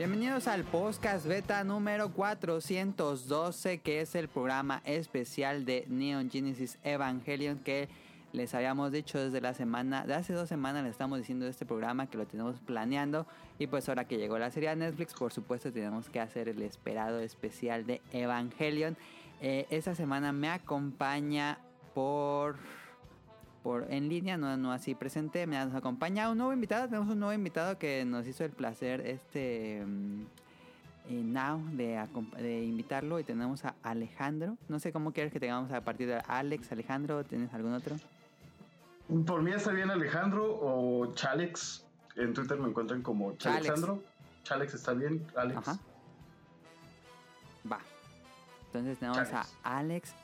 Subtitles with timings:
[0.00, 7.58] Bienvenidos al podcast beta número 412, que es el programa especial de Neon Genesis Evangelion
[7.58, 7.90] que
[8.32, 11.66] les habíamos dicho desde la semana, de hace dos semanas les estamos diciendo de este
[11.66, 13.26] programa que lo tenemos planeando
[13.58, 16.62] y pues ahora que llegó la serie a Netflix, por supuesto tenemos que hacer el
[16.62, 18.96] esperado especial de Evangelion.
[19.42, 21.58] Eh, esta semana me acompaña
[21.92, 22.56] por
[23.62, 27.32] por en línea, no, no así presente, nos acompaña un nuevo invitado, tenemos un nuevo
[27.32, 30.22] invitado que nos hizo el placer este mm,
[31.08, 32.06] eh, now de,
[32.38, 36.20] de, invitarlo y tenemos a Alejandro, no sé cómo quieres que tengamos a partir de
[36.26, 37.96] Alex, Alejandro, ¿tienes algún otro?
[39.26, 41.84] Por mí está bien Alejandro o Chalex,
[42.16, 44.02] en Twitter me encuentran como Chalexandro,
[44.44, 45.58] Chalex está bien, Alex.
[45.58, 45.78] Ajá.
[47.70, 47.80] Va.
[48.66, 50.14] Entonces tenemos a Alex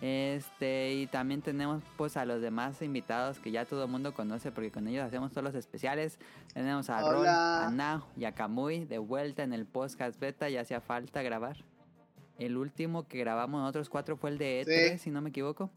[0.00, 4.52] este, y también tenemos pues a los demás invitados que ya todo el mundo conoce
[4.52, 6.18] porque con ellos hacemos todos los especiales.
[6.52, 10.60] Tenemos a Rol, a Nao y a Kamui de vuelta en el podcast beta, ya
[10.60, 11.56] hacía falta grabar.
[12.38, 15.70] El último que grabamos nosotros cuatro fue el de E3, si no me equivoco.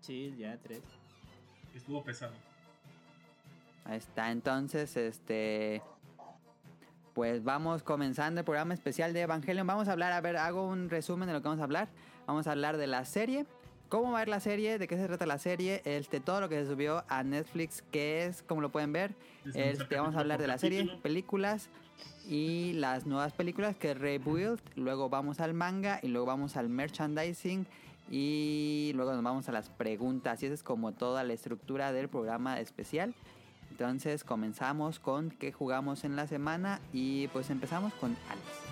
[0.00, 0.80] Sí, ya E3.
[1.74, 2.34] Estuvo pesado.
[3.86, 5.82] Ahí está, entonces, este
[7.14, 9.66] pues vamos comenzando el programa especial de Evangelion.
[9.66, 11.88] Vamos a hablar, a ver, hago un resumen de lo que vamos a hablar.
[12.26, 13.46] Vamos a hablar de la serie,
[13.88, 16.48] cómo va a ir la serie, de qué se trata la serie, este, todo lo
[16.48, 19.14] que se subió a Netflix, que es, como lo pueden ver.
[19.54, 21.68] Este, vamos a hablar de la serie, películas
[22.28, 24.60] y las nuevas películas que Rebuild.
[24.76, 27.66] Luego vamos al manga y luego vamos al merchandising.
[28.10, 30.42] Y luego nos vamos a las preguntas.
[30.42, 33.14] Y esa es como toda la estructura del programa especial.
[33.70, 38.63] Entonces comenzamos con qué jugamos en la semana y pues empezamos con Alex.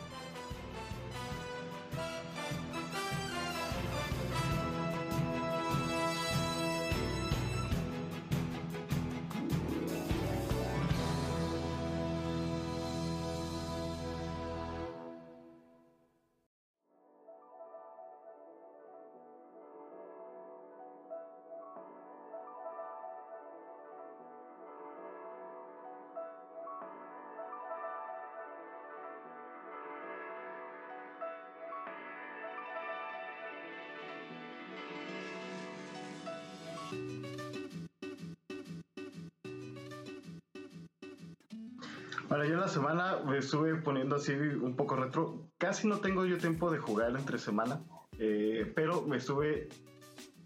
[42.43, 45.49] Bueno, yo en la semana me estuve poniendo así un poco retro.
[45.59, 47.85] Casi no tengo yo tiempo de jugar entre semana,
[48.19, 49.69] eh, pero me estuve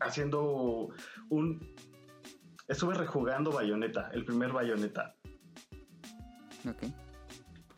[0.01, 0.91] haciendo
[1.31, 1.75] un...
[2.69, 5.17] Estuve rejugando Bayonetta, el primer Bayonetta.
[6.69, 6.83] Ok.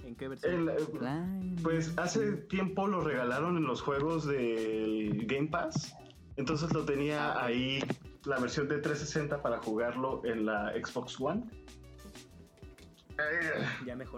[0.05, 1.57] ¿En qué versión?
[1.63, 5.95] pues hace tiempo lo regalaron en los juegos del Game Pass.
[6.35, 7.79] Entonces lo tenía ah, ahí
[8.25, 11.45] la versión de 360 para jugarlo en la Xbox One.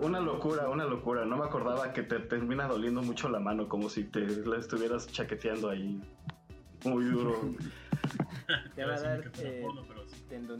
[0.00, 1.24] Una locura, una locura.
[1.24, 5.06] No me acordaba que te termina doliendo mucho la mano, como si te la estuvieras
[5.06, 6.00] chaqueteando ahí.
[6.84, 7.54] Muy duro.
[8.74, 9.64] te va a dar eh,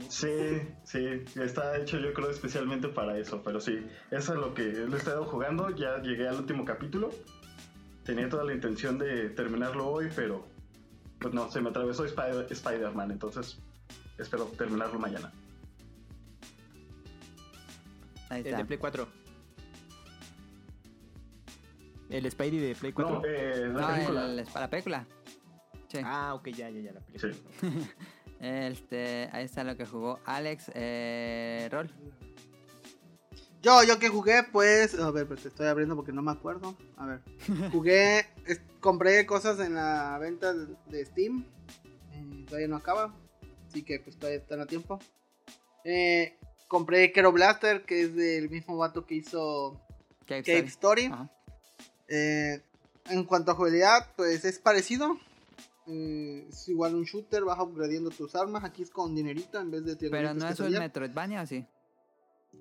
[0.08, 4.64] Sí, sí, está hecho yo creo especialmente para eso, pero sí, eso es lo que
[4.64, 7.10] lo he estado jugando, ya llegué al último capítulo,
[8.04, 10.44] tenía toda la intención de terminarlo hoy, pero
[11.20, 13.58] pues no, se me atravesó Spider-Man, entonces
[14.18, 15.32] espero terminarlo mañana.
[18.30, 18.50] Ahí está.
[18.50, 19.08] El de Play 4.
[22.08, 23.14] El Spidey de Play 4.
[23.14, 24.24] No, eh, la, película.
[24.24, 25.06] El, la película.
[25.88, 25.98] Sí.
[26.04, 27.34] Ah, ok, ya, ya, ya, la película.
[27.60, 27.69] Sí.
[28.40, 30.70] este, ahí está lo que jugó Alex.
[30.74, 31.90] Eh, Rol.
[33.62, 34.98] Yo, yo que jugué, pues.
[34.98, 36.76] A ver, pues te estoy abriendo porque no me acuerdo.
[36.96, 37.20] A ver.
[37.72, 38.26] Jugué.
[38.80, 41.44] compré cosas en la venta de Steam.
[42.12, 43.14] Eh, todavía no acaba.
[43.69, 44.98] Así que pues todavía están a tiempo.
[45.84, 46.38] Eh,
[46.70, 49.84] compré Kero Blaster, que es del mismo vato que hizo
[50.25, 51.12] Cave, Story.
[52.06, 52.62] Eh,
[53.06, 55.19] en cuanto a jugabilidad, pues es parecido.
[55.88, 58.62] Eh, es igual un shooter, vas upgradeando tus armas.
[58.62, 61.67] Aquí es con dinerito en vez de Pero no es un Metroidvania, sí.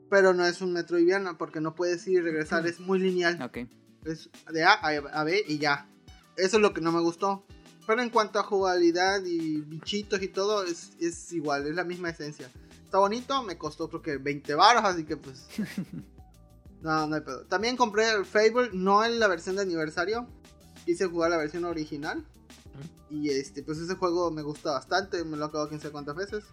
[0.09, 3.39] Pero no es un Metroidvania porque no puedes ir y regresar, es muy lineal.
[3.43, 3.59] Ok.
[4.05, 5.87] Es de A a B y ya.
[6.35, 7.45] Eso es lo que no me gustó.
[7.85, 12.09] Pero en cuanto a jugabilidad y bichitos y todo, es, es igual, es la misma
[12.09, 12.49] esencia
[12.89, 15.45] está bonito, me costó creo que 20 baros, así que pues...
[16.81, 17.45] no, no hay pedo.
[17.45, 20.25] También compré el Fable, no en la versión de aniversario,
[20.85, 22.25] quise jugar la versión original.
[23.11, 26.45] Y este, pues ese juego me gusta bastante, me lo acabo 15 cuántas veces.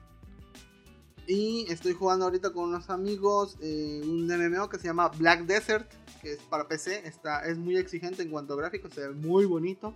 [1.27, 5.91] Y estoy jugando ahorita con unos amigos eh, un MMO que se llama Black Desert,
[6.21, 9.47] que es para PC, está, es muy exigente en cuanto a gráficos, se ve muy
[9.47, 9.95] bonito,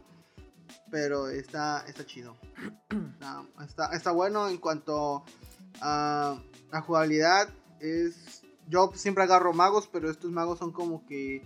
[0.91, 2.35] pero está, está chido.
[3.63, 5.23] Está, está bueno en cuanto
[5.81, 7.49] la jugabilidad
[7.81, 8.43] es.
[8.69, 11.43] Yo siempre agarro magos, pero estos magos son como que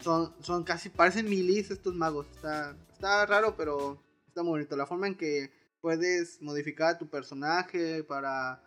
[0.00, 2.26] son, son casi, parecen milis estos magos.
[2.34, 4.76] Está, está raro, pero está muy bonito.
[4.76, 8.62] La forma en que puedes modificar a tu personaje para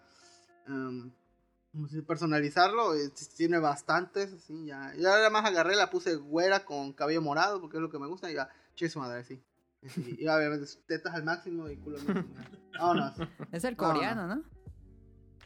[0.68, 1.12] um,
[2.06, 4.94] personalizarlo, eh, tiene bastantes, así, ya.
[4.96, 8.32] Ya además agarré, la puse güera con cabello morado, porque es lo que me gusta,
[8.32, 9.42] y ya, che su madre, sí.
[10.20, 12.36] Y obviamente tetas al máximo y culo máximo.
[12.80, 13.14] Vámonos.
[13.52, 14.57] Es el coreano, ¿no?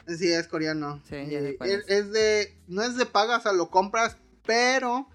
[0.07, 1.01] Sí, es coreano.
[1.07, 2.57] Sí, es, de.
[2.67, 5.07] No es de paga, o sea, lo compras, pero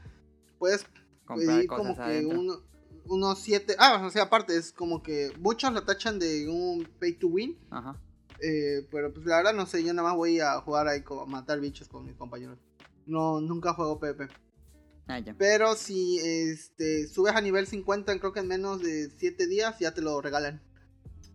[0.58, 0.86] puedes
[1.26, 2.62] pedir como que uno,
[3.06, 3.76] unos siete.
[3.78, 7.58] Ah, o sea, aparte, es como que muchos lo tachan de un pay to win.
[7.70, 8.00] Ajá.
[8.40, 11.22] Eh, pero pues la verdad no sé, yo nada más voy a jugar ahí como
[11.22, 12.58] a matar bichos con mis compañeros.
[13.06, 14.28] No, nunca juego PvP.
[15.08, 19.78] Ah, pero si este subes a nivel 50, creo que en menos de 7 días
[19.78, 20.60] ya te lo regalan.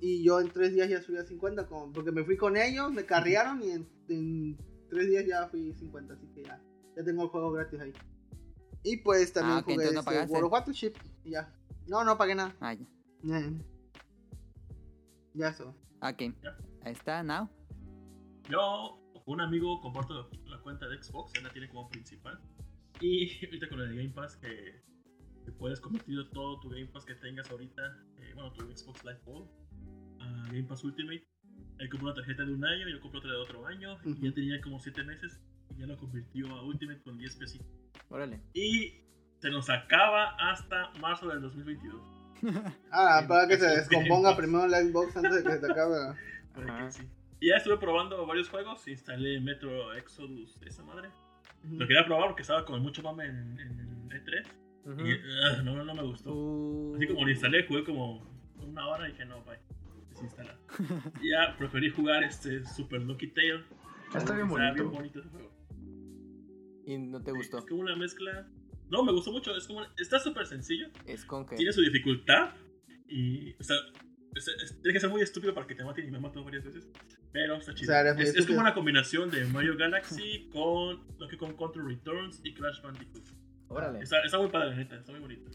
[0.02, 2.92] Y yo en 3 días ya subí a 50, como, porque me fui con ellos,
[2.92, 4.58] me carrearon y en,
[4.90, 6.60] 3 días ya fui 50, así que ya,
[6.98, 7.94] ya tengo el juego gratis ahí.
[8.84, 10.84] Y pues también ah, jugué no este World of
[11.24, 11.54] y ya.
[11.88, 12.56] No, no pagué nada.
[12.60, 12.86] Ah, ya.
[15.34, 15.76] Ya, eso.
[16.02, 16.34] Ok.
[16.84, 17.48] Ahí está, Now.
[18.50, 22.40] Yo, un amigo, comparto la cuenta de Xbox, él la tiene como principal.
[23.00, 24.82] Y ahorita con el Game Pass que,
[25.58, 27.82] puedes convertir todo tu Game Pass que tengas ahorita,
[28.18, 29.50] eh, bueno, tu Xbox Live Gold,
[30.32, 31.28] a Game Pass Ultimate.
[31.80, 34.34] Él compró una tarjeta de un año, yo compré otra de otro año, y ya
[34.34, 35.42] tenía como 7 meses,
[35.76, 37.68] y ya lo convirtió a Ultimate con 10 pesitos.
[38.10, 38.42] Órale.
[38.54, 38.94] Y
[39.40, 42.02] se nos acaba hasta marzo del 2022.
[42.92, 46.16] ah, para que se descomponga primero la Xbox antes de que se te acabe.
[47.44, 51.10] Y ya estuve probando varios juegos, instalé Metro Exodus, esa madre.
[51.64, 54.46] Lo quería probar porque estaba con mucho mame en, en E3.
[54.86, 56.32] Y uh, no, no me gustó.
[56.34, 56.96] Uh.
[56.96, 58.22] Así como lo instalé, jugué como
[58.60, 59.58] una hora y dije, no, bye.
[60.22, 60.58] Desinstalar.
[61.22, 63.64] y ya preferí jugar este Super Lucky Tail.
[64.16, 64.74] Está bien bonito.
[64.74, 65.52] bien bonito ese juego.
[66.86, 67.60] ¿Y no te gustó?
[67.60, 68.48] Es como una mezcla.
[68.90, 69.56] No, me gustó mucho.
[69.56, 69.84] Es como...
[69.98, 70.88] Está súper sencillo.
[71.06, 71.56] Es con que.
[71.56, 72.54] Tiene su dificultad.
[73.08, 73.54] Y.
[73.54, 73.78] O sea,
[74.82, 76.88] tiene que ser muy estúpido para que te maten y me han matado varias veces.
[77.32, 77.94] Pero está chido.
[78.20, 82.82] es, como una combinación de Mario Galaxy con lo que con Control Returns y Crash
[82.82, 83.24] Bandicoot.
[83.68, 84.00] Órale.
[84.00, 85.50] Está, está muy padre, neta, está muy bonito.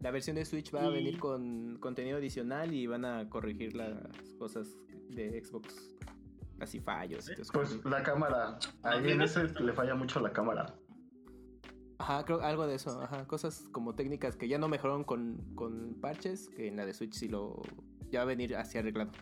[0.00, 3.98] La versión de Switch va a venir con contenido adicional y van a corregir las
[4.38, 4.68] cosas
[5.10, 5.94] de Xbox.
[6.58, 7.30] Así fallos.
[7.52, 8.58] Pues la cámara.
[8.82, 10.74] Ahí en ese le falla mucho la cámara.
[11.98, 16.00] Ajá, creo algo de eso, ajá, cosas como técnicas que ya no mejoraron con, con
[16.00, 17.60] parches, que en la de Switch sí lo
[18.10, 19.12] ya va a venir así arreglado.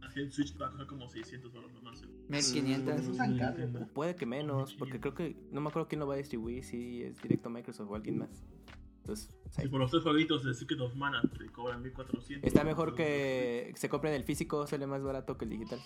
[0.00, 2.02] Así en Switch va a costar como 600 dólares más.
[2.28, 3.18] 1500.
[3.18, 6.64] Mm, puede que menos, porque creo que no me acuerdo quién lo va a distribuir,
[6.64, 8.46] si es directo a Microsoft o alguien más.
[9.04, 9.68] Entonces, sí.
[9.68, 12.46] por los tres jueguitos de Secret of Mana te cobran 1400.
[12.46, 15.80] Está mejor que se compren el físico, sale más barato que el digital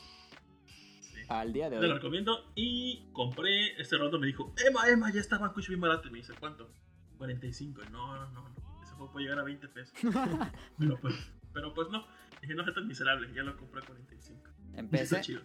[1.28, 1.82] al día de hoy.
[1.82, 2.52] Te lo recomiendo.
[2.54, 6.08] Y compré, este rato me dijo, Emma, Emma, ya está Vanquish bien barato.
[6.08, 6.70] Y me dice, ¿cuánto?
[7.18, 7.82] 45.
[7.90, 8.54] No, no, no.
[8.82, 9.94] Ese juego puede llegar a 20 pesos.
[10.78, 11.14] pero, pues,
[11.52, 12.06] pero pues no.
[12.40, 13.32] Dije, no es tan miserable.
[13.34, 14.42] Ya lo compré a 45.
[14.74, 15.02] ¿Empecé?
[15.02, 15.42] Está chido.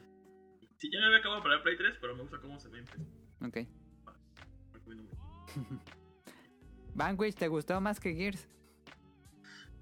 [0.77, 2.79] Sí, ya me había acabado para el Play 3, pero me gusta cómo se ve
[2.79, 3.57] en Ok.
[6.95, 8.47] Vanquish, ¿te gustó más que Gears?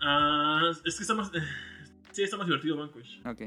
[0.01, 1.31] Ah, es que está más.
[2.11, 3.21] sí, está más divertido Vanquish.
[3.25, 3.41] Ok.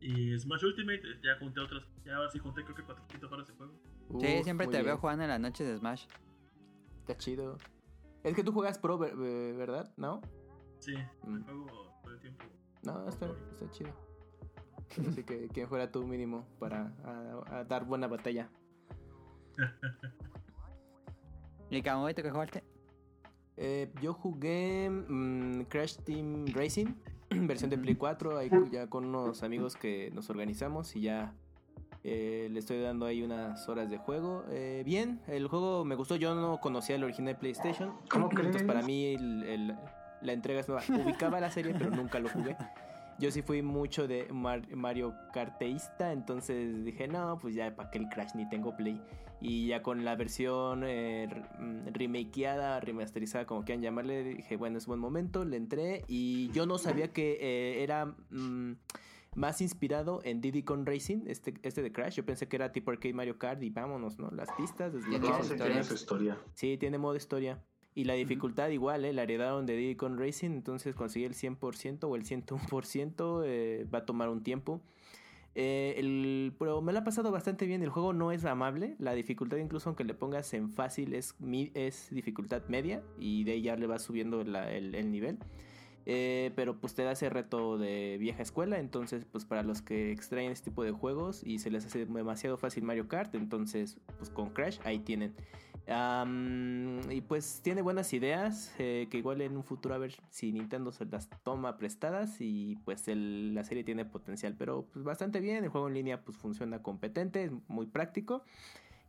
[0.00, 3.74] Y Smash Ultimate, ya junté otras, ya sí junté creo que 400 horas de juego.
[4.20, 6.06] sí, siempre te veo jugando en la noche de Smash.
[7.00, 7.58] Está chido.
[8.22, 9.92] Es que tú juegas pro, ¿verdad?
[9.96, 10.20] ¿No?
[10.80, 10.94] Sí,
[11.24, 11.44] mm.
[11.44, 12.44] juego todo el tiempo.
[12.82, 14.06] No, está, está chido.
[15.08, 16.92] Así que quien fuera tú mínimo para
[17.50, 18.48] a, dar buena batalla.
[21.70, 22.62] ¿Y tú qué jugaste?
[23.56, 26.94] Eh, yo jugué mm, Crash Team Racing.
[27.30, 31.34] versión de Play 4, ahí ya con unos amigos que nos organizamos y ya
[32.04, 34.44] eh, le estoy dando ahí unas horas de juego.
[34.50, 37.94] Eh, bien, el juego me gustó, yo no conocía el original de PlayStation.
[38.10, 40.84] ¿Cómo Entonces para mí la entrega es nueva.
[41.04, 42.56] Ubicaba la serie pero nunca lo jugué.
[43.18, 48.08] Yo sí fui mucho de Mario Karteísta, entonces dije, no, pues ya para que el
[48.08, 49.00] Crash ni tengo Play.
[49.40, 51.28] Y ya con la versión eh,
[51.58, 56.66] mm, remakeada, remasterizada, como quieran llamarle, dije, bueno, es buen momento, le entré y yo
[56.66, 58.72] no sabía que eh, era mm,
[59.34, 62.14] más inspirado en Diddy Con Racing, este, este de Crash.
[62.14, 64.30] Yo pensé que era tipo Arcade Mario Kart y vámonos, ¿no?
[64.30, 64.92] Las pistas.
[64.94, 66.38] Desde tiene historia.
[66.54, 67.62] Sí, tiene modo historia.
[67.94, 69.12] Y la dificultad igual, ¿eh?
[69.12, 74.00] La heredaron de Diddy Con Racing, entonces conseguir el 100% o el 101% eh, va
[74.00, 74.82] a tomar un tiempo.
[75.58, 77.82] Eh, el, pero me lo ha pasado bastante bien.
[77.82, 78.94] El juego no es amable.
[78.98, 81.34] La dificultad, incluso aunque le pongas en fácil, es,
[81.74, 83.02] es dificultad media.
[83.18, 85.38] Y de ahí le va subiendo el, nivel.
[86.08, 88.78] Eh, pero pues te da ese reto de vieja escuela.
[88.78, 92.56] Entonces, pues para los que extraen este tipo de juegos y se les hace demasiado
[92.56, 95.34] fácil Mario Kart, entonces, pues con Crash ahí tienen.
[95.88, 100.90] Y pues tiene buenas ideas eh, que igual en un futuro a ver si Nintendo
[100.90, 105.70] se las toma prestadas y pues la serie tiene potencial, pero pues bastante bien, el
[105.70, 108.42] juego en línea pues funciona competente, es muy práctico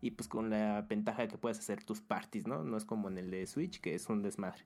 [0.01, 2.63] y pues con la ventaja de que puedes hacer tus parties, ¿no?
[2.63, 4.63] No es como en el de Switch que es un desmadre.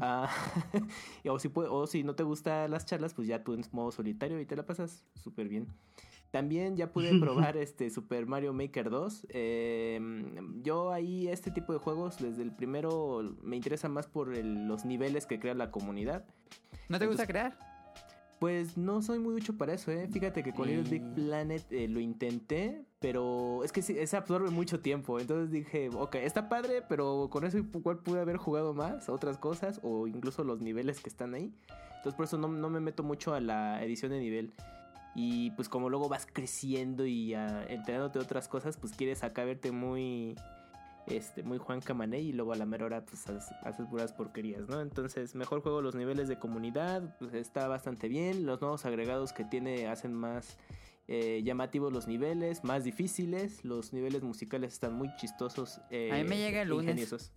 [0.00, 0.28] Ah,
[1.28, 4.40] o, si o si no te gustan las charlas, pues ya tú en modo solitario
[4.40, 5.66] y te la pasas súper bien.
[6.30, 9.26] También ya pude probar este Super Mario Maker 2.
[9.30, 10.00] Eh,
[10.62, 14.84] yo ahí este tipo de juegos, desde el primero, me interesa más por el- los
[14.84, 16.24] niveles que crea la comunidad.
[16.88, 17.58] ¿No te gusta crear?
[18.42, 20.08] Pues no soy muy mucho para eso, ¿eh?
[20.10, 21.14] Fíjate que con Little Big.
[21.14, 25.20] Planet eh, lo intenté, pero es que sí, se absorbe mucho tiempo.
[25.20, 29.78] Entonces dije, ok, está padre, pero con eso igual pude haber jugado más, otras cosas,
[29.84, 31.54] o incluso los niveles que están ahí.
[31.98, 34.52] Entonces por eso no, no me meto mucho a la edición de nivel.
[35.14, 39.44] Y pues como luego vas creciendo y ah, enterándote de otras cosas, pues quieres acá
[39.44, 40.34] verte muy
[41.06, 44.80] este, muy Juan Camané y luego a la mera hora pues haces, puras porquerías, ¿no?
[44.80, 49.44] Entonces, mejor juego los niveles de comunidad, pues está bastante bien, los nuevos agregados que
[49.44, 50.56] tiene hacen más
[51.08, 55.80] eh, llamativos los niveles, más difíciles, los niveles musicales están muy chistosos.
[55.90, 57.32] eh, A mí me llega el lunes.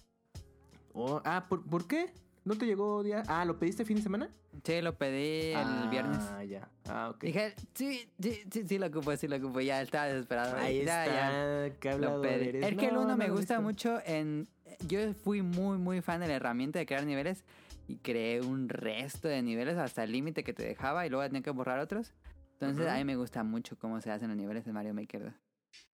[0.93, 2.13] Oh, ah, ¿por, por qué?
[2.45, 3.23] ¿No te llegó día?
[3.27, 4.29] Ah, ¿lo pediste fin de semana?
[4.63, 6.23] Sí, lo pedí el Ah, viernes.
[6.47, 6.69] ya.
[6.87, 7.23] Ah, ok.
[7.23, 9.61] Dije, sí, sí, sí, sí lo ocupo, sí lo ocupo.
[9.61, 10.55] Ya estaba desesperado.
[10.57, 11.75] Ahí está, ya.
[11.79, 12.49] qué Lo pedí.
[12.49, 12.67] eres.
[12.71, 14.47] Es que el No, uno no me gusta mucho en...
[14.87, 17.43] Yo fui muy, muy fan de la herramienta de crear niveles
[17.87, 21.41] y creé un resto de niveles hasta el límite que te dejaba y luego tenía
[21.41, 22.13] que borrar otros.
[22.53, 25.33] Entonces a mí me gusta mucho cómo se hacen los niveles de Mario Maker 2.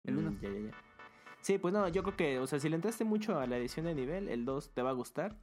[0.06, 0.38] El Mm, uno.
[0.42, 0.72] ya, ya, ya.
[1.42, 3.86] Sí, pues no, yo creo que, o sea, si le entraste mucho a la edición
[3.86, 5.36] de nivel, el 2 te va a gustar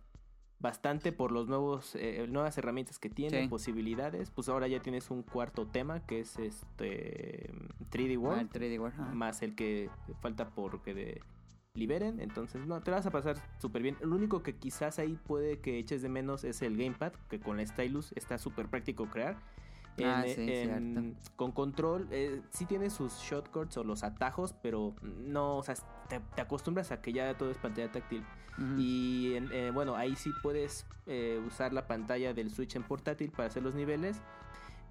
[0.65, 3.49] bastante por los nuevos eh, nuevas herramientas que tiene, Sí.
[3.49, 4.31] posibilidades.
[4.31, 7.53] Pues ahora ya tienes un cuarto tema que es este
[7.91, 9.01] 3D Ah, World, el 3D World.
[9.01, 9.15] ajá.
[9.15, 9.91] más el que
[10.21, 11.21] falta por que de-
[11.75, 13.97] liberen, entonces no, te vas a pasar súper bien.
[14.01, 17.57] Lo único que quizás ahí puede que eches de menos es el gamepad, que con
[17.57, 19.37] la stylus está súper práctico crear.
[19.97, 24.95] En- Ah, sí, en- con control, eh, sí tiene sus shortcuts o los atajos, pero
[25.03, 25.75] no, o sea,
[26.09, 28.25] te, te acostumbras a que ya todo es pantalla táctil.
[28.79, 33.31] Y en- eh, bueno, ahí sí puedes eh, usar la pantalla del Switch en portátil
[33.31, 34.21] para hacer los niveles.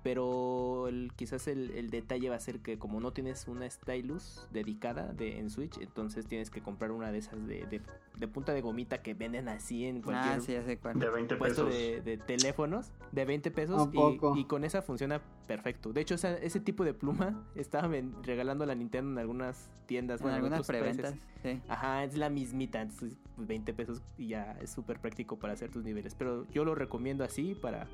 [0.04, 4.48] Pero el- quizás el, el detalle va a ser que como no tienes una stylus
[4.52, 7.82] dedicada de, en Switch, entonces tienes que comprar una de esas de, de-
[8.18, 11.00] de punta de gomita que venden así en cualquier Ah, sí, ya sé cuál.
[11.00, 11.80] De 20 puesto pesos.
[11.80, 15.94] de, de teléfonos de 20 pesos y, y con esa funciona perfecto.
[15.94, 17.90] De hecho, esa- ese tipo de pluma estaba
[18.24, 21.16] regalando la Nintendo en algunas tiendas, En bueno, en algunas preventas.
[21.42, 21.62] Sí.
[21.68, 25.72] Ajá, es la mismita, entonces pues, 20 pesos y ya es súper práctico para hacer
[25.72, 26.14] tus niveles.
[26.16, 27.88] Pero yo lo recomiendo así para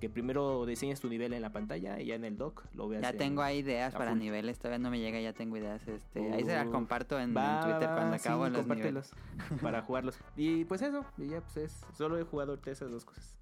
[0.00, 3.02] que primero diseñes tu nivel en la pantalla y ya en el dock lo veas.
[3.02, 4.18] Ya en- tengo ahí ideas para full.
[4.20, 5.86] niveles, todavía no me llega, ya tengo ideas.
[5.86, 8.66] Este, ahí se las Uh, comparto en, Va, en Twitter va, cuando sí, acabo los
[8.66, 9.12] niveles.
[9.62, 10.18] para jugarlos.
[10.36, 13.36] Y pues eso, y ya pues es, solo he jugado esas dos cosas.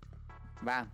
[0.67, 0.89] Va.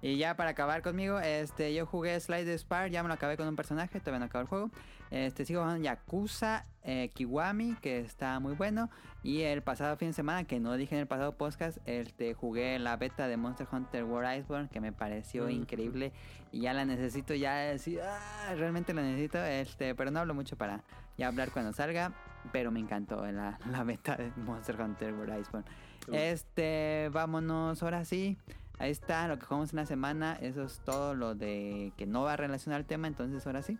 [0.00, 3.48] Y ya para acabar conmigo, este, yo jugué Slide Spar, ya me lo acabé con
[3.48, 4.70] un personaje, todavía no acabo el juego.
[5.10, 8.88] Este, sigo jugando Yakuza eh, Kiwami, que está muy bueno.
[9.22, 12.78] Y el pasado fin de semana, que no dije en el pasado podcast, este, jugué
[12.78, 15.50] la beta de Monster Hunter World Iceborne, que me pareció Mm.
[15.50, 16.12] increíble.
[16.50, 19.36] Y ya la necesito, ya decir, ah, realmente la necesito.
[19.44, 20.82] Este, pero no hablo mucho para
[21.18, 22.14] ya hablar cuando salga.
[22.52, 25.68] Pero me encantó la, la beta de Monster Hunter World Iceborne.
[26.08, 26.14] Uh.
[26.14, 28.38] Este, vámonos ahora sí.
[28.78, 30.38] Ahí está lo que jugamos en la semana.
[30.40, 33.08] Eso es todo lo de que no va relacionado al tema.
[33.08, 33.76] Entonces, ahora sí.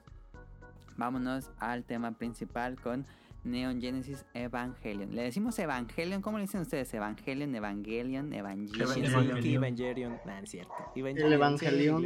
[0.99, 3.07] Vámonos al tema principal con
[3.45, 5.15] Neon Genesis Evangelion.
[5.15, 6.21] Le decimos Evangelion.
[6.21, 6.93] ¿Cómo le dicen ustedes?
[6.93, 9.05] Evangelion, Evangelion, Evangelion.
[9.05, 9.55] Evangelion.
[9.55, 10.21] Evangelion.
[10.27, 10.75] No es cierto.
[10.97, 12.05] El Evangelion.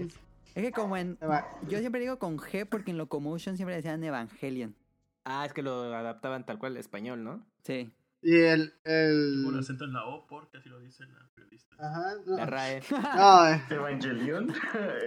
[0.55, 1.17] Es que como en...
[1.23, 4.77] Eva- Yo siempre digo con G porque en Locomotion siempre decían Evangelion.
[5.25, 7.47] Ah, es que lo adaptaban tal cual al español, ¿no?
[7.65, 7.91] Sí.
[8.21, 8.75] Y el.
[8.85, 9.59] Con el...
[9.59, 11.75] acento en la O, porque así lo dice la periodista.
[11.79, 12.15] Ajá.
[12.27, 12.83] No, La RAE.
[13.17, 14.53] no, eh, Evangelion.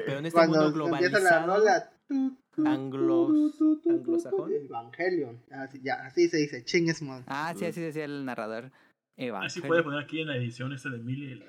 [0.05, 1.91] Pero en este cuando mundo empieza la globalizado, rola.
[2.07, 3.53] tu, anglos-
[3.89, 4.51] anglosajón.
[4.53, 5.41] Evangelion.
[5.51, 6.63] Así, ya, así se dice.
[6.63, 7.01] Chingues.
[7.27, 8.65] Ah, sí, así decía el narrador.
[8.65, 9.67] Así Evangelion.
[9.67, 11.45] puede poner aquí en la edición este de Millie, la,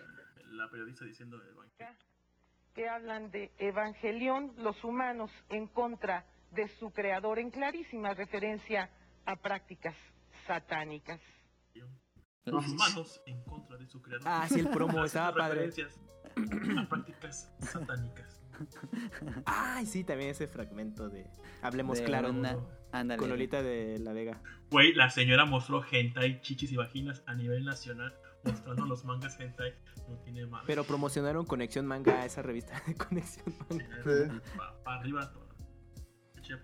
[0.53, 1.97] la periodista diciendo Evangelion.
[2.75, 8.91] que hablan de Evangelión, los humanos en contra de su creador, en clarísima referencia
[9.25, 9.95] a prácticas
[10.47, 11.21] satánicas.
[12.45, 14.27] Los humanos en contra de su creador.
[14.29, 15.67] Ah, sí, el promo estaba padre.
[15.67, 15.99] referencias
[16.79, 18.41] A prácticas satánicas.
[19.45, 21.27] Ay, sí, también ese fragmento de
[21.63, 22.57] Hablemos De claro una-
[22.93, 23.19] Ándale.
[23.21, 24.41] con Lolita de la Vega.
[24.71, 29.75] Güey, la señora mostró hentai, chichis y vaginas a nivel nacional, mostrando los mangas hentai.
[30.09, 30.63] No tiene más.
[30.67, 33.87] Pero promocionaron Conexión Manga, esa revista de Conexión Manga.
[34.05, 34.41] Sí.
[34.85, 35.47] Para arriba todo.
[36.35, 36.61] Gracias.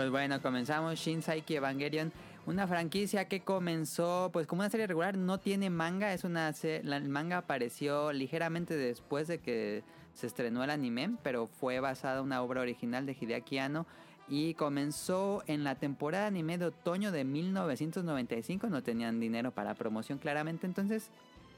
[0.00, 2.10] Pues bueno, comenzamos Shin Saiki Evangelion,
[2.46, 7.08] una franquicia que comenzó pues como una serie regular, no tiene manga, es una el
[7.10, 9.84] manga apareció ligeramente después de que
[10.14, 13.84] se estrenó el anime, pero fue basada en una obra original de Hideaki Anno
[14.26, 20.16] y comenzó en la temporada anime de otoño de 1995, no tenían dinero para promoción
[20.16, 21.10] claramente, entonces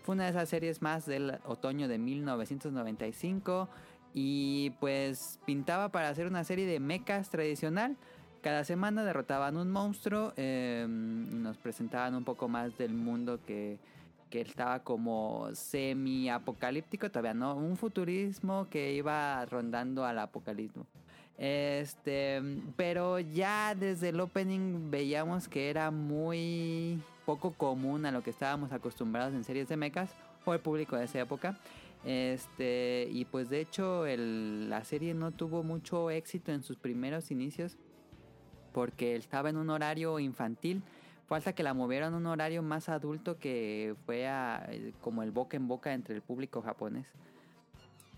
[0.02, 3.68] fue una de esas series más del otoño de 1995
[4.14, 7.96] y pues pintaba para hacer una serie de mechas tradicional.
[8.42, 13.78] Cada semana derrotaban un monstruo y nos presentaban un poco más del mundo que,
[14.32, 20.86] estaba como semi-apocalíptico, todavía no, un futurismo que iba rondando al apocalismo.
[21.38, 22.42] Este,
[22.74, 28.72] pero ya desde el opening veíamos que era muy poco común a lo que estábamos
[28.72, 30.10] acostumbrados en series de mechas
[30.44, 31.58] o el público de esa época.
[32.04, 37.76] Este, y pues de hecho la serie no tuvo mucho éxito en sus primeros inicios
[38.72, 40.82] porque estaba en un horario infantil.
[41.28, 45.22] Fue hasta que la movieron a un horario más adulto que fue a, eh, como
[45.22, 47.06] el boca en boca entre el público japonés.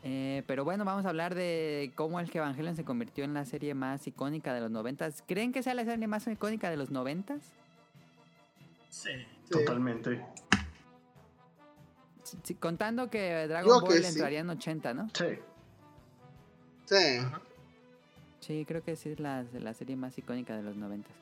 [0.03, 3.73] Eh, pero bueno, vamos a hablar de cómo el Evangelion se convirtió en la serie
[3.75, 5.23] más icónica de los noventas.
[5.27, 7.41] ¿Creen que sea la serie más icónica de los noventas?
[8.91, 9.11] Sí.
[9.51, 10.25] Totalmente.
[12.43, 14.09] Sí, contando que Dragon Digo Ball que sí.
[14.09, 15.09] entraría en 80, ¿no?
[15.15, 15.39] Sí.
[16.87, 17.17] Sí.
[17.19, 17.41] Ajá.
[18.45, 21.13] Sí, creo que sí es la, la serie más icónica de los noventas.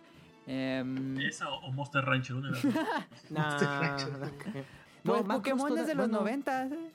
[0.49, 2.65] Em, Esa o, Monster Rancher, una de las
[3.31, 4.65] no creo.
[5.05, 6.73] pues Pokémon es de los bueno, noventas.
[6.73, 6.91] ¿eh?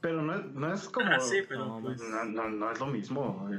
[0.00, 1.06] Pero no es, no es como.
[1.10, 3.50] Ah, sí, pero No, pues, No, no, no es lo mismo.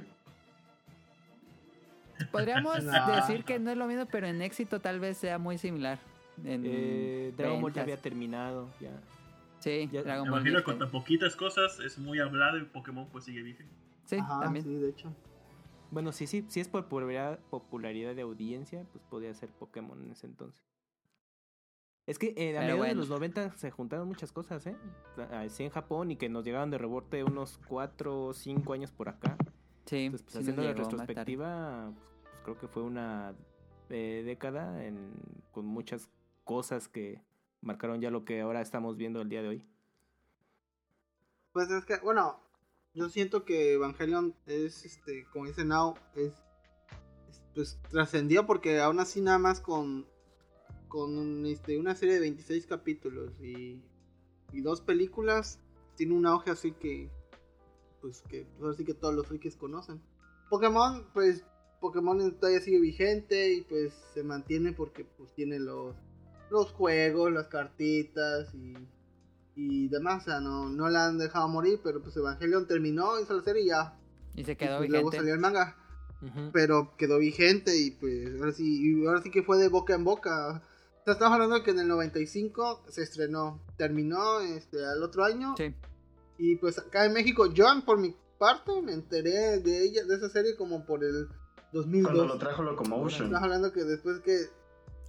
[2.32, 3.16] Podríamos No.
[3.16, 6.00] decir que no es lo mismo, pero en éxito tal vez sea muy similar.
[6.46, 8.70] En Eh, Dragon Ball ya había terminado.
[8.80, 8.92] Ya.
[9.60, 10.40] Sí, ya- Dragon me Ball.
[10.42, 13.74] imagino con tan poquitas cosas es muy hablado y Pokémon pues sigue vigente.
[14.06, 14.64] Sí, Ajá, también.
[14.64, 15.12] sí, de hecho.
[15.96, 20.12] Bueno, sí, sí, si es por popularidad, popularidad de audiencia, pues podría ser Pokémon en
[20.12, 20.62] ese entonces.
[22.06, 24.76] Es que eh, a mediados de los 90 se juntaron muchas cosas, ¿eh?
[25.32, 28.92] Ah, Sí, en Japón y que nos llegaron de rebote unos 4 o 5 años
[28.92, 29.38] por acá.
[29.86, 33.34] Sí, Entonces, pues, sí haciendo la retrospectiva, pues, pues, creo que fue una
[33.88, 35.14] eh, década en,
[35.54, 36.10] con muchas
[36.44, 37.24] cosas que
[37.62, 39.66] marcaron ya lo que ahora estamos viendo el día de hoy.
[41.54, 42.45] Pues es que, bueno,
[42.96, 46.34] yo siento que Evangelion es, este, como dice Now, es,
[47.30, 50.08] es, pues trascendió porque aún así nada más con,
[50.88, 53.82] con este, una serie de 26 capítulos y,
[54.62, 55.60] dos películas,
[55.98, 57.12] tiene un auge así que,
[58.00, 60.02] pues que, pues, ahora sí que todos los frikis conocen.
[60.50, 61.44] Pokémon, pues,
[61.82, 65.94] Pokémon todavía sigue vigente y pues se mantiene porque pues tiene los,
[66.50, 68.74] los juegos, las cartitas y
[69.56, 73.34] y demás, o sea, no, no la han dejado morir, pero pues Evangelion terminó, hizo
[73.36, 73.98] la serie y ya.
[74.36, 75.18] Y se Y, quedó pues, luego vigente.
[75.18, 75.78] salió el manga,
[76.52, 80.04] pero quedó vigente y pues ahora sí, y ahora sí que fue de boca en
[80.04, 80.62] boca.
[81.06, 85.56] sea, estamos hablando de que en el 95 se estrenó, terminó este, al otro año.
[85.58, 85.74] Sí.
[86.38, 90.28] Y pues acá en México, yo por mi parte me enteré de ella, de esa
[90.30, 91.30] serie como por el
[91.72, 92.12] 2002.
[92.12, 93.28] Cuando lo trajo Locomotion.
[93.28, 94.50] Estamos hablando que después que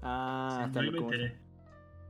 [0.02, 1.40] Ah, está Yo me enteré.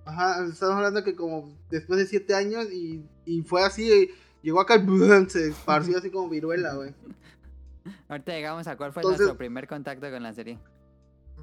[0.07, 4.09] Ajá, estamos hablando que como después de siete años y, y fue así,
[4.43, 6.95] llegó acá y se esparció así como viruela, güey.
[8.09, 10.59] Ahorita llegamos a cuál fue Entonces- nuestro primer contacto con la serie.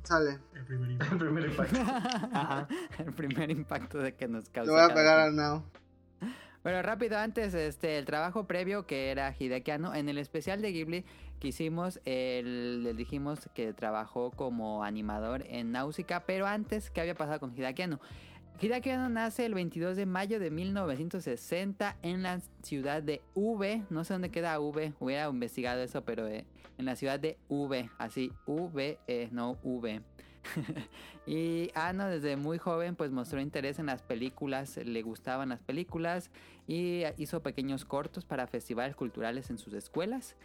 [0.03, 0.39] Sale.
[0.55, 1.13] El primer impacto.
[1.13, 1.79] El primer impacto.
[2.33, 2.67] Ajá.
[2.97, 4.71] El primer impacto de que nos causó.
[4.75, 5.63] Le voy a pegar al Now.
[6.63, 10.71] Bueno, rápido antes, este, el trabajo previo que era Hideaki Anno, en el especial de
[10.71, 11.05] Ghibli
[11.39, 17.15] que hicimos, el- le dijimos que trabajó como animador en Náusica, pero antes, ¿qué había
[17.15, 17.99] pasado con Hideaki Anno?
[18.61, 24.13] Hideaki nace el 22 de mayo de 1960 en la ciudad de V, no sé
[24.13, 26.45] dónde queda V, hubiera investigado eso, pero eh,
[26.77, 30.01] en la ciudad de V, así, V, eh, no V.
[31.25, 36.31] y Ano desde muy joven pues mostró interés en las películas, le gustaban las películas
[36.67, 40.35] y hizo pequeños cortos para festivales culturales en sus escuelas.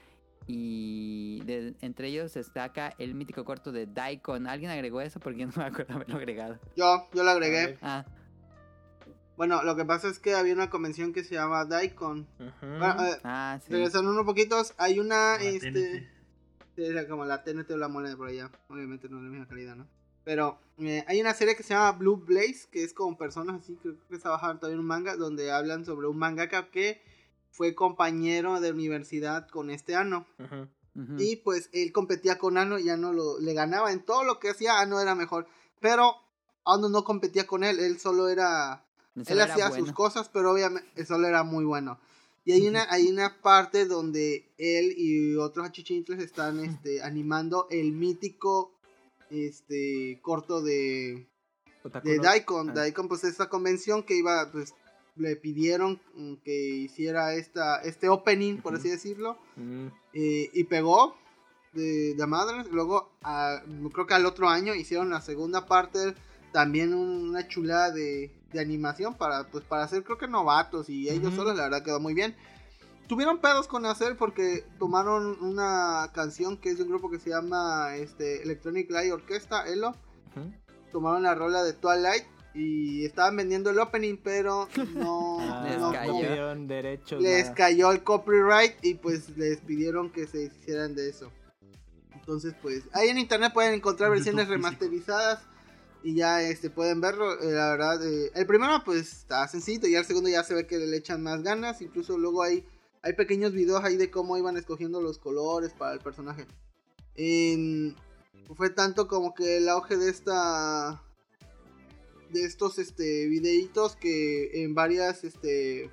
[0.51, 4.47] Y de- entre ellos destaca el mítico corto de Daikon.
[4.47, 5.21] ¿Alguien agregó eso?
[5.21, 6.59] Porque yo no me acuerdo haberlo agregado.
[6.75, 7.77] Yo, yo lo agregué.
[7.83, 8.05] Ah,
[9.37, 12.27] Bueno, lo que pasa es que había una convención que se llama Daikon.
[12.61, 13.71] Bueno, eh, ah, sí.
[13.73, 15.71] regresando unos poquitos, hay una, La este...
[15.71, 16.19] TNT.
[16.81, 18.51] Era como la TNT o la moneda por allá.
[18.69, 19.87] Obviamente no es la misma calidad, ¿no?
[20.25, 23.77] Pero eh, hay una serie que se llama Blue Blaze, que es con personas así,
[23.83, 27.01] creo que está bajando también un manga, donde hablan sobre un mangaka que
[27.59, 30.27] fue compañero de universidad con este Ano.
[31.19, 34.51] Y pues él competía con Ano y Ano lo, le ganaba en todo lo que
[34.51, 35.47] hacía, Ano era mejor.
[35.81, 36.15] Pero
[36.65, 38.85] Ano no competía con él, él solo era
[39.17, 39.85] él era hacía bueno.
[39.85, 41.99] sus cosas, pero obviamente él solo era muy bueno.
[42.45, 47.93] Y hay una, hay una parte donde él y otros achichintles están este, animando el
[47.93, 48.73] mítico
[49.31, 51.27] este corto de,
[52.05, 52.71] de Daikon.
[52.71, 52.73] ah.
[52.73, 54.75] Daikon, pues esta convención que iba, pues
[55.19, 58.81] le pidieron mm, que hiciera esta, este opening, por Ujú.
[58.81, 59.39] así decirlo.
[59.57, 61.17] Mm, eh, y pegó
[61.73, 62.67] de, de madres.
[62.71, 66.15] Luego, a- creo que al otro año hicieron la segunda parte,
[66.53, 70.89] también un- una chulada de, de animación para, pues, para hacer, creo que novatos.
[70.89, 71.37] Y ellos Ujú.
[71.37, 72.35] solos, la verdad, quedó muy bien.
[73.07, 77.31] Tuvieron pedos con hacer porque tomaron una canción que es de un grupo que se
[77.31, 79.95] llama este, Electronic Light Orchestra, ELO.
[80.93, 82.25] Tomaron la rola de Twilight
[82.59, 86.55] y estaban vendiendo el opening, pero no, Ah, Les no- cayó.
[87.21, 87.55] les nada.
[87.55, 91.31] cayó el copyright y pues les pidieron que se hicieran de eso.
[92.15, 94.69] Entonces, pues ahí en internet pueden encontrar En versiones YouTube físico.
[94.69, 95.41] remasterizadas
[96.03, 97.41] y ya este pueden verlo.
[97.41, 100.67] Eh, la verdad, eh, el primero pues está sencillo y el segundo ya se ve
[100.67, 101.81] que le echan más ganas.
[101.81, 102.67] Incluso luego hay,
[103.03, 106.45] hay pequeños videos ahí de cómo iban escogiendo los colores para el personaje.
[107.15, 107.95] En-
[108.55, 111.03] fue tanto como que el auge de esta
[112.33, 115.91] de estos este videitos que en varias este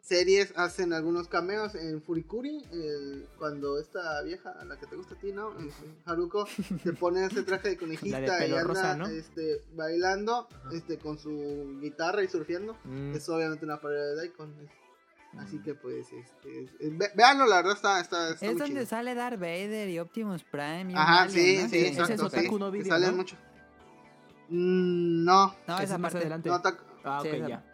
[0.00, 5.14] series hacen algunos cameos en Furikuri el- cuando esta vieja a la que te gusta
[5.14, 6.46] a ti no Este, Haruko
[6.84, 9.06] se pone ese traje de conejita de y anda rosa, ¿no?
[9.06, 14.54] este bailando este con su guitarra y surfeando Mm, es obviamente una parodia de Daikon
[14.62, 14.70] es-
[15.40, 18.60] así que pues este es- es- ve- véanlo la verdad está está, está Es muy
[18.60, 18.86] donde chido.
[18.86, 20.92] sale Darth Vader y Optimus Prime.
[20.92, 21.68] Y ajá alien, sí ¿no?
[21.70, 23.16] sí es exacto sí, Video, salen ¿no?
[23.16, 23.36] mucho
[24.48, 26.18] Mm, no No, esa es más parte.
[26.18, 26.48] adelante.
[26.48, 27.64] no ta- Ah, ok, Sí, esa ya.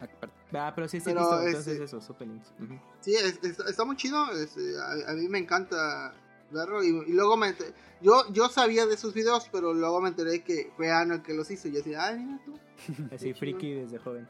[0.53, 2.53] Ah, pero sí, sí, Pero visto ese- entonces esos openings.
[2.61, 2.77] Ujú.
[2.99, 4.29] Sí, es- es- está muy chido.
[4.33, 4.73] es, eh,
[5.07, 6.13] a, a mí me encanta
[6.51, 6.83] verlo.
[6.83, 10.43] Y, y luego me enter- yo, yo sabía de sus videos, pero luego me enteré
[10.43, 11.69] que fue Ano el que los hizo.
[11.69, 12.59] Y yo decía, ay, mira tú.
[13.15, 14.27] Así, friki desde joven.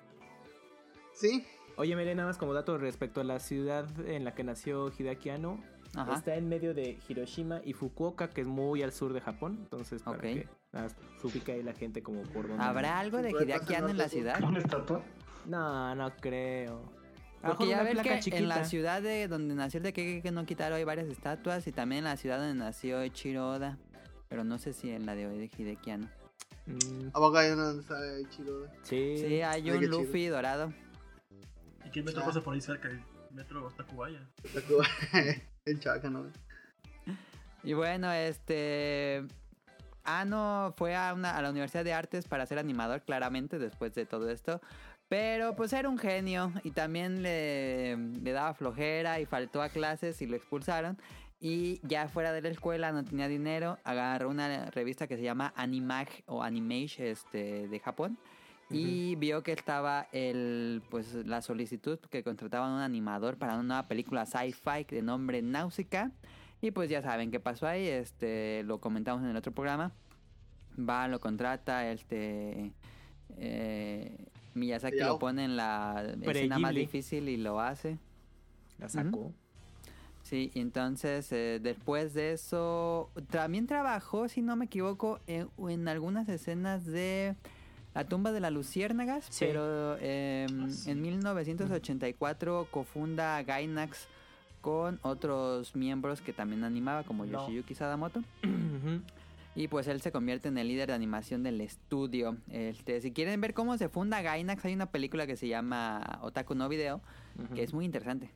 [1.14, 1.46] Sí,
[1.78, 5.30] Oye, Mire, nada más como dato respecto a la ciudad en la que nació Hideaki
[5.30, 5.64] Anno.
[5.96, 6.14] Ajá.
[6.14, 9.58] Está en medio de Hiroshima y Fukuoka, que es muy al sur de Japón.
[9.62, 10.24] Entonces, para Ok.
[10.24, 10.88] que ah,
[11.24, 12.64] ubique ahí la gente como por donde.
[12.64, 14.42] ¿Habrá algo de Hideaki Anno en la ciudad?
[14.44, 15.04] ¿Una estatua?
[15.46, 16.82] No, no creo.
[17.42, 18.38] Porque ya ves que chiquita.
[18.38, 21.72] en la ciudad de donde nació el de que no quitaron hay varias estatuas y
[21.72, 23.78] también en la ciudad donde nació Ichiro Oda.
[24.30, 26.08] Pero no sé si en la de hoy de Hideki Anno.
[26.68, 28.68] Mm, a poco hay uno donde sale chido.
[28.84, 29.18] sí.
[29.18, 29.86] Sí, hay Ay, un.
[29.88, 30.72] Luffy dorado.
[31.84, 32.26] ¿Y qué metro Ah.
[32.28, 32.88] pasa por ahí cerca?
[32.90, 34.20] El metro Tacubaya.
[35.66, 36.28] el chaca, ¿no?
[37.64, 39.26] Y bueno, este...
[40.04, 44.06] Ano fue a, una, a la Universidad de Artes para ser animador, claramente, después de
[44.06, 44.62] todo esto.
[45.10, 50.22] Pero pues era un genio y también le, le daba flojera y faltó a clases
[50.22, 50.98] y lo expulsaron.
[51.42, 55.52] Y ya fuera de la escuela no tenía dinero, agarró una revista que se llama
[55.56, 58.18] Animag o Animage este, de Japón.
[58.70, 63.88] Y vio que estaba el, pues, la solicitud que contrataban un animador para una nueva
[63.90, 66.12] película sci-fi de nombre Náusica.
[66.62, 69.92] Y pues ya saben qué pasó ahí, este, lo comentamos en el otro programa.
[70.78, 72.72] Va, lo contrata, este,
[74.54, 75.08] Miyazaki Ya.
[75.08, 77.98] lo pone en la escena más difícil y lo hace.
[78.78, 79.32] La sacó.
[80.24, 85.88] Sí, y entonces eh, después de eso también trabajó, si no me equivoco, en, en
[85.88, 87.36] algunas escenas de
[87.96, 89.46] La tumba de las luciérnagas, Sí.
[89.48, 90.92] pero eh, sí.
[90.92, 94.08] en 1984 cofunda Gainax
[94.62, 97.32] con otros miembros que también animaba, como No.
[97.48, 98.22] Yoshiyuki Sadamoto.
[99.54, 102.38] Y pues él se convierte en el líder de animación del estudio.
[102.50, 106.56] Este, si quieren ver cómo se funda Gainax, hay una película que se llama Otaku
[106.56, 107.02] no Video,
[107.54, 108.32] que es muy interesante.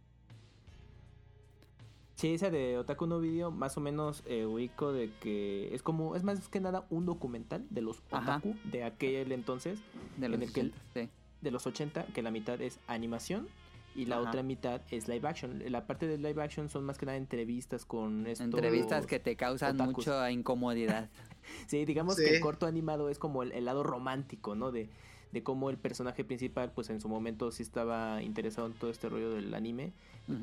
[2.16, 6.18] Sí, esa de Otaku no Video, más o menos eh, ubico de que es como,
[6.18, 8.38] es más que nada un documental de los Ajá.
[8.38, 9.80] otaku de aquel entonces,
[10.18, 11.10] De los En el que él- 80, sí.
[11.42, 13.48] de los 80, que la mitad es animación
[13.96, 14.30] y la Ajá.
[14.30, 15.64] otra mitad es live action.
[15.72, 18.46] La parte de live action son más que nada entrevistas con estos...
[18.46, 20.06] Entrevistas que te causan otakus.
[20.08, 21.10] mucha incomodidad.
[21.68, 22.24] Sí, digamos Sí.
[22.26, 24.72] que el corto animado es como el, el lado romántico, ¿no?
[24.72, 24.90] De,
[25.32, 29.10] de cómo el personaje principal, pues en su momento sí estaba interesado en todo este
[29.10, 29.92] rollo del anime.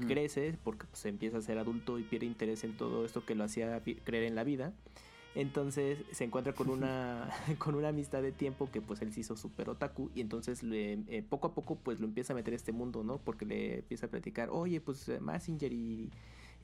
[0.07, 3.43] Crece porque pues empieza a ser adulto y pierde interés en todo esto que lo
[3.43, 4.73] hacía creer en la vida.
[5.35, 9.37] Entonces se encuentra con una, con una amistad de tiempo que pues él se hizo
[9.37, 12.57] súper otaku y entonces le, eh, poco a poco pues lo empieza a meter a
[12.57, 13.19] este mundo, ¿no?
[13.19, 16.11] Porque le empieza a platicar, oye pues eh, Massinger y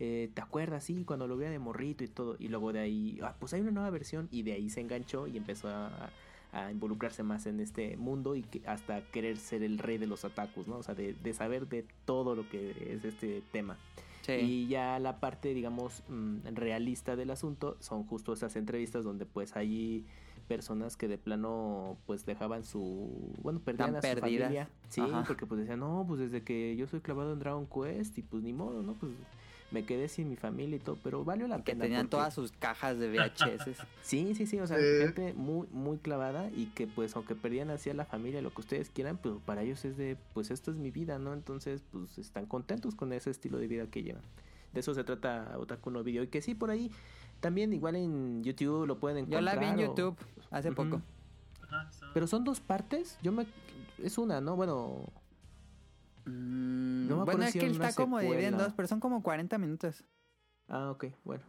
[0.01, 0.85] eh, ¿te acuerdas?
[0.85, 2.37] Sí, cuando lo veía de morrito y todo.
[2.39, 5.27] Y luego de ahí, ah, pues hay una nueva versión y de ahí se enganchó
[5.27, 6.11] y empezó a,
[6.53, 10.25] a involucrarse más en este mundo y que hasta querer ser el rey de los
[10.25, 10.79] otakus, ¿no?
[10.79, 13.77] O sea, de, de saber de todo lo que es este tema.
[14.29, 14.45] Sí.
[14.45, 19.57] Y ya la parte, digamos, mm, realista del asunto son justo esas entrevistas donde pues
[19.57, 20.05] hay
[20.49, 24.69] personas que de plano pues dejaban su, bueno, perdían Tan a su familia.
[24.89, 25.25] Sí, Ajá.
[25.27, 28.43] porque pues decían, no, pues desde que yo soy clavado en Dragon Quest y pues
[28.43, 28.95] ni modo, ¿no?
[28.95, 29.13] Pues
[29.71, 31.85] me quedé sin mi familia y todo, pero valió la pena.
[31.85, 33.77] tenían porque- todas sus cajas de VHS.
[34.03, 37.91] Sí, sí, sí, o sea, gente muy, muy clavada y que pues aunque perdían así
[37.91, 40.79] a la familia, lo que ustedes quieran, pues para ellos es de, pues esto es
[40.79, 41.35] mi vida, ¿no?
[41.35, 44.23] Entonces, pues están contentos con ese estilo de vida que llevan.
[44.73, 46.91] De eso se trata Otaku no Video y que sí, por ahí
[47.41, 49.55] también igual en YouTube lo pueden Yo encontrar.
[49.57, 50.17] la vi en o- YouTube
[50.51, 51.03] hace poco.
[52.15, 53.47] Pero son dos partes, yo me...
[54.03, 54.57] Es una, ¿no?
[54.57, 55.05] Bueno,
[56.29, 58.65] Mm, No me acuerdo bueno, es que una está como dividido en secuela.
[58.65, 60.05] dos, pero son como 40 minutos.
[60.69, 61.45] ah, ok, bueno.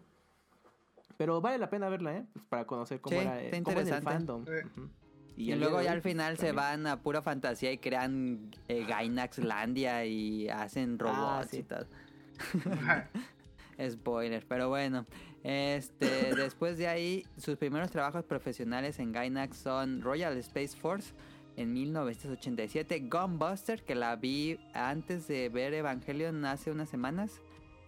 [1.18, 2.26] Pero vale la pena verla, ¿eh?
[2.34, 4.12] Pues para conocer cómo Sí, era está eh, cómo es el interesante.
[4.12, 4.46] fandom.
[4.46, 4.52] Sí.
[4.80, 4.90] Ujú.
[5.36, 6.56] Y, al luego de ya al pues, final se también.
[6.56, 11.58] van a pura fantasía y crean eh, Gainaxlandia y hacen robots Ah, sí.
[11.58, 11.86] y todo.
[13.90, 15.06] Spoiler, pero bueno.
[15.44, 21.14] Este, después de ahí, sus primeros trabajos profesionales en Gainax son Royal Space Force
[21.60, 27.42] en 1987, Gunbuster, que la vi antes de ver Evangelion hace unas semanas,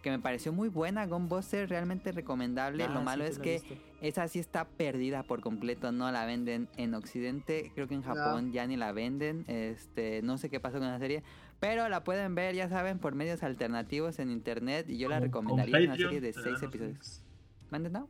[0.03, 2.83] que me pareció muy buena, Gunbuster, realmente recomendable.
[2.83, 3.61] Ah, Lo sí, malo sí es que
[4.01, 8.51] esa sí está perdida por completo, no la venden en Occidente, creo que en Japón
[8.51, 11.23] ya ni la venden, este, no sé qué pasó con la serie,
[11.61, 15.79] pero la pueden ver, ya saben, por medios alternativos en internet y yo la recomendaría,
[15.79, 17.23] es una serie de seis episodios.
[17.69, 18.09] ¿Manden no?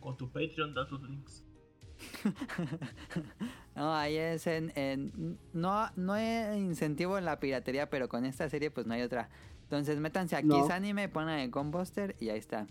[0.00, 1.44] Con tu Patreon das los links.
[3.74, 8.48] No, ahí es en, en- no, no hay incentivo en la piratería, pero con esta
[8.50, 9.28] serie pues no hay otra.
[9.64, 10.66] Entonces métanse aquí No.
[10.70, 12.66] Anime, ponen el Gunbuster y ahí está.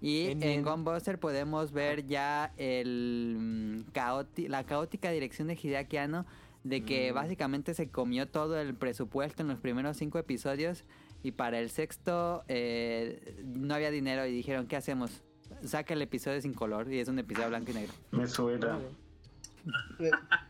[0.00, 0.64] Y Bien, en.
[0.64, 6.26] Gunbuster podemos ver ya el mm, caoti- la caótica dirección de Hideaki Anno
[6.64, 7.14] de que Mm.
[7.14, 10.84] básicamente se comió todo el presupuesto en los primeros cinco episodios
[11.22, 15.22] y para el sexto eh, no había dinero y dijeron ¿qué hacemos?
[15.64, 17.92] Saca el episodio sin color y es un episodio blanco y negro.
[18.10, 18.78] Me suena.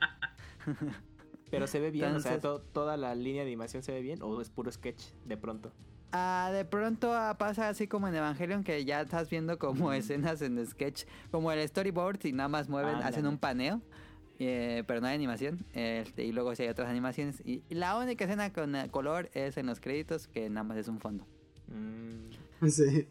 [1.51, 4.21] Pero se ve bien, o sea, to- toda la línea de animación se ve bien
[4.23, 5.71] o es puro sketch de pronto.
[6.13, 10.41] Ah, de pronto ah, pasa así como en Evangelion que ya estás viendo como escenas
[10.43, 13.83] en sketch, como el storyboard y nada más mueven, hacen un paneo,
[14.39, 15.65] eh, pero no hay animación.
[15.75, 17.43] Este, y luego sí hay otras animaciones.
[17.45, 20.79] Y, y la única escena con eh, color es en los créditos, que nada más
[20.79, 21.27] es un fondo.
[21.69, 23.09] Mm, sí.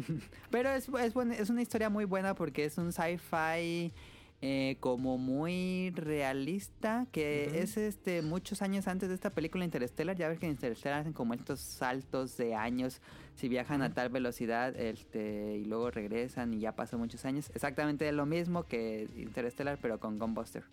[0.50, 3.92] Pero es, es, buen- es una historia muy buena porque es un sci-fi
[4.40, 10.16] eh, como muy realista, que es este muchos años antes de esta película Interstellar.
[10.16, 13.00] Ya ves que en Interstellar hacen como estos saltos de años,
[13.34, 17.50] si viajan a tal velocidad este y luego regresan y ya pasó muchos años.
[17.54, 20.64] Exactamente lo mismo que Interstellar, pero con Gunbuster.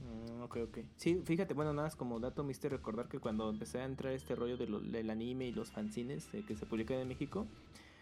[0.00, 0.78] mm, ok, ok.
[0.96, 4.34] Sí, fíjate, bueno, nada más como dato mister recordar que cuando empecé a entrar este
[4.34, 7.46] rollo de lo- del anime y los fanzines eh, que se publican en México,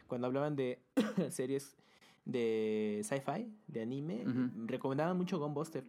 [0.07, 0.79] cuando hablaban de
[1.31, 1.77] series
[2.25, 4.25] de sci-fi, de anime,
[4.67, 5.85] recomendaban mucho Gunbuster.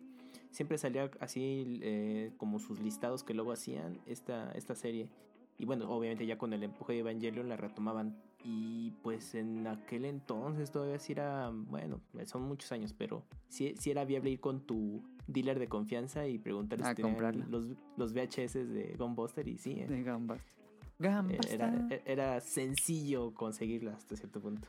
[0.52, 5.10] Siempre salía así eh, como sus listados que luego hacían esta, esta serie.
[5.58, 10.06] Y bueno, obviamente ya con el empuje de Evangelion la retomaban Y pues en aquel
[10.06, 14.62] entonces todavía sí era, bueno, son muchos años, pero sí, sí era viable ir con
[14.62, 17.66] tu dealer de confianza y preguntarles si tenían los,
[17.98, 20.54] los VHS de Gunbuster y sí, eh, De Gunbuster.
[21.00, 21.54] eh, Gunbuster.
[21.54, 24.68] era, era sencillo conseguirla hasta cierto punto.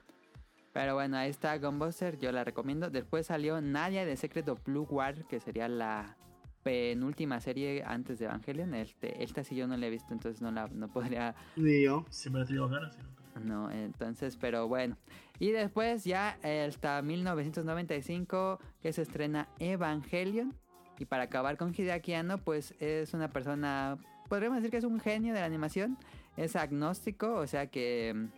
[0.77, 2.91] Pero bueno, ahí está Gunbuster, yo la recomiendo.
[2.91, 6.19] Después salió Nadia de Secret of Blue War, que sería la
[6.63, 8.75] penúltima serie antes de Evangelion.
[8.75, 12.05] Este, esta sí yo no la he visto, entonces no la no podría Ni yo.
[12.11, 12.99] Siempre he tenido ganas.
[13.43, 14.99] No, entonces, pero bueno.
[15.39, 16.37] Y después ya
[16.67, 20.53] hasta 1995 que se estrena Evangelion.
[20.99, 23.97] Y para acabar con Hideaki Anno, pues es una persona,
[24.29, 25.97] podríamos decir que es un genio de la animación.
[26.37, 28.29] Es agnóstico, o sea que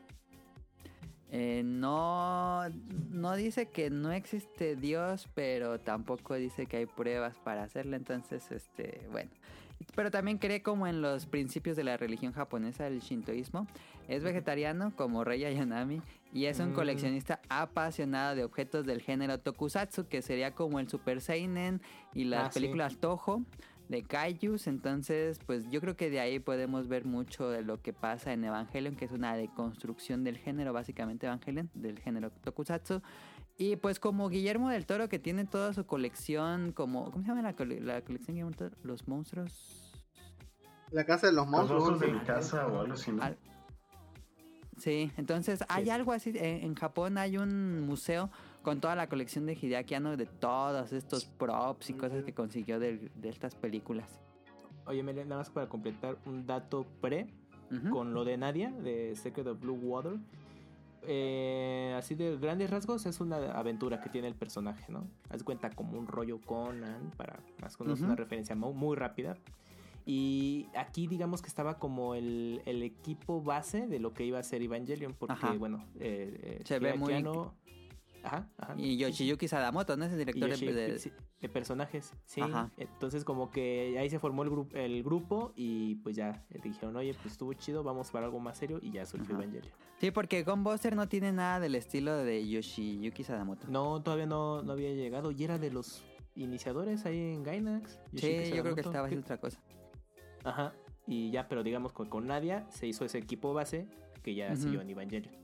[1.31, 2.62] eh, no,
[3.11, 7.97] no dice que no existe Dios, pero tampoco dice que hay pruebas para hacerlo.
[7.97, 9.31] Entonces, este, bueno.
[9.95, 13.67] Pero también cree como en los principios de la religión japonesa, el shintoísmo.
[14.09, 16.75] Es vegetariano como Rei Ayanami y es un Mm.
[16.75, 21.81] coleccionista apasionado de objetos del género tokusatsu, que sería como el Super Seinen
[22.12, 22.59] y las Ah, sí.
[22.61, 23.43] películas Toho
[23.88, 24.66] de Kaijus.
[24.66, 28.44] Entonces, pues yo creo que de ahí podemos ver mucho de lo que pasa en
[28.44, 33.03] Evangelion, que es una deconstrucción del género, básicamente Evangelion, del género tokusatsu.
[33.57, 37.42] Y pues como Guillermo del Toro, que tiene toda su colección, como, ¿cómo se llama
[37.42, 38.77] la, cole- la colección Guillermo del Toro?
[38.85, 39.92] Los monstruos.
[40.90, 41.85] La casa de los Los monstruos.
[41.85, 43.11] monstruos de mi casa o algo así,
[44.77, 45.90] Sí, entonces hay Sí.
[45.90, 48.31] algo así, en, en Japón hay un museo
[48.62, 52.79] con toda la colección de Hideaki Anno de todos estos props y cosas que consiguió
[52.79, 54.21] de, de estas películas.
[54.87, 57.29] Oye, Mele, nada más para completar un dato pre
[57.90, 60.14] con lo de Nadia, de Secret of Blue Water.
[61.03, 65.07] Eh, así de grandes rasgos es una aventura que tiene el personaje, ¿no?
[65.31, 68.07] Haz cuenta como un rollo Conan, para más o menos Ujú.
[68.07, 69.37] una referencia mu- muy, rápida.
[70.05, 74.42] Y aquí digamos que estaba como el, el equipo base de lo que iba a
[74.42, 75.53] ser Evangelion, porque Ajá.
[75.53, 77.55] bueno, eh, eh, Se ve muy- Hideaki Anno-
[78.22, 78.74] Ajá, ajá.
[78.76, 80.04] Y Yoshiyuki Sadamoto, ¿no?
[80.04, 82.40] Es el director de- Yoshi- de, sí, de personajes, sí.
[82.40, 82.70] Ajá.
[82.76, 87.14] Entonces como que ahí se formó el, grupo el grupo y pues ya dijeron, oye,
[87.14, 89.35] pues estuvo chido, vamos para algo más serio y ya surgió.
[89.37, 89.72] Evangelion.
[90.00, 93.66] Sí, porque Gunbuster no tiene nada del estilo de Yoshiyuki Sadamoto.
[93.68, 96.04] No, todavía no, no había llegado y era de los
[96.35, 97.98] iniciadores ahí en Gainax.
[98.14, 99.61] sí, yo creo que estaba haciendo otra cosa.
[100.44, 100.72] Ajá.
[101.07, 103.88] Y ya, pero digamos con, con Nadia se hizo ese equipo base
[104.22, 104.62] que ya Ujú.
[104.62, 105.35] siguió en Evangelion.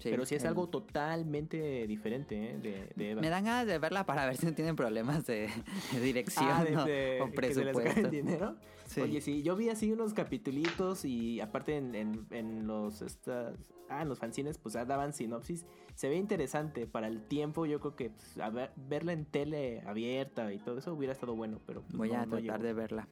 [0.00, 2.58] Sí, pero sí es el- algo totalmente diferente ¿eh?
[2.58, 3.20] de, de Eva.
[3.20, 5.48] Me dan ganas de verla para ver si no tienen problemas de,
[5.92, 8.08] de dirección Ah, de- o- presupuesto.
[8.10, 8.56] dinero.
[8.86, 9.02] Sí.
[9.02, 13.56] Oye, sí, yo vi así unos capitulitos y aparte en, en, en los estas,
[13.88, 15.64] ah, en los fanzines pues ya daban sinopsis.
[15.94, 19.82] Se ve interesante para el tiempo, yo creo que pues, a ver- verla en tele
[19.86, 23.06] abierta y todo eso hubiera estado bueno, pero pues, Voy no- a tratar de verla.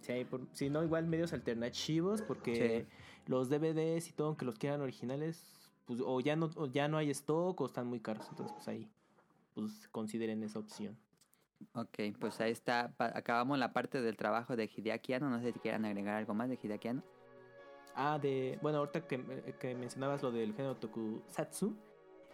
[0.00, 2.86] Sí, si no, igual medios alternativos porque
[3.26, 5.61] los DVDs y todo, aunque los quieran originales,
[5.92, 8.68] pues o ya no, o ya no hay stock o están muy caros, entonces pues
[8.68, 8.88] ahí
[9.54, 10.96] pues consideren esa opción.
[11.74, 12.94] Ok, pues ahí está.
[12.98, 15.30] Acabamos la parte del trabajo de Hideaki Anno.
[15.30, 17.02] No sé si quieran agregar algo más de Hideaki Anno.
[17.94, 18.58] Ah, de.
[18.62, 21.76] Bueno, ahorita que, que mencionabas lo del género tokusatsu,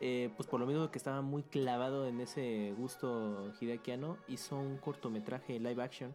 [0.01, 4.57] eh, pues por lo mismo que estaba muy clavado en ese gusto Hideaki Anno, hizo
[4.57, 6.15] un cortometraje live action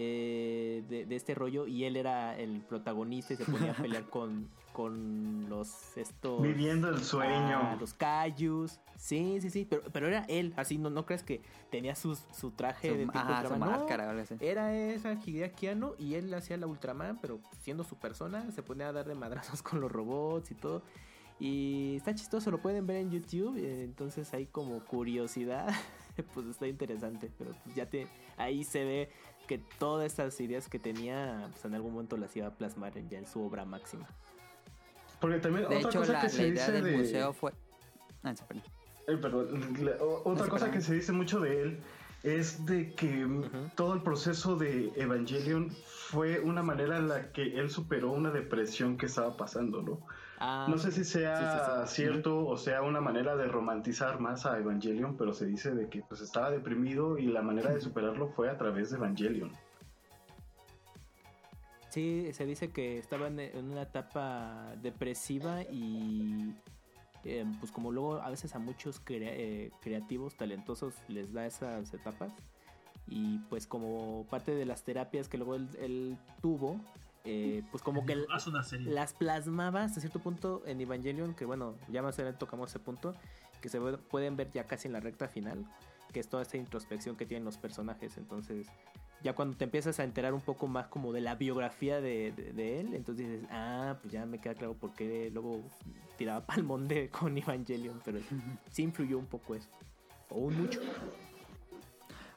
[0.00, 4.04] eh, de, de este rollo y él era el protagonista y se ponía a pelear
[4.10, 6.40] con, con los estos.
[6.40, 7.58] Viviendo el sueño.
[7.60, 8.78] Ah, los Kaijus.
[8.96, 9.66] Sí, sí, sí.
[9.68, 13.06] Pero, pero era él, así, no, no crees que tenía sus- su traje Su, de
[13.06, 13.70] tipo ajá, su Ultraman.
[13.72, 14.36] No, máscara o algo así.
[14.40, 18.88] era esa Hideaki Anno y él hacía la Ultraman, pero siendo su persona, se ponía
[18.88, 20.82] a darle madrazos con los robots y todo.
[21.40, 23.56] Y está chistoso, lo pueden ver en YouTube.
[23.56, 25.68] eh, Entonces, ahí como curiosidad,
[26.34, 27.30] pues está interesante.
[27.36, 28.06] Pero pues ya te
[28.36, 29.10] ahí se ve
[29.48, 33.18] que todas estas ideas que tenía, pues en algún momento las iba a plasmar ya
[33.18, 34.06] en su obra máxima.
[35.20, 36.96] Porque también De otra hecho, cosa la, que la se idea dice del de...
[36.98, 37.52] museo fue.
[38.22, 38.34] Ah.
[39.08, 40.70] Eh, perdón, la- o- otra cosa perdón.
[40.72, 41.80] que se dice mucho de él
[42.22, 47.58] es de que mm, todo el proceso de Evangelion fue una manera en la que
[47.58, 50.00] él superó una depresión que estaba pasando, ¿no?
[50.40, 51.94] Ah, No sé si sea sí, sí, sí.
[52.02, 56.02] cierto o sea una manera de romantizar más a Evangelion, pero se dice de que
[56.02, 59.50] pues estaba deprimido y la manera de superarlo fue a través de Evangelion.
[61.90, 66.54] Sí, se dice que estaba en, una etapa depresiva y
[67.24, 71.92] eh, pues como luego a veces a muchos crea- eh, creativos talentosos les da esas
[71.94, 72.32] etapas
[73.08, 76.78] y pues como parte de las terapias que luego él, él tuvo,
[77.30, 78.90] eh, pues como que Haz una serie.
[78.90, 83.14] las plasmaba hasta cierto punto en Evangelion, que bueno, ya más adelante tocamos ese punto,
[83.60, 85.64] que se pueden ver ya casi en la recta final,
[86.12, 88.16] que es toda esta introspección que tienen los personajes.
[88.16, 88.66] Entonces,
[89.22, 92.52] ya cuando te empiezas a enterar un poco más como de la biografía de, de-
[92.52, 95.60] de él, entonces dices, ah, pues ya me queda claro por qué luego
[96.16, 98.20] tiraba palmón de con Evangelion, pero
[98.70, 99.68] sí influyó un poco eso.
[100.30, 100.80] O un mucho.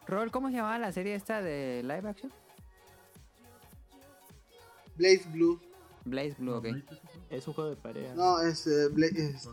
[0.07, 2.31] Rol, ¿cómo se llamaba la serie esta de live action?
[4.97, 5.59] Blaze Blue.
[6.05, 6.67] Blaze Blue, ok.
[7.29, 8.13] Es un juego de pareja.
[8.15, 8.65] No, es.
[8.67, 9.47] eh, Bla- es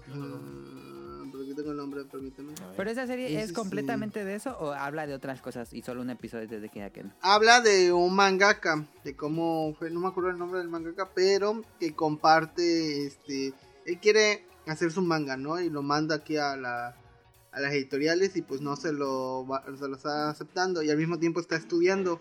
[1.30, 2.54] pero aquí tengo el nombre, permíteme.
[2.76, 3.52] ¿Pero esa serie es sí.
[3.54, 7.04] completamente de eso o habla de otras cosas y solo un episodio desde que que
[7.04, 7.12] no?
[7.20, 11.62] Habla de un mangaka, de cómo fue, no me acuerdo el nombre del mangaka, pero
[11.78, 13.52] que comparte, este,
[13.84, 15.60] él quiere hacer su manga, ¿no?
[15.60, 16.96] Y lo manda aquí a la
[17.50, 20.96] a las editoriales y pues no se lo va- se lo está aceptando y al
[20.98, 22.20] mismo tiempo está estudiando.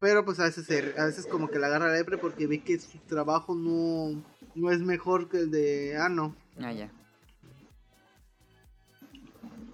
[0.00, 2.60] Pero pues a veces se- a veces como que le agarra la depre porque ve
[2.62, 4.22] que su trabajo no
[4.54, 6.34] no es mejor que el de Ano.
[6.60, 6.90] Ah, ya.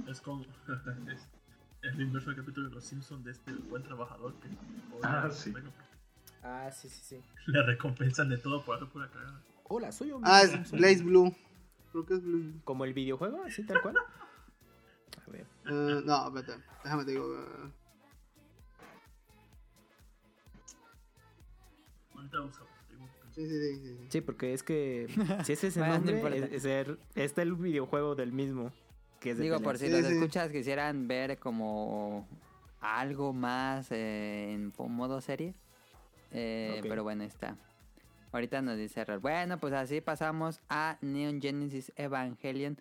[0.09, 0.43] Es como.
[0.43, 0.49] es,
[1.83, 4.49] es el inverso del capítulo de los Simpsons de este buen trabajador que.
[5.03, 5.51] Ah, sí.
[5.51, 5.71] bueno,
[6.43, 7.23] Ah, sí, sí, sí.
[7.47, 9.41] le recompensan de todo por hacer pura cagada.
[9.65, 11.35] Hola, soy un Ah, es Blaze Blue.
[11.93, 12.53] Creo que es Blue.
[12.65, 13.97] Como el videojuego, así tal cual.
[15.27, 15.47] A ver.
[15.67, 17.35] Eh, no, espérate, déjame te digo.
[17.35, 17.71] eh,
[22.17, 22.39] Ahorita
[23.35, 24.07] sí, sí, sí, sí, sí.
[24.09, 25.07] Sí, porque es que
[25.45, 28.73] si ese es el nombre, es, es el- está el videojuego del mismo.
[29.21, 29.87] Que es de Digo, por si.
[29.87, 30.13] Sí, los sí.
[30.15, 32.29] escuchas quisieran ver como
[32.81, 35.55] algo más eh, en modo serie.
[36.33, 36.81] Eh.
[36.83, 37.57] Pero bueno, está.
[38.33, 39.19] Ahorita nos dice Rol.
[39.21, 42.79] Bueno, pues así pasamos a Neon Genesis Evangelion.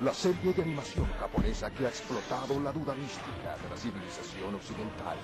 [0.00, 5.18] La serie de animación japonesa que ha explotado la duda mística de la civilización occidental.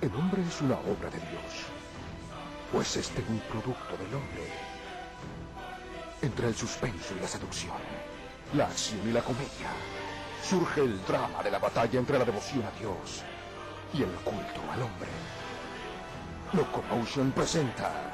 [0.00, 1.70] El hombre es una obra de Dios,
[2.72, 4.42] pues este un producto del hombre.
[6.20, 7.76] Entre el suspenso y la seducción,
[8.54, 9.70] la acción y la comedia,
[10.42, 13.22] surge el drama de la batalla entre la devoción a Dios
[13.94, 15.10] y el culto al hombre.
[16.54, 18.10] Locomotion presenta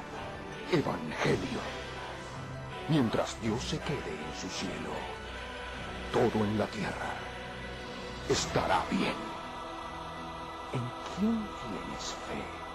[0.70, 1.86] Evangelio.
[2.89, 4.93] Mientras Dios se quede en su cielo,
[6.12, 7.16] todo en la tierra
[8.28, 9.14] estará bien.
[10.72, 10.82] ¿En
[11.18, 12.66] quién tienes fe?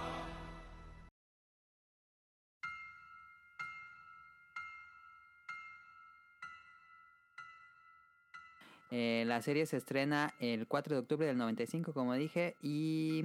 [8.94, 13.24] Eh, la serie se estrena el 4 de octubre del 95, como dije, y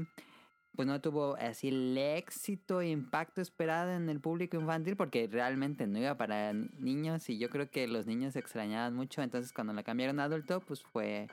[0.77, 5.87] pues no tuvo así el éxito e impacto esperado en el público infantil porque realmente
[5.87, 9.53] no iba para ni- niños y yo creo que los niños se extrañaban mucho, entonces
[9.53, 11.29] cuando la cambiaron a adulto, pues fue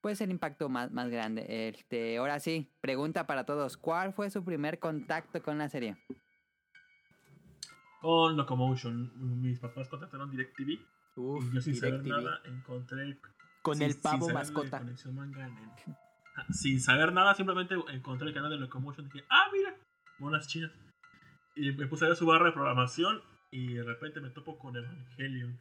[0.00, 1.68] pues el impacto más, más grande.
[1.68, 5.96] Este, ahora sí, pregunta para todos, ¿cuál fue su primer contacto con la serie?
[8.00, 10.78] Con Locomotion, mis papás contactaron DirecTV.
[11.16, 13.18] Uf, y yo sin saber nada encontré.
[13.62, 14.80] Con sin- el pavo mascota.
[14.80, 15.96] Conexión Manga en el-
[16.50, 19.08] Sin saber nada, simplemente encontré el canal de Locomotion.
[19.08, 19.76] Dije, ah, mira,
[20.18, 20.72] monas chinas.
[21.54, 23.22] Y me puse a ver su barra de programación.
[23.50, 25.60] Y de repente me topo con Evangelion.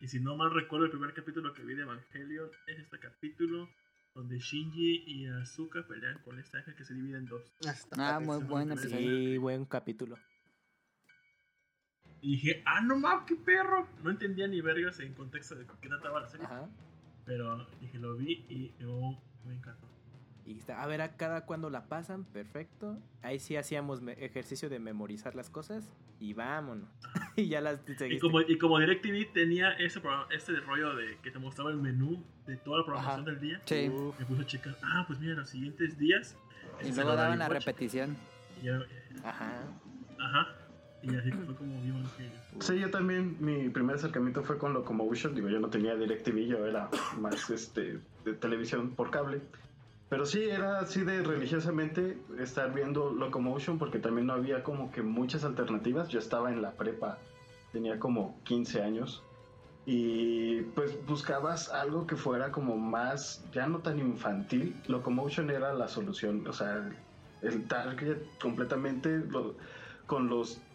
[0.00, 3.68] Y si no mal recuerdo, el primer capítulo que vi de Evangelion es este capítulo
[4.14, 7.42] donde Shinji y Asuka pelean con este ángel que se divide en dos.
[7.66, 7.74] Ah,
[8.16, 8.72] Ah, muy buen sí.
[8.86, 9.08] episodio.
[9.08, 10.16] Sí, buen capítulo.
[12.22, 13.88] Y dije, ah, no mames, qué perro.
[14.02, 16.44] No entendía ni vergas en contexto de qué trataba la serie.
[16.46, 16.68] Ajá.
[17.24, 19.89] Pero dije, lo vi y oh, me encantó.
[20.46, 22.98] Y está, a ver a cada cuando la pasan, perfecto.
[23.22, 25.88] Ahí sí hacíamos ejercicio de memorizar las cosas
[26.18, 26.88] y vámonos.
[27.36, 28.20] y ya las Y seguiste.
[28.20, 32.22] como, y como DirecTV tenía ese, programa- este rollo de que te mostraba el menú
[32.46, 33.30] de toda la programación Ajá.
[33.30, 33.88] del día, Sí.
[33.88, 36.36] Uf, me puse a checar, ah, pues mira, los siguientes días.
[36.84, 38.16] Y luego daban la repetición.
[38.62, 38.80] Y ya-
[39.24, 39.62] ajá.
[40.18, 40.48] ajá.
[41.02, 42.32] Y así fue como vi Evangelion.
[42.60, 45.34] Sí, yo también, mi primer acercamiento fue con Locomotion.
[45.34, 49.40] Digo, yo no tenía DirecTV, yo era más este, de televisión por cable.
[50.10, 55.02] Pero sí, era así de religiosamente estar viendo Locomotion porque también no había como que
[55.02, 56.08] muchas alternativas.
[56.10, 57.28] Yo estaba en la prepa,
[57.70, 59.30] tenía como 15 años.
[59.84, 64.82] Y pues buscabas algo que fuera como más, ya no tan infantil.
[64.86, 66.88] Locomotion era la solución, o sea,
[67.40, 69.58] el target completamente lo-
[70.06, 70.70] con los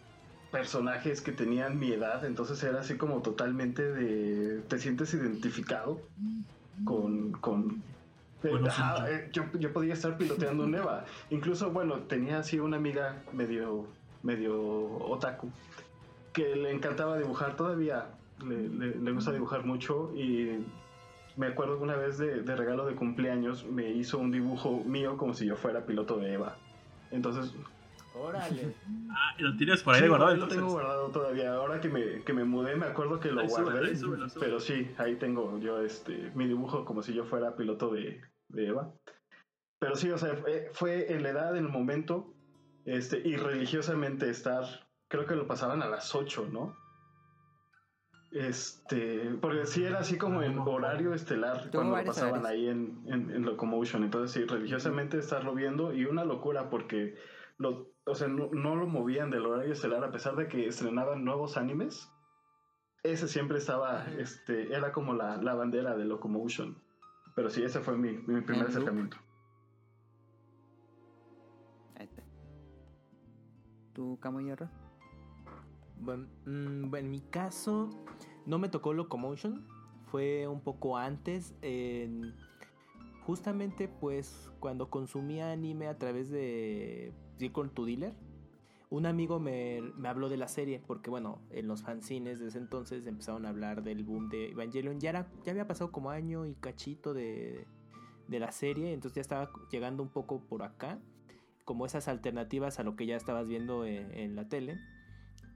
[0.50, 4.62] personajes que tenían mi edad, entonces era así como totalmente de...
[4.64, 6.12] te sientes identificado
[6.84, 7.32] con...
[7.32, 7.95] con
[8.50, 8.82] Bueno, sí.
[9.08, 11.04] eh, yo, yo podía estar piloteando un EVA.
[11.30, 13.86] Incluso, bueno, tenía así una amiga medio,
[14.22, 14.60] medio
[15.08, 15.50] otaku
[16.32, 18.06] que le encantaba dibujar todavía.
[18.46, 20.64] Le, le- le gusta dibujar mucho y
[21.36, 25.16] me acuerdo que una vez de, de regalo de cumpleaños me hizo un dibujo mío
[25.16, 26.56] como si yo fuera piloto de EVA.
[27.10, 27.54] Entonces,
[28.14, 28.74] Órale.
[29.10, 30.36] Ah, y lo tienes por ahí Sí, guardado.
[30.36, 31.54] lo tengo guardado todavía.
[31.54, 33.88] Ahora que me, que me mudé, me acuerdo que lo Ahí súbelo, guardé.
[33.88, 34.40] ahí súbelo, súbelo.
[34.46, 38.68] Pero sí, ahí tengo yo este mi dibujo como si yo fuera piloto de, de
[38.68, 38.92] Eva.
[39.78, 42.34] Pero sí, o sea, fue, fue en la edad, en el momento,
[42.84, 44.64] este, y religiosamente estar,
[45.08, 46.74] creo que lo pasaban a las 8, ¿no?
[48.32, 52.50] Este, porque sí era así como en horario estelar cuando lo pasaban horarios.
[52.50, 54.02] ahí en, en, en Locomotion.
[54.02, 57.14] Entonces sí, religiosamente estarlo viendo y una locura porque
[57.56, 61.24] lo, o sea, no, no lo movían del horario estelar a pesar de que estrenaban
[61.24, 62.10] nuevos animes.
[63.02, 66.76] Ese siempre estaba, este, era como la, la bandera de Locomotion.
[67.36, 69.18] Pero sí, ese fue mi, mi primer acercamiento.
[71.96, 72.22] Ahí está.
[73.92, 74.50] ¿Tú, Camuy
[76.00, 77.90] Bueno, mm, bueno, en mi caso,
[78.46, 79.68] no me tocó Locomotion.
[80.06, 81.54] Fue un poco antes.
[81.60, 82.34] en-
[83.26, 88.14] justamente, pues, cuando consumía anime a través de ir con tu dealer,
[88.90, 90.80] un amigo me, me habló de la serie.
[90.86, 95.00] Porque, bueno, en los fanzines de ese entonces empezaron a hablar del boom de Evangelion.
[95.00, 97.66] Ya, era, ya había pasado como año y cachito de,
[98.28, 98.92] de la serie.
[98.92, 100.98] Entonces ya estaba llegando un poco por acá.
[101.64, 104.78] Como esas alternativas a lo que ya estabas viendo en- en la tele.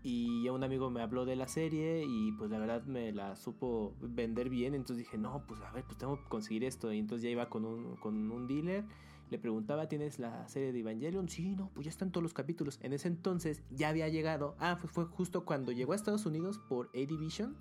[0.03, 3.37] Y ya un amigo me habló de la serie y pues la verdad me la
[3.37, 4.75] supo vender bien.
[4.75, 6.91] Entonces dije, no, pues a ver, pues tengo que conseguir esto.
[6.93, 8.85] Y entonces ya iba con un, con un dealer.
[9.31, 11.29] Le preguntaba, ¿tienes la serie de Evangelion?
[11.29, 12.81] Sí, no, pues ya están todos los capítulos.
[12.83, 14.57] En ese entonces ya había llegado.
[14.59, 17.57] Ah, fue, fue justo cuando llegó a Estados Unidos por A-Division.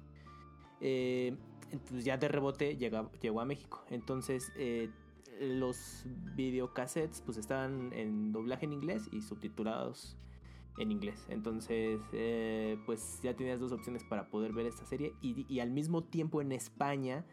[0.82, 1.38] Eh,
[1.72, 3.86] entonces ya de rebote llegó, llegó a México.
[3.91, 4.89] Entonces eh,
[5.39, 6.05] los
[6.36, 10.17] videocassettes pues estaban en doblaje en inglés y subtitulados
[10.80, 11.26] en inglés.
[11.30, 15.13] Entonces, eh, pues ya tenías dos opciones para poder ver esta serie.
[15.22, 17.26] Y al mismo tiempo en España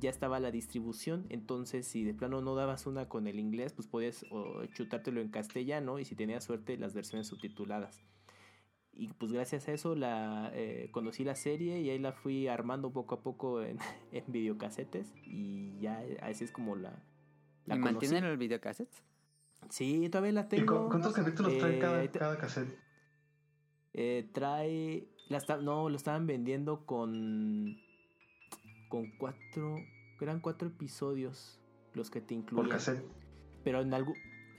[0.00, 1.26] ya estaba la distribución.
[1.28, 5.28] Entonces, si de plano no dabas una con el inglés, pues podías o, chutártelo en
[5.30, 5.98] castellano.
[5.98, 8.02] Y si tenías suerte, las versiones subtituladas.
[8.94, 12.92] Y pues gracias a eso la eh, conocí la serie y ahí la fui armando
[12.92, 13.78] poco a poco en,
[14.12, 15.12] en videocasetes.
[15.24, 17.02] Y ya así es como la,
[17.66, 17.94] la ¿Y conocí.
[18.06, 19.02] mantienen los videocassettes?
[19.70, 20.82] Sí, todavía la ¿Y tengo.
[20.84, 22.76] cu- cuántos capítulos trae Eh, cada, te- cada cassette?
[23.94, 25.08] Eh, trae.
[25.28, 27.76] La esta- no, lo estaban vendiendo con.
[28.92, 29.76] Con cuatro.
[30.20, 31.58] Eran cuatro episodios
[31.94, 32.68] los que te Por incluían.
[32.68, 33.02] cassette.
[33.64, 34.14] Pero en algún.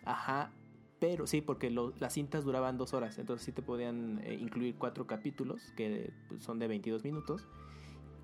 [0.06, 0.52] Ajá.
[1.00, 3.20] Pero sí, porque lo- las cintas duraban dos horas.
[3.20, 5.72] Entonces sí te podían eh, incluir cuatro capítulos.
[5.78, 7.48] Que pues, son de 22 minutos.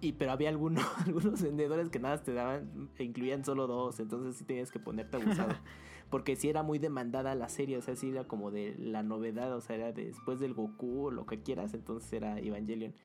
[0.01, 2.89] Y pero había algunos, algunos vendedores que nada te daban.
[2.97, 3.99] E incluían solo dos.
[3.99, 5.53] Entonces sí tenías que ponerte abusado.
[6.09, 9.55] Porque sí era muy demandada la serie, o sea, sí era como de la novedad,
[9.55, 12.95] o sea, era después del Goku o lo que quieras, entonces era Evangelion.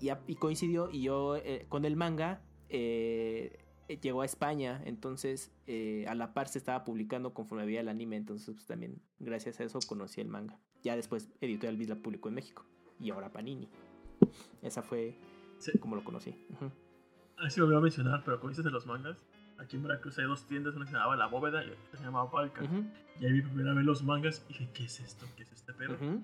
[0.00, 3.58] Y, y coincidió, y yo eh, con el manga eh,
[4.02, 8.16] llegó a España, entonces eh, a la par se estaba publicando conforme veía el anime,
[8.16, 10.58] entonces pues también gracias a eso conocí el manga.
[10.82, 12.64] Ya después Editorial Viz la publicó en México,
[13.00, 13.68] y ahora Panini.
[14.62, 15.16] Esa fue
[15.58, 15.78] Sí.
[15.78, 16.30] como lo conocí.
[16.50, 16.70] Ujú.
[17.38, 19.16] Ahí sí me voy a mencionar, pero como dices de los mangas,
[19.58, 22.04] aquí en Veracruz hay dos tiendas, una que se llamaba La Bóveda y otra se
[22.04, 22.62] llamaba Balca.
[22.62, 22.84] Ujú,
[23.20, 25.26] Y ahí vi primera vez los mangas y dije, ¿qué es esto?
[25.36, 26.22] ¿Qué es este ujú.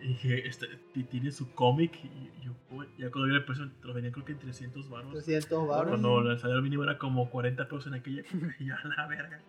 [0.00, 0.66] Y dije, este,
[1.10, 2.52] tiene su cómic y yo,
[2.98, 5.12] ya cuando vi el precio, te lo vendían creo que en 300 baros.
[5.12, 5.88] 300 baros.
[5.88, 9.06] Cuando el salario mínimo era como 40 pesos en aquella época, y yo a la
[9.06, 9.40] verga.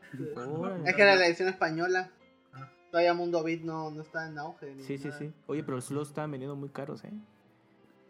[0.85, 2.09] Es que era la edición española.
[2.53, 2.69] Ah.
[2.91, 4.73] Todavía Mundo Beat no, no está en auge.
[4.75, 5.19] ni Sí, sí, nada.
[5.19, 5.31] sí.
[5.47, 7.11] Oye, pero los estaban vendiendo muy caros, ¿eh?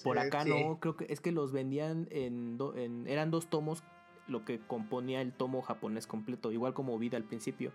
[0.04, 0.50] Por Sí, acá sí.
[0.50, 3.84] no, creo que es que los vendían en, do- en- eran dos tomos
[4.28, 7.72] lo que componía el tomo japonés completo, igual como Vida al principio.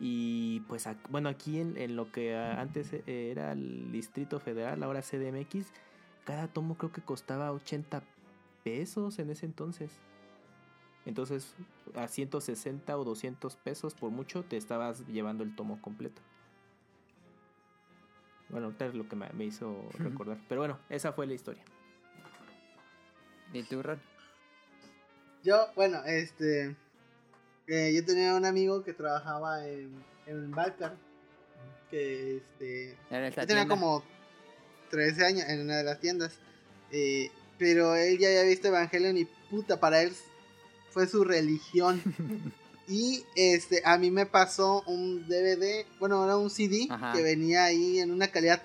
[0.00, 5.02] Y pues bueno, aquí en, en lo que antes eh, era el Distrito Federal, ahora
[5.02, 5.72] CDMX,
[6.24, 8.02] cada tomo creo que costaba 80
[8.62, 9.90] pesos en ese entonces.
[11.06, 11.54] Entonces,
[11.94, 16.20] a 160 o 200 pesos por mucho te estabas llevando el tomo completo.
[18.50, 20.38] Bueno, ahorita es lo que me, me hizo recordar.
[20.48, 21.62] Pero bueno, esa fue la historia.
[23.52, 23.98] ¿Y tú, Ron?
[25.44, 26.74] Yo, bueno, este.
[27.66, 29.90] eh, yo tenía un amigo que trabajaba en,
[30.26, 30.96] en Balcar.
[31.90, 32.96] Que este.
[33.10, 33.68] Yo tenía tienda.
[33.68, 34.02] como
[34.90, 36.34] 13 años en una de las tiendas.
[36.90, 40.12] eh, pero él ya había visto Evangelion y puta, para él
[40.90, 42.00] fue su religión.
[42.88, 47.12] y este, a mí me pasó un DVD, bueno, era un CD Ajá.
[47.12, 48.62] que venía ahí en una calidad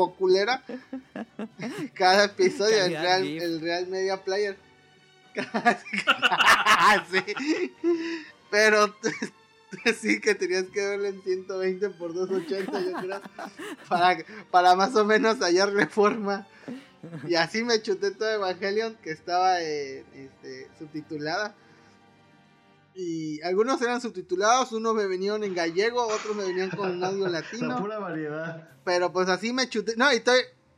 [0.00, 0.62] turboculera.
[1.94, 4.56] Cada episodio, el Calidad Real, el Real Media Player.
[7.10, 7.72] sí.
[8.50, 8.94] Pero
[10.00, 13.20] sí que tenías que verlo en 120 por 280, yo creo.
[13.88, 16.46] Para, para más o menos hallarle forma.
[17.26, 21.54] Y así me chuté todo Evangelion, que estaba eh, este, subtitulada.
[23.02, 27.28] Y algunos eran subtitulados, unos me venían en gallego, otros me venían con un audio
[27.28, 27.78] La latino.
[27.80, 28.68] pura variedad.
[28.84, 29.94] Pero pues así me chuté.
[29.96, 30.32] No, y, to-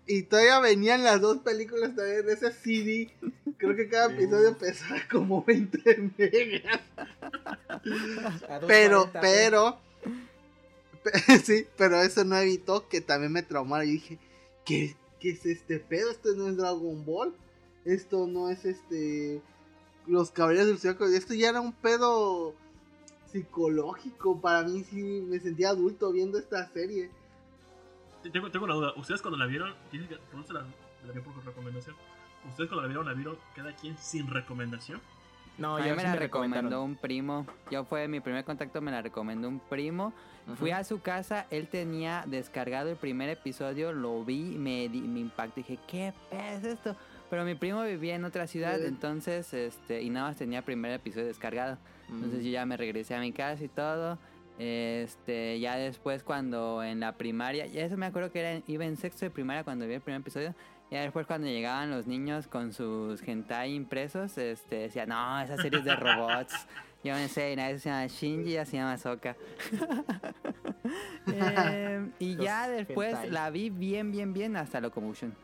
[0.06, 3.10] y todavía venían las dos películas también de ese CD.
[3.56, 6.80] Creo que cada episodio pesaba como 20 megas.
[8.66, 9.78] Pero, 2.40, pero.
[11.02, 13.84] pe- sí, pero eso no evitó que también me traumara.
[13.84, 14.18] Y dije,
[14.64, 16.10] ¿qué, ¿qué es este pedo?
[16.10, 17.34] Esto no es Dragon Ball.
[17.84, 19.40] Esto no es este.
[20.06, 21.04] Los caballeros del Zodiaco.
[21.06, 22.54] Esto ya era un pedo
[23.30, 24.40] psicológico.
[24.40, 27.10] Para mí sí me sentía adulto viendo esta serie.
[28.32, 28.92] Tengo, tengo una duda.
[28.96, 31.96] ¿Ustedes cuando la vieron, dicen que no se la, la vieron por recomendación?
[32.48, 35.00] ¿Ustedes cuando la vieron, la vieron cada quien sin recomendación?
[35.58, 37.46] No, ya me sí la recomendó un primo.
[37.70, 40.12] Yo fue mi primer contacto, me la recomendó un primo.
[40.58, 45.20] Fui a su casa, él tenía descargado el primer episodio, lo vi, me, di- me
[45.20, 45.56] impactó.
[45.56, 46.96] Dije, ¿qué es esto?
[47.32, 48.84] Pero mi primo vivía en otra ciudad, Sí.
[48.88, 51.78] entonces, este, y nada más tenía el primer episodio descargado.
[52.10, 52.42] Entonces Mm.
[52.44, 54.18] yo ya me regresé a mi casa y todo.
[54.58, 58.98] Este, ya después cuando en la primaria, ya eso me acuerdo que era, iba en
[58.98, 60.54] sexto de primaria cuando vi el primer episodio.
[60.90, 65.78] Ya después cuando llegaban los niños con sus hentai impresos, este, decía, no, esa serie
[65.78, 66.52] es de robots.
[67.02, 69.36] Yo no sé, nadie se llama Shinji, ya se llama Soka.
[72.18, 73.30] y Los ya después hentai.
[73.30, 75.34] la vi bien, bien, bien hasta Locomotion.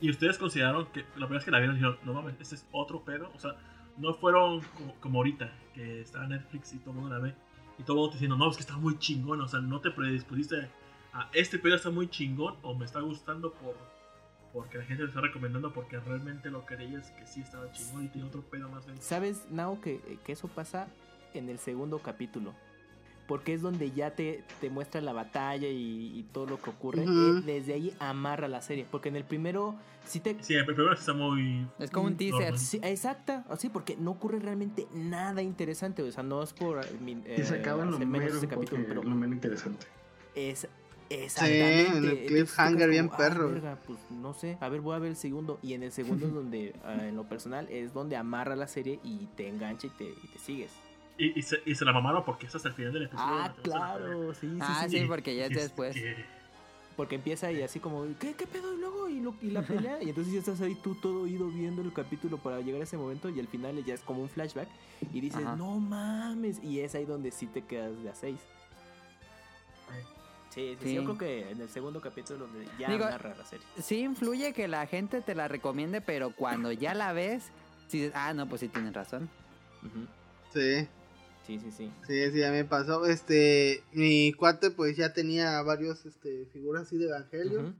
[0.00, 2.66] ¿Y ustedes consideraron que la primera vez que la vieron dijeron, no mames, este es
[2.72, 3.30] otro pedo?
[3.34, 3.56] O sea,
[3.96, 7.34] no fueron como, como ahorita, que está Netflix y todo el mundo la ve.
[7.78, 9.40] Y todo el mundo te diciendo, no, es que está muy chingón.
[9.40, 10.68] O sea, no te predispusiste
[11.14, 13.76] a este pedo está muy chingón o me está gustando por
[14.52, 18.08] porque la gente lo está recomendando porque realmente lo creías que sí estaba chingón y
[18.08, 19.02] tiene otro pedo más dentro.
[19.02, 20.88] ¿Sabes, Nao, que, que eso pasa
[21.32, 22.54] en el segundo capítulo?
[23.26, 27.04] Porque es donde ya te, te muestra la batalla y, y todo lo que ocurre.
[27.04, 28.86] Eh, desde ahí amarra la serie.
[28.90, 30.36] Porque en el primero sí te...
[30.42, 31.66] Sí, el primero está muy...
[31.78, 32.58] Es como un teaser.
[32.58, 36.88] Sí, exacta, así porque no ocurre realmente nada interesante, o sea, no es por eh,
[37.00, 39.86] mi- Y se eh, acaba en lo menos ese capítulo, pero lo menos interesante.
[40.34, 41.80] es en exactamente.
[41.80, 43.48] el Entonces, cliffhanger bien como, perro.
[43.48, 45.92] "Ah, verga, pues no sé, a ver, voy a ver el segundo y en el
[45.92, 49.86] segundo es donde ah, en lo personal es donde amarra la serie y te engancha
[49.86, 50.72] y te, y te sigues.
[51.16, 53.34] Y, y se, y se la mamaron porque es hasta el final del episodio.
[53.36, 55.94] Ah, claro, sí, sí, Ah, sí, sí, porque ya es después.
[55.94, 56.24] que-
[56.96, 58.72] Porque empieza y así como, ¿qué, qué pedo?
[58.74, 60.00] Y luego, y, lo- y la pelea.
[60.02, 62.96] Y entonces ya estás ahí tú todo oído viendo el capítulo para llegar a ese
[62.96, 63.28] momento.
[63.30, 64.68] Y al final ya es como un flashback.
[65.12, 65.56] Y dices, Ajá.
[65.56, 66.62] no mames.
[66.62, 68.38] Y es ahí donde sí te quedas de a seis.
[70.50, 70.94] Sí, sí, sí, Sí.
[70.94, 73.66] yo creo que en el segundo capítulo donde ya Digo- narra la serie.
[73.82, 77.50] Sí influye que la gente te la recomiende, pero cuando ya la ves,
[77.90, 79.28] dices, ah, no, pues sí tienes razón.
[80.52, 80.86] Sí,
[81.46, 81.92] Sí, sí, sí.
[82.06, 83.04] sí, sí, ya me pasó.
[83.06, 87.74] Este, mi cuate pues ya tenía varios, este, figuras así de Evangelio.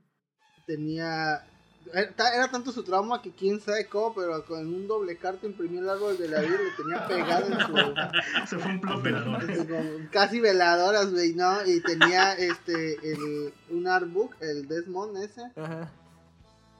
[0.66, 1.46] Tenía...
[1.92, 5.80] Era, era tanto su trauma que quién sabe cómo, pero con un doble carta imprimió
[5.80, 8.46] el árbol de la vida y lo tenía pegado en su...
[8.48, 11.64] Se fue un como casi veladoras, güey, ¿no?
[11.66, 15.42] Y tenía este el, un artbook, el Desmond ese.
[15.56, 15.92] Ajá.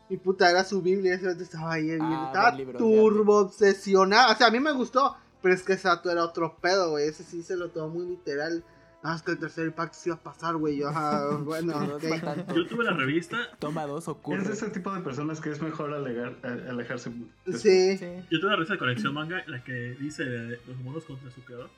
[0.09, 4.33] Y puta, era su Biblia, ese estaba ahí, Ah, estaba turbo obsesionado.
[4.33, 7.07] O sea, a mí me gustó, pero es que Sato era otro pedo, güey.
[7.07, 8.65] Ese sí se lo tomó muy literal.
[9.03, 10.79] No, es que el tercer impacto sí iba a pasar, güey.
[10.79, 10.91] Yo,
[11.45, 11.99] bueno.
[12.01, 14.41] Yo tuve la revista, Toma dos, ocurre.
[14.41, 17.11] Es de ese tipo de personas que es mejor alegar, alejarse.
[17.59, 18.07] Sí, Sí.
[18.31, 21.43] yo tuve la revista de colección manga, la que dice de los monos contra su
[21.43, 21.69] creador.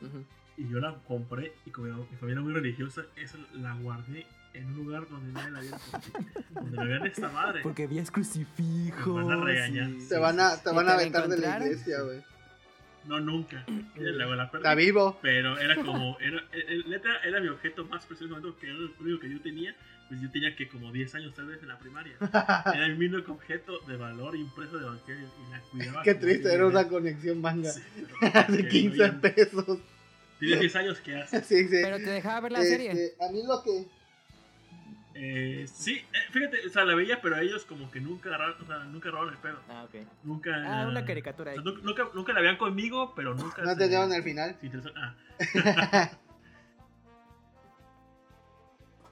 [0.57, 4.67] Y yo la compré y como mi familia era muy religiosa, esa la guardé en
[4.67, 5.79] un lugar donde nadie la viera.
[6.51, 7.61] Donde la vean esta madre.
[7.65, 9.15] Porque habías crucifijo.
[9.17, 9.91] Me van a regañar.
[10.01, 12.23] sí, te van a, te ¿Y van a vetar de la iglesia, güey.
[13.07, 13.65] No, nunca.
[13.97, 14.45] La.
[14.53, 15.19] Está vivo.
[15.23, 18.77] Pero era como, era, el- el- neta, era mi objeto más precioso, momento, que era
[18.77, 19.75] el único que yo tenía,
[20.09, 22.17] pues yo tenía que como 10 años tal vez en la primaria.
[22.75, 26.03] Era mi único objeto de valor impreso de Evangelio y la cuidaba.
[26.05, 27.71] Qué triste, era una conexión manga.
[27.73, 27.83] Sí,
[28.49, 29.79] De que 15 no, ya- pesos.
[30.39, 31.41] Tiene 10 años que hace.
[31.45, 31.79] Sí, sí.
[31.83, 33.15] Pero te dejaba ver la Este, serie.
[33.21, 33.87] A mí lo que.
[35.19, 38.67] Eh, sí, eh, fíjate, o sea, la veía, pero ellos como que nunca agarraron, o
[38.67, 39.59] sea, nunca agarraron el pedo.
[39.71, 39.95] Ah, ok.
[40.25, 40.51] Nunca.
[40.83, 41.63] Ah, una caricatura o ahí.
[41.63, 43.63] sea, nunca, nunca la veían conmigo, pero nunca.
[43.63, 44.57] No te dieron el final.
[44.61, 45.15] se interesó- ah.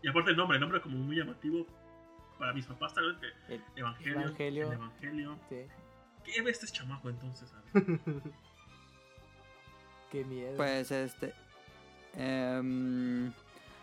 [0.02, 1.66] y aparte el nombre, el nombre como muy llamativo
[2.38, 3.16] para mis papás, tal vez
[3.48, 4.20] que El- Evangelio.
[4.20, 4.66] Evangelio.
[4.66, 5.38] el Evangelio.
[5.48, 5.60] Sí.
[6.24, 7.50] ¿Qué ve este chamaco entonces?
[10.10, 10.56] Qué miedo.
[10.56, 11.32] Pues este.
[12.14, 13.32] em,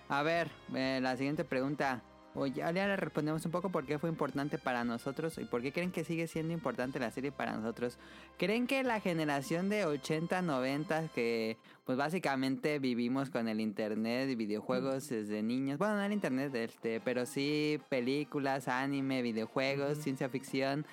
[0.08, 2.02] a ver, eh, la siguiente pregunta.
[2.34, 5.62] O ya, ya le respondemos un poco por qué fue importante para nosotros y por
[5.62, 7.98] qué creen que sigue siendo importante la serie para nosotros.
[8.38, 14.36] ¿Creen que la generación de 80, 90 que pues básicamente vivimos con el internet y
[14.36, 20.86] videojuegos desde niños, bueno, no el internet, este, pero sí películas, anime, videojuegos, ciencia ficción,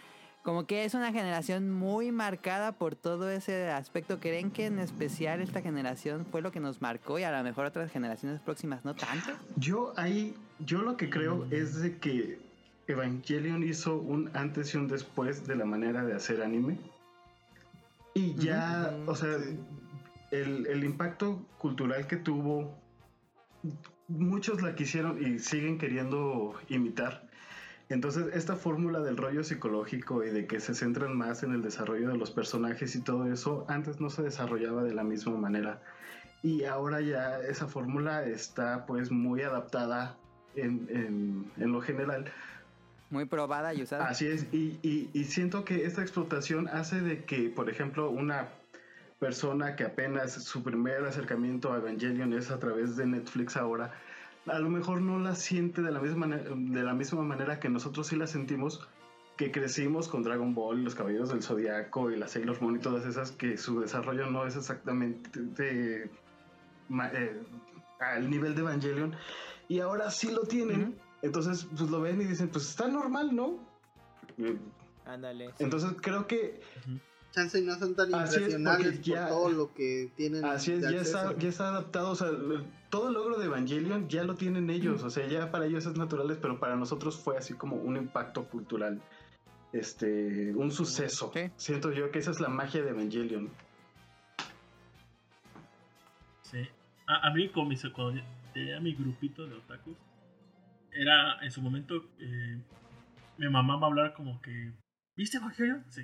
[0.43, 4.19] como que es una generación muy marcada por todo ese aspecto.
[4.21, 7.67] ¿Creen que en especial esta generación fue lo que nos marcó y a lo mejor
[7.67, 9.31] otras generaciones próximas no tanto?
[9.57, 12.39] Yo ahí, yo lo que creo es de que
[12.87, 16.79] Evangelion hizo un antes y un después de la manera de hacer anime.
[18.15, 19.37] Y ya, o sea,
[20.31, 22.75] el, el impacto cultural que tuvo,
[24.09, 27.28] muchos la quisieron y siguen queriendo imitar.
[27.91, 32.09] Entonces, esta fórmula del rollo psicológico y de que se centran más en el desarrollo
[32.11, 35.81] de los personajes y todo eso, antes no se desarrollaba de la misma manera.
[36.43, 40.17] Y ahora ya esa fórmula está pues muy adaptada
[40.55, 42.27] en, en- en lo general.
[43.11, 44.07] Muy probada y usada.
[44.09, 48.49] Así es, y, y- y siento que esta explotación hace de que, por ejemplo, una
[49.19, 53.93] persona que apenas su primer acercamiento a Evangelion es a través de Netflix ahora,
[54.51, 57.69] a lo mejor no la siente de la misma, manera, de la misma manera que
[57.69, 58.89] nosotros sí la sentimos,
[59.37, 63.07] que crecimos con Dragon Ball, los Caballeros del Zodiaco y la Sailor Moon y todas
[63.07, 66.11] esas, que su desarrollo no es exactamente de-
[67.15, 67.43] eh,
[68.01, 69.15] al nivel de Evangelion,
[69.69, 70.99] y ahora sí lo tienen.
[71.23, 73.59] Entonces, pues lo ven y dicen, pues está normal, ¿no?
[75.05, 75.49] Ándale.
[75.57, 75.65] sí.
[75.65, 76.61] Entonces creo que
[77.33, 80.45] Chance y no son tan Así es, impresionantes ya- por todo lo que tienen.
[80.45, 82.29] así es, ya está, ya está adaptado, o sea,
[82.91, 85.97] todo el logro de Evangelion ya lo tienen ellos, o sea, ya para ellos es
[85.97, 89.01] natural, pero para nosotros fue así como un impacto cultural,
[89.73, 91.31] este, un suceso.
[91.57, 93.51] Siento yo que esa es la magia de Evangelion.
[96.43, 96.67] Sí.
[97.07, 98.21] A, a mí, con mis, cuando
[98.55, 99.97] tenía mi grupito de otakus,
[100.93, 101.97] era en su momento.
[102.19, 102.59] Eh,
[103.37, 104.73] mi mamá me hablar como que.
[105.17, 105.85] ¿Viste Evangelion?
[105.91, 106.03] Sí.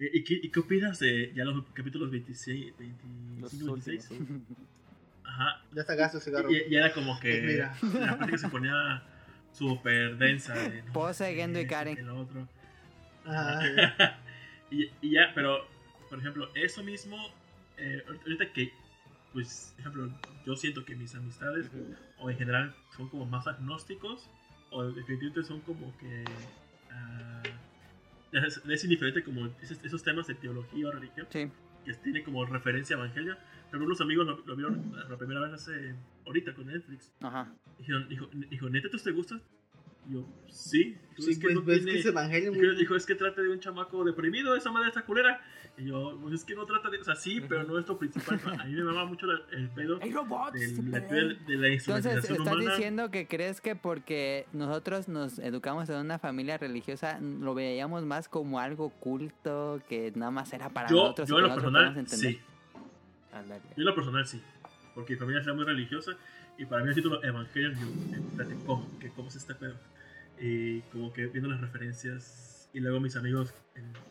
[0.00, 4.10] ¿Y qué, ¿Y qué opinas de ya los capítulos 26, 25, Los 26?
[4.10, 4.54] últimos, sí.
[5.24, 5.62] Ajá.
[5.72, 6.50] Ya sacaste su cigarro.
[6.50, 7.74] Y, y era como que Mira.
[8.00, 9.02] la plática se ponía
[9.52, 10.54] súper densa.
[10.54, 11.96] De, no, Pose, que Gendo y Karen.
[11.96, 12.48] que lo otro.
[13.26, 13.60] Ah,
[14.70, 15.66] y, y ya, pero,
[16.08, 17.16] por ejemplo, eso mismo,
[17.76, 18.72] eh, ahorita que,
[19.34, 21.70] pues, por ejemplo, yo siento que mis amistades,
[22.18, 24.28] o en general, son como más agnósticos,
[24.70, 26.24] o definitivamente son como que...
[26.90, 27.42] ah,
[28.32, 31.50] es, es indiferente como esos, esos temas de teología o religión, Sí.
[31.84, 33.36] que tiene como referencia a Evangelio.
[33.70, 35.94] Pero unos amigos lo, lo vieron la primera vez hace,
[36.26, 37.12] ahorita con Netflix.
[37.20, 37.52] Ajá.
[37.78, 39.40] Dijeron, dijo, dijo, ¿neta tú te gusta?
[40.08, 40.96] Y yo, sí.
[41.16, 42.52] Dijo, sí, "Es pues, no ves tiene- que es Evangelio.
[42.52, 45.40] Dijo, dijo, es que trata de un chamaco deprimido, esa madre está culera.
[45.78, 46.98] Y yo, pues es que no trata de.
[46.98, 48.40] O sea, sí, pero no es lo principal.
[48.58, 50.52] A mí me mama mucho la- el pedo ¡Hay robots!
[50.52, 52.70] del- se de, la Entonces, ¿estás humana.
[52.70, 58.28] diciendo que crees que porque nosotros nos educamos en una familia religiosa lo veíamos más
[58.28, 61.28] como algo culto que nada más era para Yo, nosotros?
[61.28, 62.40] yo que en lo personal, sí.
[63.32, 63.62] Ándale.
[63.76, 64.42] Yo en lo personal, sí.
[64.94, 66.12] Porque mi familia era muy religiosa.
[66.60, 67.86] Y para mí el título Evangelion, yo,
[68.16, 68.86] eh, espérate, ¿cómo?
[69.00, 69.76] ¿Qué, ¿Cómo es este pedo?
[70.38, 72.68] Y como que viendo las referencias.
[72.74, 73.52] Y luego mis amigos,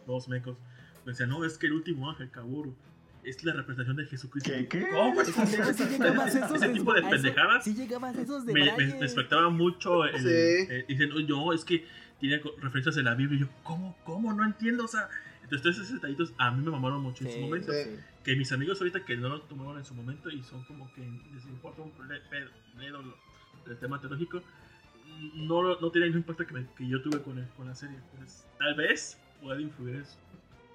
[0.07, 0.57] todos mecos,
[1.05, 2.75] me decían, no, es que el último ángel, Kaburu,
[3.23, 4.49] es la representación de Jesucristo.
[4.51, 4.89] ¿Qué, qué?
[4.89, 5.23] ¿Cómo?
[5.23, 7.63] Sí, Ese tipo de pendejadas.
[7.63, 10.27] Sí llegabas a esos de me, me, me espectaba mucho el, Sí.
[10.27, 11.85] eh, dicen, "Oye, no, es que
[12.19, 13.37] tiene referencias de la Biblia.
[13.37, 13.95] Y yo, ¿cómo?
[14.03, 14.33] ¿Cómo?
[14.33, 14.85] No entiendo.
[14.85, 15.07] O sea,
[15.51, 17.71] entonces todos esos detallitos a mí me mamaron mucho en su Sí, momento.
[17.73, 17.83] sí.
[17.83, 17.99] sí.
[18.23, 21.01] Que mis amigos ahorita que no lo tomaron en su momento y son como que
[21.01, 22.49] les importa un pedo
[23.67, 24.41] el tema teológico,
[25.35, 27.75] no, no tiene el mismo impacto que, me- que yo tuve con, el- con la
[27.75, 27.97] serie.
[28.11, 30.15] Entonces, tal vez puede influir eso.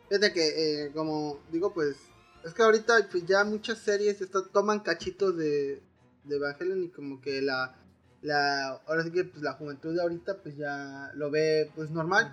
[0.08, 1.96] Fíjate que, eh, como digo, pues,
[2.44, 5.82] es que ahorita pues, ya muchas series esto- toman cachitos de,
[6.24, 7.74] de Evangelion y como que la,
[8.22, 12.32] la, ahora sí que pues la juventud de ahorita pues ya lo ve pues normal,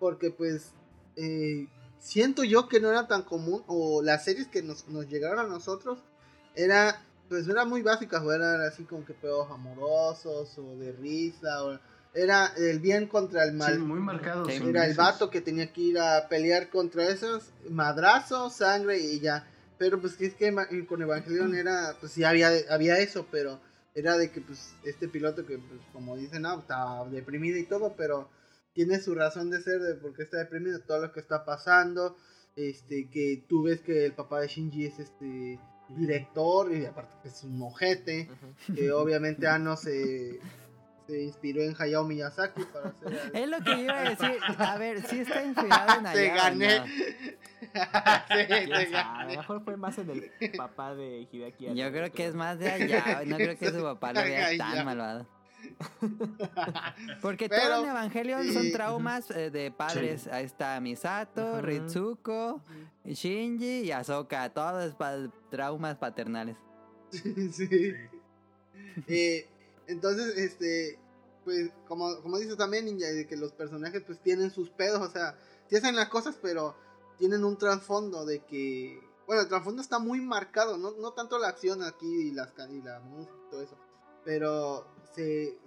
[0.00, 0.72] porque pues
[1.16, 5.38] eh, siento yo que no era tan común, o las series que nos, nos llegaron
[5.38, 5.98] a nosotros,
[6.54, 11.64] era, pues era muy básicas, o eran así como que pedos amorosos, o de risa,
[11.64, 11.78] o
[12.14, 13.74] era el bien contra el mal.
[13.74, 14.48] Sí, muy marcado.
[14.48, 19.48] Era el vato que tenía que ir a pelear contra esos madrazos, sangre y ya.
[19.78, 20.54] Pero pues que es que
[20.86, 23.60] con Evangelion era, pues sí había, había eso, pero
[23.94, 27.94] era de que pues este piloto que pues como dicen, no, está deprimido y todo,
[27.96, 28.28] pero
[28.74, 32.16] tiene su razón de ser de por qué está deprimido, todo lo que está pasando,
[32.56, 35.58] este, que tú ves que el papá de Shinji es este
[35.88, 38.74] director y aparte que es un ojete, Ujú.
[38.74, 40.40] que obviamente Ano se,
[41.06, 43.30] se inspiró en Hayao Miyazaki para hacer...
[43.34, 44.38] Es lo que iba a decir.
[44.58, 46.78] A ver, ¿sí está inspirado en Te allá o gané.
[46.80, 46.84] no?
[47.64, 47.70] Sí,
[48.46, 48.96] ¿Quién te?
[48.96, 49.34] A gané.
[49.34, 51.74] lo mejor fue más en el papá de Hideaki.
[51.74, 53.22] Yo creo que es más de allá.
[53.26, 55.26] No creo que su papá lo vea tan malvado.
[57.22, 58.72] Porque Pero, todo en Evangelion son sí.
[58.72, 60.26] traumas eh, de padres.
[60.26, 61.62] Ahí está Misato, Ajá.
[61.62, 62.62] Ritsuko,
[63.04, 64.52] Shinji y Ahsoka.
[64.52, 66.56] Todos pa- traumas paternales.
[67.10, 67.92] sí.
[69.08, 69.48] Eh,
[69.86, 70.98] entonces, este,
[71.44, 75.10] pues, como, como dices también, Ninja, de que los personajes pues tienen sus pedos, o
[75.10, 75.36] sea,
[75.68, 76.74] sí hacen las cosas, pero
[77.18, 81.48] tienen un trasfondo de que, bueno, el trasfondo está muy marcado, no, no tanto la
[81.48, 83.78] acción aquí y, las, y la música y todo eso,
[84.24, 85.58] pero se,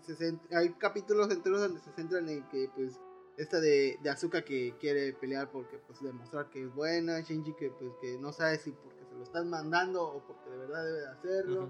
[0.56, 3.00] hay capítulos enteros donde se centran en que, pues,
[3.38, 7.70] esta de, de Azuka que quiere pelear porque, pues, demostrar que es buena, Shinji que,
[7.70, 11.00] pues, que no sabe si porque se lo están mandando o porque de verdad debe
[11.02, 11.70] de hacerlo.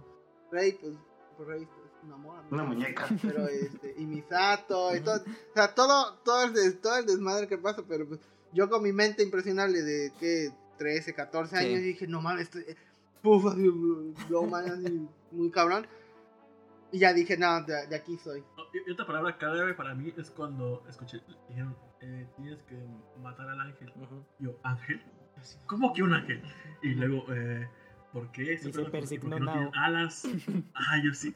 [0.52, 0.94] Rey, pues,
[1.36, 2.42] pues Rey es una mora.
[2.44, 2.48] ¿no?
[2.52, 3.06] Una muñeca.
[3.22, 7.48] Pero este, y Misato, y todo, o sea, todo, todo el, des- todo el desmadre
[7.48, 8.20] que pasa, pero pues
[8.54, 11.66] yo con mi mente impresionable de que 13, 14 Sí.
[11.66, 12.64] años dije, no mames, estoy,
[13.22, 13.64] puf, así,
[14.30, 15.86] no mames, así, muy cabrón.
[16.92, 18.44] Y ya dije, no, de, de aquí soy.
[18.74, 21.20] Y- otra palabra clave para mí es cuando escuché,
[21.50, 22.76] dijeron, eh, tienes que
[23.22, 23.92] matar al ángel.
[23.96, 24.24] Ujú.
[24.40, 25.02] Yo, ¿ángel?
[25.66, 26.42] ¿Cómo que un ángel?
[26.82, 27.68] Y luego, eh,
[28.14, 28.58] ¿por qué?
[28.64, 29.40] Porque- porque Persignao.
[29.40, 30.24] no tienen alas.
[30.76, 31.36] Ah, yo sí.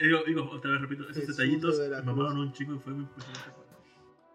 [0.00, 2.92] Digo, digo, otra vez repito, esos Jesús detallitos de me mamaron un chingo y fue
[2.94, 3.50] muy impresionante.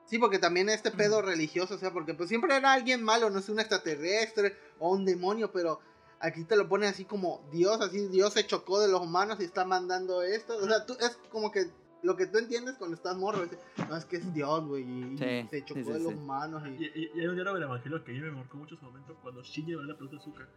[0.06, 3.40] Sí, porque también este pedo religioso, o sea, porque pues siempre era alguien malo, no
[3.40, 5.80] es un extraterrestre o un demonio, pero
[6.24, 9.44] aquí te lo ponen así como Dios, así Dios se chocó de los humanos y
[9.44, 10.56] está mandando esto.
[10.58, 11.66] O sea, tú, es como que
[12.02, 13.52] lo que tú entiendes cuando estás morro, es,
[13.90, 14.84] no, es que es Dios, güey,
[15.18, 16.18] Sí, se chocó sí, sí, de los sí.
[16.18, 16.64] humanos.
[16.68, 18.84] Y, Y, y- hay un diálogo del Evangelio que a mí me marcó mucho su
[18.86, 20.48] momento cuando Shinji pregunta a Zuka,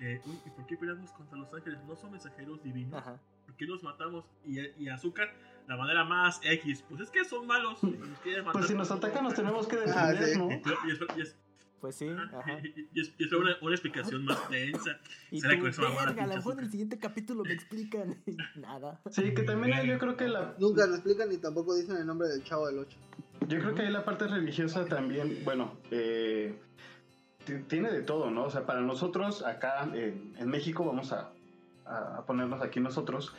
[0.00, 1.78] eh, "Uy, ¿y por qué peleamos contra los ángeles?
[1.86, 2.94] ¿No son mensajeros divinos?
[2.94, 3.18] Ajá.
[3.46, 4.24] ¿Por qué los matamos?
[4.44, 5.28] Y, y Azúcar,
[5.68, 7.78] la manera más X, pues es que son malos.
[7.82, 8.60] y nos quieren matar.
[8.60, 10.38] Pues si nos atacan nos tenemos que Ah, defender, sí.
[10.38, 10.50] ¿no?
[10.50, 11.36] Y, y es, y es-
[11.84, 12.58] Pues sí, ajá, ajá.
[12.62, 14.98] y- y- y es- y es una, una explicación más densa.
[15.30, 18.16] Y Será tú, verga, a lo mejor en el siguiente capítulo me explican.
[18.56, 19.02] Nada.
[19.10, 22.06] Sí, que también hay- yo creo que la, nunca lo explican ni tampoco dicen el
[22.06, 22.96] nombre del chavo del 8.
[23.48, 26.58] Yo creo que ahí la parte religiosa también, bueno, eh,
[27.44, 28.44] ti- tiene de todo, ¿no?
[28.44, 31.32] O sea, para nosotros acá en, en México, vamos a,
[31.84, 33.34] a- a ponernos aquí nosotros,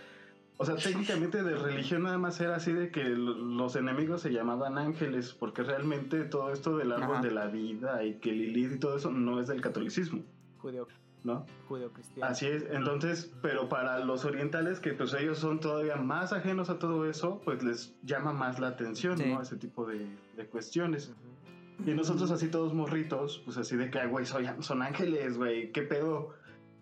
[0.57, 4.31] o sea, técnicamente de religión nada más era así de que lo- los enemigos se
[4.31, 7.21] llamaban ángeles, porque realmente todo esto del árbol Ajá.
[7.23, 10.23] de la vida y que Lilith y todo eso no es del catolicismo,
[10.59, 10.87] Judeo,
[11.23, 11.45] ¿no?
[11.67, 12.29] judeo cristiano.
[12.31, 16.79] Así es, entonces, pero para los orientales, que pues ellos son todavía más ajenos a
[16.79, 19.25] todo eso, pues les llama más la atención, Sí.
[19.33, 19.41] ¿no?
[19.41, 21.11] Ese tipo de, de cuestiones.
[21.85, 25.81] Y nosotros así todos morritos, pues así de que, "Ay, güey, son ángeles, güey, qué
[25.81, 26.33] pedo.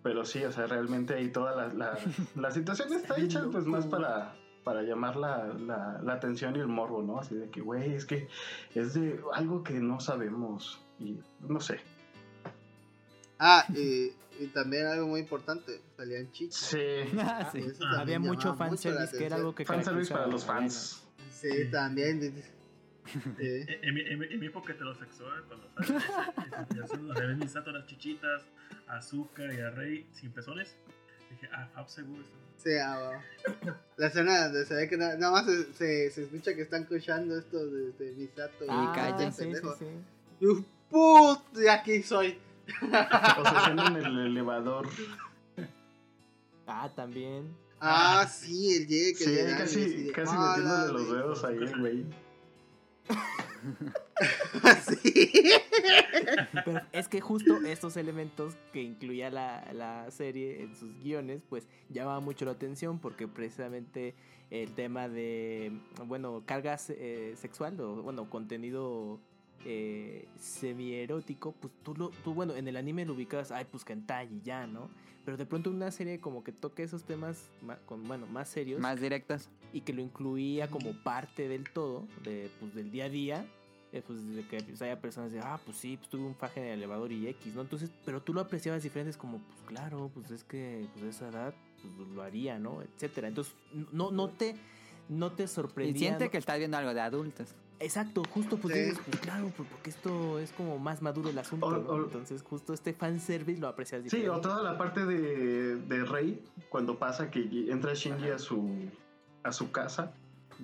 [0.04, 1.98] Pero sí, o sea, realmente ahí toda la, la,
[2.36, 6.68] la situación está hecha pues más para, para llamar la, la, la atención y el
[6.68, 7.18] morbo, ¿no?
[7.18, 8.28] Así de que, güey, es que
[8.74, 11.80] es de algo que no sabemos y no sé.
[13.38, 16.56] Ah, y, y también algo muy importante, salían chicos.
[16.56, 16.78] Sí,
[17.18, 17.64] Ah, sí.
[17.96, 21.02] Había mucho fanservice que era algo que fanservice para los fans.
[21.32, 22.44] Sí, también.
[23.38, 25.68] En, en mi, en, época heterosexual, cuando
[26.88, 28.42] sale a ver Misato las chichitas,
[28.88, 30.74] a Azúcar y a Rey sin pezones,
[31.30, 32.22] dije, ah, Fab seguro.
[32.22, 33.74] está- Sí, ah, va.
[33.98, 36.82] La escena donde se ve que na- nada más se, se, se escucha que están
[36.82, 38.64] escuchando esto de, de Misato.
[38.68, 39.86] Ah, Ah, sí, sí, sí, sí.
[40.40, 41.52] Y, ¡uh, ¡Put!
[41.52, 42.38] De aquí soy.
[42.82, 44.88] O sea, en el elevador.
[46.66, 47.54] Ah, también.
[47.80, 51.16] Ah, sí, el llegue que Sí, y casi, de, casi "Ah, metiéndole los de-".
[51.16, 52.04] dedos ahí, güey.
[56.64, 61.66] Pero es que justo estos elementos que incluía la, la serie en sus guiones, pues
[61.90, 64.14] llamaban mucho la atención porque precisamente
[64.50, 65.72] el tema de,
[66.06, 69.20] bueno, cargas eh, sexual o, bueno, contenido
[69.64, 74.28] eh, semierótico, pues tú, lo, tú, bueno, en el anime lo ubicas, ay, pues hentai
[74.34, 74.88] y ya, ¿no?
[75.24, 78.80] Pero de pronto una serie como que toque esos temas, ma- con, bueno, más serios
[78.80, 79.48] Más directas.
[79.72, 83.46] y que lo incluía como parte del todo, de, pues, del día a día,
[83.92, 86.60] eh, pues de que pues, haya personas de, ah, pues sí, pues tuve un faje
[86.60, 87.62] en el elevador y X, ¿no?
[87.62, 91.28] Entonces, pero tú lo apreciabas diferentes como, pues claro, pues es que pues a esa
[91.28, 92.82] edad pues, lo haría, ¿no?
[92.82, 93.28] Etcétera.
[93.28, 93.54] Entonces,
[93.92, 94.56] no, no te,
[95.08, 95.98] no te Y sorprendía.
[96.08, 96.30] siente ¿no?
[96.32, 97.54] que estás viendo algo de adultos.
[97.80, 98.80] Exacto, justo pues Sí.
[98.80, 101.88] dices, pues claro, pues, porque esto es como más maduro el asunto, O- ¿no?
[101.90, 104.30] o- Entonces, justo este fanservice lo aprecias Sí, diferente.
[104.30, 108.88] o toda la parte de, de Rey, cuando pasa que entra Shinji a su,
[109.42, 110.12] a su casa,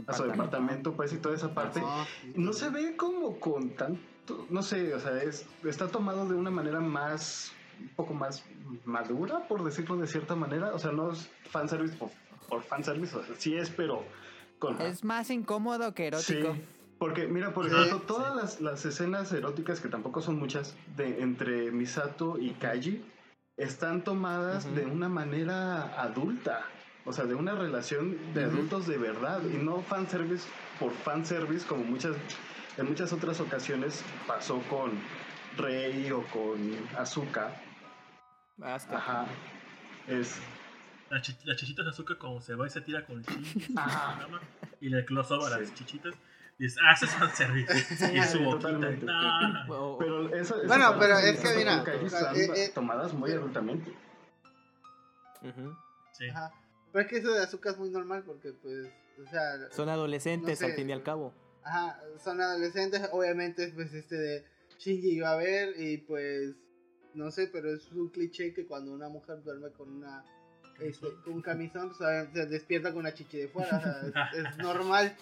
[0.07, 1.81] a su departamento, pues, y toda esa parte.
[1.81, 2.33] No, sí.
[2.37, 6.51] No se ve como con tanto, no sé, o sea, es, está tomado de una
[6.51, 8.45] manera más, un poco más
[8.85, 10.73] madura, por decirlo de cierta manera.
[10.75, 12.11] O sea, no es fanservice por,
[12.49, 14.05] por fanservice, o sea, sí es, pero
[14.61, 14.81] con...
[14.81, 16.55] Es más incómodo que erótico.
[16.55, 16.63] Sí,
[17.01, 21.21] porque mira, por Sí, ejemplo, todas las, las escenas eróticas, que tampoco son muchas, de
[21.23, 23.03] entre Misato y Kaji,
[23.57, 26.63] están tomadas de una manera adulta.
[27.07, 30.47] O sea, de una relación de adultos de verdad y no fanservice
[30.79, 32.15] por fanservice como muchas
[32.77, 34.93] en muchas otras ocasiones pasó con
[35.57, 36.59] Rey o con
[36.99, 37.51] Azuka.
[38.63, 38.97] Hasta.
[38.99, 39.27] Ajá.
[40.07, 40.37] Es
[41.09, 43.25] La, la chichita de azúcar como se va y se tira con el
[43.77, 44.19] Ajá.
[44.81, 45.63] y le close over a Sí.
[45.63, 46.15] las chichitas.
[46.61, 47.73] Y dices, ah, eso es fanservice.
[48.15, 48.71] Y su boquita.
[49.67, 49.97] No.
[49.99, 53.91] Pero esa, esa Bueno, pero es que mira, están eh, eh, tomadas muy adultamente.
[55.43, 55.75] Ujú.
[56.13, 56.29] Sí.
[56.29, 56.53] Ajá.
[56.93, 58.89] Pero es que eso de azúcar es muy normal porque, pues,
[59.27, 60.73] o sea, Son adolescentes No sé.
[60.73, 61.33] al fin y al cabo.
[61.65, 64.45] ajá, son adolescentes, obviamente, pues, este de
[64.79, 66.57] Shinji iba a ver y, pues,
[67.15, 70.23] no sé, pero es un cliché que cuando una mujer duerme con una,
[70.79, 73.81] este, con un camisón, pues, se despierta con una chichi de fuera, o
[74.13, 75.17] sea, es, es normal.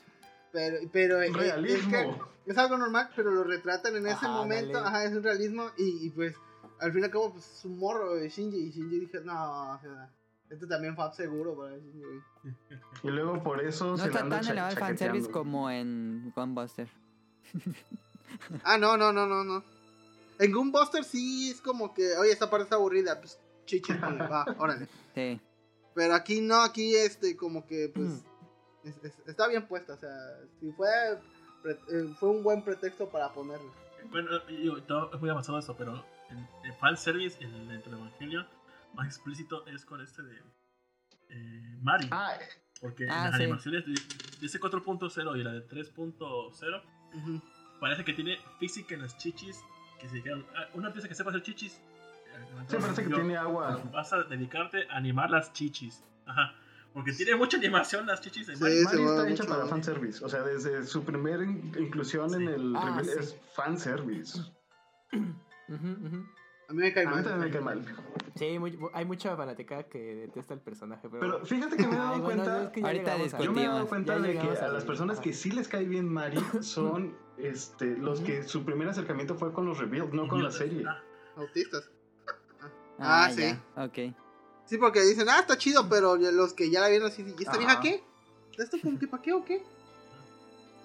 [0.58, 1.96] Pero, pero Realismo.
[1.96, 4.88] Es, que es algo normal, pero lo retratan en ese Ajá, momento, dale.
[4.88, 6.34] ajá, es un realismo y, y, pues,
[6.80, 9.74] al fin y al cabo, pues, es un morro de Shinji y Shinji dije, no,
[9.74, 10.10] o sea,
[10.50, 12.00] esto también fue seguro para Shinji.
[12.00, 12.20] güey".
[13.04, 16.88] Y luego por eso No se está tan elevado el fanservice como en Gunbuster.
[18.64, 19.62] Ah, no, no, no, no, no.
[20.40, 24.44] En Gunbuster sí es como que, oye, esta parte está aburrida, pues chichis, ponle, va,
[24.58, 24.88] órale.
[25.14, 25.40] Sí.
[25.94, 28.24] Pero aquí no, aquí este, como que, pues,
[28.84, 30.10] es- es- está bien puesta, o sea,
[30.60, 30.88] si fue,
[31.62, 33.72] pre- eh, fue un buen pretexto para ponerlo.
[34.10, 38.46] Bueno, yo, todo es muy avanzado eso, pero en, en fanservice, en, dentro de Evangelion,
[38.94, 40.42] más explícito es con este de
[41.30, 42.08] eh, Mari.
[42.10, 42.32] Ah,
[42.80, 43.42] Porque en Ah, las sí.
[43.42, 43.92] animaciones de,
[44.40, 46.82] de ese 4.0 y la de 3.0,
[47.14, 47.40] Ujú.
[47.80, 49.60] parece que tiene física en las chichis.
[50.00, 51.74] Que se dijeron, "Ah, una artista que sepa hacer chichis.
[51.74, 53.82] eh, sí, parece que tiene agua.
[53.92, 56.04] Vas a dedicarte a animar las chichis.
[56.24, 56.54] Ajá.
[56.94, 58.76] Porque tiene mucha animación las chichis en Sí, Mari.
[58.78, 60.24] se Mari mueve está hecha para fanservice.
[60.24, 63.12] O sea, desde su primera in- inclusión en el Ah, reveal sí.
[63.20, 64.40] es fanservice.
[65.68, 66.26] Ujú.
[66.70, 67.24] A mí me cae A mí mal.
[67.24, 67.84] también me cae mal.
[68.34, 71.20] Sí, muy- hay mucha fanaticada que detesta el personaje, pero...
[71.20, 72.62] Pero fíjate que me he dado Ay, bueno, cuenta.
[72.64, 75.50] es que Ahorita Yo me he dado cuenta de que a las personas que sí
[75.50, 80.12] les cae bien Mari son este, los que su primer acercamiento fue con los reveals,
[80.12, 80.84] no con la serie.
[80.86, 81.00] Ah,
[81.36, 81.90] Autistas.
[82.98, 83.42] Ah, Ah, sí.
[83.42, 83.62] ya.
[83.84, 84.14] Ok.
[84.68, 87.52] Sí, porque dicen, ah, está chido, pero los que ya la vieron así, ¿y esta
[87.52, 87.58] Ajá.
[87.58, 88.04] vieja qué?
[88.58, 89.62] ¿Esto como que para qué o qué?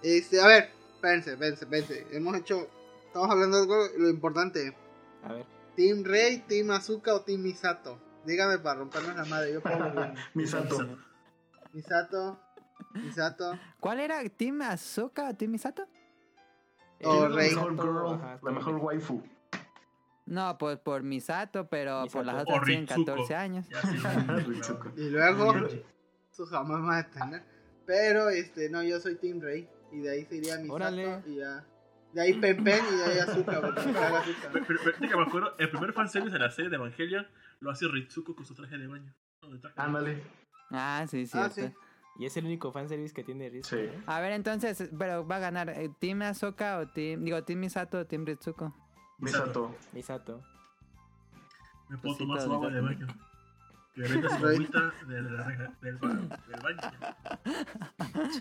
[0.01, 2.07] Este, a ver, espérense, espérense, espérense.
[2.11, 2.67] Hemos hecho,
[3.07, 4.75] estamos hablando de algo, lo importante.
[5.23, 5.45] A ver.
[5.75, 7.99] ¿Team Rey, Team Azuka o Team Misato?
[8.25, 10.13] Dígame para rompernos la madre, yo pongo bien.
[10.33, 10.77] Misato.
[11.73, 12.39] Misato,
[12.93, 13.59] Misato.
[13.79, 14.23] ¿Cuál era?
[14.29, 15.87] ¿Team Azuka o Team Misato?
[17.03, 17.55] Oh, Eh, la Rey.
[17.55, 19.21] mejor girl, Ajá, la mejor waifu.
[20.25, 22.23] No, pues por Misato, pero por Misato.
[22.23, 23.05] las otras tienen Ritsuko.
[23.11, 23.65] 14 años.
[24.47, 24.91] Ritsuko.
[24.97, 25.67] Y luego, Pero-
[26.31, 27.43] eso jamás me va a detener.
[27.85, 29.67] Pero, este, no, yo soy Team Rey.
[29.91, 31.21] Y de ahí sería Misato Órale.
[31.27, 31.65] y ya.
[32.13, 33.59] De ahí Pen Pen y de ahí Azuka.
[33.61, 33.73] Pero,
[34.67, 37.27] pero, pero, que me acuerdo, el primer fanservice de la serie de Evangelion
[37.59, 39.13] lo hace Ritsuko con su traje de baño.
[39.75, 40.23] Ándale.
[40.71, 41.73] Ah, sí, Ah, cierto.
[41.73, 41.77] sí.
[42.19, 43.75] Y es el único fanservice que tiene Rizzo.
[43.75, 43.81] Sí.
[43.81, 44.03] ¿eh?
[44.05, 47.97] A ver, entonces, pero va a ganar eh, Team Azuka o Team, digo, Team Misato
[47.99, 48.73] o Team Ritsuko.
[49.19, 49.75] Misato.
[49.93, 50.41] Misato.
[51.89, 53.07] Me puedo Pues tomar su agua de baño.
[53.95, 55.37] Que venda su agüita del,
[55.81, 56.29] del baño.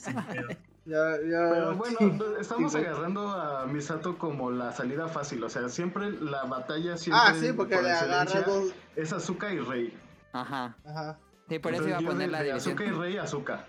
[0.01, 0.49] Sin pedo.
[0.85, 1.49] Ya, ya.
[1.51, 2.19] Pero bueno, sí.
[2.41, 5.45] estamos agarrando a Misato como la salida fácil.
[5.45, 8.73] O sea, siempre la batalla siempre Ah, sí, porque por le agarra dos.
[8.97, 9.97] es Azuka y Rey.
[10.33, 10.77] Ajá.
[10.85, 11.19] Ajá.
[11.49, 12.53] Sí, por eso iba a poner la de.
[12.53, 13.65] Azuka y Rey, Azuka.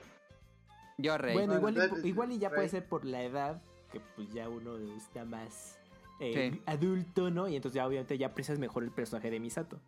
[0.97, 1.33] Yo, Rey.
[1.33, 2.55] Bueno, igual, igual y ya Rey.
[2.55, 5.77] puede ser por la edad, que pues ya uno está más
[6.23, 6.61] eh, Sí.
[6.65, 7.47] adulto, ¿no?
[7.47, 9.79] Y entonces ya obviamente ya aprecias mejor el personaje de Misato.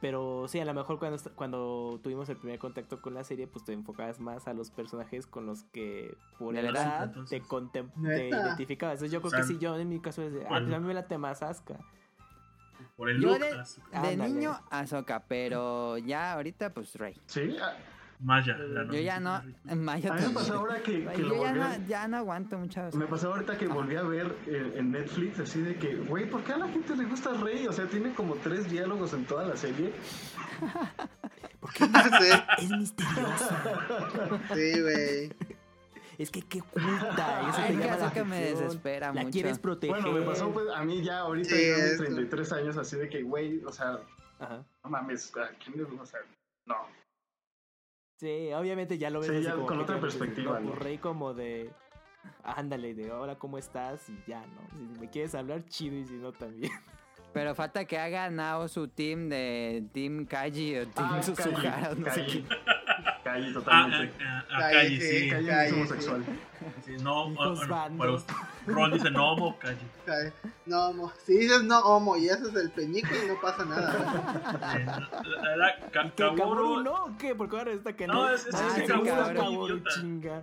[0.00, 3.64] Pero sí, a lo mejor cuando, cuando tuvimos el primer contacto con la serie, pues
[3.64, 7.36] te enfocabas más a los personajes con los que por la edad, te,
[8.28, 8.94] identificabas.
[8.94, 10.72] Entonces yo creo O sea, que sí, yo en mi caso es de, ah, pues
[10.72, 11.78] a mí me late más Asuka.
[12.96, 17.16] Por el Yo look, de, de niño Azoka, pero ya ahorita pues Rey.
[17.26, 17.76] Sí, a,
[18.22, 18.56] Maya.
[18.56, 19.54] la Yo ya no, novia.
[19.68, 22.08] en mayo a mí me pasó ahora que, que Yo ya volví no, a- ya
[22.08, 22.88] no aguanto mucho.
[22.94, 26.42] Me pasó ahorita que volví a ver en, en Netflix así de que, güey, ¿por
[26.44, 27.66] qué a la gente le gusta Rey?
[27.66, 29.92] O sea, tiene como tres diálogos en toda la serie.
[31.62, 32.44] No sé.
[32.58, 33.48] Es misterioso.
[34.54, 35.32] Sí, güey.
[36.18, 37.48] es que qué oculta.
[37.48, 39.32] Eso Ay, te es que llama la Asuka me desespera La mucho.
[39.32, 40.02] quieres proteger.
[40.02, 42.04] Bueno, me pasó pues, a mí ya ahorita Sí, ya mis esto.
[42.04, 43.98] 33 años así de que, güey, o sea,
[44.40, 44.64] Ajá.
[44.84, 46.20] no mames, ¿a quién le o sea,
[46.66, 46.76] no.
[48.22, 50.70] Sí, obviamente ya lo ves Sí, así ya como con otra perspectiva, ¿no?
[50.76, 51.72] rey como de
[52.44, 54.08] ándale, de hola, ¿cómo estás?
[54.08, 54.60] Y ya, ¿no?
[54.94, 56.70] Si me quieres hablar, chido, y si no, también.
[57.32, 62.00] Pero falta que haga Nao su team de Team Kaji o Team Ah, Suzuhara, Kaji,
[62.00, 62.44] no sé qué.
[63.24, 64.24] Kaji, Ah, totalmente.
[64.24, 65.30] ah, ah, Calle, calle, sí.
[65.30, 66.24] Kaji Kaji, es homosexual.
[66.84, 68.24] Sí, no, us-
[68.66, 69.58] Ron dice no homo.
[69.62, 70.32] Ay,
[70.66, 71.12] No, homo.
[71.24, 73.92] Si dices no homo y haces el peñico y no pasa nada.
[74.60, 76.92] La verdad, Ka- ¿Qué, Kaburu Kaburu no?
[77.04, 77.34] ¿o ¿Qué?
[77.34, 78.14] Porque ahora está que no.
[78.14, 79.90] No, es- es- Ah, es idiota.
[79.90, 80.42] chinga.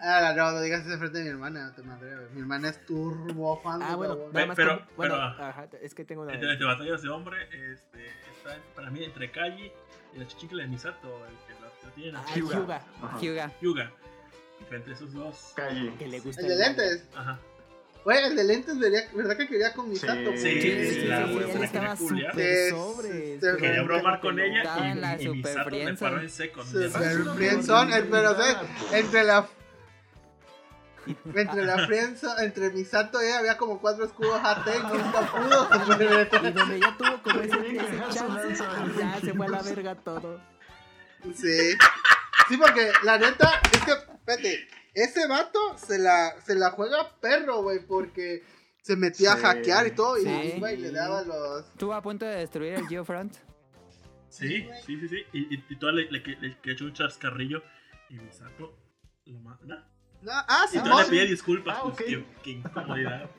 [0.00, 2.28] Ah, no, no digas eso frente a mi hermana, no te madre.
[2.34, 4.32] Mi hermana es turbo fan Ah, bueno, Kaburu.
[4.32, 6.34] nada más pero- como- bueno, pero- ajá, es que tengo una...
[6.34, 7.36] Entre, entre batallas de hombre,
[7.72, 9.72] este, está para mí entre Kaji
[10.14, 11.55] y la chichicle de Misato, el que
[11.96, 12.56] la, la tiene en Ah, Hyuga.
[12.56, 13.18] Hyuga, Ajá.
[13.20, 13.52] Hyuga.
[13.60, 13.92] Yuga.
[14.70, 15.52] Entre esos dos.
[15.54, 15.92] Calle.
[15.98, 17.04] que le gusta El de lentes.
[17.14, 17.38] Ajá.
[18.04, 20.06] Güey, el de lentes, ¿verdad que quería con mi Sí.
[20.06, 20.30] sato?
[20.36, 23.08] Sí, Sí, sí, sí, la sí, güey, la estaba súper Sí, sobre.
[23.32, 26.10] sí, pero- Quería bromar con ella en la y, y super le friendzone.
[26.10, 26.64] paró en seco.
[26.64, 26.90] Super
[27.34, 28.56] friendzone, pero ¿sabes?
[28.92, 29.48] entre la
[31.34, 35.68] entre la friendzone, entre Misato y ella había como cuatro escudos AT y nunca pudo.
[36.48, 38.64] Y donde ya tuvo como ese, Tienen ese chance,
[38.98, 40.40] ya se fue a la verga todo.
[41.34, 41.76] Sí.
[42.48, 47.62] Sí, porque la neta, es que, espérate, ese vato se la, se la juega perro,
[47.62, 48.44] güey, porque
[48.82, 49.42] se metía a Sí.
[49.42, 50.52] hackear y todo, y Sí.
[50.56, 51.66] iba y le daba los...
[51.66, 53.34] Estuvo a punto de destruir el Geofront.
[54.28, 55.16] Sí, sí, sí, sí.
[55.32, 57.62] Y, y, y todavía le, le, le, le echó un chascarrillo
[58.10, 58.76] y Misato
[59.24, 59.88] lo manda.
[60.22, 61.76] No, ah, Y sí, todavía le no, pide disculpas.
[61.78, 62.04] Ah, pues, ok.
[62.06, 63.30] qué, qué incomodidad.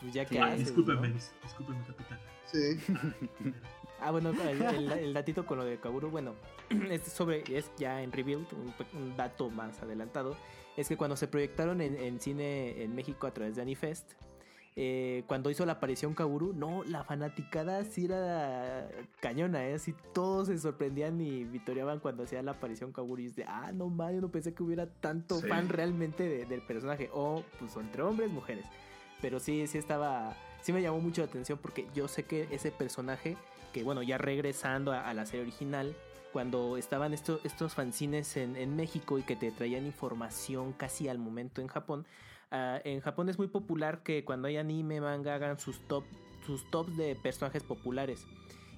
[0.00, 1.14] Pues ya que Ah, haces, discúlpeme, ¿no?
[1.16, 2.20] dis- discúlpeme, capitán.
[2.46, 2.78] Sí.
[2.94, 3.14] Ah,
[4.10, 6.34] bueno, el, el- el datito con lo de Kaburu, bueno,
[6.90, 10.36] es sobre, es ya en Rebuild, un, un dato más adelantado,
[10.76, 14.12] es que cuando se proyectaron en, en cine en México a través de Anifest,
[14.78, 18.86] eh, cuando hizo la aparición Kaburu, no, la fanaticada sí era
[19.20, 19.74] cañona, ¿eh?
[19.74, 23.72] Así todos se sorprendían y vitoreaban cuando hacía la aparición Kaburu y es de, ah,
[23.72, 25.46] no mames, no pensé que hubiera tanto Sí.
[25.48, 28.66] fan realmente de- del personaje, o pues entre hombres, mujeres.
[29.22, 32.70] Pero sí, sí estaba, sí me llamó mucho la atención porque yo sé que ese
[32.70, 33.38] personaje
[33.76, 35.94] que bueno, ya regresando a, a la serie original,
[36.32, 41.18] cuando estaban estos, estos fanzines en, en México y que te traían información casi al
[41.18, 42.06] momento en Japón,
[42.50, 46.04] ah, en Japón es muy popular que cuando hay anime, manga, hagan sus top
[46.46, 48.26] sus tops de personajes populares.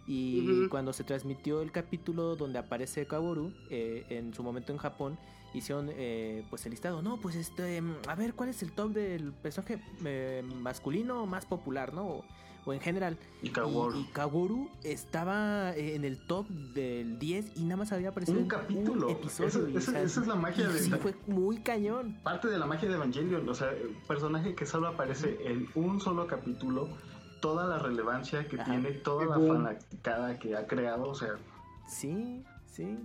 [0.04, 5.16] Y cuando se transmitió el capítulo donde aparece Kaworu, eh, en su momento en Japón,
[5.54, 7.02] hicieron eh, pues el listado.
[7.02, 11.92] No, pues este, a ver, ¿cuál es el top del personaje eh, masculino más popular,
[11.94, 12.06] no?
[12.06, 12.24] O,
[12.66, 13.16] o en general.
[13.42, 13.96] Y Kaworu.
[13.98, 18.36] Y, y Kaworu estaba eh, en el top del 10 y nada más había aparecido
[18.38, 19.08] Un en capítulo.
[19.08, 19.48] episodio.
[19.48, 22.18] Esa- y, esa- o sea, esa es la magia de sí, fue muy cañón.
[22.22, 26.00] Parte de la magia de Evangelion, o sea, el personaje que solo aparece en un
[26.00, 26.88] solo capítulo,
[27.40, 28.70] toda la relevancia que Ajá.
[28.70, 29.56] tiene, toda la Boom.
[29.64, 31.36] fanaticada que ha creado, o sea,
[31.86, 32.98] Sí, sí.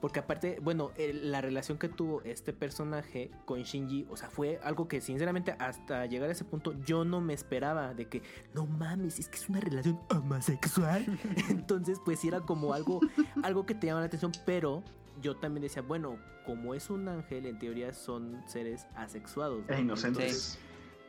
[0.00, 4.60] Porque aparte, bueno, el- la relación que tuvo este personaje con Shinji, o sea, fue
[4.62, 8.22] algo que sinceramente hasta llegar a ese punto yo no me esperaba de que,
[8.54, 11.04] no mames, es que es una relación homosexual.
[11.50, 13.00] Entonces, pues sí era como algo,
[13.42, 14.82] algo que te llama la atención, pero
[15.22, 19.64] yo también decía, bueno, como es un ángel, en teoría son seres asexuados.
[19.66, 19.74] ¿no?
[19.74, 20.58] e inocentes.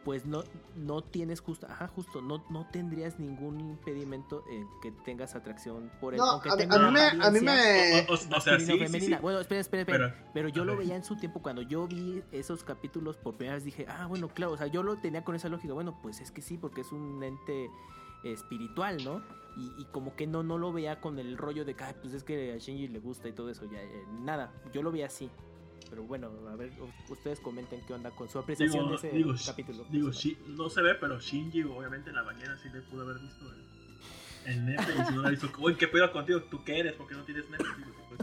[0.08, 0.42] Pues no,
[0.78, 6.14] no tienes justo, ajá, justo, no, no tendrías ningún impedimento en que tengas atracción por
[6.14, 6.20] él.
[6.20, 8.58] No, aunque a, mí- tenga a mí me, a mí me, O, o- o sea,
[8.58, 9.16] sí, sí, sí.
[9.22, 10.14] Bueno, espera, espera, espera.
[10.16, 10.84] Pero, Pero, yo lo ver.
[10.86, 14.30] veía en su tiempo cuando yo vi esos capítulos por primera vez dije, ah, bueno,
[14.30, 16.80] claro, o sea, yo lo tenía con esa lógica, bueno, pues es que sí, porque
[16.80, 17.70] es un ente
[18.24, 19.22] espiritual, ¿no?
[19.58, 22.14] Y, y como que no, no lo veía con el rollo de que, "Ay, pues
[22.14, 25.08] es que a Shinji le gusta y todo eso, ya, eh, nada, yo lo veía
[25.08, 25.30] así.
[25.90, 26.72] Pero bueno, a ver,
[27.10, 29.86] ustedes comenten qué onda con su apreciación Digo, de ese digo, capítulo.
[29.90, 33.20] digo Shi- no se ve, pero Shinji, obviamente, en la bañera sí le pudo haber
[33.20, 33.46] visto
[34.46, 34.84] el, el nepe.
[35.02, 36.42] Y si no le hizo, uy, ¿qué pedo contigo?
[36.44, 36.94] ¿Tú qué eres?
[36.94, 37.64] ¿Por qué no tienes nepe?
[37.78, 38.20] Digo, pues,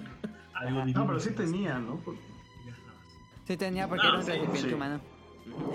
[0.53, 0.81] algo Ajá.
[0.85, 1.01] divino.
[1.01, 1.97] No, pero sí pues, tenía, ¿no?
[2.01, 3.47] Por- ya, nada más.
[3.47, 4.75] Sí tenía porque No, era un sí, sí.
[4.75, 5.01] humano.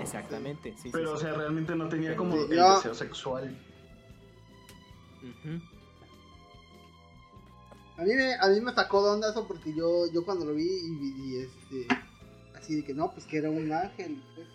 [0.00, 1.22] Exactamente, sí, sí, Pero, o sí.
[1.22, 3.56] sea, realmente no tenía como Sí, el deseo sexual.
[5.18, 5.60] Ujú.
[8.00, 10.54] A mí me, a mí me sacó de onda eso porque yo, yo cuando lo
[10.54, 11.86] vi y, este,
[12.56, 14.22] así de que no, pues que era un ángel.
[14.34, 14.48] pues,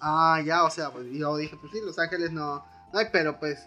[0.00, 3.40] ah, ya, o sea, pues yo dije, pues sí, los ángeles no, no hay, pero
[3.40, 3.66] pues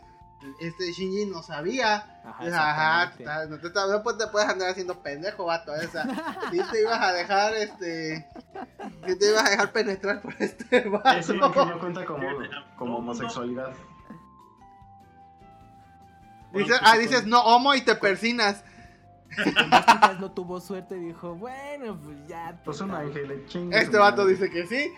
[0.59, 2.21] este Shinji no sabía.
[2.23, 5.75] Ajá, Ajá, no, te, no pues, te puedes andar haciendo pendejo, vato.
[5.75, 5.85] ¿eh?
[5.85, 6.05] O sea,
[6.51, 8.27] si te ibas a dejar, este.
[9.05, 11.09] Si te ibas a dejar penetrar por este vato.
[11.09, 12.27] Eso Evangelion cuenta como,
[12.77, 13.73] como No, no, homosexualidad.
[16.53, 18.63] Dice, Bueno, ah, dices no homo y te persinas.
[20.19, 22.59] No tuvo suerte y dijo, bueno, pues ya.
[22.65, 23.07] Pues un total".
[23.07, 24.33] ángel, chingue Este vato madre.
[24.33, 24.91] dice que sí.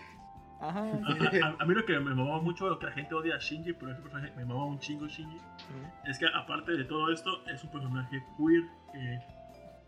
[0.60, 0.80] Ajá.
[1.42, 3.38] A, a- a mí lo que me mamaba mucho, lo que la gente odia a
[3.38, 6.10] Shinji, pero ese personaje me mamaba un chingo Shinji, Ujú.
[6.10, 8.62] es que aparte de todo esto, es un personaje queer
[8.92, 9.18] que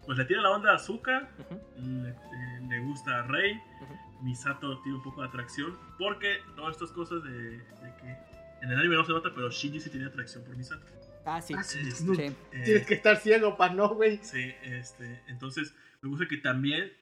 [0.04, 1.60] pues le tira la onda a Azuka, Ujú.
[1.80, 4.22] le, eh, le gusta a Rey, Ujú.
[4.24, 8.16] Misato tiene un poco de atracción, porque todas estas cosas de, de que
[8.62, 10.84] en el anime no se nota, pero Shinji sí tenía atracción por Misato.
[11.26, 11.54] Ah, sí.
[11.56, 12.22] Ah, sí, Este, no, Sí.
[12.22, 14.18] eh, Tienes que estar ciego para no, güey.
[14.22, 16.92] Sí, este, entonces me gusta que también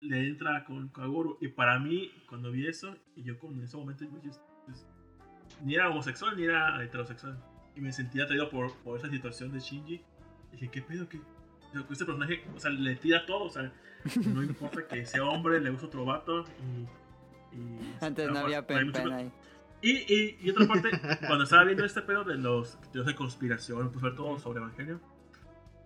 [0.00, 1.36] le entra con Kagoro.
[1.40, 4.30] Y para mí, cuando vi eso, y yo con en ese momento, yo,
[4.66, 4.86] pues,
[5.64, 7.38] ni era homosexual ni era heterosexual.
[7.74, 9.94] Y me sentía atraído por, por esa situación de Shinji.
[9.94, 11.06] Y dije, ¿qué pedo?
[11.72, 13.72] Sea, Este personaje, o sea, le tira todo, o sea,
[14.26, 16.44] no importa que sea hombre, le gusta otro vato.
[17.52, 19.32] Y, y- Antes no había pen pen ahí.
[19.82, 20.90] Y, y, y otra parte,
[21.26, 25.00] cuando estaba viendo este pedo de los teorías de conspiración, pues ver todo sobre Evangelio.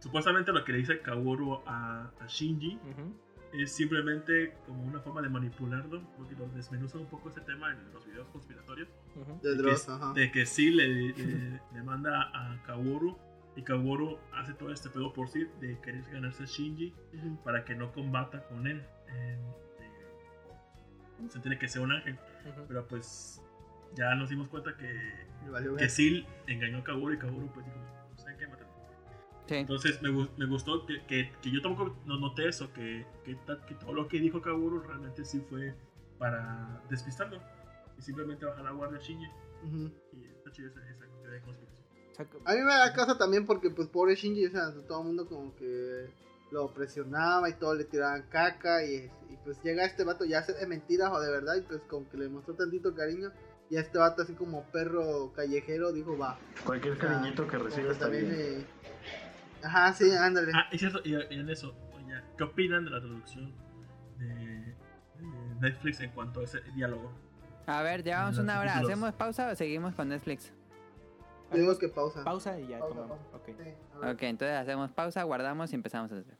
[0.00, 3.16] Supuestamente lo que le dice Kaworu a, a Shinji Ujú.
[3.54, 7.92] es simplemente como una forma de manipularlo, porque lo desmenuzan un poco ese tema en
[7.92, 8.88] los videos conspiratorios.
[9.42, 13.16] De De Dross, que, de que sí le, le- le manda a Kaworu
[13.56, 16.92] y Kaworu hace todo este pedo por sí de querer ganarse a Shinji
[17.42, 18.82] para que no combata con él.
[21.30, 22.18] se tiene que ser un ángel,
[22.68, 23.42] pero pues
[23.96, 25.26] ya nos dimos cuenta que
[25.78, 25.88] que.
[25.88, 27.78] Seal engañó a Kaworu y Kaworu pues dijo,
[28.16, 28.46] ¿saben qué?
[28.46, 28.70] Mátenme".
[29.46, 29.54] Sí.
[29.54, 33.36] Entonces me, me gustó que, que, que yo tampoco no noté eso, que, que,
[33.74, 35.74] todo lo que dijo Kaworu realmente sí fue
[36.18, 37.40] para despistarlo
[37.96, 39.26] y simplemente bajar la guardia a Shinji.
[39.64, 39.92] Ujú.
[40.12, 41.86] Y está chido esa, esa teoría de conspiración.
[42.44, 45.28] A mí me da casa también porque, pues, pobre Shinji, o sea, todo el mundo
[45.28, 46.08] como que
[46.50, 50.54] lo presionaba y todo le tiraban caca y, y, pues llega este vato ya sea
[50.54, 53.32] de mentiras o de verdad y pues como que le mostró tantito cariño
[53.70, 56.38] y a este vato así como perro callejero dijo va.
[56.64, 58.66] Cualquier O sea, cariñito que reciba está también, bien.
[59.62, 60.52] Ajá, sí, ándale.
[60.54, 63.52] Ah, es cierto, y, y en eso, oye, ¿qué opinan de la traducción
[64.18, 64.74] de, de
[65.60, 67.10] Netflix en cuanto a ese diálogo?
[67.66, 68.78] A ver, llevamos una hora.
[68.78, 70.52] ¿Hacemos pausa o seguimos con Netflix?
[71.52, 72.22] Digo que pausa.
[72.24, 73.24] pausa y ya Pausa, pausa.
[73.34, 73.46] Ok.
[73.46, 74.14] Sí, a ver.
[74.14, 76.36] Ok, entonces hacemos pausa, guardamos y empezamos a hacer.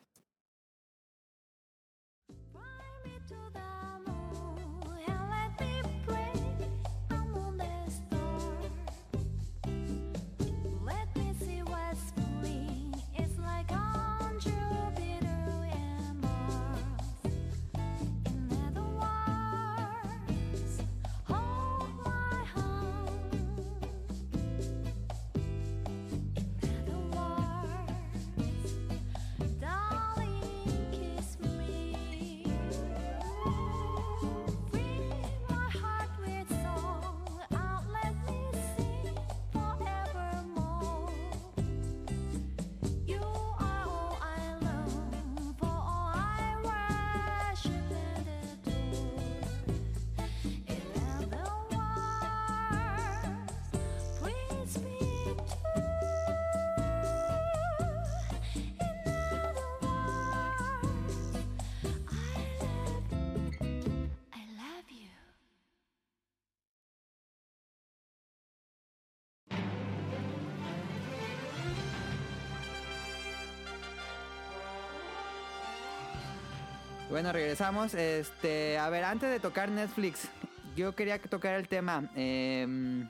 [77.17, 77.95] Bueno, regresamos.
[77.95, 80.29] Este, a ver, antes de tocar Netflix,
[80.77, 82.11] yo quería que tocar el tema.
[82.15, 83.09] em,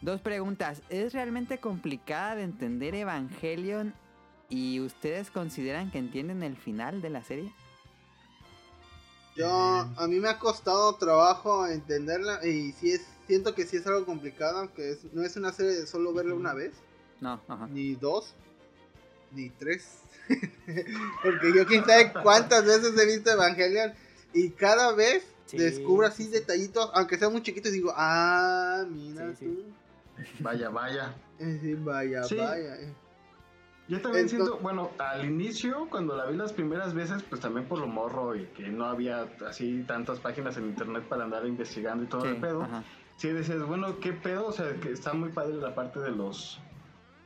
[0.00, 0.82] dos preguntas.
[0.88, 3.94] ¿Es realmente complicada de entender Evangelion
[4.48, 7.52] y ustedes consideran que entienden el final de la serie?
[9.36, 13.86] Yo, a mí me ha costado trabajo entenderla y sí es, siento que sí es
[13.86, 16.72] algo complicado, que es, no es una serie de solo verla una vez,
[17.20, 17.68] No, ajá.
[17.68, 18.34] ni dos,
[19.32, 20.02] ni tres.
[21.22, 23.92] Porque yo quién sabe cuántas veces he visto Evangelion
[24.32, 26.38] y cada vez Sí, descubro así sí, sí.
[26.38, 29.44] detallitos, aunque sean muy chiquitos, y digo, ah, mira Sí, sí.
[29.46, 29.64] tú.
[30.44, 31.14] Vaya, vaya.
[31.38, 32.36] Sí, vaya, Sí.
[32.36, 32.76] vaya.
[33.88, 37.66] Yo también Ento- siento, bueno, al inicio, cuando la vi las primeras veces, pues también
[37.66, 42.04] por lo morro y que no había así tantas páginas en internet para andar investigando
[42.04, 42.62] y todo Sí, el pedo.
[42.62, 42.84] ajá.
[43.16, 44.46] Sí decías, bueno, ¿qué pedo?
[44.46, 46.60] O sea, que está muy padre la parte de los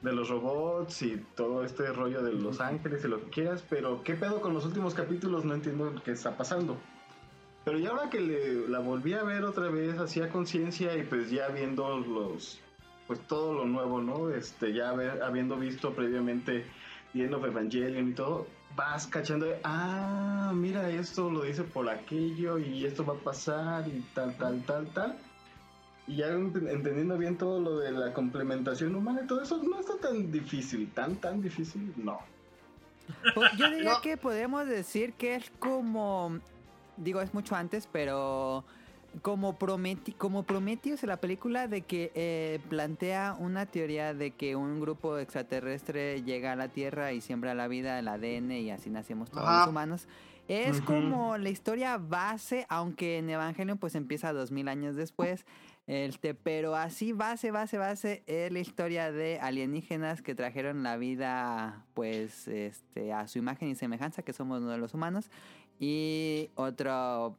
[0.05, 4.03] de los robots y todo este rollo de los ángeles y lo que quieras, pero
[4.05, 5.45] ¿qué pedo con los últimos capítulos?
[5.47, 6.77] No entiendo qué está pasando.
[7.65, 11.31] Pero ya ahora que le- la volví a ver otra vez, hacía conciencia y pues
[11.31, 12.61] ya viendo los,
[13.07, 14.29] pues todo lo nuevo, ¿no?
[14.31, 16.67] Este, ya haber- habiendo visto previamente
[17.15, 21.89] The End of Evangelion y todo, vas cachando, de, ah, mira, esto lo dice por
[21.89, 25.17] aquello y esto va a pasar y tal, tal, tal, tal.
[26.07, 29.81] Y ya ent- entendiendo bien todo lo de la complementación humana y todo eso, no
[29.81, 32.19] está tan difícil, tan, tan difícil, no.
[33.35, 34.01] Pues yo diría No.
[34.03, 36.39] que podemos decir que es como.
[36.97, 38.65] Digo, es mucho antes, pero.
[39.23, 44.57] Como, Prometi como Prometheus en la película de que eh, plantea una teoría de que
[44.57, 48.91] un grupo extraterrestre llega a la Tierra y siembra la vida, el ADN y así
[48.91, 49.59] nacemos todos Ajá.
[49.61, 50.09] los humanos.
[50.49, 50.87] Es Ujú.
[50.87, 55.45] como la historia base, aunque en Evangelion pues empieza dos mil años después.
[55.87, 61.85] Este, pero así base, base, base es la historia de alienígenas que trajeron la vida
[61.93, 65.31] pues este a su imagen y semejanza que somos uno de los humanos
[65.79, 67.33] Y otra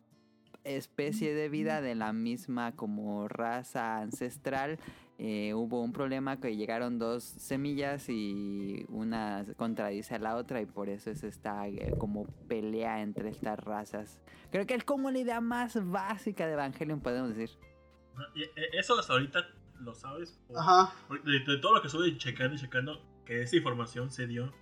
[0.64, 4.80] especie de vida de la misma como raza ancestral.
[5.18, 10.66] eh, hubo un problema que llegaron dos semillas y una contradice a la otra y
[10.66, 14.20] por eso es esta eh, como pelea entre estas razas.
[14.52, 17.58] Creo que es como la idea más básica de Evangelion, podemos decir.
[18.36, 19.48] Y, eh, Eso hasta ahorita
[19.80, 20.40] lo sabes.
[20.48, 20.94] por- Ajá.
[21.08, 24.54] por- De, de todo lo que estuve checando y checando, que esa información se dio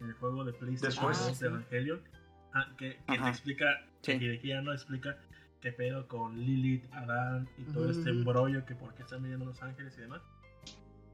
[0.00, 1.18] en el juego de PlayStation Después.
[1.28, 2.00] 2 de Evangelion.
[2.52, 4.18] Ah, que, que te explica, Sí.
[4.18, 5.18] que Hideki no explica
[5.60, 9.44] qué pedo con Lilith, Adán y todo Ujú, este embrollo que por qué están viviendo
[9.44, 10.22] Los Ángeles y demás.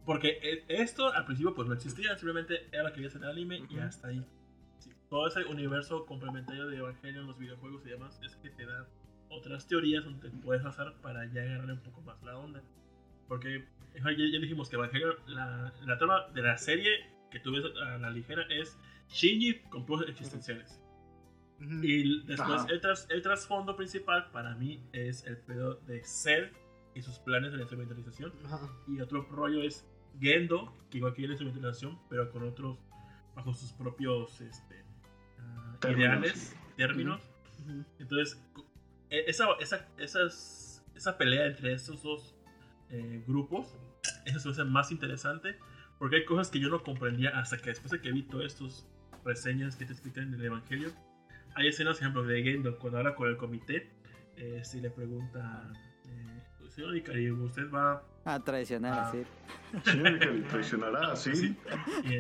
[0.05, 3.31] Porque eh, esto al principio pues no existía, simplemente era lo que veías en el
[3.31, 3.81] anime y Ujú.
[3.81, 4.25] hasta ahí.
[4.79, 8.87] Sí, todo ese universo complementario de Evangelion, los videojuegos y demás, es que te da
[9.31, 12.63] otras teorías donde te puedes basar para ya agarrar un poco más la onda.
[13.29, 16.91] Porque ya, ya dijimos que Evangelion, la, la trama de la serie
[17.31, 18.79] que tú ves a la ligera es
[19.09, 20.81] Shinji con problemas existenciales.
[21.59, 26.51] Y después el, tras- el trasfondo principal para mí es el pedo de Cell
[26.95, 28.33] y sus planes de la instrumentalización.
[28.45, 28.71] Ajá.
[28.87, 29.87] Y otro rollo es
[30.21, 32.79] Gendo, que igual quiere instrumentalización, pero con otros,
[33.35, 34.85] bajo sus propios este,
[35.39, 36.57] ah, Términos, ideales, sí.
[36.77, 37.23] términos.
[37.65, 37.85] Ujú.
[37.99, 38.43] Entonces,
[39.11, 42.35] esa, esa, esas, esa pelea entre estos dos
[42.91, 43.77] eh, grupos,
[44.25, 45.57] eso se me hace más interesante,
[45.99, 48.87] porque hay cosas que yo no comprendía hasta que después de que vi todas estas
[49.25, 50.91] reseñas que te explican en el Evangelio.
[51.55, 53.91] Hay escenas, por ejemplo, de Gendo, cuando habla con el comité,
[54.37, 55.73] eh, si le pregunta,
[56.07, 59.25] eh, señor Ikari, ¿usted va A traicionar así.
[59.85, 61.35] Sí, que traicionará así.
[61.35, 61.57] Sí.
[62.05, 62.15] Y,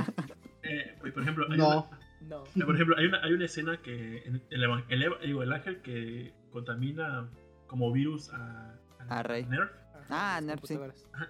[0.62, 1.90] eh, por ejemplo, hay No.
[2.22, 2.44] No.
[2.56, 5.80] una, por ejemplo, hay una, hay una escena que en el, el, digo, el ángel
[5.82, 7.28] que contamina
[7.66, 8.74] como virus a,
[9.10, 9.44] A Rey.
[9.44, 9.70] Nerf.
[10.08, 10.78] Ah, Nerf, sí.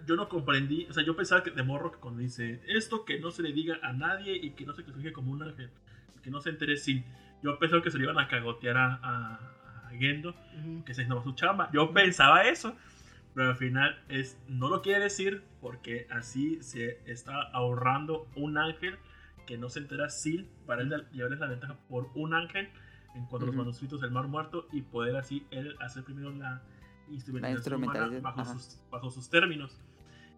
[0.06, 3.18] Yo no comprendí, o sea, yo pensaba que de morro que cuando dice esto que
[3.18, 5.70] no se le diga a nadie y que no se clasifique como un ángel,
[6.22, 7.04] que no se entere sin.
[7.42, 10.30] Yo pensaba que se le iban a cagotear a, a, a Gendo,
[10.60, 10.84] Ujú.
[10.84, 11.70] que se no su chamba.
[11.72, 12.76] Yo pensaba eso,
[13.34, 18.96] pero al final es no lo quiere decir porque así se está ahorrando un ángel
[19.46, 22.68] que no se entera sin para él llevarles la ventaja por un ángel
[23.16, 26.62] en cuanto a los manuscritos del Mar Muerto y poder así él hacer primero la
[27.08, 29.78] instrumentalización, humana instrumentalización, bajo sus, bajo sus términos.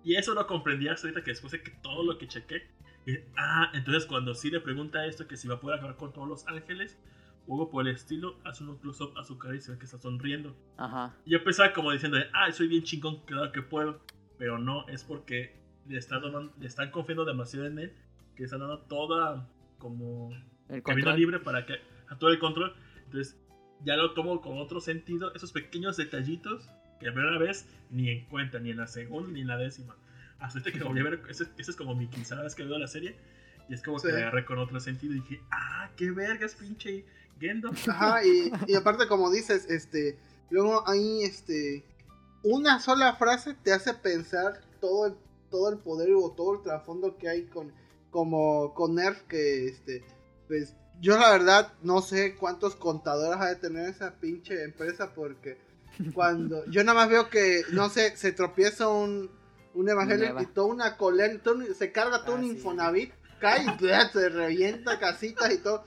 [0.04, 2.62] Y eso lo comprendí hasta ahorita que después de que todo lo que chequé,
[3.04, 6.12] dije, ah, entonces cuando sí le pregunta esto, que si va a poder acabar con
[6.12, 6.98] todos los ángeles,
[7.46, 9.86] o algo por el estilo, hace un close-up a su cara y se ve que
[9.86, 10.54] está sonriendo.
[10.76, 11.16] Ajá.
[11.24, 14.00] Y yo pensaba como diciendo, ah, soy bien chingón, claro que puedo.
[14.38, 15.56] Pero no, es porque
[15.88, 17.92] le están, dando- le están confiando demasiado en él,
[18.36, 19.48] que le están dando toda
[19.78, 20.30] como
[20.68, 21.76] El camino libre para que
[22.10, 22.74] a todo el control.
[23.04, 23.36] Entonces
[23.84, 26.68] ya lo tomo con otro sentido, esos pequeños detallitos
[26.98, 29.96] que la primera vez ni en cuenta, ni en la segunda, ni en la décima.
[30.40, 32.88] Hasta este que volví a ver, ese es como mi quinceava vez que veo la
[32.88, 33.16] serie.
[33.68, 34.06] Y es como Sí.
[34.08, 37.04] que le agarré con otro sentido y dije, ah, qué vergas, pinche
[37.38, 37.70] Gendo.
[37.88, 40.18] Ajá, y, y aparte como dices, este,
[40.50, 41.84] luego ahí, este,
[42.42, 45.14] una sola frase te hace pensar todo el,
[45.50, 47.72] todo el poder o todo el trasfondo que hay con,
[48.10, 50.02] como con Nerf, que, este,
[50.48, 55.58] pues, yo la verdad no sé cuántos contadores ha de tener esa pinche empresa, porque
[56.14, 59.30] cuando, yo nada más veo que, no sé, se tropieza un,
[59.74, 60.42] un evangelio Eva.
[60.42, 60.96] y toda una
[61.40, 62.50] todo un- se carga todo Ah, un sí.
[62.50, 63.76] Infonavit, cae y
[64.12, 65.84] se revienta casitas y todo.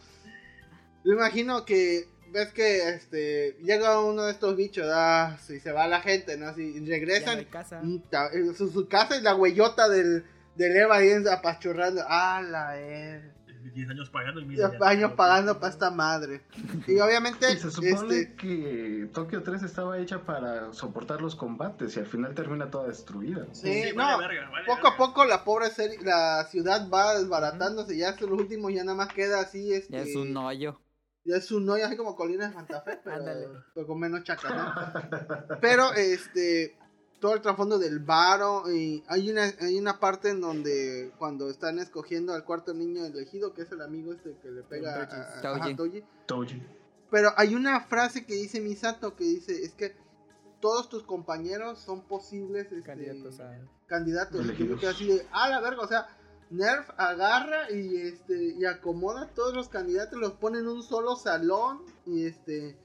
[1.03, 5.87] Yo imagino que ves que este llega uno de estos bichos, ah, y se va
[5.87, 6.53] la gente, ¿no?
[6.53, 7.81] No regresan, casa.
[7.81, 7.95] mm,
[8.33, 10.23] eh, su, su casa y la huellota del,
[10.55, 12.03] del Eva ahí apachurrando.
[12.07, 13.33] Ah, la eh.
[13.69, 14.71] 10 años pagando y mira.
[14.71, 16.41] Ya ya- años pagando para esta madre.
[16.87, 21.95] Y obviamente, Y se supone este, que Tokio 3 estaba hecha para soportar los combates
[21.95, 23.45] y al final termina toda destruida.
[23.53, 27.17] sí, Sí, no, vale verga, vale poco a poco la pobre serie, la ciudad va
[27.17, 30.79] desbaratándose, ya hasta los últimos ya nada más queda así, este, Ya es un hoyo.
[31.23, 33.23] Ya es un hoyo así como Colina de Santa Fe, pero,
[33.75, 35.57] pero con menos chacas, ¿no?
[35.61, 36.75] Pero este
[37.21, 41.79] todo el trasfondo del varo y hay una hay una parte en donde cuando están
[41.79, 45.37] escogiendo al cuarto niño elegido, que es el amigo este que le pega a, a-
[45.37, 45.41] a-
[45.73, 45.75] a.
[45.75, 46.03] Toji.
[47.09, 49.95] Pero hay una frase que dice Misato que dice, es que
[50.59, 52.83] todos tus compañeros son posibles este,
[53.87, 54.53] Candidatos a.
[54.53, 56.07] Y yo así de, ah, la verga, o sea,
[56.49, 61.15] Nerf agarra y este y acomoda a todos los candidatos, los pone en un solo
[61.15, 62.77] salón y este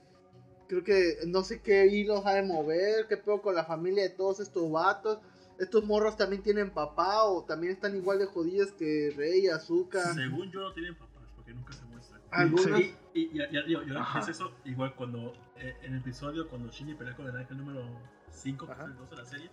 [0.69, 4.11] creo que no sé qué hilos ha de mover, qué pedo con la familia de
[4.11, 5.19] todos estos vatos.
[5.59, 10.15] Estos morros también tienen papá o también están igual de jodidos que Rey, Azúcar.
[10.15, 12.21] Según yo no tienen papás porque nunca se muestran.
[12.31, 12.79] Algunas.
[12.81, 12.95] Sí.
[13.15, 14.19] Y, y, ya, ya, digo, yo Ajá.
[14.19, 17.83] es eso, igual cuando eh, en el episodio cuando Shinji pelea con el ángel número
[18.31, 19.51] 5, que es el 2 de la serie,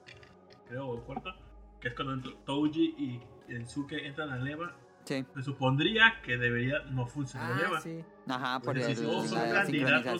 [0.67, 1.29] creo, o el cuarto,
[1.79, 3.21] que es cuando To- Touji y
[3.53, 4.75] Ensuke entran a Leva,
[5.05, 5.25] Sí.
[5.35, 7.81] se supondría que debería no funcionar Ah, Leva.
[7.81, 8.03] sí.
[8.27, 9.67] Ajá, por Porque el- si son la candidatos,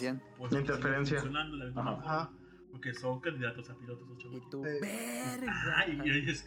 [0.02, 0.22] sincronización.
[0.38, 1.18] pues, La interferencia.
[1.20, 1.74] Ajá.
[1.74, 2.30] forma.
[2.72, 4.80] Porque son candidatos a pilotos los Y tú, Eh.
[4.82, 5.54] verga.
[5.78, 6.46] Ay, y dices,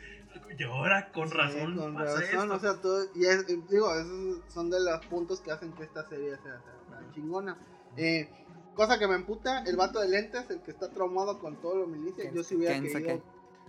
[0.58, 2.54] y ahora con razón Sí, con pasa razón, esto.
[2.54, 6.06] o sea, todo, y es- digo, esos son de los puntos que hacen que esta
[6.08, 7.56] serie sea, sea- chingona.
[7.96, 8.28] Eh,
[8.74, 11.86] cosa que me emputa, el vato de lentes, el que está traumado con todo lo
[11.86, 13.02] milicia, yo si hubiera Kensuke.
[13.04, 13.22] querido,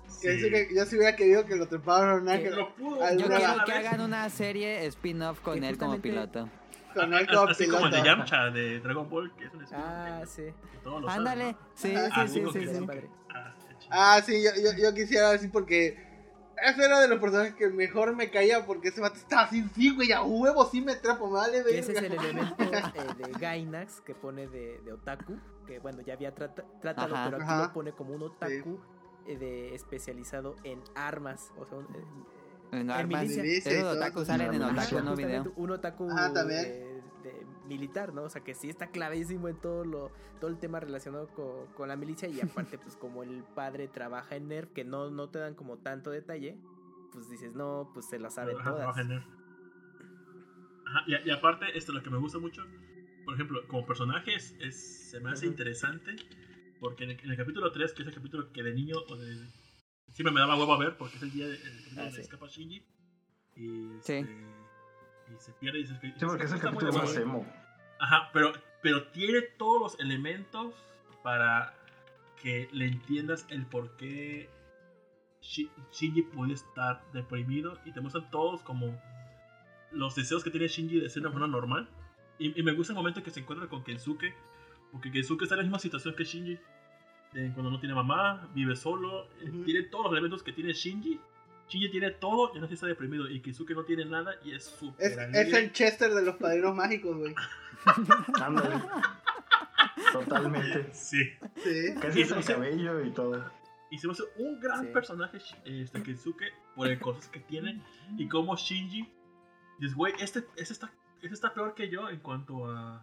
[0.07, 0.27] Sí.
[0.27, 3.63] Kensuke, yo si hubiera querido que lo treparan a un ángel Yo quiero vez.
[3.65, 6.49] que hagan una serie spin-off con Que él como piloto.
[7.01, 8.03] A- como Así como el de.
[8.03, 10.43] Yamcha de Dragon Ball, que es un Ah, que- sí.
[10.71, 11.59] que todos lo saben, Ándale, ¿no?
[11.73, 12.87] sí, Ah, sí, ah, sí, sí, sí.
[13.33, 13.53] Ah.
[13.89, 15.97] Ah, sí, yo, yo, yo quisiera decir porque
[16.61, 19.95] ese era de los personajes que mejor me caía porque ese vato está así, sí,
[19.95, 22.55] güey, a huevo, sí me trapo, me vale ese es el elemento
[22.95, 25.37] eh, de Gainax que pone de, de otaku,
[25.67, 27.25] que bueno, ya había trata- tratado, Ajá.
[27.25, 27.67] pero aquí Ajá.
[27.67, 28.79] lo pone como un otaku
[29.27, 31.85] eh, de, especializado en armas, o sea, un,
[32.71, 33.21] En En armas.
[33.23, 33.43] milicia.
[33.43, 35.53] Milicia Esos otaku salen en Ajá, otaku, no justamente video.
[35.55, 36.61] un otaku también.
[37.23, 38.23] de militar, ¿no?
[38.23, 41.87] O sea, que sí está clavísimo en todo lo todo el tema relacionado co- con,
[41.89, 45.39] la milicia y aparte, pues como el padre trabaja en NERF, que no, no te
[45.39, 46.57] dan como tanto detalle,
[47.11, 48.77] pues dices, no, pues se la sabe Ajá, todas.
[48.77, 49.23] trabaja en él.
[50.85, 52.63] Ajá, y, y aparte, esto lo que me gusta mucho,
[53.25, 56.15] por ejemplo, como personaje es, es- se me hace interesante,
[56.79, 59.15] porque en el, en el capítulo 3, que es el capítulo que de niño o
[59.17, 59.35] de,
[60.11, 62.15] siempre me daba huevo a ver, porque es el día de, el capítulo Ah, donde
[62.15, 62.21] sí.
[62.21, 62.85] escapa Shinji,
[63.55, 64.13] y, Sí.
[64.13, 64.21] este,
[65.33, 67.45] y se pierde y se Sí, porque es el capítulo de más emo.
[67.99, 70.73] Ajá, pero, pero tiene todos los elementos
[71.23, 71.73] para
[72.41, 74.49] que le entiendas el por qué
[75.41, 78.99] Shi- Shinji puede estar deprimido y te muestran todos como
[79.91, 81.89] los deseos que tiene Shinji de ser una persona normal.
[82.39, 84.35] Y, y me gusta el momento que se encuentra con Kensuke,
[84.91, 86.59] porque Kensuke está en la misma situación que Shinji.
[87.33, 91.19] Eh, cuando no tiene mamá, vive solo, eh, tiene todos los elementos que tiene Shinji.
[91.69, 93.29] Shinji tiene todo y no está deprimido.
[93.29, 95.17] Y Kensuke no tiene nada y es súper Es,
[95.47, 97.35] es el Chester de los padrinos mágicos, güey.
[100.13, 100.89] Totalmente.
[100.93, 101.23] Sí.
[101.63, 101.93] Sí.
[102.01, 103.43] Casi el entonces- cabello y todo.
[103.89, 104.91] Y se me hace un gran Sí.
[104.93, 106.45] personaje este, Kensuke
[106.75, 107.81] por el cosas que tiene
[108.17, 109.07] y como Shinji
[109.79, 110.91] dices, güey, este, este, está,
[111.21, 113.01] este está peor que yo en cuanto a,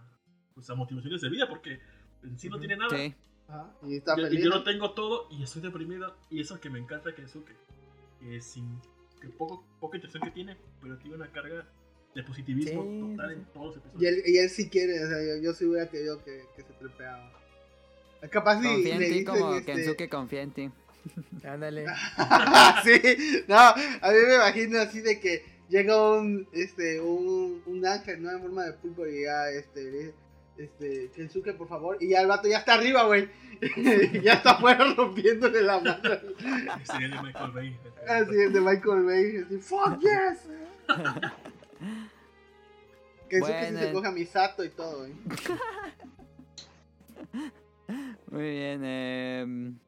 [0.54, 1.80] pues, a motivaciones de vida porque
[2.22, 2.94] en sí no tiene nada.
[2.96, 3.14] Sí.
[3.48, 4.44] Ajá, y está Yo, y feliz.
[4.44, 7.52] yo lo tengo todo y estoy deprimido y eso que me encanta Kensuke.
[8.20, 8.80] Que sin
[9.20, 11.66] que poco, poca intención que tiene, pero tiene una carga
[12.14, 14.02] de positivismo Sí, total sí, en todos los episodios.
[14.02, 16.62] Y él, y él sí quiere, o sea, yo, yo sí hubiera querido que, que
[16.62, 17.32] se trepeaba.
[18.30, 19.72] Capaz si Confía le en ti como este...
[19.72, 20.70] Kensuke confía en ti.
[21.44, 21.84] Ándale.
[22.84, 23.74] sí, no, a
[24.10, 28.30] mí me imagino así de que llega un, este, un, un ángel, ¿no?
[28.30, 30.14] En forma de pulpo y ya, este, le dice,
[30.58, 33.28] este, Kensuke, por favor, y ya el vato ya está arriba, güey.
[34.22, 35.96] Ya está afuera rompiéndole la mano.
[36.84, 37.76] Sería de Michael Bay.
[38.08, 40.48] Así es de Michael Bay, así, fuck yes.
[43.28, 43.78] Kensuke sí Bueno.
[43.80, 45.12] se coge a Misato y todo, güey.
[48.30, 48.84] Muy bien.
[48.84, 49.78] em,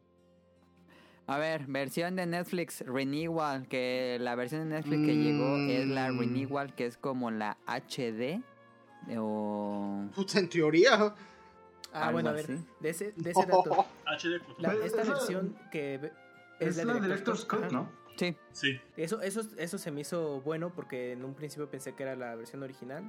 [1.28, 6.12] A ver, versión de Netflix Renewal, que la versión de Netflix que llegó es la
[6.12, 6.20] Mm.
[6.20, 8.40] Renewal, que es como la HD
[9.18, 11.14] o Puta, en teoría.
[11.92, 12.66] Ah, Algo bueno, a ver, así.
[12.80, 13.86] de ese, de ese dato.
[14.06, 16.12] HD, pues, La- Pues, esta versión que
[16.60, 17.70] Es, la Director's Cut.
[17.70, 17.88] ¿no?
[18.16, 18.80] sí, Sí.
[18.96, 22.34] Eso, eso, eso se me hizo bueno porque en un principio pensé que era la
[22.34, 23.04] versión original.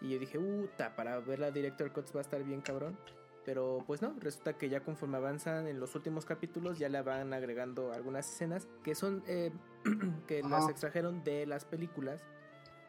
[0.00, 2.96] Y yo dije, puta, para ver la Director Cuts va a estar bien cabrón.
[3.44, 7.32] Pero pues no, resulta que ya conforme avanzan en los últimos capítulos ya le van
[7.32, 9.52] agregando algunas escenas que son eh,
[10.28, 12.22] que las extrajeron de las películas,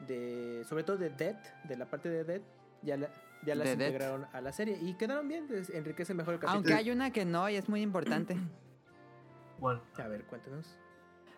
[0.07, 1.35] de sobre todo de Dead,
[1.65, 2.41] de la parte de Dead,
[2.81, 3.09] ya, la-
[3.45, 3.87] ya las De Death.
[3.93, 6.57] integraron a la serie y quedaron bien, enriquece mejor el capítulo.
[6.57, 8.35] aunque hay una que no y es muy importante.
[9.59, 10.77] Bueno, A ver, cuéntanos.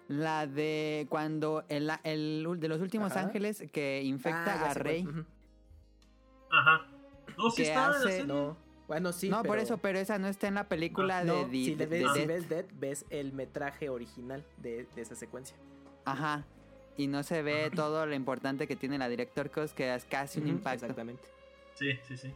[0.08, 3.22] La de cuando el, el de los últimos Ajá.
[3.22, 4.84] ángeles que infecta Ah, a sé cuál.
[4.84, 5.08] Rey.
[6.52, 6.86] Ajá.
[7.38, 8.08] No, sí ¿Qué está en la hace?
[8.12, 8.26] serie.
[8.28, 8.58] No,
[8.88, 9.30] bueno, sí.
[9.30, 11.76] no, por eso, pero esa no está en la película Ah, de, No, di- si,
[11.76, 15.56] de- ves, de si ves Dead, ves el metraje original de, de esa secuencia.
[16.06, 16.46] Ajá.
[16.98, 20.40] Y no se ve todo lo importante que tiene la Director Cut, que es casi
[20.40, 20.86] un impacto.
[20.86, 21.24] Exactamente.
[21.74, 22.34] Sí, sí, sí.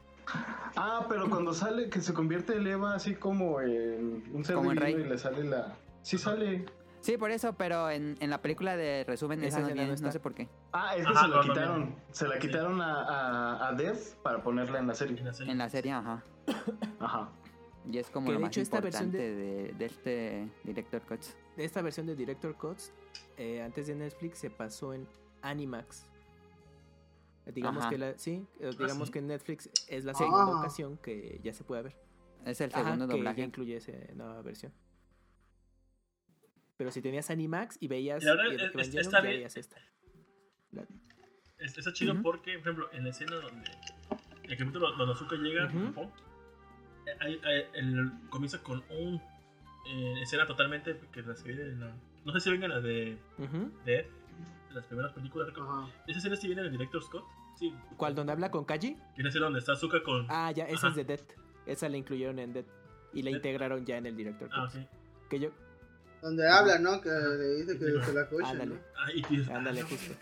[0.75, 4.71] Ah, pero cuando sale, que se convierte el Eva así como en un ser Como
[4.73, 4.93] rey.
[4.95, 5.75] y le sale la...
[6.01, 6.65] Sí sale...
[7.01, 10.19] Sí, por eso, pero en, en la película de resumen Esa no viene, no sé
[10.19, 10.49] por qué.
[10.73, 11.79] Ah, es que Ajá, se la no, no, quitaron.
[11.91, 11.95] no.
[12.11, 15.19] Se la quitaron a, a, a Death para ponerla en la serie.
[15.19, 15.51] En la serie.
[15.51, 16.23] En la serie, ajá.
[16.99, 17.29] Ajá.
[17.91, 19.73] Y es como Que lo de más hecho esta versión importante de- de...
[19.73, 21.37] de este Director Cuts.
[21.57, 22.91] Esta versión de Director Cuts,
[23.37, 25.07] eh, antes de Netflix, se pasó en
[25.41, 26.05] Animax.
[27.53, 27.89] Digamos Ajá.
[27.91, 29.11] que la, sí, eh, digamos Ah, sí.
[29.11, 30.59] que en Netflix es la segunda Ah.
[30.59, 31.95] ocasión que ya se puede ver.
[32.45, 33.41] Es el Ajá, segundo que ya doblaje.
[33.41, 34.73] incluye esa nueva versión.
[36.77, 39.77] Pero si tenías Animax y veías Y ahora eh, es- está ya veías esta.
[40.71, 40.85] La-
[41.57, 43.71] Es- Está chido porque, por ejemplo, en la escena donde
[44.43, 45.77] el capítulo donde Azuka llega Ujú.
[45.77, 46.11] a Japón,
[47.21, 49.21] hay- hay- el- comienza con un
[49.87, 51.95] eh, escena totalmente que la se viene en la,
[52.25, 53.17] no sé si venga la de.
[53.85, 55.49] Dead, de las primeras películas.
[55.53, 55.63] creo.
[55.71, 55.89] Ajá.
[56.07, 57.23] Esa escena sí viene del director Scott.
[57.57, 57.73] Sí.
[57.95, 58.15] ¿Cuál?
[58.15, 58.97] ¿Donde habla con Kaji?
[59.15, 60.25] Viene a ser donde está Azuka con.
[60.29, 60.89] Ah, ya, esa Ajá.
[60.89, 61.19] es de Dead.
[61.65, 62.65] Esa la incluyeron en Dead.
[63.13, 63.37] Y la Dead.
[63.37, 64.49] integraron ya en el director.
[64.51, 64.81] Ah, Cut.
[64.81, 64.87] ok.
[65.29, 65.49] Que yo.
[66.21, 66.99] Donde habla, ¿no?
[67.01, 68.75] Que le dice que se la coche, Ándale.
[68.75, 69.55] ¿no?
[69.55, 70.13] Ándale, justo.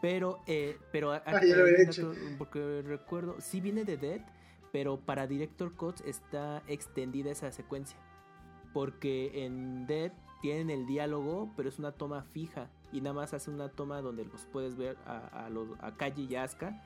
[0.00, 2.12] Pero, eh, pero a- Ah, ya lo había hecho.
[2.38, 4.20] porque recuerdo, sí viene de Dead,
[4.72, 7.96] pero para Director Cuts está extendida esa secuencia.
[8.72, 10.12] Porque en Dead
[10.42, 12.68] tienen el diálogo, pero es una toma fija.
[12.92, 16.26] Y nada más hace una toma donde los puedes ver a, a, los, a Kaji
[16.30, 16.80] y a Asuka.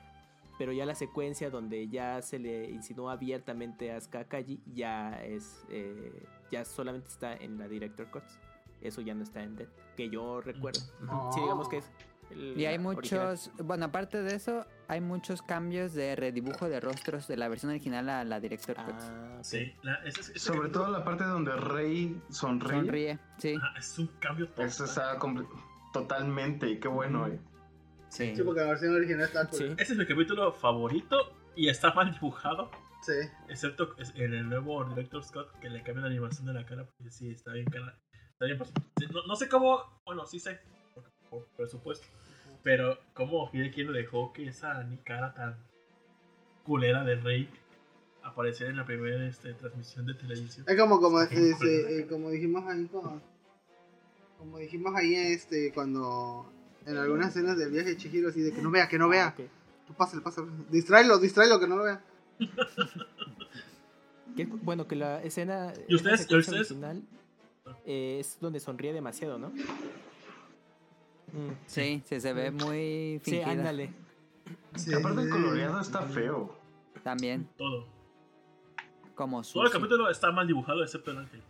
[0.57, 5.23] Pero ya la secuencia donde ya se le insinuó abiertamente a Asuka a Kaji ya
[5.23, 5.63] es.
[5.69, 8.39] eh, ya solamente está en la Director Cuts.
[8.81, 9.67] Eso ya no está en Dead.
[9.95, 10.79] Que yo recuerdo.
[11.09, 11.31] Oh.
[11.33, 11.91] Sí, digamos que es.
[12.31, 12.95] el- Y hay original.
[13.29, 17.69] muchos, bueno, aparte de eso, hay muchos cambios de redibujo de rostros de la versión
[17.69, 18.95] original a la Director Cut.
[18.99, 19.39] Ah.
[19.43, 22.69] Sí, la- ese- ese Sobre capítulo- todo la parte donde Rey sonríe.
[22.81, 24.65] Sonríe, sí, Ah, es un cambio total.
[24.65, 25.17] Eso está
[25.93, 27.39] totalmente, y qué bueno, eh.
[28.09, 28.35] sí.
[28.35, 29.65] Sí, porque la versión original está Sí.
[29.77, 32.69] Ese es mi capítulo favorito y está mal dibujado.
[33.01, 33.13] Sí.
[33.47, 36.83] Excepto en el nuevo Director Scott que le cambian la animación de la cara.
[36.85, 37.97] Porque sí, está bien cara.
[38.33, 38.57] Está bien.
[38.57, 38.73] pues,
[39.11, 40.01] no, no sé cómo.
[40.05, 40.59] Bueno, sí sé.
[40.93, 42.05] Por, por presupuesto.
[42.63, 45.55] Pero cómo Hideki le dejó que esa ni cara tan
[46.65, 47.49] culera de Rey
[48.23, 50.65] apareciera en la primera este, transmisión de televisión.
[50.67, 52.87] Es como, como, bien este, eh, como dijimos ahí
[54.37, 56.49] como dijimos ahí este cuando
[56.85, 59.09] en algunas escenas del viaje de Chihiro así de que no vea, que no Ah,
[59.09, 59.27] vea.
[59.37, 59.45] ok.
[59.87, 60.47] Tú pásale, pásale.
[60.69, 62.01] Distráelo, distráelo, que no lo vea.
[64.35, 65.73] Que- bueno, que la escena.
[65.87, 66.69] ¿Y ustedes- y ustedes?
[66.71, 67.01] original,
[67.85, 69.51] eh, es donde sonríe demasiado, ¿no?
[71.67, 73.93] Sí, sí, se ve muy Sí, fingida ándale.
[74.75, 74.93] Sí.
[74.93, 76.55] Aparte el coloreado está feo.
[77.03, 77.87] también, Todo.
[79.15, 79.79] como Todo el sushi.
[79.81, 81.41] capítulo está mal dibujado, excepto el ángel.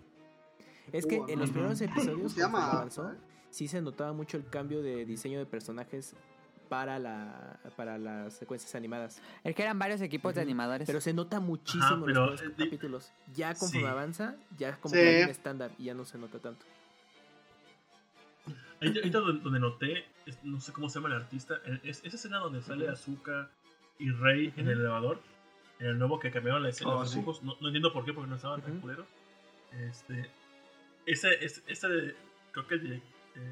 [0.92, 2.72] Es que Uh, en los primeros episodios, Se llama.
[2.72, 3.12] avanzó,
[3.52, 6.16] sí se notaba mucho el cambio de diseño de personajes
[6.68, 9.22] para la para las secuencias animadas.
[9.44, 10.86] Es que eran varios equipos de animadores.
[10.88, 13.12] Pero se nota muchísimo Ajá, en los primeros eh, capítulos.
[13.34, 13.86] Ya conforme Sí.
[13.88, 15.02] avanza, ya como Sí.
[15.02, 16.66] que hay un estándar y ya no se nota tanto.
[18.82, 20.06] Ahí, ahí donde, donde noté,
[20.44, 22.88] no sé cómo se llama el artista, esa escena donde sale.
[22.88, 23.50] Azuka
[23.98, 25.22] y Rey en el elevador,
[25.80, 28.14] en el nuevo que cambiaron la escena, Oh, los dibujos, no, no entiendo por qué,
[28.14, 29.06] porque no estaban tan culeros.
[29.82, 30.30] Este,
[31.06, 32.16] ese, ese, ese de-
[32.52, 33.02] creo que el eh,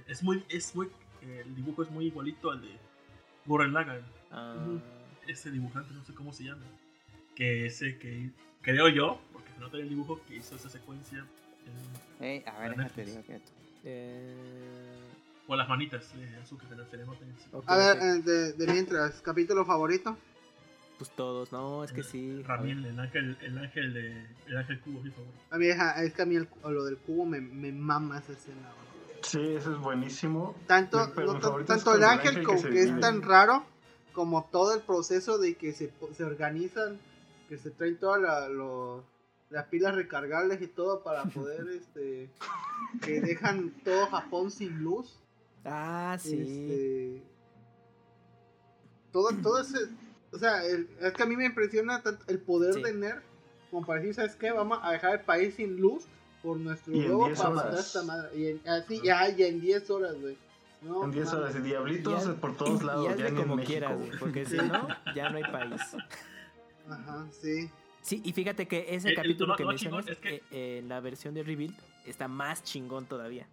[0.08, 0.88] es muy, es muy,
[1.22, 2.70] el dibujo es muy igualito al de
[3.46, 4.02] Gurren Lagann,
[4.32, 4.78] Ah,
[5.28, 6.64] ese dibujante, no sé cómo se llama,
[7.36, 8.30] que ese que
[8.62, 11.26] creo yo, porque nota en el dibujo, que hizo esa secuencia
[12.20, 13.42] en- a ver, déjate digo que
[13.84, 15.07] eh,
[15.48, 16.84] con las manitas de Azuka, se le
[17.66, 20.18] A ver, eh, de, de mientras, capítulo favorito.
[20.98, 22.32] Pues todos, no, es que sí.
[22.34, 22.46] a ver.
[22.48, 24.26] Ramiel, el ángel, el ángel de.
[24.48, 25.38] El ángel cubo, mi favorito.
[25.52, 28.34] A mí ajá, es que a mí el- lo del cubo me, me mama esa
[28.34, 28.70] escena.
[29.22, 30.56] Sí, eso es buenísimo.
[30.68, 33.64] Tanto, no tanto el ángel como que es tan raro
[34.14, 37.00] como todo el proceso de que se, se organizan,
[37.48, 39.04] que se traen todas la- lo-
[39.50, 42.30] las pilas recargables y todo para poder, este,
[43.02, 45.16] que dejan todo Japón sin luz.
[45.70, 46.34] Ah, sí.
[46.40, 47.22] Este,
[49.12, 49.78] todo, todo ese,
[50.32, 52.84] o sea, el- es que a mí me impresiona tanto el poder Sí.
[52.84, 53.22] de NER
[53.72, 54.52] como para decir, ¿sabes qué?
[54.52, 56.06] Vamos a dejar el país sin luz
[56.42, 57.64] por nuestro Y en huevo 10 para horas.
[57.66, 58.38] matar a esta madre.
[58.38, 60.38] Y en, así, ya, ya en 10 horas, güey.
[60.82, 61.40] No, En 10 mames.
[61.42, 63.68] horas y diablitos Y haz- por todos lados, y ya como México.
[63.72, 64.12] quieras, güey.
[64.20, 65.82] porque si no, ya no hay país.
[66.90, 67.70] Ajá, sí.
[68.02, 70.78] Sí, y fíjate que ese El- el capítulo toma- que mencionas, es que- eh, eh,
[70.80, 71.76] en la versión de Rebuild,
[72.06, 73.48] está más chingón todavía.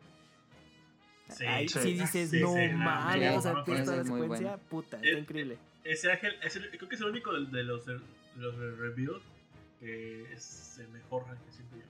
[1.30, 1.78] Sí, Ahí sí.
[1.80, 4.62] sí dices, Sí, no sí, mames, no, o sea, no, toda muy secuencia, bueno.
[4.68, 5.58] puta, está increíble.
[5.84, 7.98] Ese ángel, es el- creo que es el único de, de los de,
[8.36, 9.22] los Rebuild
[9.80, 11.82] que es el mejor ángel, siento yo.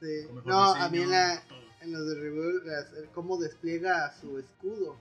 [0.00, 0.28] sí.
[0.46, 1.58] No, diseño, a mí en, la, todo.
[1.82, 2.14] en los de
[3.02, 4.96] el cómo despliega su escudo.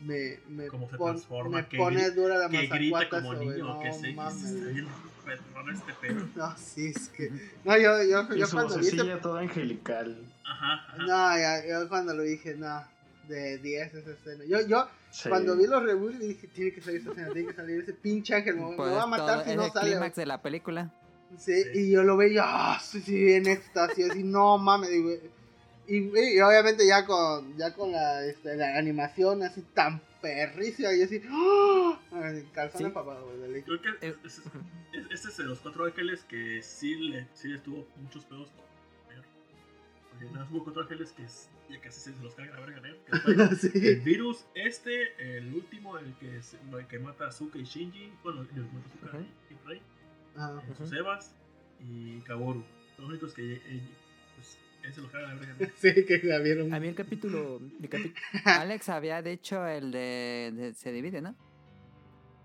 [0.00, 3.34] Me, me, Cómo se pon- transforma, me que pone gri- dura la Que grita como
[3.34, 4.12] güey, niño, no que se
[5.24, 6.28] perrón este pedo.
[6.36, 7.30] No, sí, es que.
[7.64, 10.24] No, yo, yo, yo su cuando vi vocecilla toda angelical.
[10.44, 10.96] Ajá, ajá.
[10.98, 12.84] No, ya, yo cuando lo dije, no,
[13.28, 14.44] de 10 esa escena.
[14.46, 15.28] Yo, yo Sí.
[15.28, 18.34] cuando vi los reviews dije, tiene que salir esa escena, tiene que salir ese pinche
[18.34, 19.90] ángel, me, me Pues va a matar si es no el sale.
[19.90, 20.92] clímax de la película.
[21.36, 25.10] Sí, y yo lo veía, ah, sí, sí, en éxtasis, así, no mames, digo,
[25.86, 31.02] y, y obviamente ya con, ya con la, este, la animación así tan perrísima, y
[31.02, 31.98] así, ¡ah!
[32.54, 32.84] calzón Sí.
[32.84, 33.62] empapado, güey.
[33.62, 34.42] Creo que Eh, es- es-
[34.92, 38.50] es- este es de los cuatro ángeles que sí le, sí le tuvo muchos pedos
[40.26, 42.98] más hubo cuatro ángeles que es- ya casi se los carga la verga negro.
[43.04, 43.94] que fue El sí.
[44.04, 48.12] virus, este, el último, el que, se- el que mata a Zuka y Shinji.
[48.22, 49.26] Bueno, el que mata a Zuka Ujú.
[49.50, 49.82] y, y Rey.
[50.36, 51.34] Eh, sus Evas
[51.80, 52.64] y Kaboru.
[52.96, 53.80] Son los únicos que eh,
[54.36, 54.58] pues,
[54.90, 55.74] ese los carga la verga negro.
[55.78, 56.72] Sí, que la vieron.
[56.74, 57.60] A mí el capítulo.
[57.80, 58.14] Mi capi-
[58.44, 61.34] Alex había dicho el de, de- Se divide, ¿no?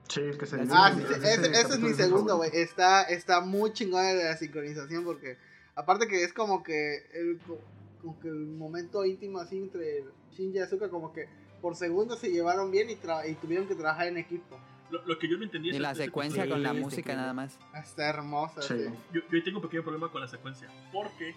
[0.09, 1.15] Sí, el que se Ah, sí, divide.
[1.15, 2.51] sí, ese, ese es capítulo mi mi segundo, güey.
[2.53, 5.37] Está, está muy chingona de la sincronización porque,
[5.75, 7.59] aparte que es como que el, co-
[8.01, 11.27] como que el momento íntimo así entre Shinji y Asuka, como que
[11.61, 14.59] por segundos se llevaron bien y, tra- y tuvieron que trabajar en equipo.
[14.91, 17.33] Lo, lo que yo no entendí es Y la secuencia con la sí, música nada
[17.33, 17.57] más.
[17.73, 18.61] Está hermosa.
[18.61, 18.75] Sí.
[18.77, 18.93] sí.
[19.13, 20.67] Yo, yo tengo un pequeño problema con la secuencia.
[20.91, 21.33] Porque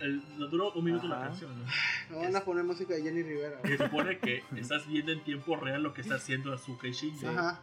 [0.00, 1.28] el, nos duró un minuto la Ajá.
[1.28, 1.64] canción, ¿no?
[2.10, 3.60] Me van a poner música de Jenny Rivera.
[3.64, 7.26] Se supone que estás viendo en tiempo real lo que está haciendo Azuka y Shinji.
[7.26, 7.62] Ajá.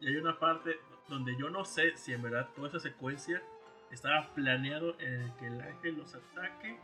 [0.00, 0.76] Y hay una parte
[1.08, 3.42] donde yo no sé si en verdad toda esa secuencia
[3.90, 6.78] estaba planeado en el que el ángel los ataque.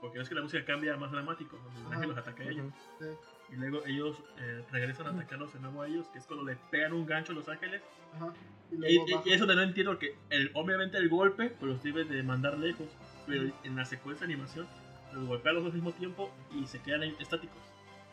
[0.00, 2.72] Porque es que la música cambia más dramático, donde el ángel los ataca a ellos.
[2.98, 3.06] Sí.
[3.52, 6.56] Y luego ellos eh, regresan a atacarlos de nuevo a ellos, que es cuando le
[6.70, 7.80] pegan un gancho a los ángeles.
[8.14, 8.32] Ajá.
[8.70, 12.04] Y Y, y- eso de no entiendo que el, obviamente el golpe pues los debe
[12.04, 12.86] de mandar lejos,
[13.26, 14.66] pero en la secuencia de animación
[15.14, 17.56] los golpea a los dos al mismo tiempo y se quedan ahí estáticos.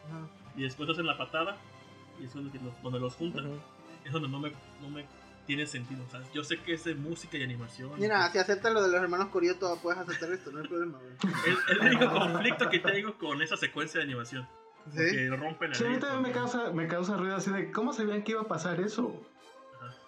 [0.07, 0.27] Ajá.
[0.55, 1.57] Y después hacen la patada
[2.21, 3.59] y es donde los, donde los juntan.
[4.05, 5.05] Es donde no me, no me
[5.45, 6.03] tiene sentido.
[6.05, 7.91] O sea, yo sé que es de música y animación.
[7.97, 11.57] Mira, si aceptas lo de los hermanos Corioto, puedes aceptar esto, no hay problema, es
[11.69, 14.47] el único conflicto que tengo con esa secuencia de animación.
[14.91, 14.97] ¿Sí?
[15.11, 17.71] Que rompen la Sí, a mí también me porque- causa, me causa ruido así de
[17.71, 19.21] cómo sabían que iba a pasar eso.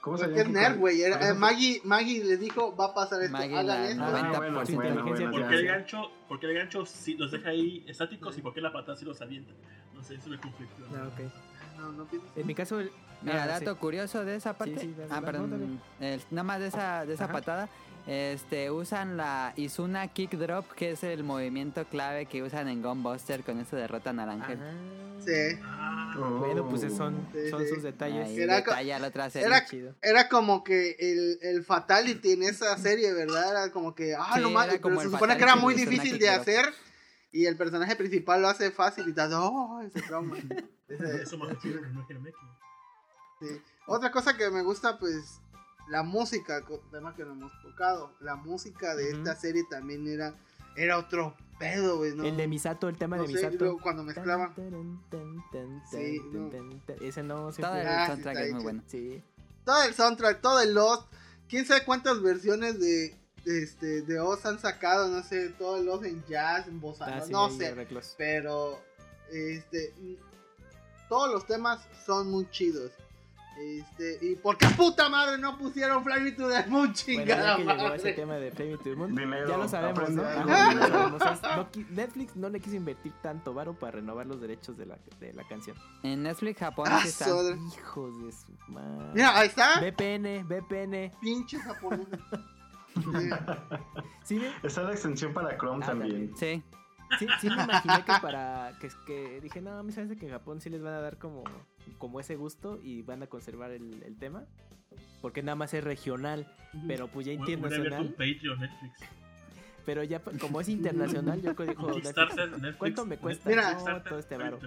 [0.01, 1.01] ¿Cómo Porque sabían es que nerd, güey.
[1.03, 4.03] eh, Maggie, Maggie le dijo, va a pasar esto, Maggie, hagan la esto.
[4.03, 7.15] 90% Ah, bueno, Por bueno, bueno, ¿Por qué el gancho, por qué el gancho sí
[7.15, 9.53] los deja ahí estáticos y por qué la patada sí los avienta?
[9.93, 10.83] No sé, eso me conflictó.
[10.95, 11.31] Ah, ok.
[11.77, 12.07] No, no.
[12.35, 12.91] En mi caso, el.
[13.21, 13.77] Mira, ah, dato sí.
[13.79, 14.77] curioso de esa parte.
[14.79, 15.79] sí, dale, ah, perdón.
[16.01, 17.33] el- nada más de esa, de esa Ajá.
[17.33, 17.69] patada.
[18.05, 23.43] Este, usan la Izuna Kick Drop, que es el movimiento clave que usan en Gunbuster.
[23.45, 24.59] Con eso derrotan al ángel.
[25.25, 25.57] Sí.
[25.63, 26.29] Ah, Oh.
[26.37, 27.69] Bueno, pues esos son, Sí, son sí.
[27.73, 28.27] sus detalles.
[28.27, 29.47] Ahí Era co- detalla la otra serie.
[29.47, 29.95] era- Chido.
[30.01, 33.49] Era como que el, el fatality en esa serie, ¿verdad?
[33.49, 36.27] Era como que, ah, Sí, no mames, pero se supone que era muy difícil de
[36.27, 36.73] Drop.
[37.33, 40.37] Y el personaje principal lo hace fácil y tal, oh, ese trauma.
[40.87, 42.37] Ese- eso Imagen Meki.
[43.41, 43.61] sí.
[43.87, 45.41] Otra cosa que me gusta, pues,
[45.89, 50.33] la música, tema que no hemos tocado, la música de esta serie también era,
[50.77, 52.23] era otro pedo, güey, ¿no?
[52.23, 53.57] El de Misato, el tema No de sé, Misato.
[53.59, 54.53] luego cuando mezclaban.
[55.89, 56.49] Sí, no.
[57.01, 58.83] Ese no se Todo el Ah, soundtrack está es muy bueno.
[58.87, 59.23] Sí.
[59.65, 61.11] todo el soundtrack, todo el Lost,
[61.49, 63.15] quién sabe cuántas versiones de
[63.45, 67.21] este de Oz han sacado, no sé, todo el Lost en jazz, en bossa, Ah,
[67.21, 67.75] sí, no sé,
[68.17, 68.79] pero
[69.31, 69.93] este
[71.09, 72.91] todos los temas son muy chidos.
[73.55, 77.51] Este, y por qué puta madre no pusieron Fly Me to the Moon, Bueno, chingada
[77.51, 77.95] ya que llegó madre?
[77.97, 80.23] ese tema de Flaming to the Moon, Dinero, ya lo sabemos, ¿no?
[80.23, 80.79] aprende Ajá, algo.
[80.81, 81.21] ya lo sabemos.
[81.51, 84.87] Es- no qui- Netflix no le quiso invertir tanto varo para renovar los derechos de
[84.87, 85.77] la, de la canción.
[86.01, 87.25] En Netflix Japón Ah, sí está.
[87.25, 87.55] soda.
[87.55, 89.11] Hijos de su madre.
[89.13, 91.11] Mira, ahí está, VPN, VPN.
[91.21, 92.07] pinche japonés.
[94.23, 94.41] Sí.
[94.63, 96.31] Está la extensión para Chrome Ah, también.
[96.37, 96.63] Sí.
[97.19, 98.71] sí, sí me imaginé que para.
[98.79, 101.17] Que, que dije, no, a mí hace que en Japón sí les van a dar
[101.17, 101.43] como,
[101.97, 104.45] como ese gusto y van a conservar el, el tema.
[105.21, 106.47] Porque nada más es regional,
[106.87, 108.09] pero pues ya internacional.
[108.11, 108.99] Patreon Netflix.
[109.85, 112.13] Pero ya como es internacional, yo dijo Netflix.
[112.77, 113.73] ¿Cuánto me cuesta Mira.
[113.73, 114.59] no, todo este varo?